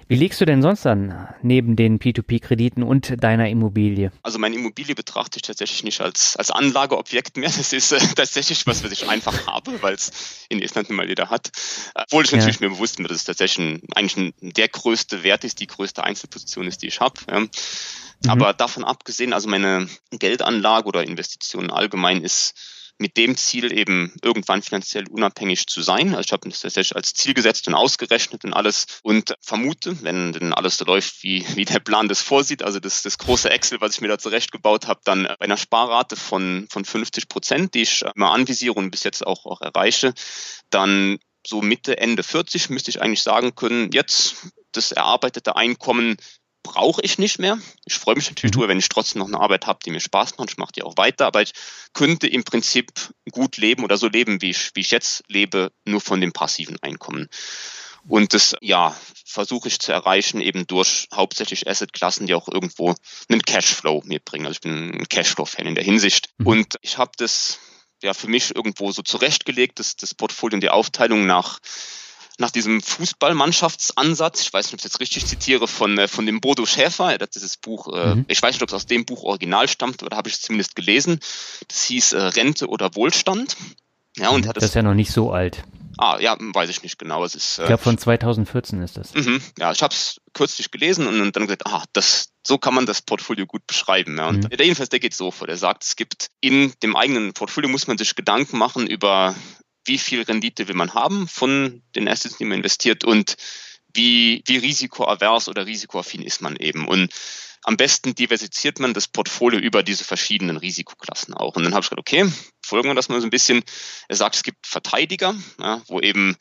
Wie 0.10 0.16
liegst 0.16 0.42
du 0.42 0.46
denn 0.46 0.64
sonst 0.64 0.88
an 0.88 1.30
neben 1.44 1.76
den 1.76 2.00
P2P-Krediten 2.00 2.82
und 2.82 3.24
deiner 3.24 3.48
Immobilie? 3.48 4.12
Also 4.24 4.40
meine 4.40 4.56
Immobilie 4.56 4.96
betrachte 4.96 5.38
ich 5.38 5.44
tatsächlich 5.44 5.84
nicht 5.84 6.02
als, 6.02 6.36
als 6.36 6.50
Anlageobjekt 6.50 7.38
mehr. 7.38 7.52
Das 7.56 7.72
ist 7.72 7.92
äh, 7.92 8.00
tatsächlich 8.16 8.66
was, 8.66 8.84
was 8.84 8.92
ich 8.92 9.08
einfach 9.08 9.46
habe, 9.46 9.84
weil 9.84 9.94
es 9.94 10.48
in 10.50 10.64
Estland 10.64 10.90
nun 10.90 10.98
mal 10.98 11.08
jeder 11.08 11.30
hat. 11.30 11.52
Obwohl 11.94 12.26
ich 12.26 12.32
natürlich 12.32 12.60
ja. 12.60 12.68
mir 12.68 12.74
bewusst 12.74 12.98
bin, 12.98 13.06
dass 13.06 13.18
es 13.18 13.24
tatsächlich 13.24 13.64
ein, 13.64 13.82
eigentlich 13.94 14.18
ein, 14.18 14.34
der 14.42 14.68
größte 14.68 15.22
Wert 15.22 15.44
ist, 15.44 15.60
die 15.60 15.68
größte 15.68 16.04
Einzelposition 16.04 16.66
ist, 16.66 16.82
die 16.82 16.88
ich 16.88 17.02
habe. 17.02 17.22
Ja. 17.30 17.42
Mhm. 17.42 17.50
Aber 18.30 18.54
davon 18.54 18.86
abgesehen, 18.86 19.32
also 19.32 19.48
meine 19.48 19.88
Geldanlage 20.10 20.88
oder 20.88 21.04
Investition 21.04 21.70
allgemein 21.70 22.24
ist 22.24 22.56
mit 23.00 23.18
dem 23.18 23.38
Ziel 23.38 23.72
eben 23.72 24.14
irgendwann 24.22 24.62
finanziell 24.62 25.08
unabhängig 25.10 25.68
zu 25.68 25.82
sein. 25.82 26.10
Also 26.10 26.28
ich 26.28 26.32
habe 26.34 26.50
das 26.50 26.60
tatsächlich 26.60 26.96
als 26.96 27.14
Ziel 27.14 27.34
gesetzt 27.34 27.68
und 27.68 27.74
ausgerechnet 27.74 28.44
und 28.44 28.54
alles 28.54 28.86
und 29.04 29.36
vermute, 29.42 30.04
wenn 30.04 30.34
denn 30.34 30.54
alles 30.54 30.78
so 30.78 30.86
läuft, 30.86 31.24
wie, 31.24 31.46
wie 31.56 31.66
der 31.66 31.80
Plan 31.80 32.10
das 32.10 32.22
vorsieht, 32.22 32.62
also 32.62 32.80
das, 32.80 33.02
das 33.02 33.18
große 33.18 33.50
Excel, 33.50 33.80
was 33.82 33.96
ich 33.96 34.02
mir 34.02 34.10
da 34.10 34.18
zurechtgebaut 34.18 34.88
habe, 34.88 35.00
dann 35.06 35.24
bei 35.24 35.46
einer 35.46 35.58
Sparrate 35.58 36.18
von, 36.18 36.68
von 36.70 36.84
50 36.84 37.30
Prozent, 37.30 37.74
die 37.74 37.84
ich 37.84 38.04
immer 38.16 38.32
anvisiere 38.32 38.74
und 38.74 38.92
bis 38.92 39.04
jetzt 39.04 39.26
auch, 39.26 39.46
auch 39.46 39.62
erreiche, 39.62 40.14
dann 40.70 41.20
so 41.48 41.62
Mitte, 41.62 41.98
Ende 41.98 42.24
40 42.24 42.70
müsste 42.70 42.92
ich 42.92 43.02
eigentlich 43.02 43.24
sagen 43.24 43.56
können, 43.56 43.92
jetzt 43.94 44.36
das 44.72 44.92
erarbeitete 44.92 45.56
Einkommen 45.56 46.18
brauche 46.64 47.02
ich 47.02 47.18
nicht 47.18 47.40
mehr. 47.40 47.58
Ich 47.86 47.96
freue 47.96 48.16
mich 48.16 48.30
natürlich 48.30 48.54
mhm. 48.54 48.60
drüber, 48.60 48.70
wenn 48.70 48.80
ich 48.80 48.90
trotzdem 48.90 49.20
noch 49.20 49.28
eine 49.28 49.40
Arbeit 49.40 49.68
habe, 49.68 49.80
die 49.84 49.92
mir 49.92 50.00
Spaß 50.00 50.38
macht. 50.38 50.52
Ich 50.52 50.58
mache 50.58 50.72
die 50.74 50.84
auch 50.84 50.98
weiter, 50.98 51.26
aber 51.26 51.42
ich 51.42 51.54
könnte 51.94 52.28
im 52.28 52.44
Prinzip 52.44 52.92
gut 53.32 53.58
leben 53.58 53.84
oder 53.84 53.98
so 53.98 54.08
leben, 54.08 54.42
wie 54.42 54.52
ich, 54.52 54.72
wie 54.76 54.82
ich 54.82 54.92
jetzt 54.92 55.24
lebe, 55.28 55.72
nur 55.86 56.02
von 56.02 56.22
dem 56.22 56.34
passiven 56.34 56.78
Einkommen. 56.82 57.28
Und 58.08 58.34
das, 58.34 58.56
ja, 58.62 58.96
versuche 59.26 59.68
ich 59.68 59.80
zu 59.80 59.92
erreichen 59.92 60.42
eben 60.42 60.66
durch 60.68 61.08
hauptsächlich 61.14 61.68
Assetklassen, 61.68 62.28
die 62.28 62.34
auch 62.34 62.48
irgendwo 62.48 62.96
einen 63.30 63.42
Cashflow 63.42 64.02
mitbringen. 64.06 64.46
Also 64.46 64.58
ich 64.58 64.62
bin 64.62 65.02
ein 65.02 65.10
Cashflow-Fan 65.10 65.68
in 65.68 65.76
der 65.76 65.84
Hinsicht. 65.84 66.30
Mhm. 66.38 66.48
Und 66.48 66.76
ich 66.82 66.98
habe 66.98 67.12
das 67.18 67.60
ja 68.02 68.14
für 68.14 68.28
mich 68.28 68.56
irgendwo 68.56 68.92
so 68.92 69.02
zurechtgelegt, 69.02 69.80
das, 69.80 69.96
das 69.96 70.14
Portfolio 70.14 70.56
und 70.56 70.62
die 70.62 70.70
Aufteilung 70.70 71.26
nach 71.26 71.60
nach 72.40 72.52
diesem 72.52 72.82
Fußballmannschaftsansatz, 72.82 74.42
ich 74.42 74.54
weiß 74.54 74.68
nicht, 74.68 74.74
ob 74.74 74.80
ich 74.80 74.86
es 74.86 74.92
jetzt 74.92 75.00
richtig 75.02 75.26
zitiere, 75.26 75.68
von, 75.68 75.98
äh, 75.98 76.08
von 76.08 76.26
dem 76.26 76.40
Bodo 76.42 76.66
Schäfer, 76.66 77.12
er 77.12 77.20
hat 77.20 77.36
dieses 77.36 77.58
Buch, 77.58 77.94
äh, 77.94 78.16
mhm. 78.16 78.26
ich 78.28 78.42
weiß 78.42 78.56
nicht, 78.56 78.64
ob 78.64 78.70
es 78.70 78.76
aus 78.76 78.86
dem 78.86 79.06
Buch 79.06 79.24
original 79.24 79.68
stammt, 79.68 80.02
aber 80.02 80.10
da 80.10 80.18
habe 80.18 80.30
ich 80.30 80.36
es 80.36 80.42
zumindest 80.42 80.76
gelesen. 80.76 81.20
Das 81.68 81.84
hieß 81.84 82.14
äh, 82.14 82.22
Rente 82.22 82.68
oder 82.68 82.96
Wohlstand. 82.96 83.58
Ja, 84.18 84.30
und 84.30 84.48
hat 84.48 84.58
das 84.58 84.64
ist 84.64 84.76
ja 84.76 84.82
noch 84.82 84.94
nicht 84.94 85.12
so 85.12 85.32
alt. 85.32 85.64
Ah, 85.98 86.18
ja, 86.20 86.38
weiß 86.40 86.70
ich 86.70 86.82
nicht 86.82 86.98
genau. 86.98 87.26
Es 87.26 87.36
ist, 87.36 87.60
ich 87.60 87.66
glaube, 87.66 87.84
von 87.84 87.98
2014 87.98 88.82
ist 88.82 88.96
das. 88.96 89.14
Mhm, 89.14 89.42
ja, 89.58 89.74
ich 89.74 89.84
habe 89.84 89.94
es 89.94 90.22
kürzlich 90.34 90.72
gelesen 90.72 91.08
und, 91.08 91.20
und, 91.20 91.36
dann 91.36 91.44
gesagt, 91.44 91.68
ah, 91.68 91.84
das, 91.92 92.30
so 92.48 92.58
kann 92.58 92.74
man 92.74 92.86
das 92.86 93.02
Portfolio 93.02 93.46
gut 93.46 93.68
beschreiben. 93.68 94.18
Ja. 94.18 94.30
Und 94.30 94.46
mhm. 94.46 94.50
der 94.50 94.66
jedenfalls, 94.66 94.90
der 94.90 95.02
geht 95.02 95.14
so 95.14 95.30
vor. 95.30 95.48
Der 95.48 95.58
sagt, 95.58 95.84
es 95.84 95.98
gibt 95.98 96.30
in 96.40 96.72
dem 96.84 96.96
eigenen 96.96 97.34
Portfolio 97.34 97.70
muss 97.70 97.88
man 97.88 97.98
sich 97.98 98.16
Gedanken 98.16 98.58
machen 98.58 98.88
über 98.88 99.36
wie 99.90 99.98
viel 99.98 100.22
Rendite 100.22 100.68
will 100.68 100.76
man 100.76 100.94
haben 100.94 101.28
von 101.28 101.82
den 101.96 102.08
Assets, 102.08 102.38
die 102.38 102.46
man 102.46 102.60
investiert 102.60 103.04
und 103.04 103.36
wie, 103.94 104.44
wie 104.46 104.58
risikoavers 104.58 105.50
oder 105.50 105.66
risikoaffin 105.66 106.22
ist 106.22 106.42
man 106.42 106.56
eben. 106.56 106.88
Und 106.88 107.12
am 107.64 107.76
besten 107.76 108.16
diversifiziert 108.16 108.80
man 108.80 108.94
das 108.94 109.08
Portfolio 109.08 109.60
über 109.60 109.84
diese 109.84 110.04
verschiedenen 110.04 110.58
Risikoklassen 110.58 111.34
auch. 111.34 111.56
Und 111.56 111.64
dann 111.64 111.74
habe 111.74 111.84
ich 111.84 111.90
gesagt, 111.90 112.00
okay, 112.00 112.32
folgen 112.64 112.88
wir 112.88 112.96
das 112.96 113.10
mal 113.10 113.20
so 113.20 113.28
ein 113.28 113.32
bisschen. 113.32 113.64
Er 114.08 114.16
sagt, 114.16 114.36
es 114.36 114.44
gibt 114.44 114.66
Verteidiger, 114.66 115.36
ja, 115.60 115.82
wo 115.88 116.00
eben 116.00 116.38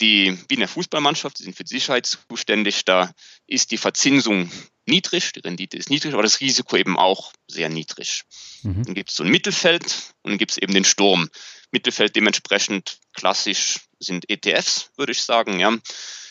die, 0.00 0.38
wie 0.48 0.54
in 0.54 0.60
der 0.60 0.68
Fußballmannschaft, 0.68 1.38
die 1.38 1.42
sind 1.42 1.56
für 1.56 1.64
die 1.64 1.74
Sicherheit 1.74 2.06
zuständig, 2.06 2.84
da 2.84 3.10
ist 3.46 3.70
die 3.70 3.78
Verzinsung 3.78 4.50
niedrig, 4.86 5.32
die 5.32 5.40
Rendite 5.40 5.76
ist 5.76 5.90
niedrig, 5.90 6.12
aber 6.12 6.22
das 6.22 6.40
Risiko 6.40 6.76
eben 6.76 6.98
auch 6.98 7.32
sehr 7.48 7.68
niedrig. 7.68 8.22
Mhm. 8.62 8.84
Dann 8.84 8.94
gibt 8.94 9.10
es 9.10 9.16
so 9.16 9.24
ein 9.24 9.30
Mittelfeld 9.30 9.84
und 10.22 10.32
dann 10.32 10.38
gibt 10.38 10.52
es 10.52 10.58
eben 10.58 10.72
den 10.72 10.84
Sturm. 10.84 11.28
Mittelfeld 11.70 12.16
dementsprechend 12.16 12.98
klassisch 13.12 13.80
sind 13.98 14.28
ETFs, 14.28 14.90
würde 14.96 15.12
ich 15.12 15.22
sagen, 15.22 15.58
ja. 15.58 15.76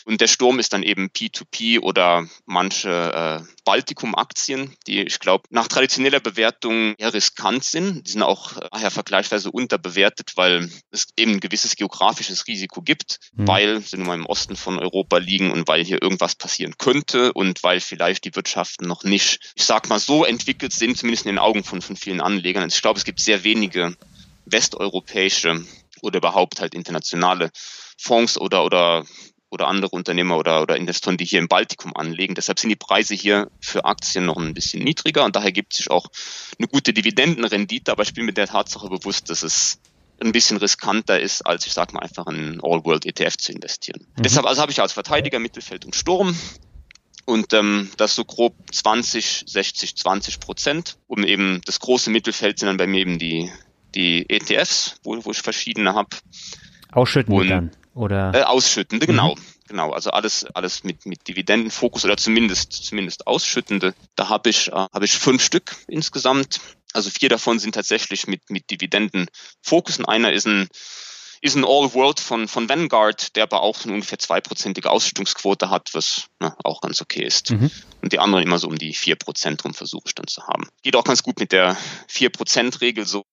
Und 0.06 0.20
der 0.20 0.28
Sturm 0.28 0.60
ist 0.60 0.72
dann 0.72 0.84
eben 0.84 1.08
P2P 1.08 1.80
oder 1.80 2.28
manche 2.44 3.42
äh, 3.42 3.52
Baltikum-Aktien, 3.64 4.76
die 4.86 5.00
ich 5.00 5.18
glaube 5.18 5.48
nach 5.50 5.66
traditioneller 5.66 6.20
Bewertung 6.20 6.94
eher 6.96 7.12
riskant 7.12 7.64
sind. 7.64 8.06
Die 8.06 8.12
sind 8.12 8.22
auch 8.22 8.52
daher 8.70 8.92
vergleichsweise 8.92 9.50
unterbewertet, 9.50 10.34
weil 10.36 10.70
es 10.92 11.08
eben 11.16 11.32
ein 11.32 11.40
gewisses 11.40 11.74
geografisches 11.74 12.46
Risiko 12.46 12.82
gibt, 12.82 13.18
mhm. 13.34 13.48
weil 13.48 13.80
sie 13.80 13.96
nun 13.96 14.06
mal 14.06 14.14
im 14.14 14.26
Osten 14.26 14.54
von 14.54 14.78
Europa 14.78 15.18
liegen 15.18 15.50
und 15.50 15.66
weil 15.66 15.84
hier 15.84 16.00
irgendwas 16.00 16.36
passieren 16.36 16.78
könnte 16.78 17.32
und 17.32 17.64
weil 17.64 17.80
vielleicht 17.80 18.24
die 18.26 18.36
Wirtschaften 18.36 18.86
noch 18.86 19.02
nicht, 19.02 19.40
ich 19.56 19.64
sag 19.64 19.88
mal, 19.88 19.98
so 19.98 20.24
entwickelt 20.24 20.72
sind, 20.72 20.96
zumindest 20.96 21.26
in 21.26 21.32
den 21.32 21.40
Augen 21.40 21.64
von, 21.64 21.82
von 21.82 21.96
vielen 21.96 22.20
Anlegern. 22.20 22.62
Also 22.62 22.76
ich 22.76 22.82
glaube, 22.82 22.98
es 22.98 23.04
gibt 23.04 23.18
sehr 23.18 23.42
wenige 23.42 23.96
westeuropäische 24.46 25.64
oder 26.02 26.18
überhaupt 26.18 26.60
halt 26.60 26.74
internationale 26.74 27.50
Fonds 27.98 28.38
oder, 28.38 28.64
oder, 28.64 29.04
oder 29.50 29.68
andere 29.68 29.90
Unternehmer 29.90 30.36
oder, 30.36 30.62
oder 30.62 30.76
Investoren, 30.76 31.16
die 31.16 31.24
hier 31.24 31.38
im 31.38 31.48
Baltikum 31.48 31.96
anlegen. 31.96 32.34
Deshalb 32.34 32.58
sind 32.58 32.70
die 32.70 32.76
Preise 32.76 33.14
hier 33.14 33.50
für 33.60 33.84
Aktien 33.84 34.26
noch 34.26 34.36
ein 34.36 34.54
bisschen 34.54 34.82
niedriger 34.82 35.24
und 35.24 35.36
daher 35.36 35.52
gibt 35.52 35.78
es 35.78 35.88
auch 35.88 36.06
eine 36.58 36.68
gute 36.68 36.92
Dividendenrendite, 36.92 37.92
aber 37.92 38.02
ich 38.02 38.14
bin 38.14 38.26
mir 38.26 38.32
der 38.32 38.46
Tatsache 38.46 38.88
bewusst, 38.88 39.30
dass 39.30 39.42
es 39.42 39.78
ein 40.20 40.32
bisschen 40.32 40.56
riskanter 40.56 41.20
ist, 41.20 41.42
als 41.42 41.66
ich 41.66 41.72
sag 41.72 41.92
mal 41.92 42.00
einfach 42.00 42.26
in 42.26 42.60
All-World-ETF 42.62 43.36
zu 43.36 43.52
investieren. 43.52 44.06
Mhm. 44.16 44.22
Deshalb 44.22 44.46
also 44.46 44.62
habe 44.62 44.72
ich 44.72 44.80
als 44.80 44.92
Verteidiger 44.92 45.38
Mittelfeld 45.38 45.84
und 45.84 45.94
Sturm 45.94 46.34
und 47.26 47.52
ähm, 47.52 47.90
das 47.96 48.14
so 48.14 48.24
grob 48.24 48.54
20, 48.72 49.44
60, 49.46 49.96
20 49.96 50.40
Prozent. 50.40 50.96
Um 51.06 51.24
eben 51.24 51.60
das 51.66 51.80
große 51.80 52.08
Mittelfeld 52.08 52.58
sind 52.58 52.68
dann 52.68 52.76
bei 52.76 52.86
mir 52.86 53.00
eben 53.00 53.18
die 53.18 53.50
die 53.96 54.28
ETFs, 54.28 54.96
wo, 55.02 55.24
wo 55.24 55.30
ich 55.30 55.38
verschiedene 55.38 55.94
habe. 55.94 56.10
Ausschüttende 56.92 57.46
dann, 57.46 57.70
oder? 57.94 58.32
Äh, 58.34 58.42
ausschüttende, 58.42 59.06
genau. 59.06 59.34
Mhm. 59.34 59.40
Genau, 59.68 59.90
also 59.90 60.10
alles, 60.10 60.44
alles 60.54 60.84
mit, 60.84 61.06
mit 61.06 61.26
Dividendenfokus 61.26 62.04
oder 62.04 62.16
zumindest, 62.16 62.72
zumindest 62.72 63.26
ausschüttende. 63.26 63.94
Da 64.14 64.28
habe 64.28 64.48
ich, 64.48 64.68
äh, 64.68 64.72
habe 64.72 65.04
ich 65.04 65.12
fünf 65.12 65.42
Stück 65.42 65.76
insgesamt. 65.88 66.60
Also 66.92 67.10
vier 67.10 67.28
davon 67.28 67.58
sind 67.58 67.74
tatsächlich 67.74 68.28
mit, 68.28 68.48
mit 68.48 68.70
Dividendenfokus 68.70 69.98
und 69.98 70.04
einer 70.04 70.32
ist 70.32 70.46
ein, 70.46 70.68
ist 71.40 71.56
ein 71.56 71.64
All-World 71.64 72.20
von, 72.20 72.46
von 72.46 72.68
Vanguard, 72.68 73.34
der 73.34 73.42
aber 73.42 73.62
auch 73.62 73.84
eine 73.84 73.94
ungefähr 73.94 74.18
zweiprozentige 74.18 74.90
Ausschüttungsquote 74.90 75.68
hat, 75.68 75.90
was 75.94 76.28
ne, 76.40 76.54
auch 76.62 76.80
ganz 76.80 77.02
okay 77.02 77.24
ist. 77.24 77.50
Mhm. 77.50 77.70
Und 78.02 78.12
die 78.12 78.20
anderen 78.20 78.44
immer 78.44 78.58
so 78.58 78.68
um 78.68 78.78
die 78.78 78.94
vier 78.94 79.16
Prozent 79.16 79.64
rum 79.64 79.74
versuche 79.74 80.04
ich 80.06 80.14
dann 80.14 80.28
zu 80.28 80.46
haben. 80.46 80.68
Geht 80.82 80.94
auch 80.94 81.04
ganz 81.04 81.24
gut 81.24 81.40
mit 81.40 81.50
der 81.50 81.76
vier 82.06 82.30
Prozent 82.30 82.80
Regel 82.80 83.04
so 83.04 83.24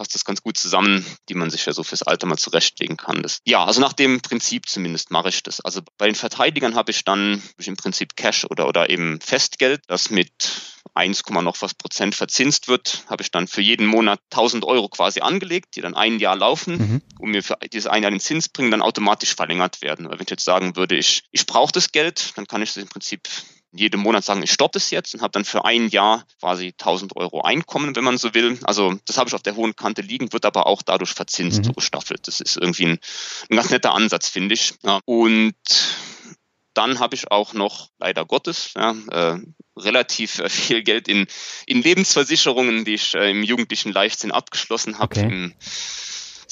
passt 0.00 0.14
das 0.14 0.24
ganz 0.24 0.40
gut 0.40 0.56
zusammen, 0.56 1.04
die 1.28 1.34
man 1.34 1.50
sich 1.50 1.66
ja 1.66 1.74
so 1.74 1.82
fürs 1.82 2.02
Alter 2.02 2.26
mal 2.26 2.38
zurechtlegen 2.38 2.96
kann. 2.96 3.22
Das, 3.22 3.40
ja, 3.44 3.62
also 3.62 3.82
nach 3.82 3.92
dem 3.92 4.22
Prinzip 4.22 4.66
zumindest 4.66 5.10
mache 5.10 5.28
ich 5.28 5.42
das. 5.42 5.60
Also 5.60 5.82
bei 5.98 6.06
den 6.06 6.14
Verteidigern 6.14 6.74
habe 6.74 6.90
ich 6.90 7.04
dann 7.04 7.42
ich 7.58 7.68
im 7.68 7.76
Prinzip 7.76 8.16
Cash 8.16 8.46
oder, 8.46 8.66
oder 8.66 8.88
eben 8.88 9.20
Festgeld, 9.20 9.82
das 9.88 10.08
mit 10.08 10.32
1, 10.94 11.22
noch 11.42 11.60
was 11.60 11.74
Prozent 11.74 12.14
verzinst 12.14 12.66
wird, 12.66 13.04
habe 13.08 13.22
ich 13.22 13.30
dann 13.30 13.46
für 13.46 13.60
jeden 13.60 13.86
Monat 13.86 14.20
1000 14.30 14.64
Euro 14.64 14.88
quasi 14.88 15.20
angelegt, 15.20 15.76
die 15.76 15.82
dann 15.82 15.94
ein 15.94 16.18
Jahr 16.18 16.34
laufen 16.34 16.78
mhm. 16.78 17.02
und 17.18 17.30
mir 17.32 17.42
für 17.42 17.58
dieses 17.70 17.86
ein 17.86 18.02
Jahr 18.02 18.10
den 18.10 18.20
Zins 18.20 18.48
bringen, 18.48 18.70
dann 18.70 18.80
automatisch 18.80 19.34
verlängert 19.34 19.82
werden. 19.82 20.08
Weil 20.08 20.18
wenn 20.18 20.24
ich 20.24 20.30
jetzt 20.30 20.46
sagen 20.46 20.76
würde, 20.76 20.96
ich, 20.96 21.24
ich 21.30 21.44
brauche 21.44 21.72
das 21.72 21.92
Geld, 21.92 22.32
dann 22.36 22.46
kann 22.46 22.62
ich 22.62 22.72
das 22.72 22.82
im 22.82 22.88
Prinzip 22.88 23.28
jedem 23.72 24.00
Monat 24.00 24.24
sagen, 24.24 24.42
ich 24.42 24.52
stoppe 24.52 24.78
es 24.78 24.90
jetzt 24.90 25.14
und 25.14 25.22
habe 25.22 25.32
dann 25.32 25.44
für 25.44 25.64
ein 25.64 25.88
Jahr 25.88 26.24
quasi 26.40 26.68
1000 26.68 27.16
Euro 27.16 27.42
Einkommen, 27.42 27.94
wenn 27.94 28.04
man 28.04 28.18
so 28.18 28.34
will. 28.34 28.58
Also 28.64 28.98
das 29.06 29.16
habe 29.16 29.28
ich 29.28 29.34
auf 29.34 29.42
der 29.42 29.56
hohen 29.56 29.76
Kante 29.76 30.02
liegen, 30.02 30.32
wird 30.32 30.44
aber 30.44 30.66
auch 30.66 30.82
dadurch 30.82 31.12
verzinst, 31.12 31.58
mhm. 31.58 31.64
so 31.64 31.72
gestaffelt. 31.72 32.26
Das 32.26 32.40
ist 32.40 32.56
irgendwie 32.56 32.86
ein, 32.86 32.98
ein 33.48 33.56
ganz 33.56 33.70
netter 33.70 33.94
Ansatz, 33.94 34.28
finde 34.28 34.54
ich. 34.54 34.74
Ja. 34.82 35.00
Und 35.04 35.54
dann 36.74 36.98
habe 36.98 37.14
ich 37.14 37.30
auch 37.30 37.52
noch, 37.52 37.90
leider 37.98 38.24
Gottes, 38.24 38.72
ja, 38.74 38.94
äh, 39.10 39.38
relativ 39.76 40.38
äh, 40.38 40.48
viel 40.48 40.82
Geld 40.82 41.08
in, 41.08 41.26
in 41.66 41.82
Lebensversicherungen, 41.82 42.84
die 42.84 42.94
ich 42.94 43.14
äh, 43.14 43.30
im 43.30 43.42
jugendlichen 43.42 43.92
Leichtsinn 43.92 44.32
abgeschlossen 44.32 44.98
habe. 44.98 45.18
Okay. 45.18 45.54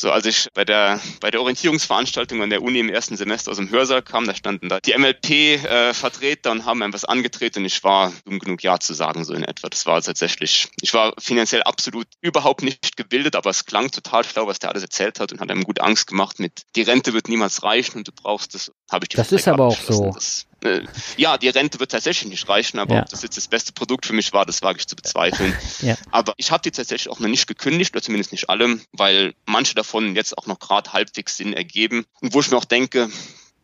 So, 0.01 0.13
als 0.13 0.27
ich 0.27 0.47
bei 0.55 0.65
der, 0.65 1.01
bei 1.21 1.33
der 1.33 1.41
Orientierungsveranstaltung 1.41 2.41
an 2.41 2.51
der 2.51 2.63
Uni 2.63 2.79
im 2.79 2.89
ersten 2.89 3.17
Semester 3.17 3.51
aus 3.51 3.57
dem 3.57 3.69
Hörsaal 3.69 4.01
kam, 4.01 4.29
da 4.29 4.35
standen 4.35 4.69
da 4.69 4.79
die 4.79 4.97
MLP-Vertreter 4.97 6.51
äh, 6.51 6.53
und 6.53 6.65
haben 6.65 6.85
einem 6.85 6.93
was 6.93 7.05
angetreten 7.05 7.59
und 7.59 7.65
ich 7.65 7.83
war 7.83 8.13
dumm 8.25 8.39
genug 8.39 8.63
Ja 8.63 8.79
zu 8.79 8.95
sagen, 8.95 9.25
so 9.25 9.35
in 9.35 9.43
etwa. 9.43 9.69
Das 9.69 9.87
war 9.87 10.01
tatsächlich, 10.01 10.69
ich 10.83 10.95
war 10.95 11.15
finanziell 11.19 11.65
absolut 11.65 12.07
überhaupt 12.21 12.63
nicht 12.63 12.97
gebildet, 12.97 13.35
aber 13.35 13.51
es 13.51 13.67
klang 13.67 13.91
total 13.91 14.23
schlau, 14.23 14.47
was 14.47 14.61
der 14.61 14.71
alles 14.71 14.85
erzählt 14.85 15.19
hat 15.19 15.33
und 15.33 15.41
hat 15.41 15.51
einem 15.51 15.65
gut 15.65 15.81
Angst 15.81 16.07
gemacht 16.07 16.39
mit, 16.39 16.63
die 16.77 16.83
Rente 16.83 17.13
wird 17.13 17.29
niemals 17.29 17.65
reichen 17.65 17.99
und 17.99 18.07
du 18.07 18.13
brauchst 18.13 18.55
das, 18.55 18.71
habe 18.89 19.05
ich 19.05 19.09
die 19.09 19.17
Das 19.17 19.33
ist 19.33 19.49
aber 19.49 19.65
auch 19.65 19.81
so. 19.81 20.13
Das, 20.15 20.47
äh, 20.63 20.83
ja, 21.17 21.39
die 21.39 21.49
Rente 21.49 21.79
wird 21.79 21.93
tatsächlich 21.93 22.29
nicht 22.29 22.49
reichen, 22.49 22.79
aber 22.79 22.97
ja. 22.97 23.03
ob 23.03 23.09
das 23.09 23.23
jetzt 23.23 23.37
das 23.37 23.49
beste 23.49 23.73
Produkt 23.73 24.07
für 24.07 24.13
mich 24.13 24.33
war, 24.33 24.45
das 24.45 24.63
wage 24.63 24.79
ich 24.79 24.87
zu 24.87 24.97
bezweifeln. 24.97 25.55
Ja. 25.81 25.97
Aber 26.11 26.35
ich 26.39 26.51
habe 26.51 26.63
die 26.63 26.73
tatsächlich 26.73 27.09
auch 27.09 27.21
noch 27.21 27.29
nicht 27.29 27.47
gekündigt, 27.47 27.95
oder 27.95 28.03
zumindest 28.03 28.33
nicht 28.33 28.51
alle, 28.51 28.81
weil 28.93 29.35
manche 29.47 29.75
davon 29.75 30.17
jetzt 30.17 30.37
auch 30.37 30.47
noch 30.47 30.59
gerade 30.59 30.93
halbwegs 30.93 31.37
Sinn 31.37 31.53
ergeben. 31.53 32.05
Und 32.21 32.35
wo 32.35 32.41
ich 32.41 32.51
mir 32.51 32.57
auch 32.57 32.65
denke, 32.65 33.09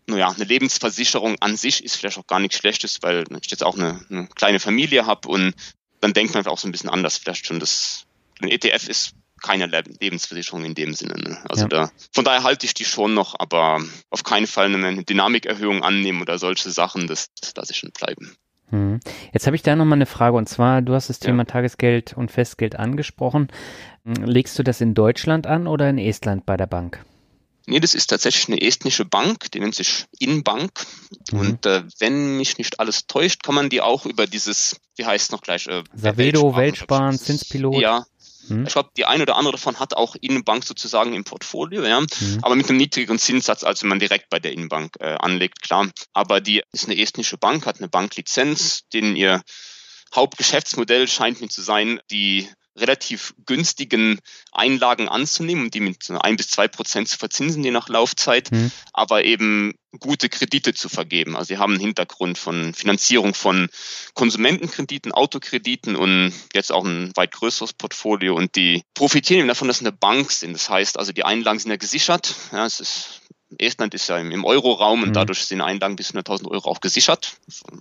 naja, 0.06 0.28
eine 0.28 0.44
Lebensversicherung 0.44 1.36
an 1.40 1.56
sich 1.56 1.82
ist 1.82 1.96
vielleicht 1.96 2.18
auch 2.18 2.26
gar 2.26 2.38
nichts 2.38 2.58
Schlechtes, 2.58 3.02
weil 3.02 3.24
ich 3.42 3.50
jetzt 3.50 3.64
auch 3.64 3.74
eine, 3.74 4.04
eine 4.10 4.28
kleine 4.28 4.60
Familie 4.60 5.06
habe 5.06 5.28
und 5.28 5.54
dann 6.00 6.12
denkt 6.12 6.34
man 6.34 6.46
auch 6.46 6.58
so 6.58 6.68
ein 6.68 6.72
bisschen 6.72 6.90
anders. 6.90 7.16
Vielleicht 7.18 7.46
schon 7.46 7.58
das, 7.58 8.04
ein 8.40 8.48
ETF 8.48 8.88
ist 8.88 9.14
keine 9.44 9.66
Lebensversicherung 9.66 10.64
in 10.64 10.74
dem 10.74 10.94
Sinne. 10.94 11.14
Ne? 11.14 11.38
Also 11.48 11.64
ja. 11.64 11.68
da, 11.68 11.90
von 12.12 12.24
daher 12.24 12.42
halte 12.42 12.64
ich 12.64 12.72
die 12.72 12.86
schon 12.86 13.12
noch, 13.12 13.34
aber 13.38 13.80
auf 14.08 14.24
keinen 14.24 14.46
Fall 14.46 14.74
eine 14.74 15.04
Dynamikerhöhung 15.04 15.84
annehmen 15.84 16.22
oder 16.22 16.38
solche 16.38 16.70
Sachen, 16.70 17.06
das, 17.06 17.28
das 17.40 17.54
lasse 17.54 17.72
ich 17.72 17.78
schon 17.78 17.90
bleiben. 17.90 18.34
Mhm. 18.70 19.00
Jetzt 19.32 19.46
habe 19.46 19.54
ich 19.54 19.62
da 19.62 19.76
nochmal 19.76 19.98
eine 19.98 20.06
Frage 20.06 20.36
und 20.36 20.48
zwar, 20.48 20.80
du 20.80 20.94
hast 20.94 21.10
das 21.10 21.18
Thema 21.18 21.42
ja. 21.42 21.44
Tagesgeld 21.44 22.14
und 22.14 22.30
Festgeld 22.30 22.76
angesprochen. 22.76 23.48
Legst 24.04 24.58
du 24.58 24.62
das 24.62 24.80
in 24.80 24.94
Deutschland 24.94 25.46
an 25.46 25.66
oder 25.66 25.90
in 25.90 25.98
Estland 25.98 26.46
bei 26.46 26.56
der 26.56 26.66
Bank? 26.66 27.04
Nee, 27.66 27.80
das 27.80 27.94
ist 27.94 28.08
tatsächlich 28.08 28.48
eine 28.48 28.60
estnische 28.60 29.06
Bank, 29.06 29.50
die 29.52 29.60
nennt 29.60 29.74
sich 29.74 30.04
Inbank. 30.18 30.70
Mhm. 31.32 31.38
Und 31.38 31.66
äh, 31.66 31.82
wenn 31.98 32.36
mich 32.36 32.58
nicht 32.58 32.80
alles 32.80 33.06
täuscht, 33.06 33.42
kann 33.42 33.54
man 33.54 33.70
die 33.70 33.80
auch 33.80 34.04
über 34.04 34.26
dieses, 34.26 34.80
wie 34.96 35.06
heißt 35.06 35.26
es 35.26 35.32
noch 35.32 35.40
gleich? 35.40 35.66
Äh, 35.66 35.82
Savedo, 35.94 36.56
Weltsparen, 36.56 37.18
Zinspilot. 37.18 37.80
Ja, 37.80 38.04
hm. 38.48 38.66
Ich 38.66 38.72
glaube, 38.72 38.90
die 38.96 39.04
eine 39.04 39.22
oder 39.22 39.36
andere 39.36 39.52
davon 39.52 39.78
hat 39.78 39.94
auch 39.94 40.16
Innenbank 40.20 40.64
sozusagen 40.64 41.14
im 41.14 41.24
Portfolio, 41.24 41.84
ja. 41.84 42.00
Hm. 42.00 42.38
Aber 42.42 42.56
mit 42.56 42.68
einem 42.68 42.78
niedrigeren 42.78 43.18
Zinssatz, 43.18 43.64
als 43.64 43.82
wenn 43.82 43.88
man 43.88 43.98
direkt 43.98 44.30
bei 44.30 44.38
der 44.38 44.52
Innenbank 44.52 44.96
äh, 45.00 45.14
anlegt, 45.14 45.62
klar. 45.62 45.88
Aber 46.12 46.40
die 46.40 46.62
ist 46.72 46.86
eine 46.86 46.98
estnische 46.98 47.38
Bank, 47.38 47.66
hat 47.66 47.78
eine 47.78 47.88
Banklizenz, 47.88 48.88
denen 48.92 49.16
ihr 49.16 49.42
Hauptgeschäftsmodell 50.14 51.08
scheint 51.08 51.40
mir 51.40 51.48
zu 51.48 51.62
sein, 51.62 52.00
die 52.10 52.48
relativ 52.76 53.34
günstigen 53.46 54.20
Einlagen 54.52 55.08
anzunehmen 55.08 55.64
und 55.64 55.74
die 55.74 55.80
mit 55.80 56.10
ein 56.10 56.36
bis 56.36 56.48
zwei 56.48 56.68
Prozent 56.68 57.08
zu 57.08 57.18
verzinsen, 57.18 57.62
je 57.62 57.70
nach 57.70 57.88
Laufzeit, 57.88 58.50
mhm. 58.50 58.72
aber 58.92 59.24
eben 59.24 59.74
gute 60.00 60.28
Kredite 60.28 60.74
zu 60.74 60.88
vergeben. 60.88 61.36
Also 61.36 61.48
sie 61.48 61.58
haben 61.58 61.74
einen 61.74 61.80
Hintergrund 61.80 62.36
von 62.36 62.74
Finanzierung 62.74 63.34
von 63.34 63.68
Konsumentenkrediten, 64.14 65.12
Autokrediten 65.12 65.94
und 65.94 66.32
jetzt 66.52 66.72
auch 66.72 66.84
ein 66.84 67.12
weit 67.14 67.32
größeres 67.32 67.74
Portfolio 67.74 68.34
und 68.34 68.56
die 68.56 68.82
profitieren 68.94 69.40
eben 69.40 69.48
davon, 69.48 69.68
dass 69.68 69.78
sie 69.78 69.86
eine 69.86 69.92
Bank 69.92 70.32
sind. 70.32 70.52
Das 70.52 70.68
heißt 70.68 70.98
also, 70.98 71.12
die 71.12 71.24
Einlagen 71.24 71.60
sind 71.60 71.70
ja 71.70 71.76
gesichert. 71.76 72.34
Ja, 72.52 72.66
es 72.66 72.80
ist 72.80 73.20
Estland 73.58 73.94
ist 73.94 74.08
ja 74.08 74.18
im, 74.18 74.44
Euro-Raum 74.44 75.02
und 75.02 75.10
mhm. 75.10 75.14
dadurch 75.14 75.44
sind 75.44 75.60
Einlagen 75.60 75.94
bis 75.94 76.12
100.000 76.12 76.48
Euro 76.48 76.68
auch 76.68 76.80
gesichert, 76.80 77.36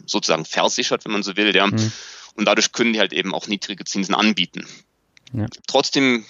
sozusagen 0.05 0.45
versichert, 0.45 1.05
wenn 1.05 1.11
man 1.11 1.23
so 1.23 1.35
will. 1.35 1.55
Ja. 1.55 1.67
Mhm. 1.67 1.91
Und 2.36 2.45
dadurch 2.45 2.71
können 2.71 2.93
die 2.93 2.99
halt 2.99 3.13
eben 3.13 3.34
auch 3.34 3.47
niedrige 3.47 3.86
Zinsen 3.86 4.15
anbieten. 4.15 4.65
Ja. 5.34 5.45
Trotzdem, 5.67 6.25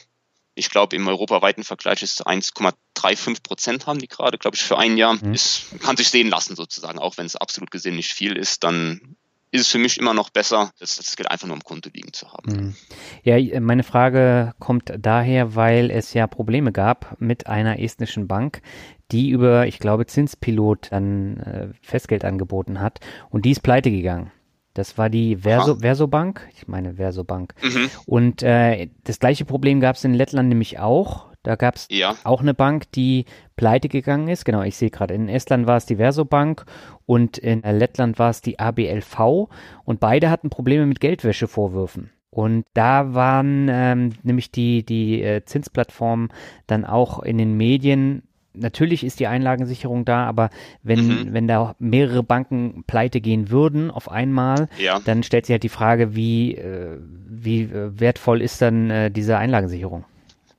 ich 0.55 0.69
glaube, 0.69 0.95
im 0.95 1.07
europaweiten 1.07 1.63
Vergleich 1.63 2.03
ist 2.03 2.25
1,35 2.27 3.43
Prozent 3.43 3.87
haben 3.87 3.99
die 3.99 4.07
gerade, 4.07 4.37
glaube 4.37 4.55
ich, 4.55 4.63
für 4.63 4.77
ein 4.77 4.97
Jahr. 4.97 5.15
Mhm. 5.15 5.33
Ist, 5.33 5.65
kann 5.81 5.97
sich 5.97 6.09
sehen 6.09 6.29
lassen 6.29 6.55
sozusagen, 6.55 6.99
auch 6.99 7.17
wenn 7.17 7.25
es 7.25 7.35
absolut 7.35 7.71
gesehen 7.71 7.95
nicht 7.95 8.13
viel 8.13 8.37
ist, 8.37 8.63
dann 8.63 9.15
ist 9.53 9.61
es 9.61 9.67
für 9.67 9.77
mich 9.77 9.99
immer 9.99 10.15
noch 10.15 10.31
besser, 10.31 10.71
das, 10.79 10.95
das 10.95 11.15
Geld 11.15 11.29
einfach 11.29 11.45
nur 11.45 11.55
im 11.55 11.63
Konto 11.63 11.87
liegen 11.93 12.11
zu 12.11 12.27
haben. 12.31 12.51
Mhm. 12.51 12.75
Ja, 13.23 13.59
meine 13.61 13.83
Frage 13.83 14.53
kommt 14.57 14.91
daher, 14.97 15.53
weil 15.53 15.91
es 15.91 16.13
ja 16.15 16.25
Probleme 16.25 16.71
gab 16.71 17.15
mit 17.19 17.45
einer 17.45 17.79
estnischen 17.79 18.27
Bank, 18.27 18.63
die 19.11 19.29
über, 19.29 19.67
ich 19.67 19.77
glaube, 19.77 20.07
Zinspilot 20.07 20.87
dann 20.91 21.37
äh, 21.37 21.67
Festgeld 21.83 22.25
angeboten 22.25 22.79
hat 22.79 22.99
und 23.29 23.45
die 23.45 23.51
ist 23.51 23.61
pleite 23.61 23.91
gegangen. 23.91 24.31
Das 24.73 24.97
war 24.97 25.09
die 25.09 25.37
Verso, 25.37 25.75
Versobank, 25.75 26.47
ich 26.55 26.67
meine 26.67 26.95
Versobank. 26.95 27.53
Mhm. 27.61 27.89
Und 28.05 28.43
äh, 28.43 28.89
das 29.03 29.19
gleiche 29.19 29.45
Problem 29.45 29.79
gab 29.79 29.95
es 29.95 30.03
in 30.03 30.13
Lettland 30.13 30.49
nämlich 30.49 30.79
auch. 30.79 31.27
Da 31.43 31.55
gab 31.55 31.75
es 31.75 31.87
ja. 31.91 32.15
auch 32.23 32.41
eine 32.41 32.53
Bank, 32.53 32.91
die 32.93 33.25
pleite 33.55 33.89
gegangen 33.89 34.29
ist. 34.29 34.45
Genau, 34.45 34.63
ich 34.63 34.77
sehe 34.77 34.89
gerade, 34.89 35.13
in 35.13 35.29
Estland 35.29 35.67
war 35.67 35.77
es 35.77 35.85
die 35.85 35.97
Versobank 35.97 36.65
und 37.05 37.37
in 37.37 37.61
Lettland 37.61 38.17
war 38.17 38.29
es 38.29 38.41
die 38.41 38.59
ABLV. 38.59 39.49
Und 39.83 39.99
beide 39.99 40.29
hatten 40.29 40.49
Probleme 40.49 40.85
mit 40.85 41.01
Geldwäschevorwürfen. 41.01 42.11
Und 42.29 42.65
da 42.73 43.13
waren 43.13 43.67
ähm, 43.69 44.13
nämlich 44.23 44.51
die, 44.51 44.83
die 44.83 45.21
äh, 45.21 45.45
Zinsplattformen 45.45 46.29
dann 46.65 46.83
auch 46.83 47.21
in 47.21 47.37
den 47.37 47.55
Medien 47.57 48.23
natürlich 48.53 49.03
ist 49.03 49.19
die 49.19 49.27
Einlagensicherung 49.27 50.05
da, 50.05 50.25
aber 50.25 50.49
wenn, 50.81 51.07
mhm. 51.07 51.33
wenn 51.33 51.47
da 51.47 51.75
mehrere 51.79 52.23
Banken 52.23 52.83
pleite 52.87 53.21
gehen 53.21 53.49
würden 53.49 53.91
auf 53.91 54.09
einmal, 54.09 54.69
ja. 54.77 54.99
dann 54.99 55.23
stellt 55.23 55.45
sich 55.45 55.53
halt 55.53 55.63
die 55.63 55.69
Frage, 55.69 56.15
wie, 56.15 56.55
äh, 56.55 56.97
wie 57.27 57.63
äh, 57.63 57.99
wertvoll 57.99 58.41
ist 58.41 58.61
dann 58.61 58.89
äh, 58.89 59.11
diese 59.11 59.37
Einlagensicherung? 59.37 60.05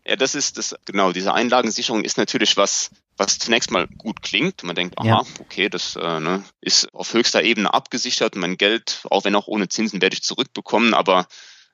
Ja, 0.07 0.17
das 0.17 0.35
ist 0.35 0.59
das, 0.59 0.75
genau, 0.85 1.13
diese 1.13 1.33
Einlagensicherung 1.33 2.05
ist 2.05 2.19
natürlich 2.19 2.59
was, 2.59 2.91
was 3.17 3.39
zunächst 3.39 3.71
mal 3.71 3.87
gut 3.87 4.23
klingt. 4.23 4.63
Man 4.63 4.77
denkt, 4.77 4.99
aha, 4.99 5.07
ja. 5.07 5.23
okay, 5.41 5.71
das 5.71 5.97
äh, 5.97 6.21
ne, 6.21 6.45
ist 6.61 6.93
auf 6.93 7.15
höchster 7.15 7.43
Ebene 7.43 7.73
abgesichert. 7.73 8.37
Mein 8.37 8.59
Geld, 8.59 9.01
auch 9.11 9.25
wenn 9.25 9.35
auch 9.35 9.47
ohne 9.47 9.69
Zinsen, 9.69 10.03
werde 10.03 10.15
ich 10.15 10.23
zurückbekommen. 10.23 10.93
Aber 10.93 11.27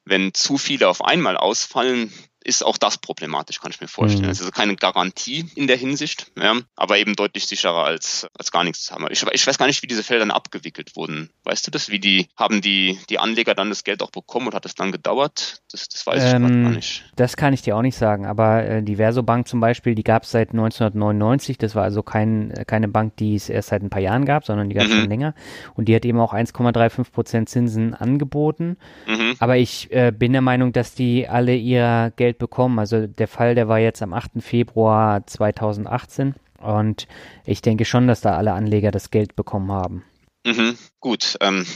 wenn 0.05 0.33
zu 0.33 0.59
viele 0.59 0.89
auf 0.89 1.05
einmal 1.05 1.37
ausfallen, 1.37 2.13
ist 2.43 2.65
auch 2.65 2.79
das 2.79 2.99
problematisch, 2.99 3.61
kann 3.61 3.71
ich 3.71 3.81
mir 3.81 3.89
vorstellen. 3.89 4.25
Mhm. 4.25 4.31
Also 4.31 4.51
keine 4.51 4.77
Garantie 4.77 5.47
in 5.55 5.67
der 5.67 5.77
Hinsicht, 5.77 6.33
ja, 6.37 6.57
aber 6.75 6.99
eben 6.99 7.15
deutlich 7.15 7.47
sicherer 7.47 7.85
als, 7.85 8.27
als 8.39 8.51
gar 8.51 8.65
nichts 8.65 8.85
zu 8.85 8.95
haben. 8.95 9.07
Ich, 9.11 9.23
ich 9.23 9.47
weiß 9.47 9.59
gar 9.59 9.67
nicht, 9.67 9.83
wie 9.83 9.87
diese 9.87 10.03
Fälle 10.03 10.21
dann 10.21 10.31
abgewickelt 10.31 10.97
wurden. 10.97 11.31
Weißt 11.45 11.67
du 11.67 11.71
das? 11.71 11.91
Wie 11.91 11.99
die, 11.99 12.29
haben 12.37 12.63
die, 12.63 12.99
die 13.11 13.19
Anleger 13.19 13.55
dann 13.55 13.69
das 13.69 13.85
Geld 13.85 14.03
auch 14.03 14.11
bekommen 14.11 14.49
und 14.49 14.55
hat 14.55 14.65
es 14.65 14.75
dann 14.75 14.91
gedauert? 14.91 15.63
Das, 15.71 15.89
das 15.89 16.07
weiß 16.07 16.35
ähm, 16.35 16.45
ich 16.45 16.51
gar 16.51 16.71
nicht. 16.71 17.05
Das 17.17 17.37
kann 17.37 17.53
ich 17.53 17.63
dir 17.63 17.77
auch 17.77 17.83
nicht 17.83 17.97
sagen, 17.97 18.25
aber 18.25 18.65
äh, 18.65 18.83
die 18.83 18.97
Versobank 18.97 19.47
zum 19.47 19.61
Beispiel, 19.61 19.95
die 19.95 20.05
gab 20.05 20.23
es 20.23 20.31
seit 20.31 20.51
1999. 20.51 21.59
Das 21.59 21.75
war 21.75 21.85
also 21.85 22.03
kein, 22.03 22.55
keine 22.67 22.89
Bank, 22.89 23.17
die 23.17 23.35
es 23.35 23.51
erst 23.51 23.69
seit 23.69 23.83
ein 23.83 23.91
paar 23.91 24.01
Jahren 24.01 24.25
gab, 24.25 24.47
sondern 24.47 24.71
die 24.71 24.75
gab 24.75 24.85
es 24.85 24.93
mhm. 24.93 25.01
schon 25.01 25.09
länger. 25.11 25.35
Und 25.75 25.89
die 25.89 25.95
hat 25.95 26.07
eben 26.07 26.19
auch 26.19 26.33
1,35 26.33 27.11
Prozent 27.11 27.49
Zinsen 27.51 27.95
angeboten. 27.95 28.79
Mhm. 29.07 29.35
Aber 29.39 29.59
ich 29.59 29.93
äh, 29.93 30.11
bin 30.11 30.33
der 30.33 30.41
Meinung, 30.41 30.73
dass 30.73 30.95
die 30.95 31.29
alle 31.29 31.55
ihr 31.55 32.13
Geld 32.17 32.30
bekommen. 32.39 32.79
Also 32.79 33.07
der 33.07 33.29
Fall, 33.29 33.55
der 33.55 33.69
war 33.69 33.79
jetzt 33.79 34.03
am 34.03 34.13
8. 34.13 34.41
Februar 34.41 35.27
2018 35.27 36.35
und 36.59 37.07
ich 37.45 37.63
denke 37.63 37.85
schon, 37.85 38.07
dass 38.07 38.21
da 38.21 38.37
alle 38.37 38.53
Anleger 38.53 38.91
das 38.91 39.11
Geld 39.11 39.37
bekommen 39.37 39.73
haben. 39.73 40.05
Mhm, 40.47 40.79
gut, 41.01 41.37
ähm, 41.43 41.67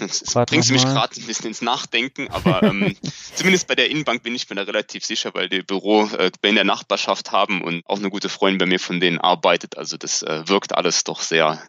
bringst 0.47 0.71
du 0.71 0.73
mich 0.73 0.85
gerade 0.85 1.21
ein 1.21 1.27
bisschen 1.27 1.49
ins 1.49 1.61
Nachdenken, 1.61 2.29
aber 2.29 2.63
ähm, 2.63 2.97
zumindest 3.35 3.67
bei 3.69 3.75
der 3.75 3.91
Innenbank 3.91 4.23
bin 4.23 4.35
ich 4.35 4.49
mir 4.49 4.57
da 4.57 4.63
relativ 4.63 5.05
sicher, 5.05 5.33
weil 5.35 5.51
die 5.51 5.61
Büro 5.61 6.09
äh, 6.17 6.31
in 6.43 6.55
der 6.55 6.65
Nachbarschaft 6.65 7.31
haben 7.31 7.63
und 7.63 7.83
auch 7.85 7.99
eine 7.99 8.09
gute 8.09 8.31
Freundin 8.31 8.59
bei 8.59 8.67
mir 8.67 8.81
von 8.81 9.01
denen 9.01 9.19
arbeitet. 9.19 9.77
Also 9.77 9.99
das 9.99 10.23
äh, 10.23 10.49
wirkt 10.49 10.75
alles 10.75 11.05
doch 11.05 11.21
sehr, 11.21 11.63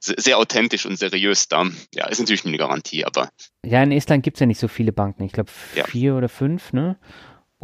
sehr 0.00 0.38
authentisch 0.38 0.86
und 0.86 0.98
seriös 0.98 1.46
da. 1.46 1.66
Ja, 1.94 2.08
ist 2.08 2.18
natürlich 2.18 2.44
eine 2.44 2.58
Garantie, 2.58 3.04
aber. 3.04 3.30
Ja, 3.64 3.80
in 3.84 3.92
Estland 3.92 4.24
gibt 4.24 4.36
es 4.36 4.40
ja 4.40 4.46
nicht 4.46 4.60
so 4.60 4.66
viele 4.66 4.92
Banken. 4.92 5.22
Ich 5.22 5.32
glaube 5.32 5.52
vier 5.52 6.12
ja. 6.12 6.18
oder 6.18 6.28
fünf, 6.28 6.72
ne? 6.72 6.98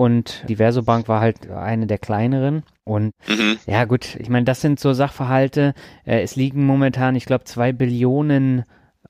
Und 0.01 0.47
die 0.49 0.57
Versobank 0.57 1.09
war 1.09 1.21
halt 1.21 1.51
eine 1.51 1.87
der 1.87 1.99
kleineren. 1.99 2.63
Und 2.85 3.13
mhm. 3.29 3.59
ja, 3.67 3.85
gut, 3.85 4.17
ich 4.19 4.31
meine, 4.31 4.47
das 4.47 4.63
sind 4.63 4.81
so 4.81 4.95
Sachverhalte. 4.95 5.75
Äh, 6.07 6.23
es 6.23 6.37
liegen 6.37 6.65
momentan, 6.65 7.17
ich 7.17 7.27
glaube, 7.27 7.45
zwei 7.45 7.75
Billionen 7.75 8.65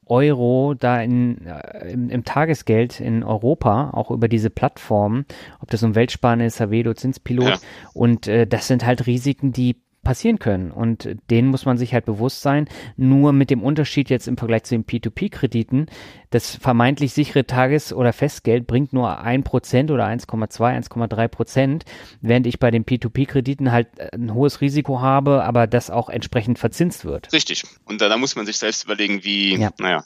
Euro 0.06 0.74
da 0.76 1.00
in, 1.00 1.46
äh, 1.46 1.92
im, 1.92 2.10
im, 2.10 2.24
Tagesgeld 2.24 2.98
in 2.98 3.22
Europa, 3.22 3.90
auch 3.92 4.10
über 4.10 4.26
diese 4.26 4.50
Plattformen, 4.50 5.26
ob 5.60 5.70
das 5.70 5.84
um 5.84 5.94
Weltspanne 5.94 6.46
ist, 6.46 6.56
Savedo, 6.56 6.92
Zinspilot. 6.92 7.48
Ja. 7.48 7.56
Und 7.94 8.26
äh, 8.26 8.48
das 8.48 8.66
sind 8.66 8.84
halt 8.84 9.06
Risiken, 9.06 9.52
die 9.52 9.76
passieren 10.02 10.38
können. 10.38 10.70
Und 10.70 11.08
denen 11.30 11.48
muss 11.48 11.64
man 11.64 11.78
sich 11.78 11.92
halt 11.92 12.04
bewusst 12.04 12.42
sein. 12.42 12.68
Nur 12.96 13.32
mit 13.32 13.50
dem 13.50 13.62
Unterschied 13.62 14.10
jetzt 14.10 14.28
im 14.28 14.36
Vergleich 14.36 14.64
zu 14.64 14.74
den 14.74 14.84
P2P-Krediten, 14.84 15.86
das 16.30 16.56
vermeintlich 16.56 17.12
sichere 17.12 17.46
Tages- 17.46 17.92
oder 17.92 18.12
Festgeld 18.12 18.66
bringt 18.66 18.92
nur 18.92 19.18
ein 19.20 19.44
Prozent 19.44 19.90
oder 19.90 20.06
1,2, 20.06 20.88
1,3 20.88 21.28
Prozent, 21.28 21.84
während 22.20 22.46
ich 22.46 22.58
bei 22.58 22.70
den 22.70 22.84
P2P-Krediten 22.84 23.72
halt 23.72 23.88
ein 24.12 24.32
hohes 24.34 24.60
Risiko 24.60 25.00
habe, 25.00 25.44
aber 25.44 25.66
das 25.66 25.90
auch 25.90 26.08
entsprechend 26.08 26.58
verzinst 26.58 27.04
wird. 27.04 27.32
Richtig. 27.32 27.64
Und 27.84 28.00
da, 28.00 28.08
da 28.08 28.16
muss 28.16 28.36
man 28.36 28.46
sich 28.46 28.58
selbst 28.58 28.84
überlegen, 28.84 29.24
wie, 29.24 29.56
ja. 29.56 29.70
naja, 29.78 30.04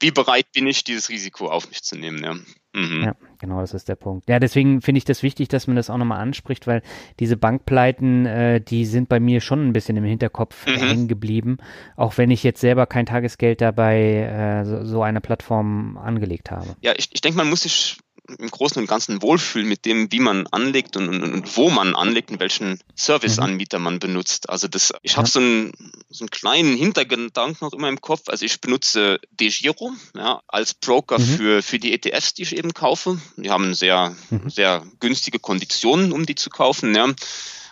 wie 0.00 0.10
bereit 0.10 0.46
bin 0.52 0.66
ich, 0.66 0.84
dieses 0.84 1.08
Risiko 1.08 1.48
auf 1.48 1.68
mich 1.68 1.82
zu 1.82 1.96
nehmen. 1.96 2.22
Ja. 2.24 2.34
Mhm. 2.74 3.02
Ja, 3.04 3.14
genau, 3.38 3.60
das 3.60 3.72
ist 3.72 3.88
der 3.88 3.96
Punkt. 3.96 4.28
Ja, 4.28 4.38
deswegen 4.38 4.82
finde 4.82 4.98
ich 4.98 5.04
das 5.04 5.22
wichtig, 5.22 5.48
dass 5.48 5.66
man 5.66 5.76
das 5.76 5.88
auch 5.88 5.96
nochmal 5.96 6.20
anspricht, 6.20 6.66
weil 6.66 6.82
diese 7.18 7.36
Bankpleiten, 7.36 8.26
äh, 8.26 8.60
die 8.60 8.84
sind 8.84 9.08
bei 9.08 9.20
mir 9.20 9.40
schon 9.40 9.66
ein 9.66 9.72
bisschen 9.72 9.96
im 9.96 10.04
Hinterkopf 10.04 10.66
mhm. 10.66 10.76
hängen 10.76 11.08
geblieben, 11.08 11.58
auch 11.96 12.18
wenn 12.18 12.30
ich 12.30 12.42
jetzt 12.42 12.60
selber 12.60 12.86
kein 12.86 13.06
Tagesgeld 13.06 13.60
dabei 13.60 14.00
äh, 14.00 14.64
so, 14.64 14.84
so 14.84 15.02
eine 15.02 15.20
Plattform 15.20 15.96
angelegt 15.96 16.50
habe. 16.50 16.76
Ja, 16.80 16.92
ich, 16.96 17.08
ich 17.12 17.20
denke, 17.20 17.38
man 17.38 17.48
muss 17.48 17.62
sich 17.62 17.98
im 18.38 18.50
Großen 18.50 18.80
und 18.80 18.86
Ganzen 18.86 19.22
wohlfühlen 19.22 19.68
mit 19.68 19.84
dem, 19.84 20.12
wie 20.12 20.20
man 20.20 20.46
anlegt 20.48 20.96
und, 20.96 21.08
und, 21.08 21.22
und 21.22 21.56
wo 21.56 21.70
man 21.70 21.94
anlegt 21.94 22.30
und 22.30 22.40
welchen 22.40 22.78
Serviceanbieter 22.94 23.78
man 23.78 23.98
benutzt. 23.98 24.50
Also 24.50 24.68
das, 24.68 24.92
ich 25.02 25.16
habe 25.16 25.28
so, 25.28 25.40
einen, 25.40 25.72
so 26.10 26.24
einen 26.24 26.30
kleinen 26.30 26.76
Hintergedanken 26.76 27.58
noch 27.60 27.72
immer 27.72 27.88
im 27.88 28.00
Kopf. 28.00 28.28
Also 28.28 28.44
ich 28.44 28.60
benutze 28.60 29.18
DeGiro 29.30 29.92
ja, 30.14 30.42
als 30.46 30.74
Broker 30.74 31.18
mhm. 31.18 31.24
für, 31.24 31.62
für 31.62 31.78
die 31.78 31.92
ETFs, 31.92 32.34
die 32.34 32.42
ich 32.42 32.56
eben 32.56 32.74
kaufe. 32.74 33.18
Die 33.36 33.50
haben 33.50 33.74
sehr, 33.74 34.14
mhm. 34.30 34.50
sehr 34.50 34.84
günstige 35.00 35.38
Konditionen, 35.38 36.12
um 36.12 36.26
die 36.26 36.34
zu 36.34 36.50
kaufen. 36.50 36.94
Ja. 36.94 37.08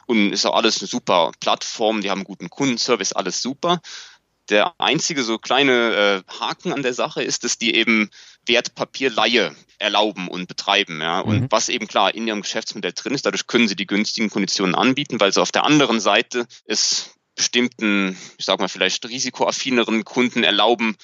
Und 0.06 0.32
ist 0.32 0.46
auch 0.46 0.54
alles 0.54 0.80
eine 0.80 0.86
super 0.86 1.32
Plattform, 1.40 2.00
die 2.00 2.10
haben 2.10 2.22
guten 2.22 2.48
Kundenservice, 2.48 3.12
alles 3.12 3.42
super. 3.42 3.80
Der 4.48 4.74
einzige 4.78 5.22
so 5.22 5.38
kleine 5.38 6.22
äh, 6.28 6.32
Haken 6.40 6.72
an 6.72 6.82
der 6.82 6.94
Sache 6.94 7.22
ist, 7.22 7.44
dass 7.44 7.58
die 7.58 7.74
eben 7.74 8.10
Wertpapierleihe 8.46 9.54
erlauben 9.78 10.28
und 10.28 10.46
betreiben. 10.48 11.00
Ja. 11.00 11.20
Und 11.20 11.42
mhm. 11.42 11.46
was 11.50 11.68
eben 11.68 11.88
klar 11.88 12.14
in 12.14 12.26
ihrem 12.26 12.42
Geschäftsmodell 12.42 12.92
drin 12.92 13.14
ist, 13.14 13.26
dadurch 13.26 13.46
können 13.46 13.68
sie 13.68 13.76
die 13.76 13.86
günstigen 13.86 14.30
Konditionen 14.30 14.74
anbieten, 14.74 15.20
weil 15.20 15.32
sie 15.32 15.42
auf 15.42 15.52
der 15.52 15.64
anderen 15.64 16.00
Seite 16.00 16.46
es 16.64 17.10
bestimmten, 17.34 18.16
ich 18.38 18.44
sag 18.44 18.60
mal 18.60 18.68
vielleicht 18.68 19.06
risikoaffineren 19.08 20.04
Kunden 20.04 20.42
erlauben, 20.42 20.96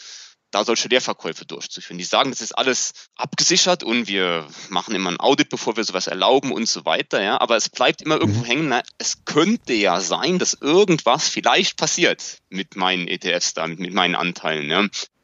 da 0.52 0.64
solche 0.64 0.88
Leerverkäufe 0.88 1.44
durchzuführen. 1.44 1.98
Die 1.98 2.04
sagen, 2.04 2.30
das 2.30 2.40
ist 2.40 2.52
alles 2.52 2.92
abgesichert 3.16 3.82
und 3.82 4.06
wir 4.06 4.46
machen 4.68 4.94
immer 4.94 5.10
ein 5.10 5.18
Audit, 5.18 5.48
bevor 5.48 5.76
wir 5.76 5.84
sowas 5.84 6.06
erlauben 6.06 6.52
und 6.52 6.68
so 6.68 6.84
weiter. 6.84 7.22
Ja, 7.22 7.40
aber 7.40 7.56
es 7.56 7.68
bleibt 7.68 8.02
immer 8.02 8.18
irgendwo 8.18 8.40
mhm. 8.40 8.46
hängen. 8.46 8.68
Na, 8.68 8.82
es 8.98 9.24
könnte 9.24 9.72
ja 9.72 10.00
sein, 10.00 10.38
dass 10.38 10.54
irgendwas 10.54 11.28
vielleicht 11.28 11.76
passiert 11.76 12.38
mit 12.48 12.76
meinen 12.76 13.08
ETFs 13.08 13.54
da, 13.54 13.66
mit, 13.66 13.92
meinen 13.92 14.14
Anteilen. 14.14 14.70
Ja. 14.70 14.80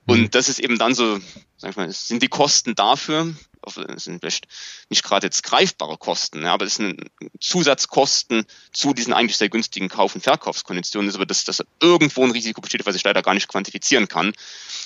Und 0.06 0.20
mhm. 0.20 0.30
das 0.30 0.48
ist 0.48 0.58
eben 0.58 0.78
dann 0.78 0.94
so, 0.94 1.18
sag 1.56 1.70
ich 1.70 1.76
mal, 1.76 1.90
sind 1.92 2.22
die 2.22 2.28
Kosten 2.28 2.74
dafür, 2.74 3.34
das 3.62 4.04
sind 4.04 4.20
vielleicht 4.20 4.46
nicht 4.88 5.02
gerade 5.02 5.26
jetzt 5.26 5.42
greifbare 5.42 5.96
Kosten, 5.96 6.44
aber 6.44 6.64
es 6.64 6.76
sind 6.76 7.10
Zusatzkosten 7.40 8.44
zu 8.72 8.94
diesen 8.94 9.12
eigentlich 9.12 9.36
sehr 9.36 9.48
günstigen 9.48 9.88
Kauf- 9.88 10.14
und 10.14 10.22
Verkaufskonditionen, 10.22 11.08
ist 11.08 11.16
aber 11.16 11.26
dass, 11.26 11.44
dass 11.44 11.62
irgendwo 11.80 12.24
ein 12.24 12.30
Risiko 12.30 12.60
besteht, 12.60 12.86
was 12.86 12.96
ich 12.96 13.04
leider 13.04 13.22
gar 13.22 13.34
nicht 13.34 13.48
quantifizieren 13.48 14.08
kann, 14.08 14.32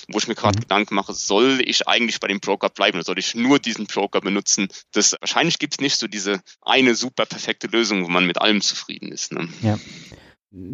wo 0.07 0.17
ich 0.17 0.27
mir 0.27 0.35
gerade 0.35 0.57
mhm. 0.57 0.61
Gedanken 0.61 0.95
mache, 0.95 1.13
soll 1.13 1.61
ich 1.63 1.87
eigentlich 1.87 2.19
bei 2.19 2.27
dem 2.27 2.39
Broker 2.39 2.69
bleiben 2.69 2.97
oder 2.97 3.05
soll 3.05 3.19
ich 3.19 3.35
nur 3.35 3.59
diesen 3.59 3.87
Broker 3.87 4.21
benutzen? 4.21 4.67
Das 4.91 5.15
wahrscheinlich 5.19 5.59
gibt 5.59 5.75
es 5.75 5.79
nicht 5.79 5.97
so 5.97 6.07
diese 6.07 6.41
eine 6.61 6.95
super 6.95 7.25
perfekte 7.25 7.67
Lösung, 7.67 8.03
wo 8.03 8.09
man 8.09 8.25
mit 8.25 8.41
allem 8.41 8.61
zufrieden 8.61 9.11
ist. 9.11 9.31
Ne? 9.31 9.47
Ja. 9.61 9.79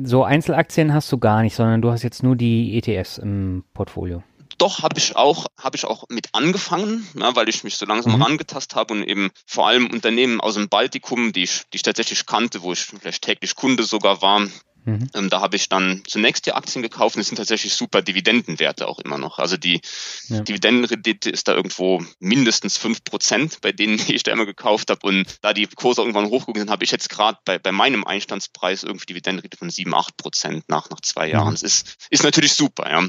So 0.04 0.26
Einzelaktien 0.26 0.94
hast 0.94 1.10
du 1.12 1.18
gar 1.18 1.42
nicht, 1.42 1.56
sondern 1.56 1.82
du 1.82 1.90
hast 1.90 2.04
jetzt 2.04 2.22
nur 2.22 2.36
die 2.36 2.78
ETFs 2.78 3.18
im 3.18 3.64
Portfolio 3.74 4.24
doch 4.60 4.84
habe 4.84 5.00
ich 5.00 5.16
auch 5.16 5.48
habe 5.58 5.76
ich 5.76 5.86
auch 5.86 6.06
mit 6.10 6.30
angefangen, 6.34 7.08
ja, 7.16 7.36
weil 7.36 7.50
ich 7.50 7.64
mich 7.64 7.78
so 7.78 7.86
langsam 7.86 8.16
mhm. 8.16 8.22
rangetastet 8.22 8.76
habe 8.76 8.94
und 8.94 9.04
eben 9.04 9.32
vor 9.46 9.68
allem 9.68 9.88
Unternehmen 9.88 10.40
aus 10.40 10.54
dem 10.56 10.70
Baltikum, 10.70 11.34
die 11.34 11.44
ich, 11.44 11.64
die 11.74 11.78
ich 11.78 11.84
tatsächlich 11.84 12.26
kannte, 12.26 12.62
wo 12.62 12.74
ich 12.74 12.82
vielleicht 12.82 13.24
täglich 13.24 13.56
Kunde 13.56 13.84
sogar 13.84 14.22
war, 14.22 14.48
Mhm. 14.90 15.10
Ähm, 15.14 15.30
da 15.30 15.42
habe 15.42 15.56
ich 15.56 15.70
dann 15.70 16.04
zunächst 16.08 16.46
die 16.46 16.54
Aktien 16.54 16.82
gekauft 16.82 17.16
und 17.16 17.22
es 17.22 17.28
sind 17.28 17.38
tatsächlich 17.38 17.74
super 17.74 18.02
Dividendenwerte 18.02 18.88
auch 18.88 19.00
immer 19.00 19.18
noch. 19.18 19.40
Also 19.40 19.58
die 19.58 19.82
ja. 20.28 20.42
Dividendenrendite 20.42 21.30
ist 21.30 21.48
da 21.48 21.54
irgendwo 21.54 22.04
mindestens 22.20 22.78
fünf 22.78 23.04
Prozent 23.04 23.62
bei 23.62 23.72
denen, 23.72 23.98
die 24.08 24.16
ich 24.16 24.24
da 24.24 24.32
immer 24.32 24.46
gekauft 24.46 24.90
habe. 24.90 25.00
Und 25.06 25.26
da 25.42 25.54
die 25.54 25.68
Kurse 25.68 26.02
irgendwann 26.02 26.28
hochgegangen 26.28 26.68
sind, 26.68 26.72
habe 26.72 26.84
ich 26.84 26.92
jetzt 26.92 27.10
gerade 27.10 27.40
bei, 27.46 27.60
bei 27.60 27.72
meinem 27.72 28.06
Einstandspreis 28.06 28.84
irgendwie 28.84 29.08
Dividendenrendite 29.08 29.58
von 29.58 29.70
sieben, 29.70 29.94
acht 29.94 30.18
Prozent 30.18 30.68
nach, 30.68 30.90
nach 30.90 31.02
zwei 31.02 31.30
Jahren. 31.30 31.50
Mhm. 31.50 31.54
Das 31.54 31.64
ist, 31.64 31.98
ist 32.10 32.24
natürlich 32.24 32.54
super, 32.54 32.90
ja. 32.90 33.08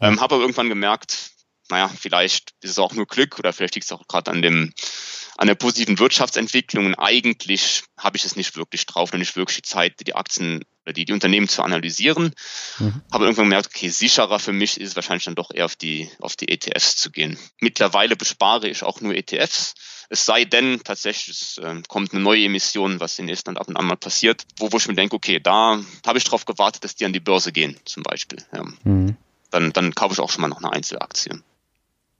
Ähm, 0.00 0.20
habe 0.20 0.36
aber 0.36 0.42
irgendwann 0.42 0.68
gemerkt, 0.68 1.32
naja, 1.70 1.88
vielleicht 1.88 2.54
ist 2.62 2.72
es 2.72 2.78
auch 2.78 2.94
nur 2.94 3.06
Glück 3.06 3.38
oder 3.38 3.52
vielleicht 3.52 3.74
liegt 3.74 3.84
es 3.86 3.92
auch 3.92 4.06
gerade 4.08 4.30
an 4.30 4.42
dem 4.42 4.72
an 5.38 5.46
der 5.46 5.54
positiven 5.54 6.00
Wirtschaftsentwicklung. 6.00 6.84
Und 6.86 6.94
eigentlich 6.96 7.84
habe 7.96 8.16
ich 8.16 8.24
es 8.24 8.34
nicht 8.34 8.56
wirklich 8.56 8.84
drauf, 8.86 9.12
noch 9.12 9.20
nicht 9.20 9.36
wirklich 9.36 9.58
die 9.58 9.62
Zeit, 9.62 9.94
die 10.04 10.14
Aktien 10.14 10.64
oder 10.84 10.92
die, 10.92 11.04
die 11.04 11.12
Unternehmen 11.12 11.48
zu 11.48 11.62
analysieren. 11.62 12.34
Mhm. 12.80 13.02
Habe 13.12 13.24
irgendwann 13.24 13.44
gemerkt, 13.44 13.68
okay, 13.68 13.88
sicherer 13.88 14.40
für 14.40 14.52
mich 14.52 14.80
ist 14.80 14.90
es 14.90 14.96
wahrscheinlich 14.96 15.24
dann 15.24 15.36
doch 15.36 15.52
eher 15.54 15.66
auf 15.66 15.76
die, 15.76 16.10
auf 16.18 16.34
die 16.34 16.48
ETFs 16.48 16.96
zu 16.96 17.12
gehen. 17.12 17.38
Mittlerweile 17.60 18.16
bespare 18.16 18.68
ich 18.68 18.82
auch 18.82 19.00
nur 19.00 19.14
ETFs. 19.14 19.74
Es 20.10 20.26
sei 20.26 20.44
denn, 20.44 20.80
tatsächlich 20.82 21.40
es, 21.40 21.58
äh, 21.58 21.82
kommt 21.86 22.12
eine 22.12 22.22
neue 22.22 22.46
Emission, 22.46 22.98
was 22.98 23.18
in 23.20 23.28
Estland 23.28 23.58
ab 23.58 23.68
und 23.68 23.76
an 23.76 23.86
mal 23.86 23.96
passiert, 23.96 24.42
wo, 24.58 24.72
wo 24.72 24.78
ich 24.78 24.88
mir 24.88 24.94
denke, 24.94 25.14
okay, 25.14 25.38
da 25.38 25.80
habe 26.04 26.18
ich 26.18 26.24
darauf 26.24 26.46
gewartet, 26.46 26.82
dass 26.82 26.96
die 26.96 27.04
an 27.04 27.12
die 27.12 27.20
Börse 27.20 27.52
gehen, 27.52 27.78
zum 27.84 28.02
Beispiel. 28.02 28.38
Ja. 28.52 28.64
Mhm. 28.82 29.16
Dann, 29.50 29.72
dann 29.72 29.94
kaufe 29.94 30.14
ich 30.14 30.20
auch 30.20 30.30
schon 30.30 30.42
mal 30.42 30.48
noch 30.48 30.58
eine 30.58 30.72
Einzelaktie. 30.72 31.42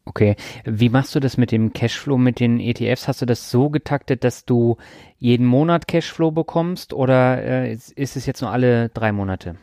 Okay, 0.08 0.36
wie 0.64 0.88
machst 0.88 1.14
du 1.14 1.20
das 1.20 1.36
mit 1.36 1.52
dem 1.52 1.74
Cashflow 1.74 2.16
mit 2.16 2.40
den 2.40 2.60
ETFs? 2.60 3.08
Hast 3.08 3.20
du 3.20 3.26
das 3.26 3.50
so 3.50 3.68
getaktet, 3.68 4.24
dass 4.24 4.46
du 4.46 4.78
jeden 5.18 5.44
Monat 5.44 5.86
Cashflow 5.86 6.30
bekommst 6.30 6.94
oder 6.94 7.42
äh, 7.42 7.74
ist 7.74 8.16
es 8.16 8.24
jetzt 8.24 8.40
nur 8.40 8.50
alle 8.50 8.88
drei 8.88 9.12
Monate? 9.12 9.56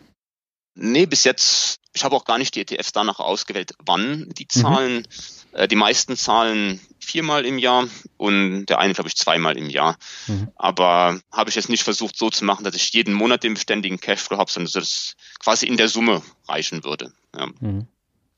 Nee, 0.75 1.07
bis 1.07 1.23
jetzt, 1.23 1.79
ich 1.93 2.03
habe 2.03 2.15
auch 2.15 2.25
gar 2.25 2.37
nicht 2.37 2.53
die 2.53 2.61
ETFs 2.61 2.91
danach 2.91 3.19
ausgewählt, 3.19 3.71
wann 3.83 4.29
die 4.37 4.43
mhm. 4.43 4.61
zahlen. 4.61 4.95
Mhm. 4.97 5.57
Äh, 5.57 5.67
die 5.67 5.75
meisten 5.75 6.15
zahlen 6.15 6.79
viermal 6.99 7.43
im 7.43 7.57
Jahr 7.57 7.87
und 8.17 8.67
der 8.67 8.77
eine, 8.77 8.93
glaube 8.93 9.07
ich, 9.07 9.15
zweimal 9.15 9.57
im 9.57 9.71
Jahr. 9.71 9.97
Mhm. 10.27 10.51
Aber 10.57 11.19
habe 11.31 11.49
ich 11.49 11.55
jetzt 11.55 11.69
nicht 11.69 11.83
versucht 11.83 12.17
so 12.17 12.29
zu 12.29 12.45
machen, 12.45 12.63
dass 12.63 12.75
ich 12.75 12.93
jeden 12.93 13.15
Monat 13.15 13.43
den 13.43 13.55
beständigen 13.55 13.99
Cashflow 13.99 14.37
habe, 14.37 14.51
sondern 14.51 14.71
dass 14.71 14.83
es 14.83 15.15
quasi 15.39 15.65
in 15.65 15.77
der 15.77 15.87
Summe 15.87 16.21
reichen 16.47 16.83
würde. 16.83 17.13
Ja. 17.35 17.47
Mhm. 17.59 17.87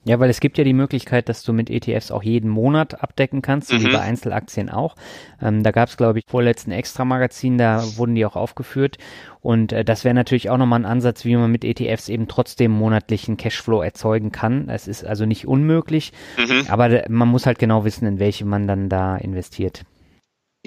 Ja, 0.08 0.22
weil 0.22 0.30
es 0.30 0.40
gibt 0.40 0.58
ja 0.58 0.64
die 0.64 0.72
Möglichkeit, 0.72 1.28
dass 1.28 1.44
du 1.44 1.52
mit 1.52 1.70
ETFs 1.70 2.12
auch 2.12 2.24
jeden 2.24 2.50
Monat 2.50 3.04
abdecken 3.04 3.42
kannst, 3.42 3.74
mhm. 3.74 3.82
wie 3.82 3.92
bei 3.92 4.00
Einzelaktien 4.00 4.70
auch. 4.70 4.96
Ähm, 5.42 5.64
da 5.64 5.72
gab 5.72 5.90
es, 5.90 5.98
glaube 5.98 6.20
ich, 6.20 6.26
vorletzten 6.30 6.72
Extra-Magazin, 6.72 7.58
da 7.58 7.84
wurden 7.98 8.16
die 8.16 8.26
auch 8.26 8.38
aufgeführt. 8.38 8.98
Und 9.42 9.74
äh, 9.74 9.84
das 9.84 10.06
wäre 10.06 10.16
natürlich 10.16 10.50
auch 10.50 10.58
nochmal 10.58 10.80
ein 10.80 10.86
Ansatz, 10.86 11.26
wie 11.26 11.36
man 11.36 11.52
mit 11.52 11.66
ETFs 11.66 12.08
eben 12.08 12.30
trotzdem 12.30 12.72
monatlichen 12.72 13.36
Cashflow 13.36 13.82
erzeugen 13.82 14.32
kann. 14.32 14.70
Es 14.70 14.88
ist 14.88 15.04
also 15.04 15.26
nicht 15.26 15.46
unmöglich, 15.46 16.14
mhm. 16.38 16.68
aber 16.70 17.04
man 17.10 17.28
muss 17.28 17.46
halt 17.46 17.60
genau 17.60 17.84
wissen, 17.84 18.08
in 18.08 18.18
welche 18.18 18.46
man 18.46 18.66
dann 18.66 18.88
da 18.88 19.18
investiert. 19.18 19.84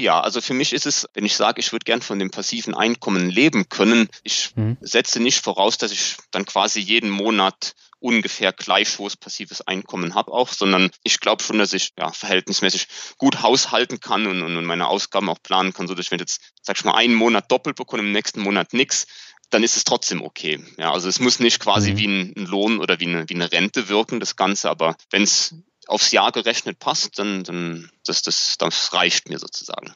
Ja, 0.01 0.21
also 0.21 0.41
für 0.41 0.55
mich 0.55 0.73
ist 0.73 0.87
es, 0.87 1.07
wenn 1.15 1.25
ich 1.25 1.37
sage, 1.37 1.61
ich 1.61 1.73
würde 1.73 1.85
gern 1.85 2.03
von 2.03 2.19
dem 2.19 2.31
passiven 2.31 2.75
Einkommen 2.75 3.31
leben 3.31 3.69
können, 3.69 4.09
ich 4.23 4.51
mhm. 4.57 4.77
setze 4.81 5.21
nicht 5.21 5.43
voraus, 5.43 5.79
dass 5.79 5.93
ich 5.93 6.17
dann 6.31 6.47
quasi 6.47 6.81
jeden 6.81 7.11
Monat 7.11 7.75
ungefähr 8.01 8.53
gleich 8.53 8.99
hohes 8.99 9.17
passives 9.17 9.61
Einkommen 9.61 10.15
habe 10.15 10.33
auch, 10.33 10.49
sondern 10.49 10.91
ich 11.05 11.21
glaube 11.21 11.43
schon, 11.43 11.59
dass 11.59 11.75
ich 11.75 11.93
ja, 11.99 12.11
verhältnismäßig 12.11 12.89
gut 13.19 13.43
haushalten 13.43 14.01
kann 14.01 14.27
und, 14.27 14.43
und, 14.43 14.65
meine 14.65 14.89
Ausgaben 14.89 15.29
auch 15.29 15.43
planen 15.43 15.73
kann, 15.73 15.87
so 15.87 15.95
dass 15.95 16.07
ich 16.07 16.11
wenn 16.11 16.19
jetzt, 16.19 16.41
sag 16.63 16.79
ich 16.79 16.85
mal, 16.85 16.95
einen 16.95 17.15
Monat 17.15 17.51
doppelt 17.53 17.77
bekomme, 17.77 18.03
im 18.03 18.13
nächsten 18.13 18.41
Monat 18.41 18.73
nichts, 18.73 19.07
dann 19.51 19.63
ist 19.63 19.77
es 19.77 19.85
trotzdem 19.85 20.23
okay. 20.23 20.65
Ja, 20.79 20.93
also 20.93 21.09
es 21.09 21.21
muss 21.21 21.41
nicht 21.41 21.61
quasi 21.61 21.93
mhm. 21.93 21.99
wie 21.99 22.07
ein, 22.07 22.35
ein, 22.37 22.47
Lohn 22.47 22.79
oder 22.79 23.01
wie 23.01 23.07
eine, 23.07 23.29
wie 23.29 23.35
eine 23.35 23.53
Rente 23.53 23.89
wirken, 23.89 24.21
das 24.21 24.37
Ganze, 24.37 24.71
aber 24.71 24.97
wenn 25.11 25.23
es 25.23 25.55
aufs 25.91 26.13
Jahr 26.13 26.33
gerechnet 26.33 26.79
passt, 26.79 27.19
dann, 27.19 27.45
dann 27.45 27.91
das, 28.07 28.23
das, 28.23 28.57
das 28.59 28.93
reicht 28.93 29.29
mir 29.29 29.39
sozusagen. 29.39 29.93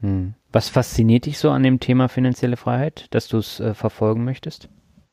Hm. 0.00 0.34
Was 0.52 0.68
fasziniert 0.68 1.26
dich 1.26 1.38
so 1.38 1.50
an 1.50 1.62
dem 1.62 1.80
Thema 1.80 2.08
finanzielle 2.08 2.56
Freiheit, 2.56 3.06
dass 3.10 3.28
du 3.28 3.38
es 3.38 3.60
äh, 3.60 3.74
verfolgen 3.74 4.24
möchtest? 4.24 4.68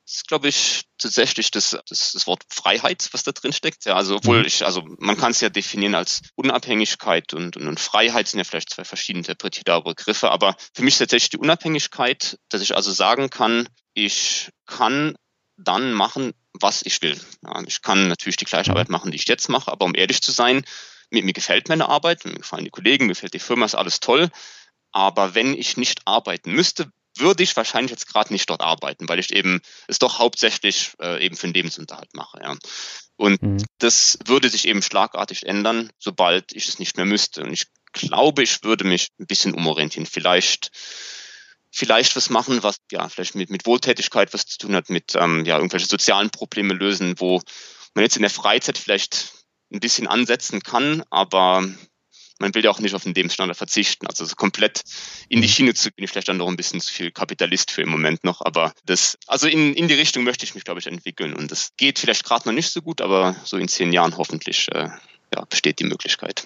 Das 0.06 0.16
ist, 0.16 0.28
glaube 0.28 0.50
ich, 0.50 0.84
tatsächlich 0.98 1.50
das, 1.52 1.78
das, 1.88 2.12
das 2.12 2.28
Wort 2.28 2.44
Freiheit, 2.50 3.08
was 3.14 3.24
da 3.24 3.32
drin 3.32 3.54
steckt. 3.54 3.86
Ja, 3.86 3.96
also 3.96 4.18
obwohl 4.18 4.40
mhm. 4.40 4.46
ich, 4.46 4.66
also 4.66 4.84
man 5.00 5.16
kann 5.16 5.32
es 5.32 5.40
ja 5.40 5.50
definieren 5.50 5.96
als 5.96 6.22
Unabhängigkeit 6.36 7.34
und, 7.34 7.56
und, 7.56 7.68
und 7.68 7.80
Freiheit 7.80 8.28
sind 8.28 8.40
ja 8.40 8.44
vielleicht 8.44 8.70
zwei 8.70 8.84
verschieden 8.84 9.20
interpretierbare 9.20 9.84
Begriffe, 9.84 10.30
aber 10.30 10.58
für 10.74 10.84
mich 10.84 10.96
ist 10.96 11.00
tatsächlich 11.00 11.30
die 11.30 11.38
Unabhängigkeit, 11.38 12.38
dass 12.50 12.62
ich 12.62 12.76
also 12.76 12.92
sagen 12.92 13.30
kann, 13.30 13.70
ich 13.94 14.50
kann 14.66 15.16
dann 15.56 15.94
machen, 15.94 16.34
was 16.54 16.82
ich 16.84 17.01
will. 17.01 17.20
Ja, 17.43 17.62
ich 17.66 17.82
kann 17.82 18.08
natürlich 18.08 18.38
die 18.38 18.45
gleiche 18.45 18.72
mhm. 18.72 18.78
Arbeit 18.78 18.89
machen, 18.89 19.12
die 19.12 19.18
ich 19.18 19.28
jetzt 19.28 19.49
mache, 19.49 19.72
aber 19.72 19.86
um 19.86 19.95
ehrlich 19.95 20.22
zu 20.22 20.32
sein, 20.32 20.64
mir, 21.10 21.24
mir 21.24 21.34
gefällt 21.34 21.70
meine 21.70 21.89
Arbeit, 21.89 22.26
mir 22.26 22.34
gefallen 22.34 22.66
die 22.66 22.70
Kollegen, 22.70 23.06
mir 23.06 23.14
gefällt 23.14 23.34
die 23.34 23.39
Firma, 23.39 23.66
ist 23.66 23.76
alles 23.76 23.99
toll. 23.99 24.30
Aber 24.91 25.36
wenn 25.36 25.54
ich 25.54 25.78
nicht 25.78 26.01
arbeiten 26.06 26.51
müsste, 26.51 26.91
würde 27.18 27.43
ich 27.43 27.56
wahrscheinlich 27.56 27.91
jetzt 27.91 28.08
gerade 28.08 28.34
nicht 28.34 28.49
dort 28.49 28.62
arbeiten, 28.62 29.08
weil 29.08 29.20
ich 29.20 29.32
eben 29.32 29.62
es 29.88 29.99
doch 29.99 30.20
hauptsächlich 30.20 30.93
äh, 30.99 31.24
eben 31.24 31.36
für 31.36 31.47
den 31.47 31.54
Lebensunterhalt 31.54 32.14
mache. 32.16 32.39
Ja. 32.41 32.56
Und 33.16 33.41
mhm. 33.41 33.64
das 33.78 34.18
würde 34.26 34.49
sich 34.49 34.68
eben 34.68 34.82
schlagartig 34.82 35.45
ändern, 35.45 35.91
sobald 35.99 36.54
ich 36.54 36.68
es 36.68 36.80
nicht 36.80 36.97
mehr 36.97 37.06
müsste. 37.06 37.43
Und 37.43 37.54
ich 37.54 37.68
glaube, 37.91 38.43
ich 38.43 38.64
würde 38.64 38.84
mich 38.84 39.10
ein 39.20 39.28
bisschen 39.28 39.54
umorientieren. 39.54 40.08
Vielleicht, 40.08 40.72
vielleicht 41.74 42.16
was 42.16 42.30
machen, 42.30 42.62
was 42.62 42.78
ja 42.92 43.10
vielleicht 43.10 43.36
mit, 43.36 43.50
mit 43.50 43.66
Wohltätigkeit 43.66 44.34
was 44.34 44.46
zu 44.46 44.60
tun 44.60 44.76
hat, 44.76 44.90
mit 44.90 45.16
ähm, 45.16 45.44
ja 45.44 45.58
irgendwelche 45.58 45.88
sozialen 45.88 46.30
Probleme 46.30 46.74
lösen, 46.74 47.16
wo 47.18 47.42
man 47.96 48.04
jetzt 48.04 48.16
in 48.16 48.22
der 48.22 48.32
Freizeit 48.32 48.78
vielleicht 48.78 49.34
ein 49.74 49.80
bisschen 49.80 50.08
ansetzen 50.08 50.62
kann, 50.62 51.04
aber 51.10 51.68
man 52.40 52.54
will 52.54 52.64
ja 52.64 52.70
auch 52.70 52.80
nicht 52.80 52.94
auf 52.94 53.04
den 53.04 53.14
Lebensstandard 53.14 53.58
verzichten. 53.58 54.06
Also 54.06 54.26
so 54.26 54.36
komplett 54.36 54.84
in 55.30 55.41
die 55.41 55.48
mhm. 55.48 55.52
Schiene 55.52 55.74
zu 55.74 55.91
bin 55.91 56.06
ich 56.06 56.12
vielleicht 56.12 56.28
dann 56.28 56.38
noch 56.38 56.48
ein 56.48 56.58
bisschen 56.58 56.80
zu 56.80 56.94
viel 56.94 57.12
Kapitalist 57.12 57.72
für 57.72 57.82
im 57.82 57.90
Moment 57.90 58.24
noch. 58.24 58.41
Aber 58.41 58.74
das, 58.86 59.18
also 59.28 59.48
in, 59.48 59.74
in 59.74 59.88
die 59.88 59.94
Richtung 59.94 60.24
möchte 60.24 60.45
ich 60.45 60.54
mich, 60.54 60.64
glaube 60.64 60.80
ich, 60.80 60.88
entwickeln. 60.88 61.34
Und 61.34 61.52
das 61.52 61.72
geht 61.78 62.00
vielleicht 62.00 62.24
gerade 62.24 62.48
noch 62.48 62.54
nicht 62.54 62.70
so 62.70 62.82
gut, 62.82 63.02
aber 63.02 63.36
so 63.45 63.58
in 63.58 63.68
zehn 63.68 63.94
Jahren 63.94 64.18
hoffentlich 64.18 64.68
äh, 64.72 64.90
ja, 65.34 65.45
besteht 65.50 65.80
die 65.80 65.86
Möglichkeit. 65.86 66.45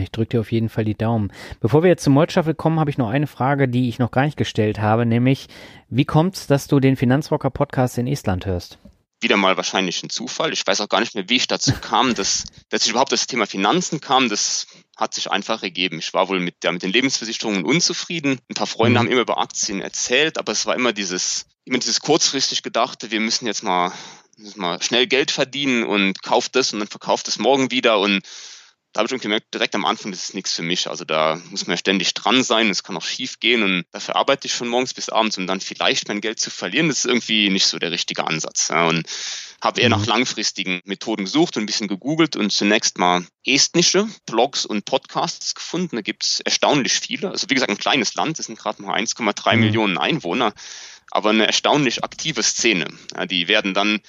Ich 0.00 0.10
drücke 0.10 0.30
dir 0.30 0.40
auf 0.40 0.52
jeden 0.52 0.68
Fall 0.68 0.84
die 0.84 0.96
Daumen. 0.96 1.32
Bevor 1.60 1.82
wir 1.82 1.90
jetzt 1.90 2.04
zum 2.04 2.14
Moldstaffel 2.14 2.54
kommen, 2.54 2.80
habe 2.80 2.90
ich 2.90 2.98
noch 2.98 3.10
eine 3.10 3.26
Frage, 3.26 3.68
die 3.68 3.88
ich 3.88 3.98
noch 3.98 4.10
gar 4.10 4.24
nicht 4.24 4.36
gestellt 4.36 4.80
habe, 4.80 5.06
nämlich, 5.06 5.48
wie 5.88 6.04
kommt 6.04 6.36
es, 6.36 6.46
dass 6.46 6.66
du 6.66 6.80
den 6.80 6.96
Finanzrocker 6.96 7.50
Podcast 7.50 7.98
in 7.98 8.06
Estland 8.06 8.46
hörst? 8.46 8.78
wieder 9.22 9.36
mal 9.36 9.56
wahrscheinlich 9.56 10.02
ein 10.02 10.10
Zufall. 10.10 10.52
Ich 10.52 10.66
weiß 10.66 10.80
auch 10.80 10.88
gar 10.88 11.00
nicht 11.00 11.14
mehr, 11.14 11.28
wie 11.28 11.36
ich 11.36 11.46
dazu 11.46 11.72
kam, 11.72 12.14
dass, 12.16 12.44
dass 12.68 12.84
ich 12.84 12.90
überhaupt 12.90 13.12
das 13.12 13.26
Thema 13.26 13.46
Finanzen 13.46 14.00
kam. 14.00 14.28
Das 14.28 14.66
hat 14.96 15.14
sich 15.14 15.30
einfach 15.30 15.62
ergeben. 15.62 15.98
Ich 15.98 16.12
war 16.12 16.28
wohl 16.28 16.40
mit, 16.40 16.56
ja, 16.64 16.72
mit 16.72 16.82
den 16.82 16.92
Lebensversicherungen 16.92 17.64
unzufrieden. 17.64 18.38
Ein 18.50 18.54
paar 18.54 18.66
Freunde 18.66 18.98
mhm. 18.98 18.98
haben 18.98 19.10
immer 19.10 19.22
über 19.22 19.38
Aktien 19.38 19.80
erzählt, 19.80 20.38
aber 20.38 20.52
es 20.52 20.66
war 20.66 20.74
immer 20.74 20.92
dieses, 20.92 21.46
immer 21.64 21.78
dieses 21.78 22.00
kurzfristig 22.00 22.62
gedachte, 22.62 23.10
wir 23.10 23.20
müssen 23.20 23.46
jetzt 23.46 23.62
mal, 23.62 23.92
müssen 24.36 24.60
mal 24.60 24.82
schnell 24.82 25.06
Geld 25.06 25.30
verdienen 25.30 25.84
und 25.84 26.22
kauft 26.22 26.56
das 26.56 26.72
und 26.72 26.80
dann 26.80 26.88
verkauft 26.88 27.28
es 27.28 27.38
morgen 27.38 27.70
wieder 27.70 27.98
und 28.00 28.22
da 28.92 28.98
habe 28.98 29.06
ich 29.06 29.12
irgendwie 29.12 29.28
gemerkt, 29.28 29.54
direkt 29.54 29.74
am 29.74 29.86
Anfang, 29.86 30.10
das 30.12 30.24
ist 30.24 30.34
nichts 30.34 30.52
für 30.52 30.62
mich. 30.62 30.88
Also 30.88 31.04
da 31.04 31.40
muss 31.50 31.66
man 31.66 31.74
ja 31.74 31.78
ständig 31.78 32.12
dran 32.12 32.44
sein, 32.44 32.68
es 32.68 32.82
kann 32.82 32.96
auch 32.96 33.04
schief 33.04 33.40
gehen 33.40 33.62
und 33.62 33.84
dafür 33.90 34.16
arbeite 34.16 34.46
ich 34.46 34.52
von 34.52 34.68
morgens 34.68 34.92
bis 34.92 35.08
abends, 35.08 35.38
um 35.38 35.46
dann 35.46 35.60
vielleicht 35.60 36.08
mein 36.08 36.20
Geld 36.20 36.40
zu 36.40 36.50
verlieren. 36.50 36.88
Das 36.88 36.98
ist 36.98 37.06
irgendwie 37.06 37.48
nicht 37.48 37.66
so 37.66 37.78
der 37.78 37.90
richtige 37.90 38.26
Ansatz. 38.26 38.68
Ja. 38.68 38.86
Und 38.88 39.06
habe 39.62 39.80
eher 39.80 39.88
nach 39.88 40.00
mhm. 40.00 40.08
langfristigen 40.08 40.82
Methoden 40.84 41.24
gesucht 41.24 41.56
und 41.56 41.62
ein 41.62 41.66
bisschen 41.66 41.88
gegoogelt 41.88 42.36
und 42.36 42.50
zunächst 42.50 42.98
mal 42.98 43.24
estnische 43.46 44.08
Blogs 44.26 44.66
und 44.66 44.84
Podcasts 44.84 45.54
gefunden. 45.54 45.96
Da 45.96 46.02
gibt 46.02 46.24
es 46.24 46.40
erstaunlich 46.40 46.92
viele. 46.92 47.30
Also 47.30 47.48
wie 47.48 47.54
gesagt, 47.54 47.70
ein 47.70 47.78
kleines 47.78 48.14
Land, 48.14 48.38
das 48.38 48.46
sind 48.46 48.58
gerade 48.58 48.82
mal 48.82 48.98
1,3 48.98 49.54
mhm. 49.54 49.60
Millionen 49.60 49.98
Einwohner, 49.98 50.52
aber 51.10 51.30
eine 51.30 51.46
erstaunlich 51.46 52.04
aktive 52.04 52.42
Szene. 52.42 52.88
Ja, 53.16 53.24
die 53.24 53.48
werden 53.48 53.72
dann 53.72 54.00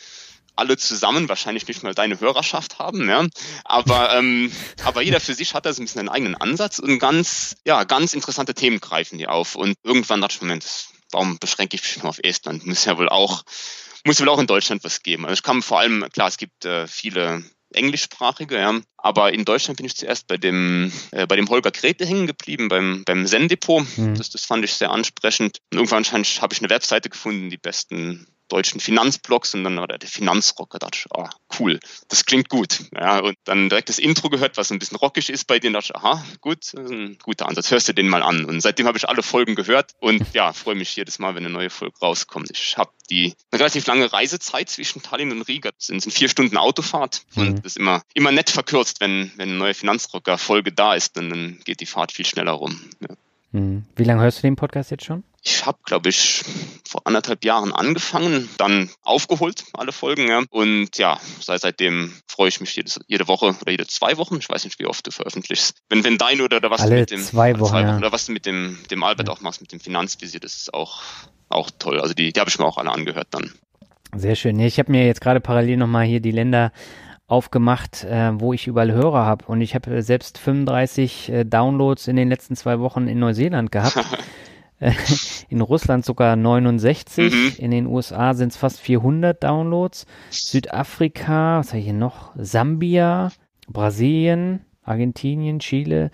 alle 0.56 0.78
zusammen 0.78 1.30
wahrscheinlich 1.30 1.68
nicht 1.68 1.84
mal 1.84 1.94
deine 1.94 2.20
Hörerschaft 2.20 2.80
haben, 2.80 3.10
ja. 3.10 3.26
Aber, 3.64 4.14
ähm, 4.18 4.52
aber 4.84 5.02
jeder 5.02 5.20
für 5.20 5.34
sich 5.34 5.54
hat 5.54 5.66
da 5.66 5.74
so 5.74 5.82
ein 5.82 5.86
bisschen 5.86 6.00
einen 6.00 6.10
eigenen 6.10 6.36
Ansatz 6.36 6.80
und 6.80 7.00
ganz, 7.00 7.56
ja, 7.66 7.84
ganz 7.84 8.14
interessante 8.14 8.54
Themen 8.54 8.80
greifen 8.80 9.18
die 9.18 9.28
auf. 9.28 9.56
Und 9.56 9.76
irgendwann 9.84 10.22
dachte 10.22 10.36
ich, 10.36 10.42
Moment, 10.42 10.66
warum 11.12 11.38
beschränke 11.40 11.76
ich 11.76 11.84
mich 11.84 11.98
nur 12.04 12.10
auf 12.10 12.20
Estland? 12.22 12.66
Muss 12.66 12.86
ja 12.86 12.98
wohl 12.98 13.10
auch, 13.10 13.44
muss 14.06 14.20
wohl 14.20 14.30
auch 14.30 14.40
in 14.40 14.48
Deutschland 14.48 14.84
was 14.84 15.02
geben. 15.02 15.26
Also 15.26 15.34
ich 15.34 15.44
kam 15.44 15.64
vor 15.64 15.80
allem, 15.80 16.08
klar, 16.12 16.28
es 16.28 16.38
gibt 16.38 16.66
äh, 16.66 16.88
viele 16.88 17.44
englischsprachige, 17.74 18.58
ja. 18.58 18.80
Aber 18.98 19.34
in 19.34 19.46
Deutschland 19.46 19.78
bin 19.78 19.86
ich 19.86 19.96
zuerst 19.96 20.28
bei 20.28 20.38
dem, 20.38 20.92
äh, 21.12 21.26
bei 21.26 21.36
dem 21.36 21.50
Holger 21.50 21.72
Grete 21.72 22.06
hängen 22.06 22.28
geblieben, 22.28 22.70
beim, 22.70 23.04
beim 23.04 23.26
Zen-Depot. 23.26 23.86
Mhm. 23.98 24.16
Das, 24.16 24.30
das 24.30 24.46
fand 24.46 24.64
ich 24.64 24.74
sehr 24.74 24.92
ansprechend. 24.92 25.60
Und 25.72 25.78
irgendwann 25.78 26.06
habe 26.06 26.54
ich 26.54 26.62
eine 26.62 26.70
Webseite 26.70 27.10
gefunden, 27.10 27.50
die 27.50 27.58
besten 27.58 28.28
deutschen 28.54 28.80
Finanzblogs 28.80 29.56
und 29.56 29.64
dann 29.64 29.78
war 29.78 29.88
der 29.88 30.00
Finanzrocker, 30.08 30.78
dachte 30.78 31.00
ich, 31.00 31.12
ah, 31.18 31.30
cool, 31.60 31.80
das 32.08 32.26
klingt 32.26 32.50
gut. 32.50 32.82
Ja, 32.94 33.20
und 33.20 33.36
dann 33.46 33.70
direkt 33.70 33.90
das 33.90 33.98
Intro 33.98 34.30
gehört, 34.30 34.58
was 34.58 34.72
ein 34.72 34.78
bisschen 34.78 34.98
rockig 34.98 35.30
ist 35.30 35.46
bei 35.46 35.58
denen, 35.58 35.74
dachte 35.74 35.94
ich, 35.94 35.96
aha, 35.96 36.24
gut, 36.40 36.60
das 36.62 36.86
ist 36.86 36.92
ein 36.92 37.18
guter 37.22 37.48
Ansatz, 37.48 37.72
hörst 37.72 37.88
du 37.90 37.94
den 37.94 38.08
mal 38.08 38.22
an. 38.22 38.46
Und 38.46 38.62
seitdem 38.62 38.86
habe 38.86 38.98
ich 38.98 39.10
alle 39.10 39.24
Folgen 39.24 39.56
gehört 39.56 39.94
und 40.00 40.24
ja, 40.34 40.54
freue 40.54 40.76
mich 40.76 40.96
jedes 40.96 41.18
Mal, 41.18 41.34
wenn 41.36 41.46
eine 41.46 41.54
neue 41.54 41.72
Folge 41.72 41.98
rauskommt. 42.00 42.50
Ich 42.52 42.78
habe 42.78 42.92
die 43.10 43.34
eine 43.52 43.60
relativ 43.60 43.88
lange 43.88 44.14
Reisezeit 44.14 44.70
zwischen 44.70 45.02
Tallinn 45.02 45.32
und 45.32 45.42
Riga, 45.48 45.72
das 45.72 45.88
sind, 45.88 46.02
sind 46.02 46.12
vier 46.12 46.30
Stunden 46.30 46.58
Autofahrt 46.58 47.24
mhm. 47.34 47.42
und 47.42 47.58
das 47.60 47.74
ist 47.74 47.78
immer, 47.78 48.04
immer 48.14 48.32
nett 48.32 48.52
verkürzt, 48.52 49.02
wenn, 49.02 49.32
wenn 49.36 49.50
eine 49.50 49.58
neue 49.58 49.74
Finanzrocker-Folge 49.74 50.72
da 50.72 50.94
ist, 50.94 51.18
dann, 51.18 51.30
dann 51.30 51.60
geht 51.66 51.80
die 51.80 51.86
Fahrt 51.86 52.12
viel 52.12 52.26
schneller 52.26 52.52
rum. 52.52 52.80
Ja. 53.02 53.16
Mhm. 53.52 53.86
Wie 53.96 54.04
lange 54.04 54.22
hörst 54.22 54.40
du 54.40 54.42
den 54.44 54.56
Podcast 54.56 54.92
jetzt 54.92 55.06
schon? 55.06 55.24
Ich 55.46 55.66
habe, 55.66 55.78
glaube 55.84 56.08
ich, 56.08 56.42
vor 56.88 57.02
anderthalb 57.04 57.44
Jahren 57.44 57.74
angefangen, 57.74 58.48
dann 58.58 58.90
aufgeholt, 59.02 59.66
alle 59.74 59.92
Folgen. 59.92 60.30
Ja. 60.30 60.44
Und 60.50 60.98
ja, 60.98 61.20
seit, 61.42 61.60
seitdem 61.62 62.14
freue 62.28 62.48
ich 62.48 62.62
mich 62.62 62.74
jedes, 62.76 63.00
jede 63.08 63.28
Woche 63.28 63.54
oder 63.62 63.72
jede 63.72 63.86
zwei 63.86 64.18
Wochen. 64.18 64.38
Ich 64.38 64.48
weiß 64.48 64.64
nicht, 64.64 64.80
wie 64.80 64.86
oft 64.86 65.06
du 65.06 65.12
veröffentlichst. 65.12 65.76
Wenn, 65.90 66.06
wenn 66.06 66.18
dein 66.18 66.40
oder, 66.40 66.58
oder 66.58 66.72
was 66.72 66.82
alle 66.82 66.96
du 66.96 67.00
mit 67.02 67.12
dem 67.12 67.22
zwei 67.22 67.60
Wochen, 67.60 67.72
zwei 67.72 67.88
Wochen 67.88 67.98
oder 67.98 68.14
was 68.14 68.26
du 68.26 68.32
mit 68.32 68.46
dem, 68.46 68.78
dem 68.90 69.04
Albert 69.04 69.28
ja. 69.28 69.34
auch 69.34 69.42
machst, 69.42 69.60
mit 69.60 69.74
dem 69.74 69.82
Finanzvisier, 69.82 70.40
das 70.40 70.56
ist 70.56 70.74
auch, 70.74 71.02
auch 71.50 71.70
toll. 71.78 72.00
Also 72.00 72.14
die, 72.14 72.32
die 72.32 72.40
habe 72.40 72.50
ich 72.50 72.58
mir 72.58 72.66
auch 72.66 72.78
alle 72.78 72.92
angehört 72.92 73.28
dann. 73.32 73.52
Sehr 74.16 74.36
schön. 74.36 74.58
Ich 74.60 74.80
habe 74.80 74.92
mir 74.92 75.06
jetzt 75.06 75.20
gerade 75.20 75.42
parallel 75.42 75.76
nochmal 75.76 76.06
hier 76.06 76.22
die 76.22 76.32
Länder 76.32 76.72
aufgemacht, 77.28 78.06
äh, 78.06 78.40
wo 78.40 78.54
ich 78.54 78.68
überall 78.68 78.94
Hörer 78.94 79.26
habe. 79.26 79.46
Und 79.48 79.60
ich 79.60 79.76
habe 79.76 80.04
selbst 80.04 80.38
35 80.38 81.30
äh, 81.30 81.44
Downloads 81.44 82.08
in 82.08 82.16
den 82.16 82.30
letzten 82.30 82.56
zwei 82.56 82.80
Wochen 82.80 83.08
in 83.08 83.20
Neuseeland 83.20 83.74
gehabt. 83.74 84.00
in 85.50 85.62
Russland 85.62 86.06
sogar 86.06 86.36
69, 86.36 87.34
mhm. 87.34 87.52
in 87.58 87.72
den 87.72 87.88
USA 87.88 88.34
sind 88.34 88.52
es 88.52 88.58
fast 88.58 88.80
400 88.80 89.42
Downloads, 89.44 90.06
Südafrika, 90.30 91.60
was 91.60 91.70
habe 91.70 91.80
ich 91.80 91.86
hier 91.86 91.94
noch, 91.94 92.32
Sambia, 92.36 93.32
Brasilien, 93.68 94.66
Argentinien, 94.86 95.60
Chile, 95.60 96.12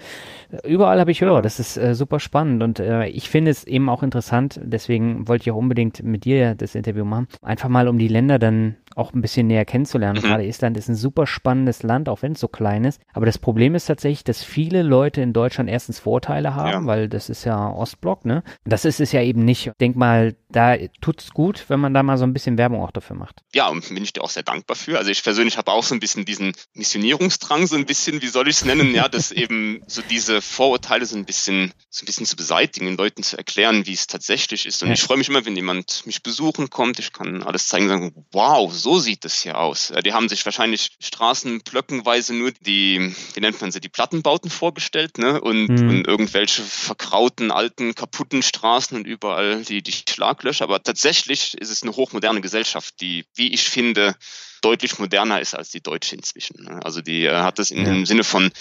überall 0.63 0.99
habe 0.99 1.11
ich 1.11 1.21
Hörer. 1.21 1.41
Das 1.41 1.59
ist 1.59 1.77
äh, 1.77 1.95
super 1.95 2.19
spannend 2.19 2.61
und 2.61 2.79
äh, 2.79 3.07
ich 3.07 3.29
finde 3.29 3.51
es 3.51 3.63
eben 3.63 3.89
auch 3.89 4.03
interessant. 4.03 4.59
Deswegen 4.63 5.27
wollte 5.27 5.43
ich 5.43 5.51
auch 5.51 5.57
unbedingt 5.57 6.03
mit 6.03 6.25
dir 6.25 6.55
das 6.55 6.75
Interview 6.75 7.05
machen. 7.05 7.27
Einfach 7.41 7.69
mal, 7.69 7.87
um 7.87 7.97
die 7.97 8.07
Länder 8.07 8.37
dann 8.37 8.75
auch 8.99 9.13
ein 9.13 9.21
bisschen 9.21 9.47
näher 9.47 9.65
kennenzulernen. 9.65 10.21
Mhm. 10.21 10.27
Gerade 10.27 10.45
Estland 10.45 10.77
ist 10.77 10.89
ein 10.89 10.95
super 10.95 11.25
spannendes 11.25 11.83
Land, 11.83 12.09
auch 12.09 12.21
wenn 12.21 12.33
es 12.33 12.39
so 12.39 12.47
klein 12.47 12.85
ist. 12.85 13.01
Aber 13.13 13.25
das 13.25 13.37
Problem 13.37 13.73
ist 13.75 13.85
tatsächlich, 13.85 14.23
dass 14.23 14.43
viele 14.43 14.83
Leute 14.83 15.21
in 15.21 15.33
Deutschland 15.33 15.69
erstens 15.69 15.99
Vorteile 15.99 16.55
haben, 16.55 16.83
ja. 16.83 16.85
weil 16.85 17.09
das 17.09 17.29
ist 17.29 17.45
ja 17.45 17.71
Ostblock, 17.71 18.25
ne? 18.25 18.43
Das 18.65 18.85
ist 18.85 18.99
es 18.99 19.11
ja 19.11 19.21
eben 19.21 19.45
nicht. 19.45 19.67
Ich 19.67 19.73
denk 19.79 19.95
mal, 19.95 20.35
da 20.49 20.75
tut 21.01 21.21
es 21.21 21.31
gut, 21.31 21.65
wenn 21.69 21.79
man 21.79 21.93
da 21.93 22.03
mal 22.03 22.17
so 22.17 22.25
ein 22.25 22.33
bisschen 22.33 22.57
Werbung 22.57 22.83
auch 22.83 22.91
dafür 22.91 23.15
macht. 23.15 23.43
Ja, 23.53 23.67
und 23.69 23.87
bin 23.87 24.03
ich 24.03 24.13
dir 24.13 24.23
auch 24.23 24.29
sehr 24.29 24.43
dankbar 24.43 24.75
für. 24.75 24.97
Also 24.97 25.11
ich 25.11 25.23
persönlich 25.23 25.57
habe 25.57 25.71
auch 25.71 25.83
so 25.83 25.95
ein 25.95 25.99
bisschen 25.99 26.25
diesen 26.25 26.53
Missionierungsdrang, 26.73 27.67
so 27.67 27.75
ein 27.75 27.85
bisschen, 27.85 28.21
wie 28.21 28.27
soll 28.27 28.47
ich 28.47 28.57
es 28.57 28.65
nennen, 28.65 28.93
ja, 28.93 29.07
dass 29.07 29.31
eben 29.39 29.81
so 29.87 30.01
diese 30.09 30.41
Vorurteile 30.41 31.05
so 31.05 31.15
ein 31.15 31.25
bisschen, 31.25 31.71
so 31.89 32.03
ein 32.03 32.05
bisschen 32.05 32.25
zu 32.25 32.35
beseitigen, 32.35 32.85
den 32.87 32.97
Leuten 32.97 33.23
zu 33.23 33.37
erklären, 33.37 33.85
wie 33.85 33.93
es 33.93 34.07
tatsächlich 34.07 34.65
ist. 34.65 34.81
Und 34.83 34.89
ja. 34.89 34.95
ich 34.95 35.01
freue 35.01 35.17
mich 35.17 35.29
immer, 35.29 35.45
wenn 35.45 35.55
jemand 35.55 36.05
mich 36.05 36.23
besuchen 36.23 36.69
kommt. 36.69 36.99
Ich 36.99 37.13
kann 37.13 37.43
alles 37.43 37.67
zeigen 37.67 37.85
und 37.85 37.89
sagen, 37.89 38.25
wow, 38.31 38.73
so 38.73 38.88
sieht 38.97 39.25
es 39.25 39.41
hier 39.41 39.59
aus. 39.59 39.93
Die 40.03 40.13
haben 40.13 40.29
sich 40.29 40.43
wahrscheinlich 40.45 40.97
straßenblöckenweise 40.99 42.33
nur 42.33 42.51
die, 42.51 43.13
wie 43.35 43.39
nennt 43.39 43.61
man 43.61 43.71
sie, 43.71 43.79
die 43.79 43.89
Plattenbauten 43.89 44.49
vorgestellt, 44.49 45.19
ne? 45.19 45.39
Und, 45.39 45.67
mhm. 45.67 45.89
und 45.89 46.07
irgendwelche 46.07 46.63
verkrauten, 46.63 47.51
alten, 47.51 47.93
kaputten 47.93 48.41
Straßen 48.41 48.97
und 48.97 49.05
überall 49.05 49.63
die, 49.63 49.83
die 49.83 49.91
Schlag 49.91 50.39
Schlaglöcher, 50.39 50.63
aber 50.63 50.81
tatsächlich 50.81 51.55
ist 51.57 51.69
es 51.69 51.83
eine 51.83 51.95
hochmoderne 51.95 52.41
Gesellschaft, 52.41 53.01
die, 53.01 53.25
wie 53.35 53.53
ich 53.53 53.69
finde, 53.69 54.15
deutlich 54.61 54.99
moderner 54.99 55.41
ist 55.41 55.55
als 55.55 55.69
die 55.69 55.81
deutsche 55.81 56.15
inzwischen. 56.15 56.63
Ne? 56.63 56.79
Also 56.83 57.01
die 57.01 57.25
äh, 57.25 57.37
hat 57.37 57.59
es 57.59 57.71
in 57.71 57.79
ja. 57.79 57.83
dem 57.85 58.05
Sinne 58.05 58.23
von, 58.23 58.51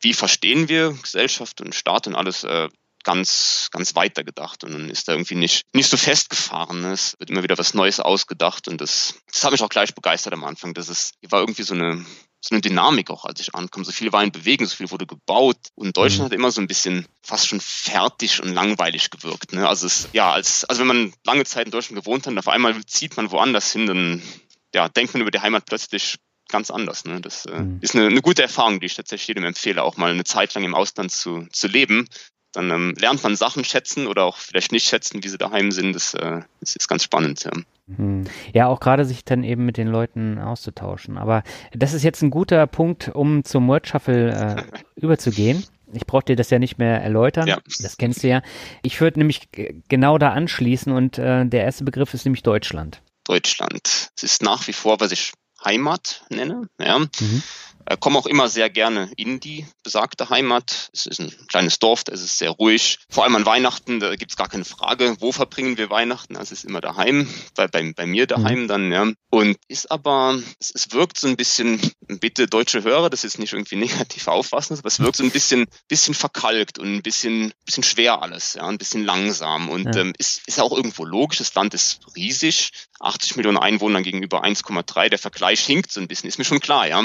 wie 0.00 0.14
verstehen 0.14 0.68
wir 0.68 0.92
Gesellschaft 1.00 1.60
und 1.60 1.74
Staat 1.74 2.06
und 2.06 2.14
alles 2.14 2.44
äh, 2.44 2.68
ganz, 3.04 3.68
ganz 3.70 3.94
weiter 3.94 4.24
gedacht 4.24 4.64
und 4.64 4.72
dann 4.72 4.90
ist 4.90 5.08
da 5.08 5.12
irgendwie 5.12 5.36
nicht, 5.36 5.64
nicht 5.72 5.88
so 5.88 5.96
festgefahren. 5.96 6.80
Ne? 6.80 6.92
Es 6.92 7.14
wird 7.18 7.30
immer 7.30 7.42
wieder 7.42 7.58
was 7.58 7.74
Neues 7.74 8.00
ausgedacht 8.00 8.66
und 8.68 8.80
das, 8.80 9.14
das 9.32 9.44
hat 9.44 9.52
mich 9.52 9.62
auch 9.62 9.68
gleich 9.68 9.94
begeistert 9.94 10.32
am 10.32 10.44
Anfang. 10.44 10.74
Das 10.74 10.88
ist, 10.88 11.14
war 11.28 11.40
irgendwie 11.40 11.62
so 11.62 11.74
eine, 11.74 12.04
so 12.40 12.54
eine 12.54 12.60
Dynamik 12.60 13.10
auch, 13.10 13.24
als 13.24 13.40
ich 13.40 13.54
ankam. 13.54 13.84
So 13.84 13.92
viel 13.92 14.12
war 14.12 14.22
in 14.22 14.32
Bewegung, 14.32 14.66
so 14.66 14.76
viel 14.76 14.90
wurde 14.90 15.06
gebaut. 15.06 15.56
Und 15.74 15.96
Deutschland 15.96 16.22
mhm. 16.22 16.24
hat 16.26 16.32
immer 16.32 16.50
so 16.50 16.60
ein 16.60 16.66
bisschen 16.66 17.06
fast 17.22 17.46
schon 17.48 17.60
fertig 17.60 18.42
und 18.42 18.52
langweilig 18.52 19.10
gewirkt. 19.10 19.52
Ne? 19.52 19.66
Also 19.68 19.86
es, 19.86 20.08
ja, 20.12 20.32
als, 20.32 20.64
also 20.64 20.80
wenn 20.80 20.88
man 20.88 21.14
lange 21.24 21.44
Zeit 21.44 21.66
in 21.66 21.72
Deutschland 21.72 22.02
gewohnt 22.02 22.26
hat 22.26 22.32
und 22.32 22.38
auf 22.38 22.48
einmal 22.48 22.84
zieht 22.86 23.16
man 23.16 23.30
woanders 23.30 23.72
hin, 23.72 23.86
dann 23.86 24.22
ja, 24.74 24.88
denkt 24.88 25.14
man 25.14 25.22
über 25.22 25.30
die 25.30 25.40
Heimat 25.40 25.64
plötzlich 25.66 26.16
ganz 26.48 26.70
anders. 26.70 27.04
Ne? 27.04 27.20
Das 27.20 27.46
äh, 27.46 27.60
mhm. 27.60 27.78
ist 27.80 27.94
eine, 27.94 28.06
eine 28.06 28.20
gute 28.20 28.42
Erfahrung, 28.42 28.80
die 28.80 28.86
ich 28.86 28.94
tatsächlich 28.94 29.28
jedem 29.28 29.44
empfehle, 29.44 29.82
auch 29.82 29.96
mal 29.96 30.10
eine 30.10 30.24
Zeit 30.24 30.54
lang 30.54 30.64
im 30.64 30.74
Ausland 30.74 31.12
zu, 31.12 31.46
zu 31.50 31.66
leben. 31.66 32.08
Dann 32.54 32.70
ähm, 32.70 32.94
lernt 32.98 33.22
man 33.22 33.36
Sachen 33.36 33.64
schätzen 33.64 34.06
oder 34.06 34.24
auch 34.24 34.36
vielleicht 34.36 34.72
nicht 34.72 34.88
schätzen, 34.88 35.22
wie 35.22 35.28
sie 35.28 35.38
daheim 35.38 35.70
sind. 35.72 35.92
Das, 35.94 36.14
äh, 36.14 36.40
das 36.60 36.76
ist 36.76 36.88
ganz 36.88 37.04
spannend. 37.04 37.44
Ja. 37.44 37.50
Hm. 37.96 38.24
Ja, 38.52 38.68
auch 38.68 38.80
gerade 38.80 39.04
sich 39.04 39.24
dann 39.24 39.44
eben 39.44 39.66
mit 39.66 39.76
den 39.76 39.88
Leuten 39.88 40.38
auszutauschen. 40.38 41.18
Aber 41.18 41.42
das 41.72 41.92
ist 41.92 42.02
jetzt 42.02 42.22
ein 42.22 42.30
guter 42.30 42.66
Punkt, 42.66 43.08
um 43.08 43.44
zum 43.44 43.68
Word 43.68 43.88
Shuffle 43.88 44.30
äh, 44.30 44.80
überzugehen. 44.96 45.64
Ich 45.92 46.06
brauche 46.06 46.24
dir 46.24 46.36
das 46.36 46.50
ja 46.50 46.58
nicht 46.58 46.78
mehr 46.78 47.02
erläutern. 47.02 47.46
Ja. 47.46 47.58
Das 47.80 47.96
kennst 47.96 48.22
du 48.22 48.28
ja. 48.28 48.42
Ich 48.82 49.00
würde 49.00 49.18
nämlich 49.18 49.48
genau 49.88 50.18
da 50.18 50.30
anschließen 50.30 50.92
und 50.92 51.18
äh, 51.18 51.44
der 51.44 51.64
erste 51.64 51.84
Begriff 51.84 52.14
ist 52.14 52.24
nämlich 52.24 52.42
Deutschland. 52.42 53.02
Deutschland. 53.24 54.10
Es 54.16 54.22
ist 54.22 54.42
nach 54.42 54.66
wie 54.66 54.72
vor, 54.72 55.00
was 55.00 55.12
ich 55.12 55.32
Heimat 55.64 56.24
nenne. 56.30 56.68
Ja. 56.80 56.98
Mhm. 56.98 57.42
Äh, 57.86 57.96
komme 57.98 58.18
auch 58.18 58.26
immer 58.26 58.48
sehr 58.48 58.70
gerne 58.70 59.10
in 59.16 59.40
die 59.40 59.66
besagte 59.82 60.30
Heimat. 60.30 60.90
Es 60.92 61.06
ist 61.06 61.20
ein 61.20 61.32
kleines 61.48 61.78
Dorf, 61.78 62.04
da 62.04 62.12
ist 62.12 62.22
es 62.22 62.38
sehr 62.38 62.50
ruhig. 62.50 62.98
Vor 63.10 63.24
allem 63.24 63.36
an 63.36 63.46
Weihnachten, 63.46 64.00
da 64.00 64.16
gibt 64.16 64.30
es 64.30 64.36
gar 64.36 64.48
keine 64.48 64.64
Frage, 64.64 65.16
wo 65.20 65.32
verbringen 65.32 65.76
wir 65.76 65.90
Weihnachten? 65.90 66.34
Das 66.34 66.50
ist 66.50 66.64
immer 66.64 66.80
daheim, 66.80 67.28
bei, 67.54 67.68
bei, 67.68 67.92
bei 67.94 68.06
mir 68.06 68.26
daheim 68.26 68.62
mhm. 68.62 68.68
dann, 68.68 68.92
ja. 68.92 69.06
Und 69.30 69.56
ist 69.68 69.90
aber, 69.90 70.40
es, 70.60 70.70
es 70.74 70.92
wirkt 70.92 71.18
so 71.18 71.26
ein 71.26 71.36
bisschen, 71.36 71.80
bitte 72.06 72.46
deutsche 72.46 72.84
Hörer, 72.84 73.10
das 73.10 73.24
ist 73.24 73.38
nicht 73.38 73.52
irgendwie 73.52 73.76
negativ 73.84 74.28
auffassen, 74.28 74.78
aber 74.78 74.88
es 74.88 75.00
wirkt 75.00 75.16
so 75.16 75.24
ein 75.24 75.30
bisschen, 75.30 75.66
bisschen 75.88 76.14
verkalkt 76.14 76.78
und 76.78 76.94
ein 76.94 77.02
bisschen, 77.02 77.52
bisschen 77.66 77.82
schwer 77.82 78.22
alles, 78.22 78.54
ja, 78.54 78.66
ein 78.66 78.78
bisschen 78.78 79.04
langsam. 79.04 79.68
Und 79.68 79.94
ja. 79.94 80.00
ähm, 80.00 80.14
ist, 80.16 80.46
ist 80.46 80.60
auch 80.60 80.72
irgendwo 80.72 81.04
logisch, 81.04 81.38
das 81.38 81.54
Land 81.54 81.74
ist 81.74 82.00
riesig, 82.16 82.70
80 83.00 83.36
Millionen 83.36 83.58
Einwohner 83.58 84.00
gegenüber 84.00 84.42
1,3, 84.42 85.10
der 85.10 85.18
Vergleich 85.18 85.60
hinkt 85.60 85.92
so 85.92 86.00
ein 86.00 86.08
bisschen, 86.08 86.28
ist 86.28 86.38
mir 86.38 86.44
schon 86.44 86.60
klar, 86.60 86.88
ja 86.88 87.04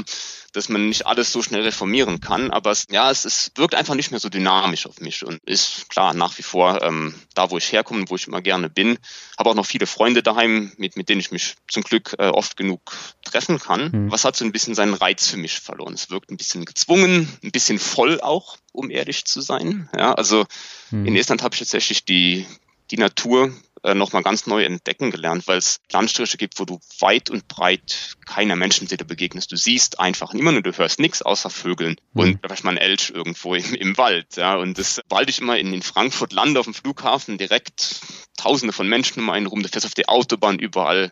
dass 0.69 0.73
man 0.73 0.87
nicht 0.87 1.07
alles 1.07 1.31
so 1.31 1.41
schnell 1.41 1.63
reformieren 1.63 2.19
kann. 2.19 2.51
Aber 2.51 2.69
es, 2.69 2.85
ja, 2.91 3.09
es, 3.09 3.25
es 3.25 3.51
wirkt 3.55 3.73
einfach 3.73 3.95
nicht 3.95 4.11
mehr 4.11 4.19
so 4.19 4.29
dynamisch 4.29 4.85
auf 4.85 4.99
mich 4.99 5.25
und 5.25 5.41
ist 5.43 5.89
klar 5.89 6.13
nach 6.13 6.37
wie 6.37 6.43
vor 6.43 6.83
ähm, 6.83 7.15
da, 7.33 7.49
wo 7.49 7.57
ich 7.57 7.71
herkomme 7.71 8.05
wo 8.07 8.15
ich 8.15 8.27
immer 8.27 8.41
gerne 8.41 8.69
bin. 8.69 8.99
Habe 9.37 9.49
auch 9.49 9.55
noch 9.55 9.65
viele 9.65 9.87
Freunde 9.87 10.21
daheim, 10.21 10.71
mit, 10.77 10.95
mit 10.95 11.09
denen 11.09 11.21
ich 11.21 11.31
mich 11.31 11.55
zum 11.67 11.81
Glück 11.81 12.15
äh, 12.19 12.27
oft 12.27 12.55
genug 12.55 12.95
treffen 13.23 13.57
kann. 13.57 13.89
Mhm. 13.91 14.11
Was 14.11 14.25
hat 14.25 14.35
so 14.35 14.45
ein 14.45 14.51
bisschen 14.51 14.75
seinen 14.75 14.93
Reiz 14.93 15.27
für 15.27 15.37
mich 15.37 15.59
verloren? 15.59 15.95
Es 15.95 16.11
wirkt 16.11 16.29
ein 16.29 16.37
bisschen 16.37 16.65
gezwungen, 16.65 17.27
ein 17.43 17.51
bisschen 17.51 17.79
voll 17.79 18.21
auch, 18.21 18.57
um 18.71 18.91
ehrlich 18.91 19.25
zu 19.25 19.41
sein. 19.41 19.89
Ja, 19.97 20.13
also 20.13 20.45
mhm. 20.91 21.07
in 21.07 21.15
Estland 21.15 21.41
habe 21.41 21.55
ich 21.55 21.59
tatsächlich 21.59 22.05
die 22.05 22.45
die 22.91 22.97
Natur 22.97 23.53
äh, 23.83 23.93
nochmal 23.93 24.23
ganz 24.23 24.45
neu 24.45 24.63
entdecken 24.63 25.11
gelernt, 25.11 25.47
weil 25.47 25.57
es 25.57 25.79
Landstriche 25.91 26.37
gibt, 26.37 26.59
wo 26.59 26.65
du 26.65 26.79
weit 26.99 27.29
und 27.29 27.47
breit 27.47 28.17
keiner 28.25 28.55
Menschenseele 28.55 29.05
begegnest. 29.05 29.51
Du 29.51 29.55
siehst 29.55 29.99
einfach 29.99 30.33
immer 30.33 30.51
nur, 30.51 30.61
du 30.61 30.77
hörst 30.77 30.99
nichts 30.99 31.21
außer 31.21 31.49
Vögeln 31.49 31.95
mhm. 32.13 32.21
und 32.21 32.39
vielleicht 32.43 32.63
mal 32.63 32.71
ein 32.71 32.77
Elch 32.77 33.11
irgendwo 33.13 33.55
im, 33.55 33.73
im 33.75 33.97
Wald. 33.97 34.35
Ja. 34.35 34.55
Und 34.55 34.77
das, 34.77 35.01
bald 35.07 35.29
ich 35.29 35.39
immer 35.39 35.57
in, 35.57 35.73
in 35.73 35.81
Frankfurt 35.81 36.33
lande 36.33 36.59
auf 36.59 36.65
dem 36.65 36.73
Flughafen, 36.73 37.37
direkt 37.37 38.01
tausende 38.37 38.73
von 38.73 38.87
Menschen 38.87 39.21
um 39.21 39.29
einen 39.29 39.47
rum, 39.47 39.63
du 39.63 39.69
fährst 39.69 39.85
auf 39.85 39.93
die 39.93 40.07
Autobahn 40.07 40.59
überall 40.59 41.11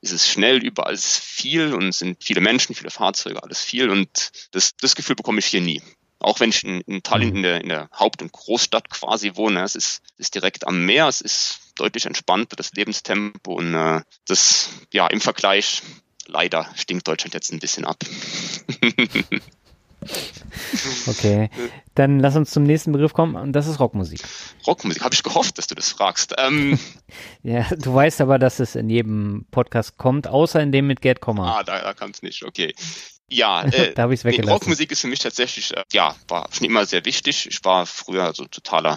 ist 0.00 0.12
es 0.12 0.28
schnell, 0.28 0.58
überall 0.58 0.94
ist 0.94 1.18
viel 1.18 1.74
und 1.74 1.92
sind 1.92 2.22
viele 2.22 2.40
Menschen, 2.40 2.74
viele 2.74 2.90
Fahrzeuge, 2.90 3.42
alles 3.42 3.60
viel 3.60 3.90
und 3.90 4.30
das, 4.52 4.76
das 4.76 4.94
Gefühl 4.94 5.16
bekomme 5.16 5.40
ich 5.40 5.46
hier 5.46 5.60
nie. 5.60 5.82
Auch 6.20 6.40
wenn 6.40 6.50
ich 6.50 6.64
in, 6.64 6.80
in 6.82 7.02
Tallinn 7.02 7.36
in 7.36 7.42
der, 7.42 7.60
in 7.60 7.68
der 7.68 7.88
Haupt- 7.92 8.22
und 8.22 8.32
Großstadt 8.32 8.90
quasi 8.90 9.36
wohne, 9.36 9.62
es 9.62 9.74
ist, 9.74 10.02
ist 10.16 10.34
direkt 10.34 10.66
am 10.66 10.84
Meer, 10.84 11.06
es 11.08 11.20
ist 11.20 11.60
deutlich 11.76 12.06
entspannter, 12.06 12.56
das 12.56 12.72
Lebenstempo 12.72 13.54
und 13.54 13.74
äh, 13.74 14.00
das, 14.26 14.70
ja, 14.92 15.06
im 15.06 15.20
Vergleich, 15.20 15.82
leider 16.26 16.68
stinkt 16.74 17.06
Deutschland 17.06 17.34
jetzt 17.34 17.52
ein 17.52 17.60
bisschen 17.60 17.84
ab. 17.84 17.98
Okay, 21.06 21.50
dann 21.94 22.20
lass 22.20 22.36
uns 22.36 22.50
zum 22.50 22.62
nächsten 22.62 22.92
Begriff 22.92 23.12
kommen 23.12 23.34
und 23.36 23.52
das 23.52 23.66
ist 23.66 23.80
Rockmusik. 23.80 24.20
Rockmusik, 24.66 25.02
habe 25.02 25.14
ich 25.14 25.22
gehofft, 25.22 25.58
dass 25.58 25.66
du 25.66 25.74
das 25.74 25.90
fragst. 25.90 26.34
Ähm, 26.38 26.78
ja, 27.42 27.66
du 27.76 27.94
weißt 27.94 28.20
aber, 28.20 28.38
dass 28.38 28.60
es 28.60 28.74
in 28.74 28.90
jedem 28.90 29.46
Podcast 29.50 29.96
kommt, 29.96 30.28
außer 30.28 30.60
in 30.60 30.72
dem 30.72 30.86
mit 30.86 31.00
Gerd 31.00 31.20
Kommer. 31.20 31.58
Ah, 31.58 31.62
da, 31.62 31.80
da 31.80 31.94
kam 31.94 32.10
es 32.10 32.22
nicht, 32.22 32.44
okay. 32.44 32.74
Ja, 33.28 33.62
äh, 33.72 33.94
da 33.94 34.02
habe 34.02 34.14
ich 34.14 34.24
weggelassen. 34.24 34.52
Rockmusik 34.52 34.90
ist 34.90 35.00
für 35.00 35.08
mich 35.08 35.20
tatsächlich, 35.20 35.76
äh, 35.76 35.84
ja, 35.92 36.14
war 36.28 36.48
schon 36.52 36.66
immer 36.66 36.86
sehr 36.86 37.04
wichtig. 37.04 37.46
Ich 37.50 37.64
war 37.64 37.86
früher 37.86 38.32
so 38.34 38.44
totaler 38.46 38.96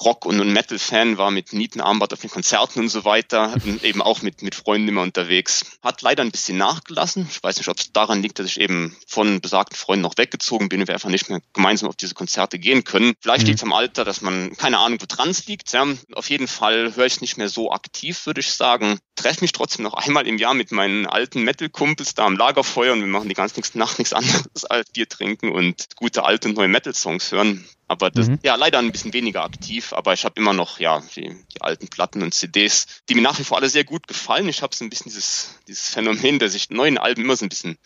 Rock- 0.00 0.26
und 0.26 0.52
Metal-Fan, 0.52 1.18
war 1.18 1.30
mit 1.30 1.52
Nietenarmband 1.52 2.12
auf 2.12 2.20
den 2.20 2.30
Konzerten 2.30 2.80
und 2.80 2.88
so 2.88 3.04
weiter 3.04 3.54
und 3.64 3.84
eben 3.84 4.02
auch 4.02 4.22
mit, 4.22 4.42
mit 4.42 4.54
Freunden 4.54 4.88
immer 4.88 5.02
unterwegs. 5.02 5.64
Hat 5.82 6.02
leider 6.02 6.22
ein 6.22 6.30
bisschen 6.30 6.58
nachgelassen. 6.58 7.26
Ich 7.30 7.42
weiß 7.42 7.56
nicht, 7.56 7.68
ob 7.68 7.78
es 7.78 7.92
daran 7.92 8.22
liegt, 8.22 8.38
dass 8.38 8.46
ich 8.46 8.60
eben 8.60 8.96
von 9.06 9.40
besagten 9.40 9.76
Freunden 9.76 10.02
noch 10.02 10.16
weggezogen 10.16 10.68
bin 10.68 10.80
und 10.80 10.88
wir 10.88 10.94
einfach 10.94 11.08
nicht 11.08 11.28
mehr 11.28 11.40
gemeinsam 11.52 11.88
auf 11.88 11.96
diese 11.96 12.14
Konzerte 12.14 12.58
gehen 12.58 12.84
können. 12.84 13.14
Vielleicht 13.20 13.42
mhm. 13.42 13.48
liegt 13.48 13.58
es 13.58 13.64
am 13.64 13.72
Alter, 13.72 14.04
dass 14.04 14.20
man 14.20 14.56
keine 14.56 14.78
Ahnung, 14.78 15.00
wo 15.00 15.06
dran 15.06 15.34
liegt. 15.46 15.72
Ja. 15.72 15.86
Auf 16.14 16.30
jeden 16.30 16.48
Fall 16.48 16.94
höre 16.94 17.06
ich 17.06 17.14
es 17.14 17.20
nicht 17.20 17.36
mehr 17.36 17.48
so 17.48 17.72
aktiv, 17.72 18.26
würde 18.26 18.40
ich 18.40 18.52
sagen. 18.52 18.98
Treffe 19.16 19.42
mich 19.42 19.52
trotzdem 19.52 19.84
noch 19.84 19.94
einmal 19.94 20.26
im 20.26 20.38
Jahr 20.38 20.54
mit 20.54 20.72
meinen 20.72 21.06
alten 21.06 21.42
Metal-Kumpels 21.42 22.14
da 22.14 22.24
am 22.26 22.36
Lagerfeuer 22.36 22.92
und 22.92 23.00
wir 23.00 23.06
machen 23.06 23.28
die 23.28 23.34
ganze 23.34 23.60
Nacht 23.78 23.98
nichts 23.98 24.12
anderes 24.12 24.64
als 24.64 24.90
Bier 24.90 25.08
trinken 25.08 25.50
und 25.52 25.86
gute 25.96 26.24
alte 26.24 26.48
und 26.48 26.56
neue 26.56 26.68
Metal-Songs 26.68 27.32
hören. 27.32 27.64
Aber 27.86 28.10
das, 28.10 28.28
mhm. 28.28 28.38
ja, 28.42 28.54
leider 28.54 28.78
ein 28.78 28.92
bisschen 28.92 29.12
weniger 29.12 29.44
aktiv, 29.44 29.92
aber 29.92 30.14
ich 30.14 30.24
habe 30.24 30.40
immer 30.40 30.54
noch, 30.54 30.80
ja, 30.80 31.02
die, 31.14 31.36
die, 31.52 31.60
alten 31.60 31.88
Platten 31.88 32.22
und 32.22 32.32
CDs, 32.32 32.86
die 33.08 33.14
mir 33.14 33.22
nach 33.22 33.38
wie 33.38 33.44
vor 33.44 33.58
alle 33.58 33.68
sehr 33.68 33.84
gut 33.84 34.06
gefallen. 34.06 34.48
Ich 34.48 34.62
habe 34.62 34.74
so 34.74 34.84
ein 34.84 34.90
bisschen 34.90 35.10
dieses, 35.10 35.58
dieses 35.68 35.88
Phänomen, 35.90 36.38
dass 36.38 36.54
ich 36.54 36.70
neuen 36.70 36.96
Alben 36.96 37.22
immer 37.22 37.36
so 37.36 37.44
ein 37.44 37.50
bisschen, 37.50 37.76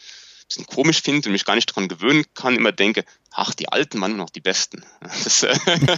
bisschen 0.47 0.66
komisch 0.66 1.03
finde 1.03 1.29
und 1.29 1.33
mich 1.33 1.45
gar 1.45 1.57
nicht 1.57 1.66
dran 1.66 1.89
gewöhnen 1.89 2.25
kann, 2.35 2.55
immer 2.55 2.70
denke, 2.70 3.05
ach, 3.33 3.55
die 3.55 3.69
alten 3.70 4.01
waren 4.01 4.16
noch 4.16 4.31
die 4.31 4.41
besten. 4.41 4.85
Das, 5.01 5.43
äh, 5.43 5.57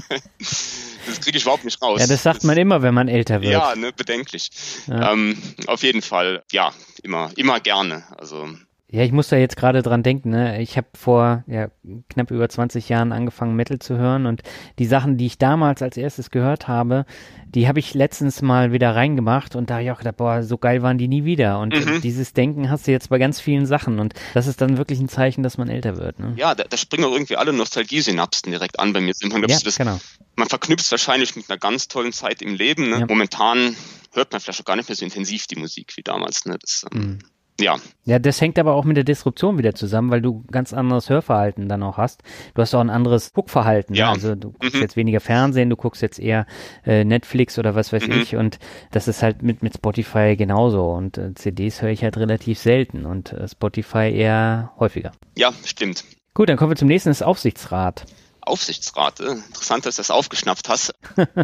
das 1.07 1.21
kriege 1.21 1.37
ich 1.37 1.43
überhaupt 1.43 1.65
nicht 1.65 1.83
raus. 1.83 2.01
Ja, 2.01 2.07
das 2.07 2.23
sagt 2.23 2.39
das, 2.39 2.45
man 2.45 2.57
immer, 2.57 2.81
wenn 2.81 2.95
man 2.95 3.09
älter 3.09 3.43
wird. 3.43 3.53
Ja, 3.53 3.77
ne, 3.77 3.93
bedenklich. 3.93 4.51
Ja. 4.87 5.13
Ähm, 5.13 5.41
auf 5.67 5.83
jeden 5.83 6.01
Fall, 6.01 6.43
ja, 6.53 6.73
immer, 7.03 7.31
immer 7.37 7.61
gerne. 7.61 8.05
Also 8.17 8.49
ja, 8.93 9.05
ich 9.05 9.13
muss 9.13 9.29
da 9.29 9.37
jetzt 9.37 9.57
gerade 9.57 9.83
dran 9.83 10.03
denken. 10.03 10.31
Ne? 10.31 10.61
Ich 10.61 10.77
habe 10.77 10.89
vor 10.95 11.45
ja, 11.47 11.69
knapp 12.09 12.31
über 12.33 12.49
20 12.49 12.89
Jahren 12.89 13.13
angefangen, 13.13 13.55
Metal 13.55 13.79
zu 13.79 13.97
hören 13.97 14.27
und 14.27 14.43
die 14.81 14.87
Sachen, 14.87 15.17
die 15.17 15.27
ich 15.27 15.39
damals 15.39 15.81
als 15.81 15.97
erstes 15.97 16.31
gehört 16.31 16.67
habe, 16.67 17.07
die 17.47 17.69
habe 17.69 17.79
ich 17.79 17.95
letztens 17.95 18.43
mal 18.43 18.73
wieder 18.73 18.97
reingemacht 18.97 19.55
und 19.55 19.71
da 19.71 19.75
habe 19.75 19.85
ich 19.85 19.91
auch 19.93 19.99
gedacht, 19.99 20.17
boah, 20.17 20.43
so 20.43 20.59
geil 20.59 20.83
waren 20.83 20.99
die 20.99 21.07
nie 21.07 21.25
wieder. 21.25 21.61
Und 21.61 21.75
mhm. 21.75 22.01
dieses 22.01 22.33
Denken 22.33 22.69
hast 22.69 22.89
du 22.89 22.91
jetzt 22.91 23.11
bei 23.11 23.19
ganz 23.19 23.41
vielen 23.41 23.67
Sachen 23.67 24.01
und 24.01 24.15
das 24.35 24.49
ist 24.49 24.61
dann 24.61 24.77
wirklich 24.77 24.99
ein 24.99 25.09
Zeichen, 25.09 25.45
dass 25.45 25.57
man 25.57 25.69
älter 25.69 25.97
wird. 25.97 26.19
Ne? 26.19 26.35
Ja, 26.37 26.57
da, 26.57 26.65
da 26.65 26.77
springen 26.77 27.05
auch 27.05 27.13
irgendwie 27.13 27.37
alle 27.37 27.53
Nostalgie-Synapsen 27.53 28.51
direkt 28.51 28.81
an 28.81 28.93
bei 28.93 29.01
mir. 29.01 29.15
Man, 29.23 29.43
ja, 29.49 29.59
das, 29.63 29.77
genau. 29.77 30.01
man 30.35 30.49
verknüpft 30.49 30.91
wahrscheinlich 30.91 31.37
mit 31.37 31.49
einer 31.49 31.59
ganz 31.59 31.87
tollen 31.87 32.13
Zeit 32.13 32.43
im 32.43 32.57
Leben. 32.57 32.91
Ne? 32.91 33.01
Ja. 33.01 33.07
Momentan 33.07 33.77
hört 34.13 34.33
man 34.33 34.41
vielleicht 34.41 34.61
auch 34.61 34.65
gar 34.65 34.75
nicht 34.75 34.89
mehr 34.89 34.97
so 34.97 35.05
intensiv 35.05 35.47
die 35.47 35.57
Musik 35.57 35.97
wie 35.97 36.03
damals. 36.03 36.45
Ne? 36.45 36.59
Das, 36.61 36.85
ähm, 36.93 37.01
mhm. 37.01 37.19
Ja. 37.61 37.77
Ja, 38.05 38.19
das 38.19 38.41
hängt 38.41 38.59
aber 38.59 38.75
auch 38.75 38.85
mit 38.85 38.97
der 38.97 39.05
Disruption 39.05 39.59
wieder 39.59 39.75
zusammen, 39.75 40.11
weil 40.11 40.23
du 40.23 40.45
ganz 40.51 40.73
anderes 40.73 41.09
Hörverhalten 41.11 41.69
dann 41.69 41.83
auch 41.83 41.97
hast. 41.97 42.23
Du 42.55 42.63
hast 42.63 42.75
auch 42.75 42.81
ein 42.81 42.91
anderes 42.91 43.33
Guckverhalten. 43.33 43.95
Ja. 43.95 44.07
Ne? 44.07 44.13
Also 44.13 44.35
du 44.35 44.53
guckst 44.53 44.75
mhm. 44.75 44.81
jetzt 44.81 44.97
weniger 44.97 45.21
Fernsehen, 45.21 45.71
du 45.71 45.77
guckst 45.77 46.03
jetzt 46.03 46.19
eher 46.19 46.47
äh, 46.85 47.05
Netflix 47.05 47.59
oder 47.59 47.75
was 47.75 47.93
weiß 47.93 48.09
mhm. 48.09 48.21
ich. 48.21 48.37
Und 48.37 48.59
das 48.91 49.07
ist 49.07 49.23
halt 49.23 49.43
mit, 49.43 49.63
mit 49.63 49.75
Spotify 49.75 50.35
genauso. 50.37 50.91
Und 50.91 51.19
äh, 51.19 51.35
CDs 51.35 51.83
höre 51.83 51.91
ich 51.91 52.03
halt 52.03 52.17
relativ 52.17 52.59
selten 52.59 53.07
und 53.07 53.33
äh, 53.33 53.47
Spotify 53.49 54.13
eher 54.13 54.73
häufiger. 54.79 55.13
Ja, 55.37 55.53
stimmt. 55.65 56.05
Gut, 56.35 56.49
dann 56.49 56.57
kommen 56.57 56.73
wir 56.73 56.77
zum 56.77 56.89
nächsten, 56.89 57.11
das 57.11 57.23
Aufsichtsrat. 57.23 58.07
Aufsichtsrat. 58.43 59.21
Äh, 59.21 59.33
interessant, 59.33 59.87
dass 59.87 59.97
du 59.97 60.01
das 60.01 60.11
aufgeschnappt 60.11 60.69
hast. 60.69 60.95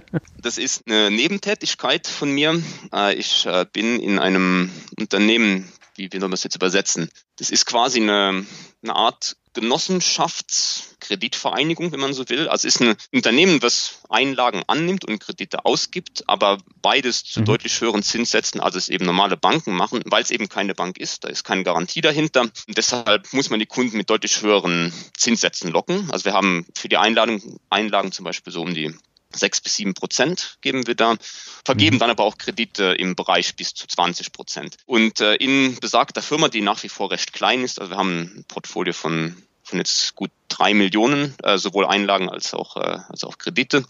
Das 0.40 0.59
ist 0.59 0.84
eine 0.86 1.10
Nebentätigkeit 1.10 2.06
von 2.06 2.30
mir. 2.30 2.62
Äh, 2.93 3.14
ich 3.14 3.47
äh, 3.47 3.66
bin 3.72 3.98
in 3.98 4.20
einem 4.20 4.70
Unternehmen 4.97 5.68
wie, 5.98 6.18
man 6.18 6.31
das 6.31 6.44
jetzt 6.44 6.56
übersetzen? 6.56 7.10
Das 7.36 7.51
ist 7.51 7.66
quasi 7.66 8.01
eine, 8.01 8.47
eine 8.82 8.94
Art 8.94 9.36
Genossenschaftskreditvereinigung, 9.56 11.90
wenn 11.90 12.01
man 12.01 12.12
so 12.12 12.28
will. 12.28 12.47
Also 12.48 12.68
ist 12.68 12.82
ein 12.82 12.94
Unternehmen, 13.10 13.62
was 13.62 14.02
Einlagen 14.10 14.62
annimmt 14.66 15.06
und 15.06 15.18
Kredite 15.18 15.64
ausgibt, 15.64 16.28
aber 16.28 16.59
beides 16.82 17.24
zu 17.24 17.40
mhm. 17.40 17.47
deutlich 17.47 17.81
höheren 17.81 18.02
Zinssätzen, 18.02 18.60
als 18.60 18.77
es 18.77 18.90
eben 18.90 19.06
normale 19.06 19.39
Banken 19.39 19.74
machen, 19.74 20.02
weil 20.06 20.23
es 20.23 20.31
eben 20.31 20.51
keine 20.51 20.74
Bank 20.74 20.98
ist. 20.98 21.24
Da 21.24 21.28
ist 21.28 21.44
keine 21.44 21.64
Garantie 21.64 22.02
dahinter. 22.02 22.43
Und 22.43 22.77
deshalb 22.77 23.32
muss 23.32 23.48
man 23.48 23.59
die 23.59 23.66
Kunden 23.66 23.97
mit 23.97 24.10
deutlich 24.10 24.43
höheren 24.43 24.93
Zinssätzen 25.16 25.70
locken. 25.70 26.10
Also 26.10 26.27
wir 26.27 26.35
haben 26.35 26.66
für 26.74 26.90
die 26.90 26.98
Einlagen, 26.98 27.59
Einlagen 27.70 28.12
zum 28.12 28.27
Beispiel 28.27 28.52
so 28.52 28.60
um 28.60 28.74
die 28.74 28.94
sechs 29.36 29.60
bis 29.60 29.76
sieben 29.76 29.94
Prozent 29.94 30.58
geben 30.60 30.86
wir 30.86 30.94
da, 30.94 31.16
vergeben 31.64 31.96
mhm. 31.96 32.00
dann 32.00 32.10
aber 32.10 32.24
auch 32.24 32.38
Kredite 32.38 32.94
im 32.98 33.16
Bereich 33.16 33.56
bis 33.56 33.74
zu 33.74 33.86
20 33.86 34.32
Prozent. 34.32 34.76
Und 34.86 35.20
äh, 35.20 35.34
in 35.34 35.76
besagter 35.76 36.22
Firma, 36.22 36.48
die 36.48 36.60
nach 36.60 36.82
wie 36.82 36.88
vor 36.88 37.10
recht 37.10 37.32
klein 37.32 37.62
ist, 37.62 37.80
also 37.80 37.92
wir 37.92 37.98
haben 37.98 38.20
ein 38.20 38.44
Portfolio 38.48 38.92
von, 38.92 39.42
von 39.62 39.78
jetzt 39.78 40.14
gut 40.14 40.30
drei 40.48 40.74
Millionen, 40.74 41.34
äh, 41.42 41.58
sowohl 41.58 41.86
Einlagen 41.86 42.28
als 42.28 42.54
auch, 42.54 42.76
äh, 42.76 42.98
als 43.08 43.24
auch 43.24 43.38
Kredite. 43.38 43.84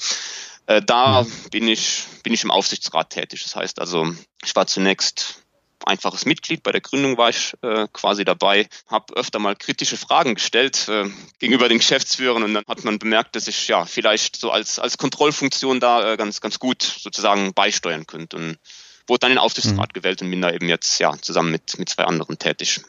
Äh, 0.67 0.83
da 0.83 1.23
mhm. 1.23 1.51
bin 1.51 1.69
ich, 1.69 2.05
bin 2.23 2.35
ich 2.35 2.45
im 2.45 2.51
Aufsichtsrat 2.51 3.11
tätig. 3.11 3.43
Das 3.45 3.57
heißt 3.57 3.81
also, 3.81 4.13
ich 4.45 4.55
war 4.57 4.67
zunächst 4.67 5.46
einfaches 5.87 6.27
Mitglied. 6.27 6.63
Bei 6.63 6.73
der 6.73 6.81
Gründung 6.81 7.17
war 7.17 7.31
ich 7.31 7.55
äh, 7.63 7.87
quasi 7.93 8.25
dabei, 8.25 8.69
habe 8.89 9.15
öfter 9.15 9.39
mal 9.39 9.57
kritische 9.57 9.97
Fragen 9.97 10.35
gestellt 10.35 10.89
äh, 10.89 11.05
gegenüber 11.39 11.69
den 11.69 11.79
Geschäftsführern 11.79 12.43
und 12.43 12.55
dann 12.55 12.65
hat 12.67 12.85
man 12.85 12.99
bemerkt, 12.99 13.37
dass 13.37 13.49
ich 13.49 13.69
ja 13.69 13.85
vielleicht 13.85 14.37
so 14.37 14.51
als, 14.51 14.79
als 14.79 14.99
Kontrollfunktion 14.99 15.81
da 15.81 16.13
äh, 16.13 16.17
ganz, 16.17 16.41
ganz 16.41 16.59
gut 16.59 16.83
sozusagen 16.83 17.55
beisteuern 17.55 18.07
könnte 18.07 18.37
und 18.37 18.59
wurde 19.07 19.21
dann 19.21 19.31
in 19.31 19.37
den 19.37 19.43
Aufsichtsrat 19.43 19.91
mhm. 19.91 19.93
gewählt 19.93 20.23
und 20.23 20.31
bin 20.31 20.43
da 20.43 20.51
eben 20.51 20.69
jetzt 20.69 20.99
ja 20.99 21.15
zusammen 21.21 21.51
mit, 21.51 21.79
mit 21.79 21.89
zwei 21.89 22.05
anderen 22.05 22.39
tätig. 22.39 22.81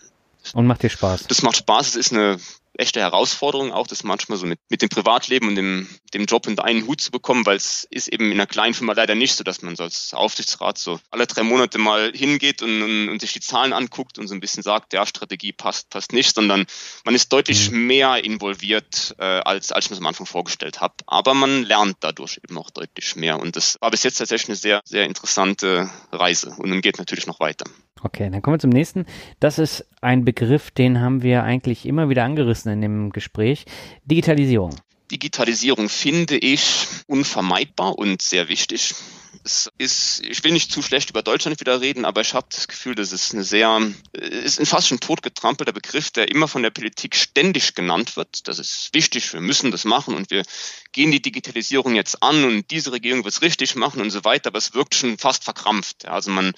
Und 0.53 0.65
macht 0.65 0.83
dir 0.83 0.89
Spaß? 0.89 1.27
Das 1.27 1.41
macht 1.41 1.57
Spaß. 1.57 1.89
Es 1.89 1.95
ist 1.95 2.13
eine 2.13 2.39
echte 2.77 2.99
Herausforderung 2.99 3.71
auch, 3.71 3.87
das 3.87 4.03
manchmal 4.03 4.37
so 4.37 4.45
mit, 4.45 4.59
mit 4.69 4.81
dem 4.81 4.89
Privatleben 4.89 5.49
und 5.49 5.55
dem, 5.55 5.87
dem 6.13 6.25
Job 6.25 6.47
unter 6.47 6.63
einen 6.63 6.87
Hut 6.87 7.01
zu 7.01 7.11
bekommen, 7.11 7.45
weil 7.45 7.57
es 7.57 7.87
ist 7.89 8.07
eben 8.07 8.25
in 8.25 8.33
einer 8.33 8.47
kleinen 8.47 8.73
Firma 8.73 8.93
leider 8.93 9.15
nicht 9.15 9.35
so, 9.35 9.43
dass 9.43 9.61
man 9.61 9.75
so 9.75 9.83
als 9.83 10.13
Aufsichtsrat 10.13 10.77
so 10.77 10.99
alle 11.11 11.27
drei 11.27 11.43
Monate 11.43 11.77
mal 11.77 12.11
hingeht 12.13 12.61
und, 12.61 12.81
und, 12.81 13.09
und 13.09 13.21
sich 13.21 13.33
die 13.33 13.39
Zahlen 13.39 13.73
anguckt 13.73 14.17
und 14.19 14.27
so 14.27 14.33
ein 14.33 14.39
bisschen 14.39 14.63
sagt, 14.63 14.93
ja, 14.93 15.05
Strategie 15.05 15.53
passt, 15.53 15.89
passt 15.89 16.13
nicht, 16.13 16.33
sondern 16.33 16.65
man 17.03 17.15
ist 17.15 17.33
deutlich 17.33 17.71
mhm. 17.71 17.87
mehr 17.87 18.23
involviert, 18.23 19.15
äh, 19.17 19.23
als, 19.23 19.71
als 19.71 19.85
ich 19.85 19.91
mir 19.91 19.95
es 19.95 20.01
am 20.01 20.07
Anfang 20.07 20.25
vorgestellt 20.25 20.81
habe. 20.81 20.95
Aber 21.07 21.33
man 21.33 21.63
lernt 21.63 21.97
dadurch 22.01 22.39
eben 22.43 22.57
auch 22.57 22.69
deutlich 22.69 23.15
mehr. 23.15 23.39
Und 23.39 23.55
das 23.55 23.77
war 23.81 23.91
bis 23.91 24.03
jetzt 24.03 24.17
tatsächlich 24.17 24.49
eine 24.49 24.55
sehr, 24.55 24.81
sehr 24.85 25.05
interessante 25.05 25.89
Reise 26.11 26.55
und 26.57 26.69
dann 26.69 26.81
geht 26.81 26.97
natürlich 26.97 27.27
noch 27.27 27.39
weiter. 27.39 27.65
Okay, 28.03 28.29
dann 28.29 28.41
kommen 28.41 28.55
wir 28.55 28.59
zum 28.59 28.69
nächsten. 28.69 29.05
Das 29.39 29.59
ist 29.59 29.85
ein 30.01 30.23
Begriff, 30.25 30.71
den 30.71 30.99
haben 31.01 31.23
wir 31.23 31.43
eigentlich 31.43 31.85
immer 31.85 32.09
wieder 32.09 32.23
angerissen 32.23 32.71
in 32.71 32.81
dem 32.81 33.11
Gespräch. 33.11 33.65
Digitalisierung. 34.05 34.75
Digitalisierung 35.11 35.87
finde 35.87 36.37
ich 36.37 36.85
unvermeidbar 37.07 37.97
und 37.97 38.21
sehr 38.21 38.49
wichtig. 38.49 38.93
Es 39.43 39.71
ist, 39.77 40.21
ich 40.25 40.43
will 40.43 40.51
nicht 40.51 40.71
zu 40.71 40.81
schlecht 40.81 41.09
über 41.09 41.21
Deutschland 41.21 41.59
wieder 41.61 41.79
reden, 41.79 42.03
aber 42.03 42.19
ich 42.21 42.33
habe 42.33 42.47
das 42.51 42.67
Gefühl, 42.67 42.95
dass 42.95 43.13
es 43.13 43.33
eine 43.33 43.43
sehr, 43.43 43.79
ist 44.11 44.59
ein 44.59 44.65
fast 44.65 44.87
schon 44.87 44.99
totgetrampelter 44.99 45.71
Begriff, 45.71 46.11
der 46.11 46.29
immer 46.29 46.49
von 46.49 46.63
der 46.63 46.71
Politik 46.71 47.15
ständig 47.15 47.73
genannt 47.73 48.17
wird. 48.17 48.47
Das 48.49 48.59
ist 48.59 48.89
wichtig, 48.93 49.31
wir 49.31 49.39
müssen 49.39 49.71
das 49.71 49.85
machen 49.85 50.15
und 50.15 50.29
wir 50.31 50.43
gehen 50.91 51.11
die 51.11 51.21
Digitalisierung 51.21 51.95
jetzt 51.95 52.21
an 52.21 52.43
und 52.43 52.69
diese 52.71 52.91
Regierung 52.91 53.23
wird 53.23 53.33
es 53.33 53.41
richtig 53.41 53.75
machen 53.75 54.01
und 54.01 54.09
so 54.09 54.25
weiter, 54.25 54.47
aber 54.47 54.57
es 54.57 54.73
wirkt 54.73 54.95
schon 54.95 55.17
fast 55.17 55.45
verkrampft. 55.45 56.05
Also 56.05 56.31
man, 56.31 56.53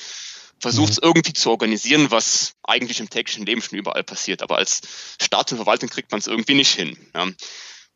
versucht 0.60 0.91
es 0.91 0.98
mhm. 0.98 1.07
irgendwie 1.07 1.34
zu 1.34 1.49
organisieren, 1.49 2.11
was 2.11 2.56
eigentlich 2.64 2.99
im 2.99 3.10
täglichen 3.10 3.45
Leben 3.45 3.61
schon 3.61 3.77
überall 3.80 4.03
passiert. 4.03 4.41
Aber 4.41 4.57
als 4.57 4.81
Staat 5.22 5.52
und 5.52 5.57
Verwaltung 5.57 5.90
kriegt 5.90 6.11
man 6.11 6.19
es 6.19 6.27
irgendwie 6.27 6.56
nicht 6.56 6.73
hin. 6.73 6.98
Ja. 7.14 7.27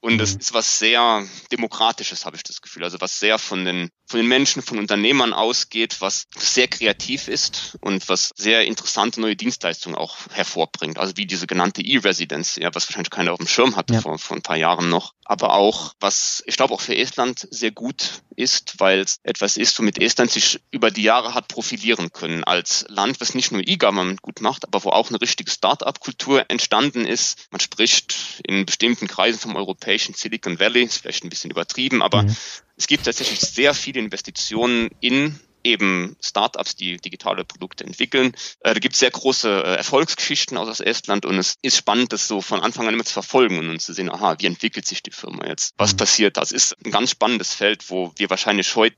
Und 0.04 0.18
das 0.18 0.34
mhm. 0.34 0.42
ist 0.42 0.54
was 0.54 0.80
sehr 0.80 1.26
Demokratisches, 1.50 2.26
habe 2.26 2.36
ich 2.36 2.44
das 2.44 2.62
Gefühl. 2.62 2.84
Also 2.84 3.00
was 3.00 3.22
sehr 3.22 3.40
von 3.40 3.64
den, 3.64 3.90
von 4.06 4.20
den 4.20 4.28
Menschen, 4.28 4.62
von 4.62 4.78
Unternehmern 4.78 5.32
ausgeht, 5.32 6.02
was 6.02 6.26
sehr 6.38 6.68
kreativ 6.68 7.30
ist 7.30 7.78
und 7.80 8.10
was 8.10 8.32
sehr 8.36 8.66
interessante 8.66 9.22
neue 9.22 9.38
Dienstleistungen 9.38 9.96
auch 9.96 10.18
hervorbringt. 10.34 11.00
Also 11.00 11.16
wie 11.16 11.26
diese 11.26 11.48
genannte 11.48 11.82
E-Residence, 11.82 12.58
ja, 12.58 12.70
was 12.76 12.90
wahrscheinlich 12.90 13.12
keiner 13.12 13.32
auf 13.32 13.38
dem 13.38 13.48
Schirm 13.48 13.78
hatte 13.78 13.94
ja. 13.94 14.02
vor, 14.02 14.20
vor 14.20 14.36
ein 14.36 14.44
paar 14.44 14.58
Jahren 14.58 14.90
noch. 14.90 15.14
Aber 15.24 15.54
auch, 15.54 15.94
was 16.02 16.44
ich 16.48 16.58
glaube 16.58 16.74
auch 16.74 16.82
für 16.82 16.98
Estland 16.98 17.48
sehr 17.50 17.72
gut 17.72 18.24
ist, 18.36 18.82
weil 18.82 19.00
es 19.00 19.20
etwas 19.24 19.56
ist, 19.56 19.80
womit 19.80 20.02
Estland 20.02 20.32
sich 20.32 20.60
über 20.70 20.92
die 20.92 21.04
Jahre 21.04 21.34
hat 21.34 21.48
profilieren 21.48 22.12
können 22.12 22.44
als 22.44 22.86
Land, 22.90 23.22
was 23.22 23.36
nicht 23.36 23.54
nur 23.54 23.66
E-Government 23.66 24.22
gut 24.22 24.42
macht, 24.42 24.66
aber 24.66 24.84
wo 24.84 24.90
auch 24.90 25.10
eine 25.10 25.22
richtige 25.22 25.50
Start-up-Kultur 25.50 26.50
entstanden 26.50 27.06
ist. 27.06 27.48
Man 27.52 27.62
spricht 27.62 28.42
in 28.46 28.66
bestimmten 28.66 29.08
Kreisen 29.08 29.40
vom 29.40 29.56
europäischen 29.56 29.93
Silicon 29.98 30.60
Valley, 30.60 30.84
ist 30.84 30.98
vielleicht 30.98 31.24
ein 31.24 31.30
bisschen 31.30 31.52
übertrieben, 31.52 32.02
aber 32.02 32.24
mhm. 32.24 32.36
es 32.78 32.88
gibt 32.88 33.06
tatsächlich 33.06 33.40
sehr 33.40 33.74
viele 33.74 34.00
Investitionen 34.00 34.90
in 35.00 35.40
eben 35.64 36.18
Startups, 36.22 36.76
die 36.76 36.98
digitale 36.98 37.46
Produkte 37.46 37.86
entwickeln. 37.86 38.34
Äh, 38.62 38.74
da 38.74 38.80
gibt 38.80 38.94
es 38.94 39.00
sehr 39.00 39.12
große 39.12 39.50
äh, 39.50 39.76
Erfolgsgeschichten 39.78 40.58
aus 40.58 40.80
Estland 40.80 41.26
und 41.26 41.38
es 41.38 41.56
ist 41.62 41.78
spannend, 41.78 42.14
das 42.14 42.28
so 42.28 42.42
von 42.42 42.60
Anfang 42.60 42.88
an 42.88 42.94
immer 42.94 43.06
zu 43.06 43.14
verfolgen 43.14 43.70
und 43.70 43.82
zu 43.82 43.94
sehen, 43.94 44.12
aha, 44.12 44.36
wie 44.40 44.46
entwickelt 44.46 44.86
sich 44.86 45.02
die 45.04 45.12
Firma 45.12 45.48
jetzt? 45.48 45.74
Was 45.78 45.94
mhm. 45.94 45.98
passiert? 45.98 46.38
Das 46.38 46.52
ist 46.52 46.76
ein 46.86 46.92
ganz 46.92 47.12
spannendes 47.12 47.54
Feld, 47.54 47.90
wo 47.90 48.12
wir 48.18 48.30
wahrscheinlich 48.30 48.76
heute 48.76 48.98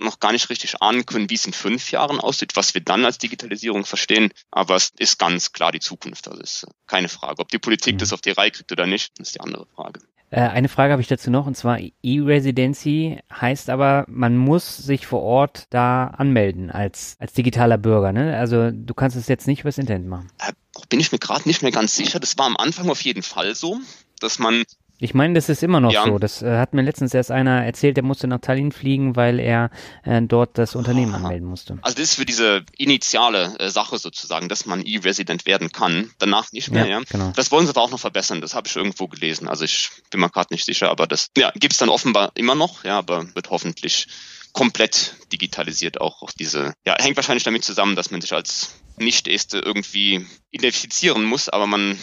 noch 0.00 0.20
gar 0.20 0.32
nicht 0.32 0.50
richtig 0.50 0.80
ahnen 0.80 1.06
können, 1.06 1.30
wie 1.30 1.34
es 1.34 1.46
in 1.46 1.52
fünf 1.52 1.90
Jahren 1.90 2.20
aussieht, 2.20 2.56
was 2.56 2.74
wir 2.74 2.80
dann 2.80 3.04
als 3.04 3.18
Digitalisierung 3.18 3.84
verstehen. 3.84 4.30
Aber 4.50 4.76
es 4.76 4.92
ist 4.98 5.18
ganz 5.18 5.52
klar 5.52 5.72
die 5.72 5.80
Zukunft. 5.80 6.26
Das 6.26 6.38
ist 6.38 6.66
keine 6.86 7.08
Frage. 7.08 7.40
Ob 7.40 7.48
die 7.48 7.58
Politik 7.58 7.94
mhm. 7.94 7.98
das 7.98 8.12
auf 8.12 8.20
die 8.20 8.30
Reihe 8.30 8.50
kriegt 8.50 8.72
oder 8.72 8.86
nicht, 8.86 9.18
ist 9.18 9.34
die 9.34 9.40
andere 9.40 9.66
Frage. 9.74 10.00
Äh, 10.32 10.40
eine 10.40 10.68
Frage 10.68 10.92
habe 10.92 11.02
ich 11.02 11.08
dazu 11.08 11.30
noch, 11.30 11.46
und 11.46 11.56
zwar 11.56 11.78
E-Residency 12.02 13.18
heißt 13.30 13.68
aber, 13.68 14.06
man 14.08 14.36
muss 14.36 14.78
sich 14.78 15.06
vor 15.06 15.22
Ort 15.22 15.66
da 15.68 16.06
anmelden 16.06 16.70
als, 16.70 17.16
als 17.18 17.34
digitaler 17.34 17.76
Bürger. 17.76 18.12
Ne? 18.12 18.36
Also 18.36 18.70
du 18.70 18.94
kannst 18.94 19.16
es 19.16 19.28
jetzt 19.28 19.46
nicht 19.46 19.60
übers 19.60 19.76
Internet 19.76 20.06
machen. 20.06 20.30
Äh, 20.38 20.52
bin 20.88 21.00
ich 21.00 21.12
mir 21.12 21.18
gerade 21.18 21.46
nicht 21.46 21.62
mehr 21.62 21.70
ganz 21.70 21.94
sicher. 21.94 22.18
Das 22.18 22.38
war 22.38 22.46
am 22.46 22.56
Anfang 22.56 22.88
auf 22.88 23.02
jeden 23.02 23.22
Fall 23.22 23.54
so, 23.54 23.78
dass 24.20 24.38
man 24.38 24.64
ich 25.02 25.14
meine, 25.14 25.34
das 25.34 25.48
ist 25.48 25.64
immer 25.64 25.80
noch 25.80 25.92
ja. 25.92 26.04
so. 26.04 26.20
Das 26.20 26.42
äh, 26.42 26.58
hat 26.58 26.74
mir 26.74 26.82
letztens 26.82 27.12
erst 27.12 27.32
einer 27.32 27.64
erzählt, 27.64 27.96
der 27.96 28.04
musste 28.04 28.28
nach 28.28 28.40
Tallinn 28.40 28.70
fliegen, 28.70 29.16
weil 29.16 29.40
er 29.40 29.70
äh, 30.04 30.22
dort 30.22 30.56
das 30.56 30.76
Unternehmen 30.76 31.12
Aha. 31.12 31.24
anmelden 31.24 31.48
musste. 31.48 31.78
Also 31.82 31.96
das 31.96 32.10
ist 32.10 32.14
für 32.14 32.24
diese 32.24 32.64
initiale 32.78 33.58
äh, 33.58 33.68
Sache 33.68 33.98
sozusagen, 33.98 34.48
dass 34.48 34.64
man 34.64 34.80
E-Resident 34.80 35.44
werden 35.44 35.72
kann. 35.72 36.12
Danach 36.18 36.52
nicht 36.52 36.70
mehr, 36.70 36.86
ja, 36.86 37.00
ja. 37.00 37.04
Genau. 37.10 37.32
Das 37.34 37.50
wollen 37.50 37.66
sie 37.66 37.70
aber 37.70 37.82
auch 37.82 37.90
noch 37.90 37.98
verbessern. 37.98 38.40
Das 38.40 38.54
habe 38.54 38.68
ich 38.68 38.76
irgendwo 38.76 39.08
gelesen. 39.08 39.48
Also 39.48 39.64
ich 39.64 39.90
bin 40.10 40.20
mir 40.20 40.30
gerade 40.30 40.54
nicht 40.54 40.64
sicher, 40.64 40.88
aber 40.88 41.08
das 41.08 41.30
ja, 41.36 41.50
gibt 41.56 41.72
es 41.72 41.80
dann 41.80 41.88
offenbar 41.88 42.30
immer 42.36 42.54
noch, 42.54 42.84
ja, 42.84 42.98
aber 42.98 43.26
wird 43.34 43.50
hoffentlich 43.50 44.06
komplett 44.52 45.16
digitalisiert 45.32 46.00
auch, 46.00 46.22
auch 46.22 46.30
diese, 46.30 46.74
ja, 46.86 46.94
hängt 47.00 47.16
wahrscheinlich 47.16 47.42
damit 47.42 47.64
zusammen, 47.64 47.96
dass 47.96 48.10
man 48.10 48.20
sich 48.20 48.32
als 48.34 48.74
Nicht-Este 48.98 49.58
irgendwie 49.58 50.26
identifizieren 50.50 51.24
muss, 51.24 51.48
aber 51.48 51.66
man, 51.66 51.98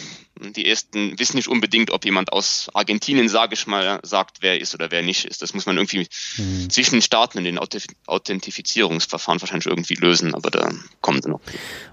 die 0.56 0.66
Esten 0.66 1.18
wissen 1.18 1.36
nicht 1.36 1.48
unbedingt, 1.48 1.90
ob 1.90 2.04
jemand 2.04 2.32
aus 2.32 2.68
Argentinien, 2.74 3.28
sage 3.28 3.54
ich 3.54 3.66
mal, 3.66 4.00
sagt, 4.02 4.38
wer 4.40 4.60
ist 4.60 4.74
oder 4.74 4.90
wer 4.90 5.02
nicht 5.02 5.24
ist. 5.24 5.42
Das 5.42 5.54
muss 5.54 5.66
man 5.66 5.76
irgendwie 5.76 6.06
mhm. 6.36 6.70
zwischen 6.70 6.96
den 6.96 7.02
Staaten 7.02 7.38
in 7.38 7.44
den 7.44 7.58
Authentifizierungsverfahren 8.06 9.40
wahrscheinlich 9.40 9.66
irgendwie 9.66 9.94
lösen, 9.94 10.34
aber 10.34 10.50
da 10.50 10.70
kommen 11.00 11.22
sie 11.22 11.30
noch. 11.30 11.40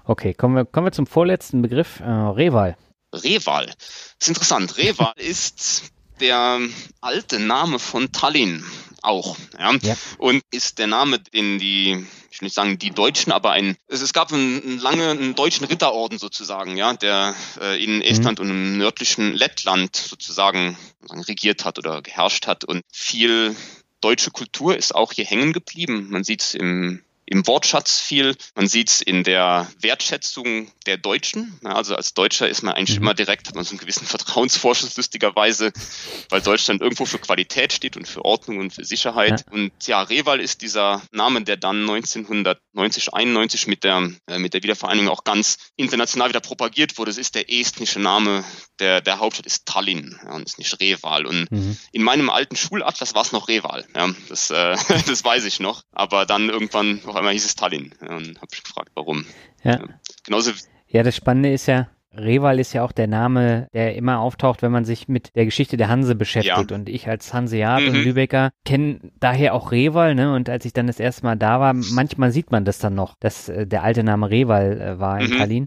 Okay, 0.04 0.34
kommen 0.34 0.56
wir, 0.56 0.64
kommen 0.64 0.86
wir 0.86 0.92
zum 0.92 1.06
vorletzten 1.06 1.62
Begriff, 1.62 2.00
äh, 2.00 2.04
Reval. 2.04 2.76
Reval. 3.12 3.66
Das 3.66 3.76
ist 4.20 4.28
interessant. 4.28 4.76
Reval 4.76 5.12
ist 5.16 5.92
der 6.20 6.60
alte 7.00 7.38
Name 7.38 7.78
von 7.78 8.12
Tallinn 8.12 8.64
auch. 9.02 9.36
Ja? 9.58 9.74
ja? 9.82 9.96
Und 10.18 10.42
ist 10.50 10.78
der 10.78 10.86
Name, 10.86 11.18
den 11.18 11.58
die, 11.58 12.06
ich 12.30 12.40
will 12.40 12.46
nicht 12.46 12.54
sagen 12.54 12.78
die 12.78 12.90
Deutschen, 12.90 13.32
aber 13.32 13.52
ein, 13.52 13.76
es, 13.88 14.00
es 14.00 14.12
gab 14.12 14.32
einen, 14.32 14.78
lange 14.78 15.10
einen 15.10 15.34
deutschen 15.34 15.66
Ritterorden 15.66 16.18
sozusagen, 16.18 16.76
ja, 16.76 16.94
der 16.94 17.34
äh, 17.60 17.82
in 17.82 17.96
mhm. 17.96 18.02
Estland 18.02 18.38
mhm. 18.38 18.44
und 18.44 18.50
im 18.50 18.78
nördlichen 18.78 19.34
Lettland 19.34 19.96
sozusagen 19.96 20.76
regiert 21.10 21.64
hat 21.64 21.78
oder 21.78 22.02
geherrscht 22.02 22.46
hat. 22.46 22.64
Und 22.64 22.82
viel 22.92 23.56
deutsche 24.00 24.30
Kultur 24.30 24.76
ist 24.76 24.94
auch 24.94 25.12
hier 25.12 25.24
hängen 25.24 25.52
geblieben. 25.52 26.08
Man 26.10 26.24
sieht 26.24 26.42
es 26.42 26.54
im 26.54 27.02
im 27.30 27.46
Wortschatz 27.46 28.00
viel. 28.00 28.34
Man 28.54 28.68
sieht 28.68 28.88
es 28.88 29.00
in 29.02 29.22
der 29.22 29.70
Wertschätzung 29.80 30.70
der 30.86 30.96
Deutschen. 30.96 31.58
Also 31.62 31.94
als 31.94 32.14
Deutscher 32.14 32.48
ist 32.48 32.62
man 32.62 32.74
eigentlich 32.74 32.98
mhm. 32.98 33.04
immer 33.04 33.14
direkt, 33.14 33.48
hat 33.48 33.54
man 33.54 33.64
so 33.64 33.70
einen 33.70 33.80
gewissen 33.80 34.06
Vertrauensvorschuss 34.06 34.96
lustigerweise, 34.96 35.72
weil 36.30 36.40
Deutschland 36.40 36.80
irgendwo 36.80 37.04
für 37.04 37.18
Qualität 37.18 37.72
steht 37.72 37.96
und 37.96 38.08
für 38.08 38.24
Ordnung 38.24 38.58
und 38.58 38.72
für 38.72 38.84
Sicherheit. 38.84 39.44
Ja. 39.46 39.52
Und 39.52 39.72
ja, 39.86 40.02
Reval 40.02 40.40
ist 40.40 40.62
dieser 40.62 41.02
Name, 41.12 41.42
der 41.42 41.56
dann 41.56 41.82
1990, 41.82 43.12
91 43.12 43.66
mit 43.66 43.84
der, 43.84 44.10
äh, 44.26 44.38
mit 44.38 44.54
der 44.54 44.62
Wiedervereinigung 44.62 45.10
auch 45.10 45.24
ganz 45.24 45.58
international 45.76 46.30
wieder 46.30 46.40
propagiert 46.40 46.96
wurde. 46.98 47.10
Es 47.10 47.18
ist 47.18 47.34
der 47.34 47.52
estnische 47.52 48.00
Name 48.00 48.44
der, 48.78 49.00
der 49.00 49.18
Hauptstadt 49.18 49.46
ist 49.46 49.66
Tallinn 49.66 50.18
ja, 50.24 50.32
und 50.32 50.44
ist 50.44 50.58
nicht 50.58 50.80
Reval. 50.80 51.26
Und 51.26 51.50
mhm. 51.50 51.76
in 51.92 52.02
meinem 52.02 52.30
alten 52.30 52.56
Schulatlas 52.56 53.14
war 53.14 53.22
es 53.22 53.32
noch 53.32 53.48
Reval. 53.48 53.84
Ja, 53.94 54.08
das, 54.28 54.50
äh, 54.50 54.76
das 55.06 55.24
weiß 55.24 55.44
ich 55.44 55.60
noch. 55.60 55.82
Aber 55.92 56.26
dann 56.26 56.48
irgendwann 56.48 57.00
noch 57.04 57.16
einmal 57.18 57.32
hieß 57.32 57.44
es 57.44 57.54
Tallinn. 57.54 57.92
Und 58.00 58.36
habe 58.36 58.48
ich 58.52 58.62
gefragt, 58.62 58.90
warum. 58.94 59.24
Ja. 59.62 59.72
ja. 59.72 59.84
Genauso. 60.24 60.52
Ja, 60.88 61.02
das 61.02 61.16
Spannende 61.16 61.52
ist 61.52 61.66
ja, 61.66 61.88
Reval 62.14 62.58
ist 62.58 62.72
ja 62.72 62.82
auch 62.82 62.92
der 62.92 63.06
Name, 63.06 63.68
der 63.72 63.94
immer 63.94 64.20
auftaucht, 64.20 64.62
wenn 64.62 64.72
man 64.72 64.84
sich 64.84 65.08
mit 65.08 65.34
der 65.36 65.44
Geschichte 65.44 65.76
der 65.76 65.88
Hanse 65.88 66.14
beschäftigt. 66.14 66.70
Ja. 66.70 66.76
Und 66.76 66.88
ich 66.88 67.08
als 67.08 67.32
Hanseat 67.32 67.82
mhm. 67.82 67.88
und 67.88 67.94
Lübecker 68.04 68.50
kenne 68.64 69.00
daher 69.20 69.54
auch 69.54 69.72
Reval, 69.72 70.14
ne? 70.14 70.34
Und 70.34 70.48
als 70.48 70.64
ich 70.64 70.72
dann 70.72 70.86
das 70.86 71.00
erste 71.00 71.24
Mal 71.24 71.36
da 71.36 71.60
war, 71.60 71.74
manchmal 71.74 72.32
sieht 72.32 72.50
man 72.50 72.64
das 72.64 72.78
dann 72.78 72.94
noch, 72.94 73.14
dass 73.20 73.48
äh, 73.48 73.66
der 73.66 73.82
alte 73.82 74.02
Name 74.02 74.30
Reval 74.30 74.80
äh, 74.80 74.98
war 74.98 75.20
in 75.20 75.30
mhm. 75.30 75.36
Tallinn. 75.36 75.66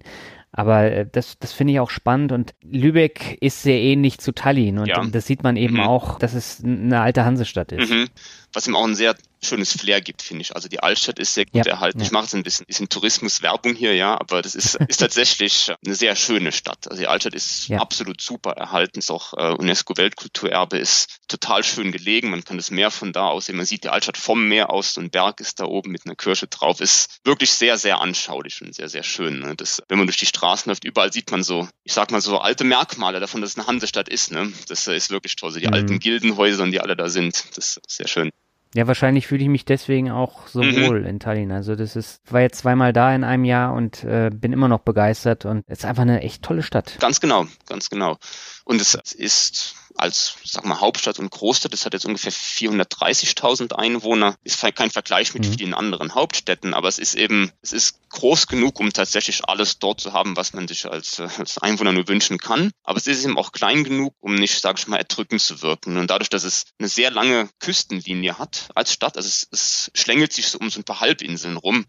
Aber 0.51 0.83
äh, 0.83 1.07
das, 1.09 1.39
das 1.39 1.53
finde 1.53 1.73
ich 1.73 1.79
auch 1.79 1.89
spannend 1.89 2.31
und 2.31 2.53
Lübeck 2.61 3.37
ist 3.39 3.61
sehr 3.61 3.79
ähnlich 3.79 4.19
zu 4.19 4.33
Tallinn 4.33 4.79
und 4.79 4.87
ja. 4.87 5.01
das 5.05 5.25
sieht 5.25 5.43
man 5.43 5.55
eben 5.55 5.75
mhm. 5.75 5.81
auch, 5.81 6.19
dass 6.19 6.33
es 6.33 6.61
eine 6.63 6.99
alte 6.99 7.23
Hansestadt 7.23 7.71
ist. 7.71 7.89
Mhm. 7.89 8.07
Was 8.53 8.67
ihm 8.67 8.75
auch 8.75 8.85
ein 8.85 8.95
sehr 8.95 9.15
schönes 9.43 9.73
Flair 9.73 10.01
gibt, 10.01 10.21
finde 10.21 10.43
ich. 10.43 10.55
Also 10.55 10.67
die 10.67 10.81
Altstadt 10.81 11.19
ist 11.19 11.33
sehr 11.33 11.45
gut 11.45 11.65
ja, 11.65 11.73
erhalten. 11.73 11.99
Ja. 11.99 12.05
Ich 12.05 12.11
mache 12.11 12.23
jetzt 12.23 12.35
ein 12.35 12.43
bisschen, 12.43 12.65
bisschen 12.67 12.89
Tourismuswerbung 12.89 13.75
hier, 13.75 13.95
ja, 13.95 14.19
aber 14.19 14.41
das 14.41 14.55
ist, 14.55 14.75
ist 14.87 14.97
tatsächlich 14.97 15.73
eine 15.83 15.95
sehr 15.95 16.15
schöne 16.15 16.51
Stadt. 16.51 16.87
Also 16.89 17.01
die 17.01 17.07
Altstadt 17.07 17.33
ist 17.33 17.67
ja. 17.67 17.79
absolut 17.79 18.21
super 18.21 18.51
erhalten, 18.51 18.99
ist 18.99 19.09
auch 19.09 19.33
äh, 19.33 19.53
UNESCO-Weltkulturerbe, 19.53 20.77
ist 20.77 21.19
total 21.27 21.63
schön 21.63 21.91
gelegen. 21.91 22.29
Man 22.29 22.43
kann 22.43 22.57
das 22.57 22.71
Meer 22.71 22.91
von 22.91 23.13
da 23.13 23.27
aus 23.27 23.45
sehen. 23.45 23.57
Man 23.57 23.65
sieht 23.65 23.83
die 23.83 23.89
Altstadt 23.89 24.17
vom 24.17 24.47
Meer 24.47 24.69
aus, 24.69 24.93
so 24.93 25.01
ein 25.01 25.09
Berg 25.09 25.39
ist 25.39 25.59
da 25.59 25.65
oben 25.65 25.91
mit 25.91 26.05
einer 26.05 26.15
Kirche 26.15 26.47
drauf. 26.47 26.79
Ist 26.79 27.19
wirklich 27.23 27.51
sehr, 27.51 27.77
sehr 27.77 27.99
anschaulich 27.99 28.61
und 28.61 28.75
sehr, 28.75 28.89
sehr 28.89 29.03
schön. 29.03 29.39
Ne? 29.39 29.55
Das, 29.55 29.81
wenn 29.87 29.97
man 29.97 30.07
durch 30.07 30.17
die 30.17 30.25
Straßen 30.27 30.69
läuft, 30.69 30.83
überall 30.83 31.11
sieht 31.11 31.31
man 31.31 31.43
so, 31.43 31.67
ich 31.83 31.93
sag 31.93 32.11
mal 32.11 32.21
so 32.21 32.37
alte 32.37 32.63
Merkmale 32.63 33.19
davon, 33.19 33.41
dass 33.41 33.51
es 33.51 33.57
eine 33.57 33.67
Hansestadt 33.67 34.09
ist. 34.09 34.31
Ne? 34.31 34.53
Das 34.67 34.87
ist 34.87 35.09
wirklich 35.09 35.35
toll. 35.35 35.51
So 35.51 35.59
die 35.59 35.67
mhm. 35.67 35.73
alten 35.73 35.99
Gildenhäuser, 35.99 36.67
die 36.67 36.79
alle 36.79 36.95
da 36.95 37.09
sind. 37.09 37.43
Das 37.55 37.77
ist 37.77 37.81
sehr 37.87 38.07
schön. 38.07 38.29
Ja, 38.73 38.87
wahrscheinlich 38.87 39.27
fühle 39.27 39.43
ich 39.43 39.49
mich 39.49 39.65
deswegen 39.65 40.11
auch 40.11 40.47
so 40.47 40.63
mhm. 40.63 40.87
wohl 40.87 41.05
in 41.05 41.19
Tallinn. 41.19 41.51
Also 41.51 41.75
das 41.75 41.95
ist, 41.95 42.21
war 42.31 42.41
jetzt 42.41 42.59
zweimal 42.59 42.93
da 42.93 43.13
in 43.13 43.25
einem 43.25 43.43
Jahr 43.43 43.73
und 43.73 44.03
äh, 44.03 44.29
bin 44.33 44.53
immer 44.53 44.69
noch 44.69 44.79
begeistert 44.79 45.45
und 45.45 45.65
es 45.67 45.79
ist 45.79 45.85
einfach 45.85 46.03
eine 46.03 46.21
echt 46.21 46.41
tolle 46.41 46.63
Stadt. 46.63 46.97
Ganz 46.99 47.19
genau, 47.19 47.47
ganz 47.67 47.89
genau. 47.89 48.17
Und 48.63 48.79
es 48.79 48.93
ist 48.95 49.75
als, 50.01 50.35
sag 50.43 50.65
mal, 50.65 50.79
Hauptstadt 50.79 51.19
und 51.19 51.29
Großstadt, 51.29 51.73
das 51.73 51.85
hat 51.85 51.93
jetzt 51.93 52.05
ungefähr 52.05 52.31
430.000 52.31 53.73
Einwohner, 53.73 54.35
ist 54.43 54.61
kein 54.75 54.89
Vergleich 54.89 55.33
mit 55.33 55.45
mhm. 55.45 55.57
vielen 55.57 55.73
anderen 55.73 56.15
Hauptstädten, 56.15 56.73
aber 56.73 56.87
es 56.87 56.97
ist 56.97 57.15
eben, 57.15 57.51
es 57.61 57.71
ist 57.71 57.99
groß 58.09 58.47
genug, 58.47 58.79
um 58.79 58.91
tatsächlich 58.91 59.47
alles 59.47 59.79
dort 59.79 60.01
zu 60.01 60.13
haben, 60.13 60.35
was 60.35 60.53
man 60.53 60.67
sich 60.67 60.89
als, 60.89 61.19
als 61.19 61.57
Einwohner 61.59 61.93
nur 61.93 62.07
wünschen 62.07 62.39
kann. 62.39 62.71
Aber 62.83 62.97
es 62.97 63.07
ist 63.07 63.23
eben 63.23 63.37
auch 63.37 63.51
klein 63.51 63.83
genug, 63.83 64.15
um 64.19 64.35
nicht, 64.35 64.59
sag 64.59 64.79
ich 64.79 64.87
mal, 64.87 64.97
erdrückend 64.97 65.41
zu 65.41 65.61
wirken. 65.61 65.97
Und 65.97 66.09
dadurch, 66.09 66.29
dass 66.29 66.43
es 66.43 66.65
eine 66.79 66.89
sehr 66.89 67.11
lange 67.11 67.49
Küstenlinie 67.59 68.37
hat 68.37 68.69
als 68.75 68.93
Stadt, 68.93 69.17
also 69.17 69.27
es, 69.27 69.47
es 69.51 69.91
schlängelt 69.93 70.33
sich 70.33 70.47
so 70.47 70.57
um 70.59 70.69
so 70.69 70.79
ein 70.79 70.83
paar 70.83 70.99
Halbinseln 70.99 71.57
rum. 71.57 71.85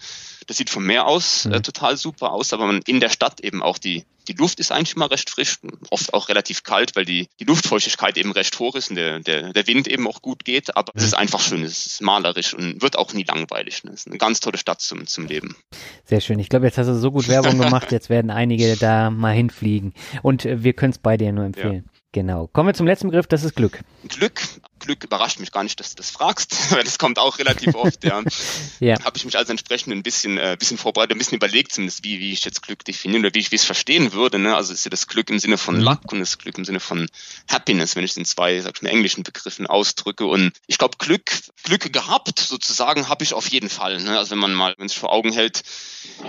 Das 0.47 0.59
sieht 0.59 0.71
vom 0.71 0.85
Meer 0.85 1.07
aus 1.07 1.47
mhm. 1.47 1.55
äh, 1.55 1.63
total 1.63 1.97
super 1.97 2.33
aus, 2.33 2.53
aber 2.53 2.67
man 2.67 2.83
in 2.87 3.01
der 3.01 3.11
Stadt 3.11 3.41
eben 3.41 3.63
auch 3.63 3.79
die 3.79 4.05
die 4.29 4.35
Luft 4.35 4.61
ist 4.61 4.73
eigentlich 4.73 4.97
immer 4.97 5.11
recht 5.11 5.31
frisch, 5.31 5.59
oft 5.91 6.15
auch 6.15 6.29
relativ 6.29 6.63
kalt, 6.63 6.97
weil 6.97 7.05
die, 7.05 7.29
die 7.41 7.45
Luftfeuchtigkeit 7.45 8.17
eben 8.17 8.33
recht 8.33 8.59
hoch 8.59 8.75
ist 8.75 8.91
und 8.91 8.97
der, 8.97 9.21
der, 9.21 9.53
der 9.53 9.67
Wind 9.67 9.89
eben 9.89 10.07
auch 10.07 10.23
gut 10.23 10.45
geht. 10.45 10.77
Aber 10.77 10.93
es 10.95 11.05
ist 11.05 11.15
einfach 11.15 11.41
schön, 11.41 11.63
es 11.63 11.87
ist 11.87 12.03
malerisch 12.03 12.55
und 12.55 12.83
wird 12.83 12.97
auch 12.97 13.13
nie 13.13 13.25
langweilig. 13.25 13.83
Es 13.85 14.01
ist 14.01 14.07
eine 14.07 14.19
ganz 14.19 14.41
tolle 14.41 14.59
Stadt 14.59 14.81
zum, 14.81 15.07
zum 15.07 15.27
Leben. 15.27 15.57
Sehr 16.05 16.21
schön. 16.21 16.39
Ich 16.39 16.49
glaube, 16.49 16.67
jetzt 16.67 16.79
hast 16.79 16.89
du 16.89 16.95
so 16.95 17.11
gut 17.11 17.29
Werbung 17.29 17.59
gemacht, 17.61 17.93
jetzt 17.93 18.11
werden 18.11 18.31
einige 18.31 18.77
da 18.77 19.11
mal 19.11 19.35
hinfliegen. 19.35 19.95
Und 20.23 20.45
äh, 20.45 20.63
wir 20.63 20.73
können 20.73 20.93
es 20.93 20.99
bei 20.99 21.17
dir 21.17 21.33
nur 21.33 21.45
empfehlen. 21.45 21.85
Ja. 21.87 21.93
Genau. 22.13 22.47
Kommen 22.47 22.69
wir 22.69 22.75
zum 22.75 22.87
letzten 22.87 23.09
Begriff, 23.09 23.27
das 23.27 23.43
ist 23.43 23.57
Glück. 23.57 23.81
Glück 24.07 24.43
Glück 24.83 25.05
überrascht 25.05 25.39
mich 25.39 25.53
gar 25.53 25.63
nicht, 25.63 25.81
dass 25.81 25.91
du 25.91 25.97
das 25.97 26.11
fragst, 26.11 26.55
weil 26.73 26.85
das 26.85 26.99
kommt 26.99 27.19
auch 27.19 27.39
relativ 27.39 27.75
oft. 27.75 28.05
Ja. 28.05 28.23
ja. 28.81 29.03
Habe 29.05 29.17
ich 29.17 29.25
mich 29.25 29.37
also 29.37 29.51
entsprechend 29.51 29.93
ein 29.93 30.03
bisschen, 30.03 30.39
äh, 30.39 30.57
bisschen 30.59 30.77
vorbereitet, 30.77 31.17
ein 31.17 31.19
bisschen 31.19 31.37
überlegt, 31.37 31.73
zumindest 31.73 32.05
wie, 32.05 32.21
wie 32.21 32.33
ich 32.33 32.45
jetzt 32.45 32.63
Glück 32.63 32.85
definiere 32.85 33.21
oder 33.21 33.35
wie 33.35 33.39
ich 33.39 33.53
es 33.53 33.65
verstehen 33.65 34.13
würde. 34.13 34.39
Ne? 34.39 34.55
Also 34.55 34.73
ist 34.73 34.85
ja 34.85 34.91
das 34.91 35.07
Glück 35.07 35.31
im 35.31 35.39
Sinne 35.39 35.57
von 35.57 35.77
mhm. 35.77 35.83
Luck 35.83 36.13
und 36.13 36.21
das 36.21 36.39
Glück 36.39 36.59
im 36.59 36.65
Sinne 36.65 36.81
von 36.81 37.09
Happiness, 37.51 37.97
wenn 37.97 38.05
ich 38.05 38.13
es 38.13 38.17
in 38.17 38.25
zwei, 38.25 38.61
sag 38.61 38.77
ich 38.77 38.83
mal, 38.83 38.91
englischen 38.91 39.23
Begriffen 39.23 39.67
ausdrücke. 39.67 40.27
Und 40.27 40.53
ich 40.67 40.79
glaube, 40.79 40.97
Glück, 40.99 41.33
Glück 41.63 41.93
gehabt 41.93 42.39
sozusagen 42.39 43.09
habe 43.09 43.25
ich 43.25 43.35
auf 43.35 43.49
jeden 43.49 43.71
Fall. 43.71 44.03
Ne? 44.03 44.19
Also 44.19 44.33
wenn 44.33 44.39
man 44.39 44.55
mal, 44.55 44.75
wenn 44.79 44.87
es 44.87 44.93
vor 44.93 45.13
Augen 45.13 45.33
hält, 45.33 45.63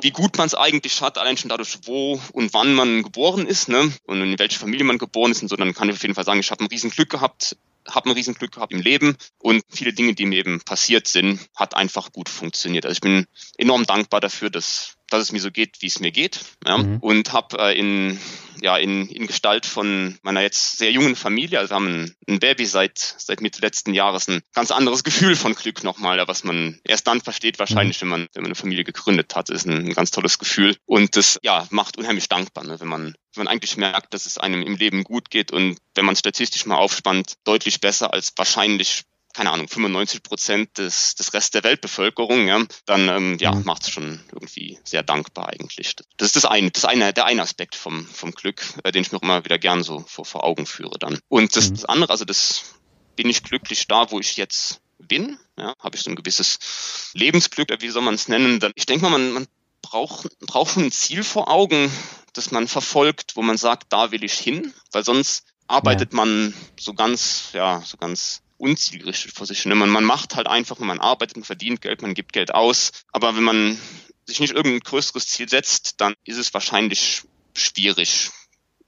wie 0.01 0.11
gut 0.11 0.37
man 0.37 0.47
es 0.47 0.55
eigentlich 0.55 1.01
hat, 1.01 1.17
allein 1.17 1.37
schon 1.37 1.49
dadurch, 1.49 1.79
wo 1.85 2.21
und 2.31 2.53
wann 2.53 2.73
man 2.73 3.03
geboren 3.03 3.45
ist 3.45 3.69
ne? 3.69 3.91
und 4.05 4.21
in 4.21 4.39
welche 4.39 4.59
Familie 4.59 4.85
man 4.85 4.97
geboren 4.97 5.31
ist 5.31 5.41
und 5.41 5.47
so, 5.47 5.55
dann 5.55 5.73
kann 5.73 5.89
ich 5.89 5.95
auf 5.95 6.01
jeden 6.01 6.15
Fall 6.15 6.25
sagen, 6.25 6.39
ich 6.39 6.51
habe 6.51 6.63
ein 6.63 6.67
riesen 6.67 6.89
Glück 6.89 7.09
gehabt, 7.09 7.57
habe 7.89 8.09
ein 8.09 8.13
Riesenglück 8.13 8.53
gehabt 8.53 8.73
im 8.73 8.81
Leben 8.81 9.17
und 9.37 9.63
viele 9.69 9.93
Dinge, 9.93 10.13
die 10.13 10.25
mir 10.25 10.39
eben 10.39 10.61
passiert 10.61 11.07
sind, 11.07 11.39
hat 11.55 11.75
einfach 11.75 12.11
gut 12.11 12.29
funktioniert. 12.29 12.85
Also 12.85 12.93
ich 12.93 13.01
bin 13.01 13.25
enorm 13.57 13.85
dankbar 13.85 14.21
dafür, 14.21 14.49
dass 14.49 14.95
dass 15.13 15.23
es 15.23 15.31
mir 15.31 15.39
so 15.39 15.51
geht, 15.51 15.81
wie 15.81 15.87
es 15.87 15.99
mir 15.99 16.11
geht. 16.11 16.41
Ja? 16.65 16.77
Mhm. 16.77 16.97
Und 16.99 17.33
habe 17.33 17.57
äh, 17.59 17.77
in, 17.77 18.19
ja, 18.61 18.77
in, 18.77 19.07
in 19.09 19.27
Gestalt 19.27 19.65
von 19.65 20.17
meiner 20.21 20.41
jetzt 20.41 20.77
sehr 20.77 20.91
jungen 20.91 21.15
Familie, 21.15 21.59
also 21.59 21.75
haben 21.75 21.87
ein, 21.87 22.15
ein 22.27 22.39
Baby 22.39 22.65
seit, 22.65 22.97
seit 22.97 23.41
Mitte 23.41 23.61
letzten 23.61 23.93
Jahres, 23.93 24.27
ein 24.27 24.41
ganz 24.53 24.71
anderes 24.71 25.03
Gefühl 25.03 25.35
von 25.35 25.55
Glück 25.55 25.83
nochmal, 25.83 26.21
was 26.27 26.43
man 26.43 26.79
erst 26.83 27.07
dann 27.07 27.21
versteht 27.21 27.59
wahrscheinlich, 27.59 27.97
mhm. 27.97 28.01
wenn, 28.01 28.09
man, 28.09 28.27
wenn 28.33 28.41
man 28.43 28.49
eine 28.49 28.55
Familie 28.55 28.83
gegründet 28.83 29.35
hat. 29.35 29.49
Ist 29.49 29.65
ein, 29.65 29.87
ein 29.87 29.93
ganz 29.93 30.11
tolles 30.11 30.39
Gefühl. 30.39 30.75
Und 30.85 31.15
das 31.15 31.39
ja, 31.43 31.67
macht 31.69 31.97
unheimlich 31.97 32.29
dankbar, 32.29 32.63
ne? 32.63 32.79
wenn, 32.79 32.87
man, 32.87 33.15
wenn 33.35 33.45
man 33.45 33.47
eigentlich 33.47 33.77
merkt, 33.77 34.13
dass 34.13 34.25
es 34.25 34.37
einem 34.37 34.61
im 34.61 34.75
Leben 34.75 35.03
gut 35.03 35.29
geht 35.29 35.51
und 35.51 35.77
wenn 35.95 36.05
man 36.05 36.15
statistisch 36.15 36.65
mal 36.65 36.77
aufspannt, 36.77 37.35
deutlich 37.43 37.81
besser 37.81 38.13
als 38.13 38.33
wahrscheinlich 38.35 39.03
keine 39.33 39.51
Ahnung, 39.51 39.67
95 39.67 40.23
Prozent 40.23 40.77
des, 40.77 41.15
des 41.15 41.33
Rest 41.33 41.55
der 41.55 41.63
Weltbevölkerung, 41.63 42.47
ja, 42.47 42.63
dann 42.85 43.09
ähm, 43.09 43.37
ja, 43.39 43.53
mhm. 43.53 43.65
macht 43.65 43.83
es 43.83 43.89
schon 43.89 44.21
irgendwie 44.31 44.79
sehr 44.83 45.03
dankbar 45.03 45.49
eigentlich. 45.49 45.95
Das 46.17 46.27
ist 46.27 46.35
das 46.35 46.45
eine, 46.45 46.71
das 46.71 46.85
eine, 46.85 47.13
der 47.13 47.25
eine 47.25 47.41
Aspekt 47.41 47.75
vom, 47.75 48.05
vom 48.05 48.31
Glück, 48.31 48.63
äh, 48.83 48.91
den 48.91 49.01
ich 49.01 49.11
mir 49.11 49.17
auch 49.17 49.23
immer 49.23 49.43
wieder 49.43 49.57
gern 49.57 49.83
so 49.83 50.05
vor, 50.07 50.25
vor 50.25 50.43
Augen 50.43 50.65
führe 50.65 50.99
dann. 50.99 51.19
Und 51.29 51.55
das, 51.55 51.69
mhm. 51.69 51.75
das 51.75 51.85
andere, 51.85 52.11
also 52.11 52.25
das 52.25 52.75
bin 53.15 53.29
ich 53.29 53.43
glücklich 53.43 53.87
da, 53.87 54.11
wo 54.11 54.19
ich 54.19 54.37
jetzt 54.37 54.81
bin, 54.99 55.37
ja, 55.57 55.73
habe 55.79 55.95
ich 55.95 56.03
so 56.03 56.09
ein 56.09 56.15
gewisses 56.15 57.11
Lebensglück, 57.13 57.69
wie 57.79 57.89
soll 57.89 58.03
man 58.03 58.13
es 58.13 58.27
nennen. 58.27 58.59
Dann, 58.59 58.71
ich 58.75 58.85
denke 58.85 59.03
mal, 59.03 59.11
man, 59.11 59.31
man 59.31 59.47
braucht, 59.81 60.27
braucht 60.39 60.77
ein 60.77 60.91
Ziel 60.91 61.23
vor 61.23 61.49
Augen, 61.49 61.91
das 62.33 62.51
man 62.51 62.67
verfolgt, 62.67 63.35
wo 63.35 63.41
man 63.41 63.57
sagt, 63.57 63.91
da 63.91 64.11
will 64.11 64.23
ich 64.23 64.33
hin, 64.33 64.73
weil 64.91 65.03
sonst 65.03 65.45
arbeitet 65.67 66.13
ja. 66.13 66.17
man 66.17 66.53
so 66.79 66.93
ganz, 66.93 67.49
ja, 67.53 67.81
so 67.85 67.97
ganz 67.97 68.41
unzielgerichtet 68.63 69.33
vor 69.35 69.45
sich. 69.45 69.65
Ne? 69.65 69.75
Man, 69.75 69.89
man 69.89 70.05
macht 70.05 70.35
halt 70.35 70.47
einfach, 70.47 70.79
man 70.79 71.01
arbeitet, 71.01 71.35
man 71.35 71.43
verdient 71.43 71.81
Geld, 71.81 72.01
man 72.01 72.13
gibt 72.13 72.31
Geld 72.31 72.53
aus. 72.53 72.91
Aber 73.11 73.35
wenn 73.35 73.43
man 73.43 73.77
sich 74.25 74.39
nicht 74.39 74.53
irgendein 74.53 74.79
größeres 74.79 75.27
Ziel 75.27 75.49
setzt, 75.49 75.99
dann 75.99 76.15
ist 76.23 76.37
es 76.37 76.53
wahrscheinlich 76.53 77.23
schwierig, 77.55 78.31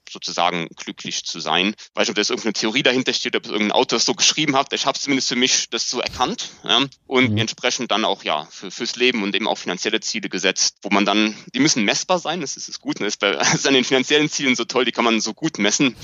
sozusagen 0.08 0.68
glücklich 0.76 1.24
zu 1.26 1.40
sein. 1.40 1.74
Weil 1.92 2.04
ich 2.04 2.08
ob 2.08 2.16
da 2.16 2.22
irgendeine 2.22 2.54
Theorie 2.54 2.82
dahinter 2.82 3.12
steht, 3.12 3.36
ob 3.36 3.44
es 3.44 3.50
irgendein 3.50 3.76
Autor 3.76 3.98
so 3.98 4.14
geschrieben 4.14 4.56
hat. 4.56 4.72
Ich 4.72 4.86
habe 4.86 4.98
zumindest 4.98 5.28
für 5.28 5.36
mich 5.36 5.68
das 5.68 5.90
so 5.90 6.00
erkannt 6.00 6.52
ja, 6.64 6.86
und 7.06 7.32
mhm. 7.32 7.36
entsprechend 7.36 7.90
dann 7.90 8.06
auch 8.06 8.24
ja 8.24 8.48
für, 8.50 8.70
fürs 8.70 8.96
Leben 8.96 9.22
und 9.22 9.34
eben 9.34 9.46
auch 9.46 9.58
finanzielle 9.58 10.00
Ziele 10.00 10.30
gesetzt, 10.30 10.78
wo 10.80 10.88
man 10.88 11.04
dann, 11.04 11.36
die 11.54 11.60
müssen 11.60 11.84
messbar 11.84 12.18
sein, 12.18 12.40
das 12.40 12.56
ist 12.56 12.68
das 12.68 12.80
Gute, 12.80 13.04
das 13.04 13.14
ist 13.14 13.20
bei 13.20 13.32
das 13.32 13.54
ist 13.54 13.66
an 13.66 13.74
den 13.74 13.84
finanziellen 13.84 14.30
Zielen 14.30 14.56
so 14.56 14.64
toll, 14.64 14.86
die 14.86 14.92
kann 14.92 15.04
man 15.04 15.20
so 15.20 15.34
gut 15.34 15.58
messen 15.58 15.96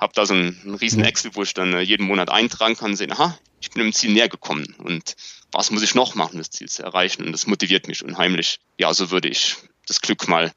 habe 0.00 0.12
da 0.14 0.26
so 0.26 0.34
einen, 0.34 0.58
einen 0.64 0.74
riesen 0.74 1.04
Excel, 1.04 1.32
wo 1.34 1.42
ich 1.42 1.54
dann 1.54 1.74
äh, 1.74 1.80
jeden 1.80 2.06
Monat 2.06 2.30
eintragen 2.30 2.76
kann, 2.76 2.96
sehen, 2.96 3.12
aha, 3.12 3.38
ich 3.60 3.70
bin 3.70 3.82
dem 3.82 3.92
Ziel 3.92 4.12
näher 4.12 4.28
gekommen 4.28 4.74
und 4.78 5.16
was 5.52 5.70
muss 5.70 5.82
ich 5.82 5.94
noch 5.94 6.14
machen, 6.14 6.38
das 6.38 6.50
Ziel 6.50 6.68
zu 6.68 6.82
erreichen? 6.82 7.24
Und 7.24 7.32
das 7.32 7.46
motiviert 7.46 7.88
mich 7.88 8.04
unheimlich. 8.04 8.60
Ja, 8.78 8.94
so 8.94 9.10
würde 9.10 9.28
ich 9.28 9.56
das 9.86 10.00
Glück 10.00 10.28
mal 10.28 10.52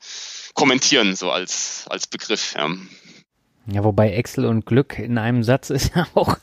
kommentieren, 0.54 1.16
so 1.16 1.32
als, 1.32 1.86
als 1.90 2.08
Begriff. 2.08 2.54
Ja. 2.56 2.70
Ja, 3.72 3.84
wobei 3.84 4.12
Excel 4.12 4.46
und 4.46 4.66
Glück 4.66 5.00
in 5.00 5.18
einem 5.18 5.44
Satz 5.44 5.70
ist 5.70 5.96
ja 5.96 6.06
auch. 6.16 6.38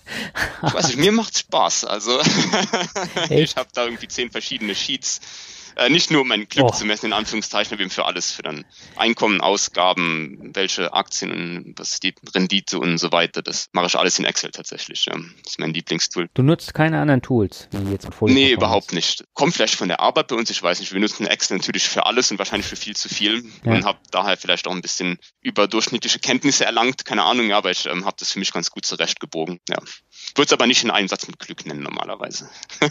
ich 0.66 0.72
weiß 0.72 0.88
nicht, 0.88 0.98
mir 0.98 1.12
macht's 1.12 1.40
Spaß. 1.40 1.84
Also 1.84 2.18
ich 3.30 3.56
habe 3.56 3.68
da 3.74 3.84
irgendwie 3.84 4.08
zehn 4.08 4.30
verschiedene 4.30 4.74
Sheets 4.74 5.20
äh, 5.80 5.88
nicht 5.88 6.10
nur 6.10 6.22
um 6.22 6.28
mein 6.28 6.46
Glück 6.46 6.66
oh. 6.66 6.70
zu 6.70 6.84
messen, 6.84 7.06
in 7.06 7.12
Anführungszeichen, 7.12 7.72
aber 7.72 7.80
eben 7.80 7.90
für 7.90 8.04
alles, 8.04 8.30
für 8.30 8.42
dann 8.42 8.66
Einkommen, 8.96 9.40
Ausgaben, 9.40 10.50
welche 10.54 10.92
Aktien, 10.92 11.74
was 11.76 11.92
ist 11.92 12.02
die 12.02 12.14
Rendite 12.34 12.78
und 12.78 12.98
so 12.98 13.12
weiter. 13.12 13.40
Das 13.40 13.68
mache 13.72 13.86
ich 13.86 13.96
alles 13.96 14.18
in 14.18 14.26
Excel 14.26 14.50
tatsächlich. 14.50 15.06
Ja. 15.06 15.14
Das 15.14 15.52
ist 15.52 15.58
mein 15.58 15.72
Lieblingstool. 15.72 16.28
Du 16.34 16.42
nutzt 16.42 16.74
keine 16.74 17.00
anderen 17.00 17.22
Tools, 17.22 17.68
wie 17.70 17.92
jetzt 17.92 18.04
Portfolio 18.04 18.34
Nee, 18.34 18.52
überhaupt 18.52 18.92
nicht. 18.92 19.24
Kommt 19.32 19.54
vielleicht 19.54 19.76
von 19.76 19.88
der 19.88 20.00
Arbeit 20.00 20.28
bei 20.28 20.36
uns, 20.36 20.50
ich 20.50 20.62
weiß 20.62 20.80
nicht. 20.80 20.92
Wir 20.92 21.00
nutzen 21.00 21.26
Excel 21.26 21.56
natürlich 21.56 21.88
für 21.88 22.04
alles 22.04 22.30
und 22.30 22.38
wahrscheinlich 22.38 22.66
für 22.66 22.76
viel 22.76 22.94
zu 22.94 23.08
viel 23.08 23.42
ja. 23.64 23.72
und 23.72 23.84
habe 23.84 23.98
daher 24.10 24.36
vielleicht 24.36 24.68
auch 24.68 24.74
ein 24.74 24.82
bisschen 24.82 25.18
überdurchschnittliche 25.40 26.18
Kenntnisse 26.18 26.66
erlangt, 26.66 27.06
keine 27.06 27.22
Ahnung, 27.22 27.48
ja, 27.48 27.56
aber 27.56 27.70
ich 27.70 27.86
ähm, 27.86 28.04
habe 28.04 28.16
das 28.18 28.32
für 28.32 28.38
mich 28.38 28.52
ganz 28.52 28.70
gut 28.70 28.84
zurechtgebogen. 28.84 29.60
Ja. 29.68 29.78
Würde 30.34 30.46
es 30.46 30.52
aber 30.52 30.66
nicht 30.66 30.84
in 30.84 30.90
einen 30.90 31.08
Satz 31.08 31.26
mit 31.26 31.38
Glück 31.38 31.64
nennen 31.64 31.82
normalerweise. 31.82 32.50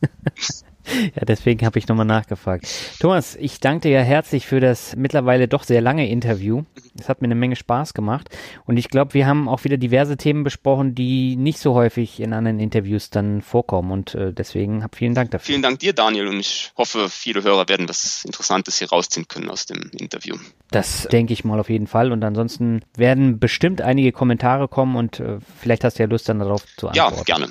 Ja, 1.14 1.24
deswegen 1.24 1.64
habe 1.64 1.78
ich 1.78 1.88
nochmal 1.88 2.06
nachgefragt. 2.06 2.66
Thomas, 3.00 3.36
ich 3.36 3.60
danke 3.60 3.88
dir 3.88 3.98
ja 3.98 4.02
herzlich 4.02 4.46
für 4.46 4.60
das 4.60 4.96
mittlerweile 4.96 5.48
doch 5.48 5.64
sehr 5.64 5.80
lange 5.80 6.08
Interview. 6.08 6.62
Es 6.98 7.08
hat 7.08 7.22
mir 7.22 7.26
eine 7.26 7.34
Menge 7.34 7.56
Spaß 7.56 7.94
gemacht. 7.94 8.28
Und 8.66 8.76
ich 8.76 8.88
glaube, 8.88 9.14
wir 9.14 9.26
haben 9.26 9.48
auch 9.48 9.64
wieder 9.64 9.76
diverse 9.76 10.16
Themen 10.16 10.44
besprochen, 10.44 10.94
die 10.94 11.36
nicht 11.36 11.58
so 11.58 11.74
häufig 11.74 12.20
in 12.20 12.32
anderen 12.32 12.60
Interviews 12.60 13.10
dann 13.10 13.42
vorkommen. 13.42 13.90
Und 13.90 14.14
äh, 14.14 14.32
deswegen 14.32 14.82
hab 14.82 14.94
vielen 14.96 15.14
Dank 15.14 15.30
dafür. 15.30 15.46
Vielen 15.46 15.62
Dank 15.62 15.78
dir, 15.80 15.92
Daniel. 15.92 16.28
Und 16.28 16.38
ich 16.38 16.72
hoffe, 16.76 17.08
viele 17.08 17.42
Hörer 17.42 17.68
werden 17.68 17.88
was 17.88 18.24
Interessantes 18.24 18.78
hier 18.78 18.90
rausziehen 18.90 19.26
können 19.26 19.50
aus 19.50 19.66
dem 19.66 19.90
Interview. 19.98 20.36
Das 20.70 21.08
denke 21.10 21.32
ich 21.32 21.44
mal 21.44 21.58
auf 21.58 21.70
jeden 21.70 21.86
Fall. 21.86 22.12
Und 22.12 22.22
ansonsten 22.24 22.82
werden 22.96 23.38
bestimmt 23.38 23.80
einige 23.80 24.12
Kommentare 24.12 24.68
kommen 24.68 24.96
und 24.96 25.20
äh, 25.20 25.38
vielleicht 25.60 25.84
hast 25.84 25.98
du 25.98 26.02
ja 26.02 26.08
Lust 26.08 26.28
dann 26.28 26.38
darauf 26.38 26.64
zu 26.76 26.88
antworten. 26.88 27.16
Ja, 27.16 27.22
gerne. 27.24 27.48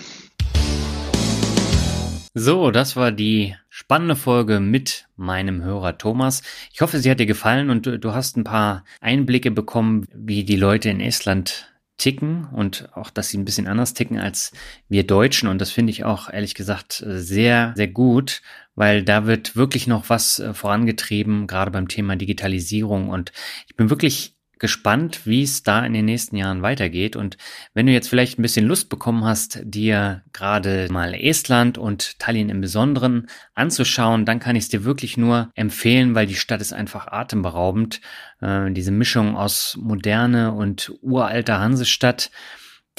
So, 2.36 2.72
das 2.72 2.96
war 2.96 3.12
die 3.12 3.56
spannende 3.70 4.16
Folge 4.16 4.60
mit 4.60 5.08
meinem 5.16 5.62
Hörer 5.62 6.00
Thomas. 6.00 6.42
Ich 6.74 6.82
hoffe, 6.82 6.98
sie 6.98 7.12
hat 7.12 7.20
dir 7.20 7.28
gefallen 7.28 7.70
und 7.70 7.86
du, 7.86 8.00
du 8.00 8.14
hast 8.16 8.38
ein 8.38 8.44
paar 8.44 8.86
Einblicke 9.02 9.52
bekommen, 9.52 10.08
wie 10.16 10.44
die 10.44 10.56
Leute 10.56 10.90
in 10.90 11.00
Estland 11.00 11.72
ticken 11.98 12.48
und 12.48 12.90
auch, 12.96 13.12
dass 13.12 13.30
sie 13.30 13.38
ein 13.38 13.46
bisschen 13.46 13.68
anders 13.68 13.94
ticken 13.94 14.18
als 14.18 14.52
wir 14.90 15.06
Deutschen. 15.06 15.48
Und 15.48 15.60
das 15.60 15.70
finde 15.70 15.92
ich 15.92 16.06
auch 16.06 16.28
ehrlich 16.28 16.56
gesagt 16.56 17.04
sehr, 17.06 17.74
sehr 17.76 17.88
gut, 17.88 18.42
weil 18.74 19.04
da 19.04 19.28
wird 19.28 19.56
wirklich 19.56 19.86
noch 19.86 20.10
was 20.10 20.40
äh, 20.40 20.56
vorangetrieben, 20.56 21.46
gerade 21.46 21.70
beim 21.70 21.88
Thema 21.88 22.16
Digitalisierung. 22.16 23.10
Und 23.10 23.32
ich 23.68 23.76
bin 23.76 23.92
wirklich 23.92 24.36
gespannt, 24.64 25.26
wie 25.26 25.44
es 25.44 25.62
da 25.64 25.86
in 25.86 25.92
den 25.92 26.06
nächsten 26.06 26.38
Jahren 26.38 26.62
weitergeht. 26.62 27.18
Und 27.18 27.36
wenn 27.74 27.86
du 27.86 27.92
jetzt 27.92 28.08
vielleicht 28.08 28.40
ein 28.40 28.44
bisschen 28.44 28.66
Lust 28.66 28.88
bekommen 28.88 29.26
hast, 29.26 29.60
dir 29.62 30.24
gerade 30.32 30.88
mal 30.90 31.14
Estland 31.14 31.78
und 31.78 32.18
Tallinn 32.18 32.48
im 32.48 32.62
Besonderen 32.62 33.28
anzuschauen, 33.56 34.24
dann 34.24 34.40
kann 34.40 34.56
ich 34.56 34.64
es 34.64 34.70
dir 34.70 34.86
wirklich 34.86 35.18
nur 35.18 35.52
empfehlen, 35.56 36.16
weil 36.16 36.28
die 36.28 36.36
Stadt 36.36 36.62
ist 36.62 36.72
einfach 36.72 37.08
atemberaubend. 37.08 38.00
Äh, 38.40 38.72
diese 38.72 38.92
Mischung 38.92 39.36
aus 39.36 39.78
moderne 39.82 40.54
und 40.54 40.94
uralter 41.02 41.60
Hansestadt 41.60 42.32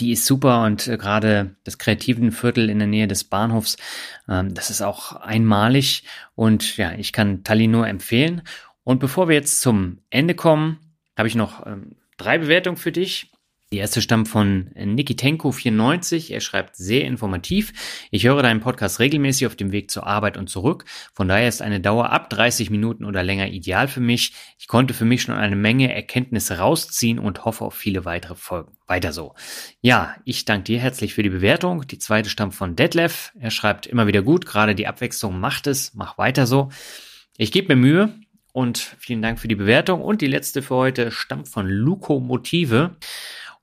die 0.01 0.11
ist 0.11 0.27
super 0.27 0.65
und 0.65 0.86
äh, 0.89 0.99
gerade 0.99 1.55
das 1.62 1.78
kreativen 1.78 2.32
Viertel 2.32 2.69
in 2.69 2.81
der 2.81 2.89
Nähe 2.89 3.07
des 3.07 3.23
Bahnhofs, 3.23 3.77
ähm, 4.28 4.53
das 4.53 4.69
ist 4.69 4.82
auch 4.82 5.12
einmalig 5.12 6.03
und 6.35 6.77
ja, 6.77 6.93
ich 6.95 7.12
kann 7.12 7.45
Tallinn 7.45 7.70
nur 7.70 7.86
empfehlen. 7.86 8.43
Und 8.82 8.99
bevor 8.99 9.28
wir 9.28 9.36
jetzt 9.36 9.61
zum 9.61 10.01
Ende 10.11 10.35
kommen, 10.35 10.84
habe 11.16 11.28
ich 11.28 11.35
noch 11.35 11.66
ähm, 11.66 11.97
drei 12.16 12.39
Bewertungen 12.39 12.77
für 12.77 12.93
dich. 12.93 13.31
Die 13.74 13.78
erste 13.78 14.01
stammt 14.01 14.28
von 14.28 14.70
Nikitenko94. 14.77 16.32
Er 16.32 16.41
schreibt 16.41 16.77
sehr 16.77 17.05
informativ. 17.07 17.73
Ich 18.12 18.24
höre 18.24 18.41
deinen 18.41 18.61
Podcast 18.61 19.01
regelmäßig 19.01 19.49
auf 19.49 19.57
dem 19.57 19.73
Weg 19.73 19.91
zur 19.91 20.07
Arbeit 20.07 20.36
und 20.36 20.49
zurück. 20.49 20.85
Von 21.12 21.27
daher 21.27 21.49
ist 21.49 21.61
eine 21.61 21.81
Dauer 21.81 22.11
ab 22.11 22.31
30 22.31 22.70
Minuten 22.70 23.05
oder 23.05 23.24
länger 23.24 23.49
ideal 23.49 23.89
für 23.89 23.99
mich. 23.99 24.32
Ich 24.61 24.69
konnte 24.69 24.95
für 24.95 25.05
mich 25.05 25.23
schon 25.23 25.35
eine 25.35 25.57
Menge 25.57 25.93
Erkenntnisse 25.93 26.59
rausziehen 26.59 27.19
und 27.19 27.45
hoffe 27.45 27.65
auf 27.65 27.74
viele 27.74 28.05
weitere 28.05 28.36
Folgen. 28.36 28.77
Weiter 28.86 29.12
so. 29.12 29.35
Ja, 29.81 30.15
ich 30.24 30.45
danke 30.45 30.65
dir 30.65 30.78
herzlich 30.78 31.15
für 31.15 31.24
die 31.24 31.31
Bewertung. 31.31 31.85
Die 31.85 31.99
zweite 31.99 32.31
stammt 32.31 32.55
von 32.55 32.77
Detlef. 32.77 33.32
Er 33.41 33.51
schreibt 33.51 33.86
immer 33.86 34.07
wieder 34.07 34.23
gut. 34.23 34.47
Gerade 34.47 34.77
die 34.77 34.86
Abwechslung 34.86 35.41
macht 35.41 35.66
es. 35.66 35.95
Mach 35.95 36.16
weiter 36.16 36.47
so. 36.47 36.69
Ich 37.36 37.51
gebe 37.51 37.74
mir 37.74 37.81
Mühe. 37.81 38.15
Und 38.55 38.79
vielen 38.79 39.21
Dank 39.21 39.41
für 39.41 39.49
die 39.49 39.57
Bewertung. 39.57 40.01
Und 40.01 40.21
die 40.21 40.29
letzte 40.29 40.63
für 40.63 40.77
heute 40.77 41.11
stammt 41.11 41.49
von 41.49 41.67
Luko 41.67 42.21
Motive. 42.21 42.93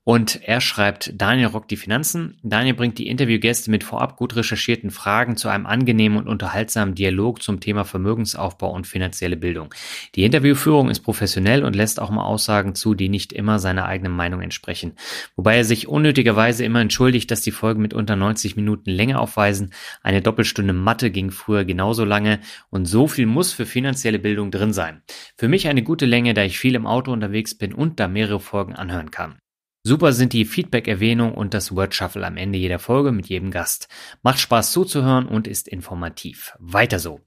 Und 0.04 0.40
er 0.42 0.60
schreibt, 0.60 1.12
Daniel 1.14 1.46
rockt 1.46 1.70
die 1.70 1.76
Finanzen. 1.76 2.36
Daniel 2.42 2.74
bringt 2.74 2.98
die 2.98 3.06
Interviewgäste 3.06 3.70
mit 3.70 3.84
vorab 3.84 4.16
gut 4.16 4.34
recherchierten 4.34 4.90
Fragen 4.90 5.36
zu 5.36 5.48
einem 5.48 5.64
angenehmen 5.64 6.18
und 6.18 6.26
unterhaltsamen 6.26 6.96
Dialog 6.96 7.40
zum 7.40 7.60
Thema 7.60 7.84
Vermögensaufbau 7.84 8.72
und 8.72 8.88
finanzielle 8.88 9.36
Bildung. 9.36 9.72
Die 10.16 10.24
Interviewführung 10.24 10.90
ist 10.90 11.00
professionell 11.00 11.62
und 11.62 11.76
lässt 11.76 12.00
auch 12.00 12.10
mal 12.10 12.24
Aussagen 12.24 12.74
zu, 12.74 12.94
die 12.94 13.08
nicht 13.08 13.32
immer 13.32 13.60
seiner 13.60 13.86
eigenen 13.86 14.10
Meinung 14.10 14.40
entsprechen. 14.40 14.94
Wobei 15.36 15.58
er 15.58 15.64
sich 15.64 15.86
unnötigerweise 15.86 16.64
immer 16.64 16.80
entschuldigt, 16.80 17.30
dass 17.30 17.42
die 17.42 17.52
Folgen 17.52 17.80
mit 17.80 17.94
unter 17.94 18.16
90 18.16 18.56
Minuten 18.56 18.90
Länge 18.90 19.20
aufweisen. 19.20 19.72
Eine 20.02 20.20
Doppelstunde 20.20 20.72
Mathe 20.72 21.12
ging 21.12 21.30
früher 21.30 21.64
genauso 21.64 22.04
lange 22.04 22.40
und 22.70 22.86
so 22.86 23.06
viel 23.06 23.26
muss 23.26 23.52
für 23.52 23.66
finanzielle 23.66 24.18
Bildung 24.18 24.50
drin 24.50 24.72
sein. 24.72 25.02
Für 25.36 25.46
mich 25.46 25.68
eine 25.68 25.84
gute 25.84 26.06
Länge, 26.06 26.34
da 26.34 26.42
ich 26.42 26.58
viel 26.58 26.74
im 26.74 26.88
Auto 26.88 27.12
unterwegs 27.12 27.54
bin 27.54 27.72
und 27.72 28.00
da 28.00 28.08
mehrere 28.08 28.40
Folgen 28.40 28.74
anhören 28.74 29.12
kann. 29.12 29.41
Super 29.84 30.12
sind 30.12 30.32
die 30.32 30.44
Feedback-Erwähnung 30.44 31.34
und 31.34 31.54
das 31.54 31.74
Word 31.74 31.92
Shuffle 31.92 32.24
am 32.24 32.36
Ende 32.36 32.56
jeder 32.56 32.78
Folge 32.78 33.10
mit 33.10 33.26
jedem 33.26 33.50
Gast. 33.50 33.88
Macht 34.22 34.38
Spaß 34.38 34.70
zuzuhören 34.70 35.26
und 35.26 35.48
ist 35.48 35.66
informativ. 35.66 36.54
Weiter 36.60 37.00
so. 37.00 37.20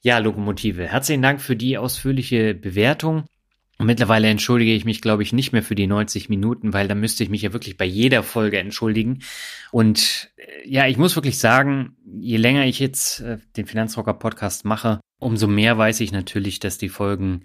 Ja, 0.00 0.18
Lokomotive, 0.18 0.88
herzlichen 0.88 1.22
Dank 1.22 1.40
für 1.40 1.54
die 1.54 1.78
ausführliche 1.78 2.54
Bewertung. 2.54 3.26
Mittlerweile 3.78 4.26
entschuldige 4.26 4.74
ich 4.74 4.84
mich, 4.84 5.00
glaube 5.00 5.22
ich, 5.22 5.32
nicht 5.32 5.52
mehr 5.52 5.62
für 5.62 5.76
die 5.76 5.86
90 5.86 6.28
Minuten, 6.28 6.72
weil 6.72 6.88
da 6.88 6.96
müsste 6.96 7.22
ich 7.22 7.30
mich 7.30 7.42
ja 7.42 7.52
wirklich 7.52 7.76
bei 7.76 7.84
jeder 7.84 8.24
Folge 8.24 8.58
entschuldigen. 8.58 9.20
Und 9.70 10.32
äh, 10.36 10.68
ja, 10.68 10.88
ich 10.88 10.96
muss 10.96 11.14
wirklich 11.14 11.38
sagen, 11.38 11.96
je 12.04 12.38
länger 12.38 12.66
ich 12.66 12.80
jetzt 12.80 13.20
äh, 13.20 13.38
den 13.56 13.66
Finanzrocker 13.66 14.14
Podcast 14.14 14.64
mache, 14.64 15.00
umso 15.20 15.46
mehr 15.46 15.78
weiß 15.78 16.00
ich 16.00 16.10
natürlich, 16.10 16.58
dass 16.58 16.76
die 16.76 16.88
Folgen 16.88 17.44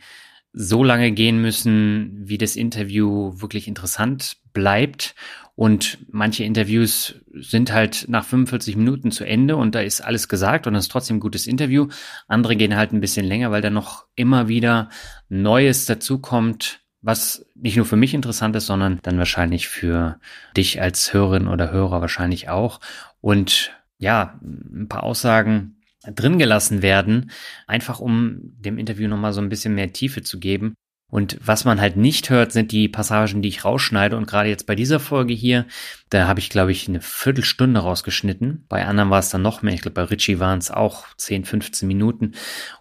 so 0.57 0.83
lange 0.85 1.11
gehen 1.11 1.41
müssen, 1.41 2.11
wie 2.23 2.37
das 2.37 2.55
Interview 2.55 3.33
wirklich 3.41 3.67
interessant 3.67 4.37
bleibt. 4.53 5.13
Und 5.55 5.99
manche 6.09 6.43
Interviews 6.43 7.15
sind 7.33 7.71
halt 7.71 8.05
nach 8.07 8.25
45 8.25 8.75
Minuten 8.77 9.11
zu 9.11 9.25
Ende 9.25 9.57
und 9.57 9.75
da 9.75 9.81
ist 9.81 10.01
alles 10.01 10.27
gesagt 10.27 10.65
und 10.65 10.73
das 10.73 10.85
ist 10.85 10.91
trotzdem 10.91 11.17
ein 11.17 11.21
gutes 11.21 11.47
Interview. 11.47 11.87
Andere 12.27 12.55
gehen 12.55 12.75
halt 12.75 12.93
ein 12.93 13.01
bisschen 13.01 13.25
länger, 13.25 13.51
weil 13.51 13.61
da 13.61 13.69
noch 13.69 14.05
immer 14.15 14.47
wieder 14.47 14.89
Neues 15.29 15.85
dazukommt, 15.85 16.81
was 17.01 17.45
nicht 17.55 17.77
nur 17.77 17.85
für 17.85 17.95
mich 17.95 18.13
interessant 18.13 18.55
ist, 18.55 18.65
sondern 18.65 18.99
dann 19.03 19.17
wahrscheinlich 19.17 19.67
für 19.67 20.19
dich 20.57 20.81
als 20.81 21.13
Hörerin 21.13 21.47
oder 21.47 21.71
Hörer 21.71 22.01
wahrscheinlich 22.01 22.49
auch. 22.49 22.79
Und 23.21 23.71
ja, 23.97 24.39
ein 24.41 24.87
paar 24.89 25.03
Aussagen 25.03 25.74
drin 26.13 26.37
gelassen 26.39 26.81
werden, 26.81 27.31
einfach 27.67 27.99
um 27.99 28.39
dem 28.41 28.77
Interview 28.77 29.07
nochmal 29.07 29.33
so 29.33 29.41
ein 29.41 29.49
bisschen 29.49 29.75
mehr 29.75 29.93
Tiefe 29.93 30.21
zu 30.21 30.39
geben. 30.39 30.75
Und 31.11 31.37
was 31.39 31.65
man 31.65 31.79
halt 31.79 31.97
nicht 31.97 32.29
hört, 32.29 32.51
sind 32.51 32.71
die 32.71 32.89
Passagen, 32.89 33.41
die 33.41 33.49
ich 33.49 33.63
rausschneide. 33.63 34.17
Und 34.17 34.27
gerade 34.27 34.49
jetzt 34.49 34.65
bei 34.65 34.75
dieser 34.75 34.99
Folge 34.99 35.33
hier, 35.33 35.65
da 36.09 36.27
habe 36.27 36.39
ich, 36.39 36.49
glaube 36.49 36.71
ich, 36.71 36.87
eine 36.89 36.99
Viertelstunde 36.99 37.79
rausgeschnitten. 37.79 38.65
Bei 38.67 38.85
anderen 38.85 39.11
war 39.11 39.19
es 39.19 39.29
dann 39.29 39.43
noch 39.43 39.61
mehr. 39.61 39.73
Ich 39.73 39.81
glaube, 39.81 39.95
bei 39.95 40.03
Richie 40.03 40.39
waren 40.39 40.57
es 40.59 40.71
auch 40.71 41.05
10, 41.15 41.45
15 41.45 41.87
Minuten. 41.87 42.33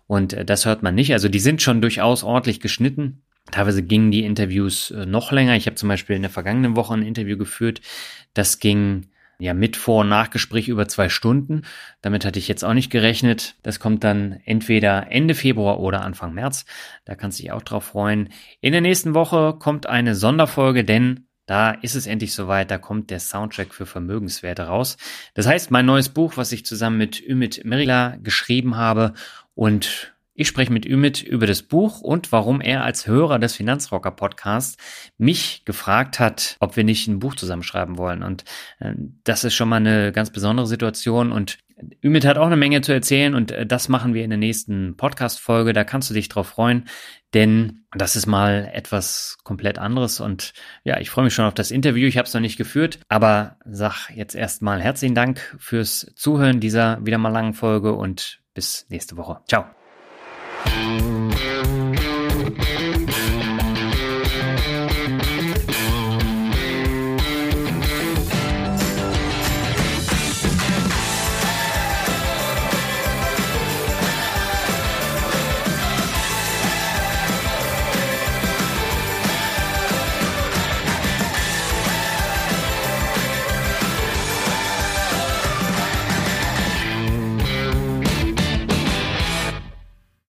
Und 0.06 0.32
äh, 0.32 0.44
das 0.44 0.64
hört 0.64 0.82
man 0.82 0.94
nicht. 0.94 1.12
Also 1.12 1.28
die 1.28 1.38
sind 1.38 1.60
schon 1.60 1.82
durchaus 1.82 2.24
ordentlich 2.24 2.60
geschnitten. 2.60 3.22
Teilweise 3.51 3.82
gingen 3.82 4.10
die 4.10 4.24
Interviews 4.24 4.90
äh, 4.90 5.05
noch 5.05 5.30
länger. 5.30 5.55
Ich 5.55 5.66
habe 5.66 5.76
zum 5.76 5.90
Beispiel 5.90 6.16
in 6.16 6.22
der 6.22 6.30
vergangenen 6.30 6.76
Woche 6.76 6.94
ein 6.94 7.02
Interview 7.02 7.36
geführt. 7.36 7.82
Das 8.32 8.59
ging 8.59 9.06
ja, 9.39 9.55
mit 9.55 9.77
Vor- 9.77 10.02
und 10.02 10.09
Nachgespräch 10.09 10.69
über 10.69 10.89
zwei 10.89 11.09
Stunden. 11.09 11.62
Damit 12.02 12.24
hatte 12.24 12.39
ich 12.39 12.48
jetzt 12.48 12.65
auch 12.65 12.74
nicht 12.74 12.90
gerechnet. 12.90 13.56
Das 13.62 13.81
kommt 13.81 14.05
dann 14.05 14.40
entweder 14.44 15.11
Ende 15.11 15.35
Februar 15.35 15.81
oder 15.81 16.02
Anfang 16.02 16.35
März. 16.35 16.65
Da 17.05 17.15
kannst 17.15 17.39
du 17.39 17.43
dich 17.43 17.52
auch 17.52 17.62
drauf 17.62 17.85
freuen. 17.85 18.31
In 18.61 18.73
der 18.73 18.81
nächsten 18.81 19.15
Woche 19.15 19.56
kommt 19.59 19.86
eine 19.86 20.15
Sonderfolge, 20.15 20.85
denn 20.85 21.27
da 21.47 21.73
ist 21.73 21.94
es 21.94 22.06
endlich 22.06 22.32
soweit, 22.32 22.70
da 22.70 22.78
kommt 22.78 23.11
der 23.11 23.20
Soundtrack 23.20 23.74
für 23.74 23.85
Vermögenswerte 23.85 24.62
raus. 24.62 24.97
Das 25.35 25.47
heißt, 25.47 25.70
mein 25.70 25.85
neues 25.85 26.09
Buch, 26.09 26.36
was 26.36 26.52
ich 26.52 26.65
zusammen 26.65 26.97
mit 26.97 27.20
Ümit 27.20 27.65
Merila 27.65 28.16
geschrieben 28.23 28.77
habe 28.77 29.12
und 29.55 30.14
ich 30.35 30.48
spreche 30.48 30.73
mit 30.73 30.85
Ümit 30.85 31.23
über 31.23 31.47
das 31.47 31.62
Buch 31.62 32.01
und 32.01 32.32
warum 32.32 32.61
er 32.61 32.82
als 32.82 33.06
Hörer 33.06 33.39
des 33.39 33.55
Finanzrocker 33.55 34.11
Podcasts 34.11 34.77
mich 35.16 35.65
gefragt 35.65 36.19
hat, 36.19 36.56
ob 36.61 36.77
wir 36.77 36.85
nicht 36.85 37.06
ein 37.06 37.20
Buch 37.20 37.36
zusammenschreiben 37.36 37.98
wollen. 37.98 38.23
Und 38.23 38.44
äh, 38.81 38.94
das 39.23 39.44
ist 39.44 39.55
schon 39.55 39.69
mal 39.69 39.77
eine 39.77 40.11
ganz 40.12 40.31
besondere 40.31 40.66
Situation. 40.66 41.31
Und 41.31 41.59
Ümit 42.02 42.24
hat 42.24 42.39
auch 42.39 42.47
eine 42.47 42.56
Menge 42.56 42.81
zu 42.81 42.93
erzählen 42.93 43.35
und 43.35 43.52
äh, 43.52 43.66
das 43.66 43.89
machen 43.89 44.15
wir 44.15 44.24
in 44.24 44.31
der 44.31 44.39
nächsten 44.39 44.97
Podcast-Folge. 44.97 45.73
Da 45.73 45.85
kannst 45.85 46.11
du 46.11 46.15
dich 46.15 46.28
drauf 46.28 46.48
freuen, 46.48 46.89
denn 47.32 47.85
das 47.93 48.16
ist 48.16 48.27
mal 48.27 48.70
etwas 48.73 49.39
komplett 49.44 49.78
anderes. 49.78 50.20
Und 50.20 50.52
ja, 50.82 50.98
ich 50.98 51.11
freue 51.11 51.24
mich 51.24 51.35
schon 51.35 51.47
auf 51.47 51.55
das 51.55 51.70
Interview. 51.70 52.09
Ich 52.09 52.16
habe 52.16 52.27
es 52.27 52.35
noch 52.35 52.40
nicht 52.40 52.56
geführt, 52.56 52.98
aber 53.09 53.56
sag 53.65 54.11
jetzt 54.11 54.35
erstmal 54.35 54.81
herzlichen 54.81 55.15
Dank 55.15 55.56
fürs 55.59 56.12
Zuhören 56.16 56.61
dieser 56.61 57.05
wieder 57.05 57.19
mal 57.19 57.28
langen 57.28 57.55
Folge 57.55 57.93
und 57.94 58.40
bis 58.52 58.86
nächste 58.89 59.16
Woche. 59.16 59.40
Ciao. 59.48 59.84
Bye. 60.65 61.14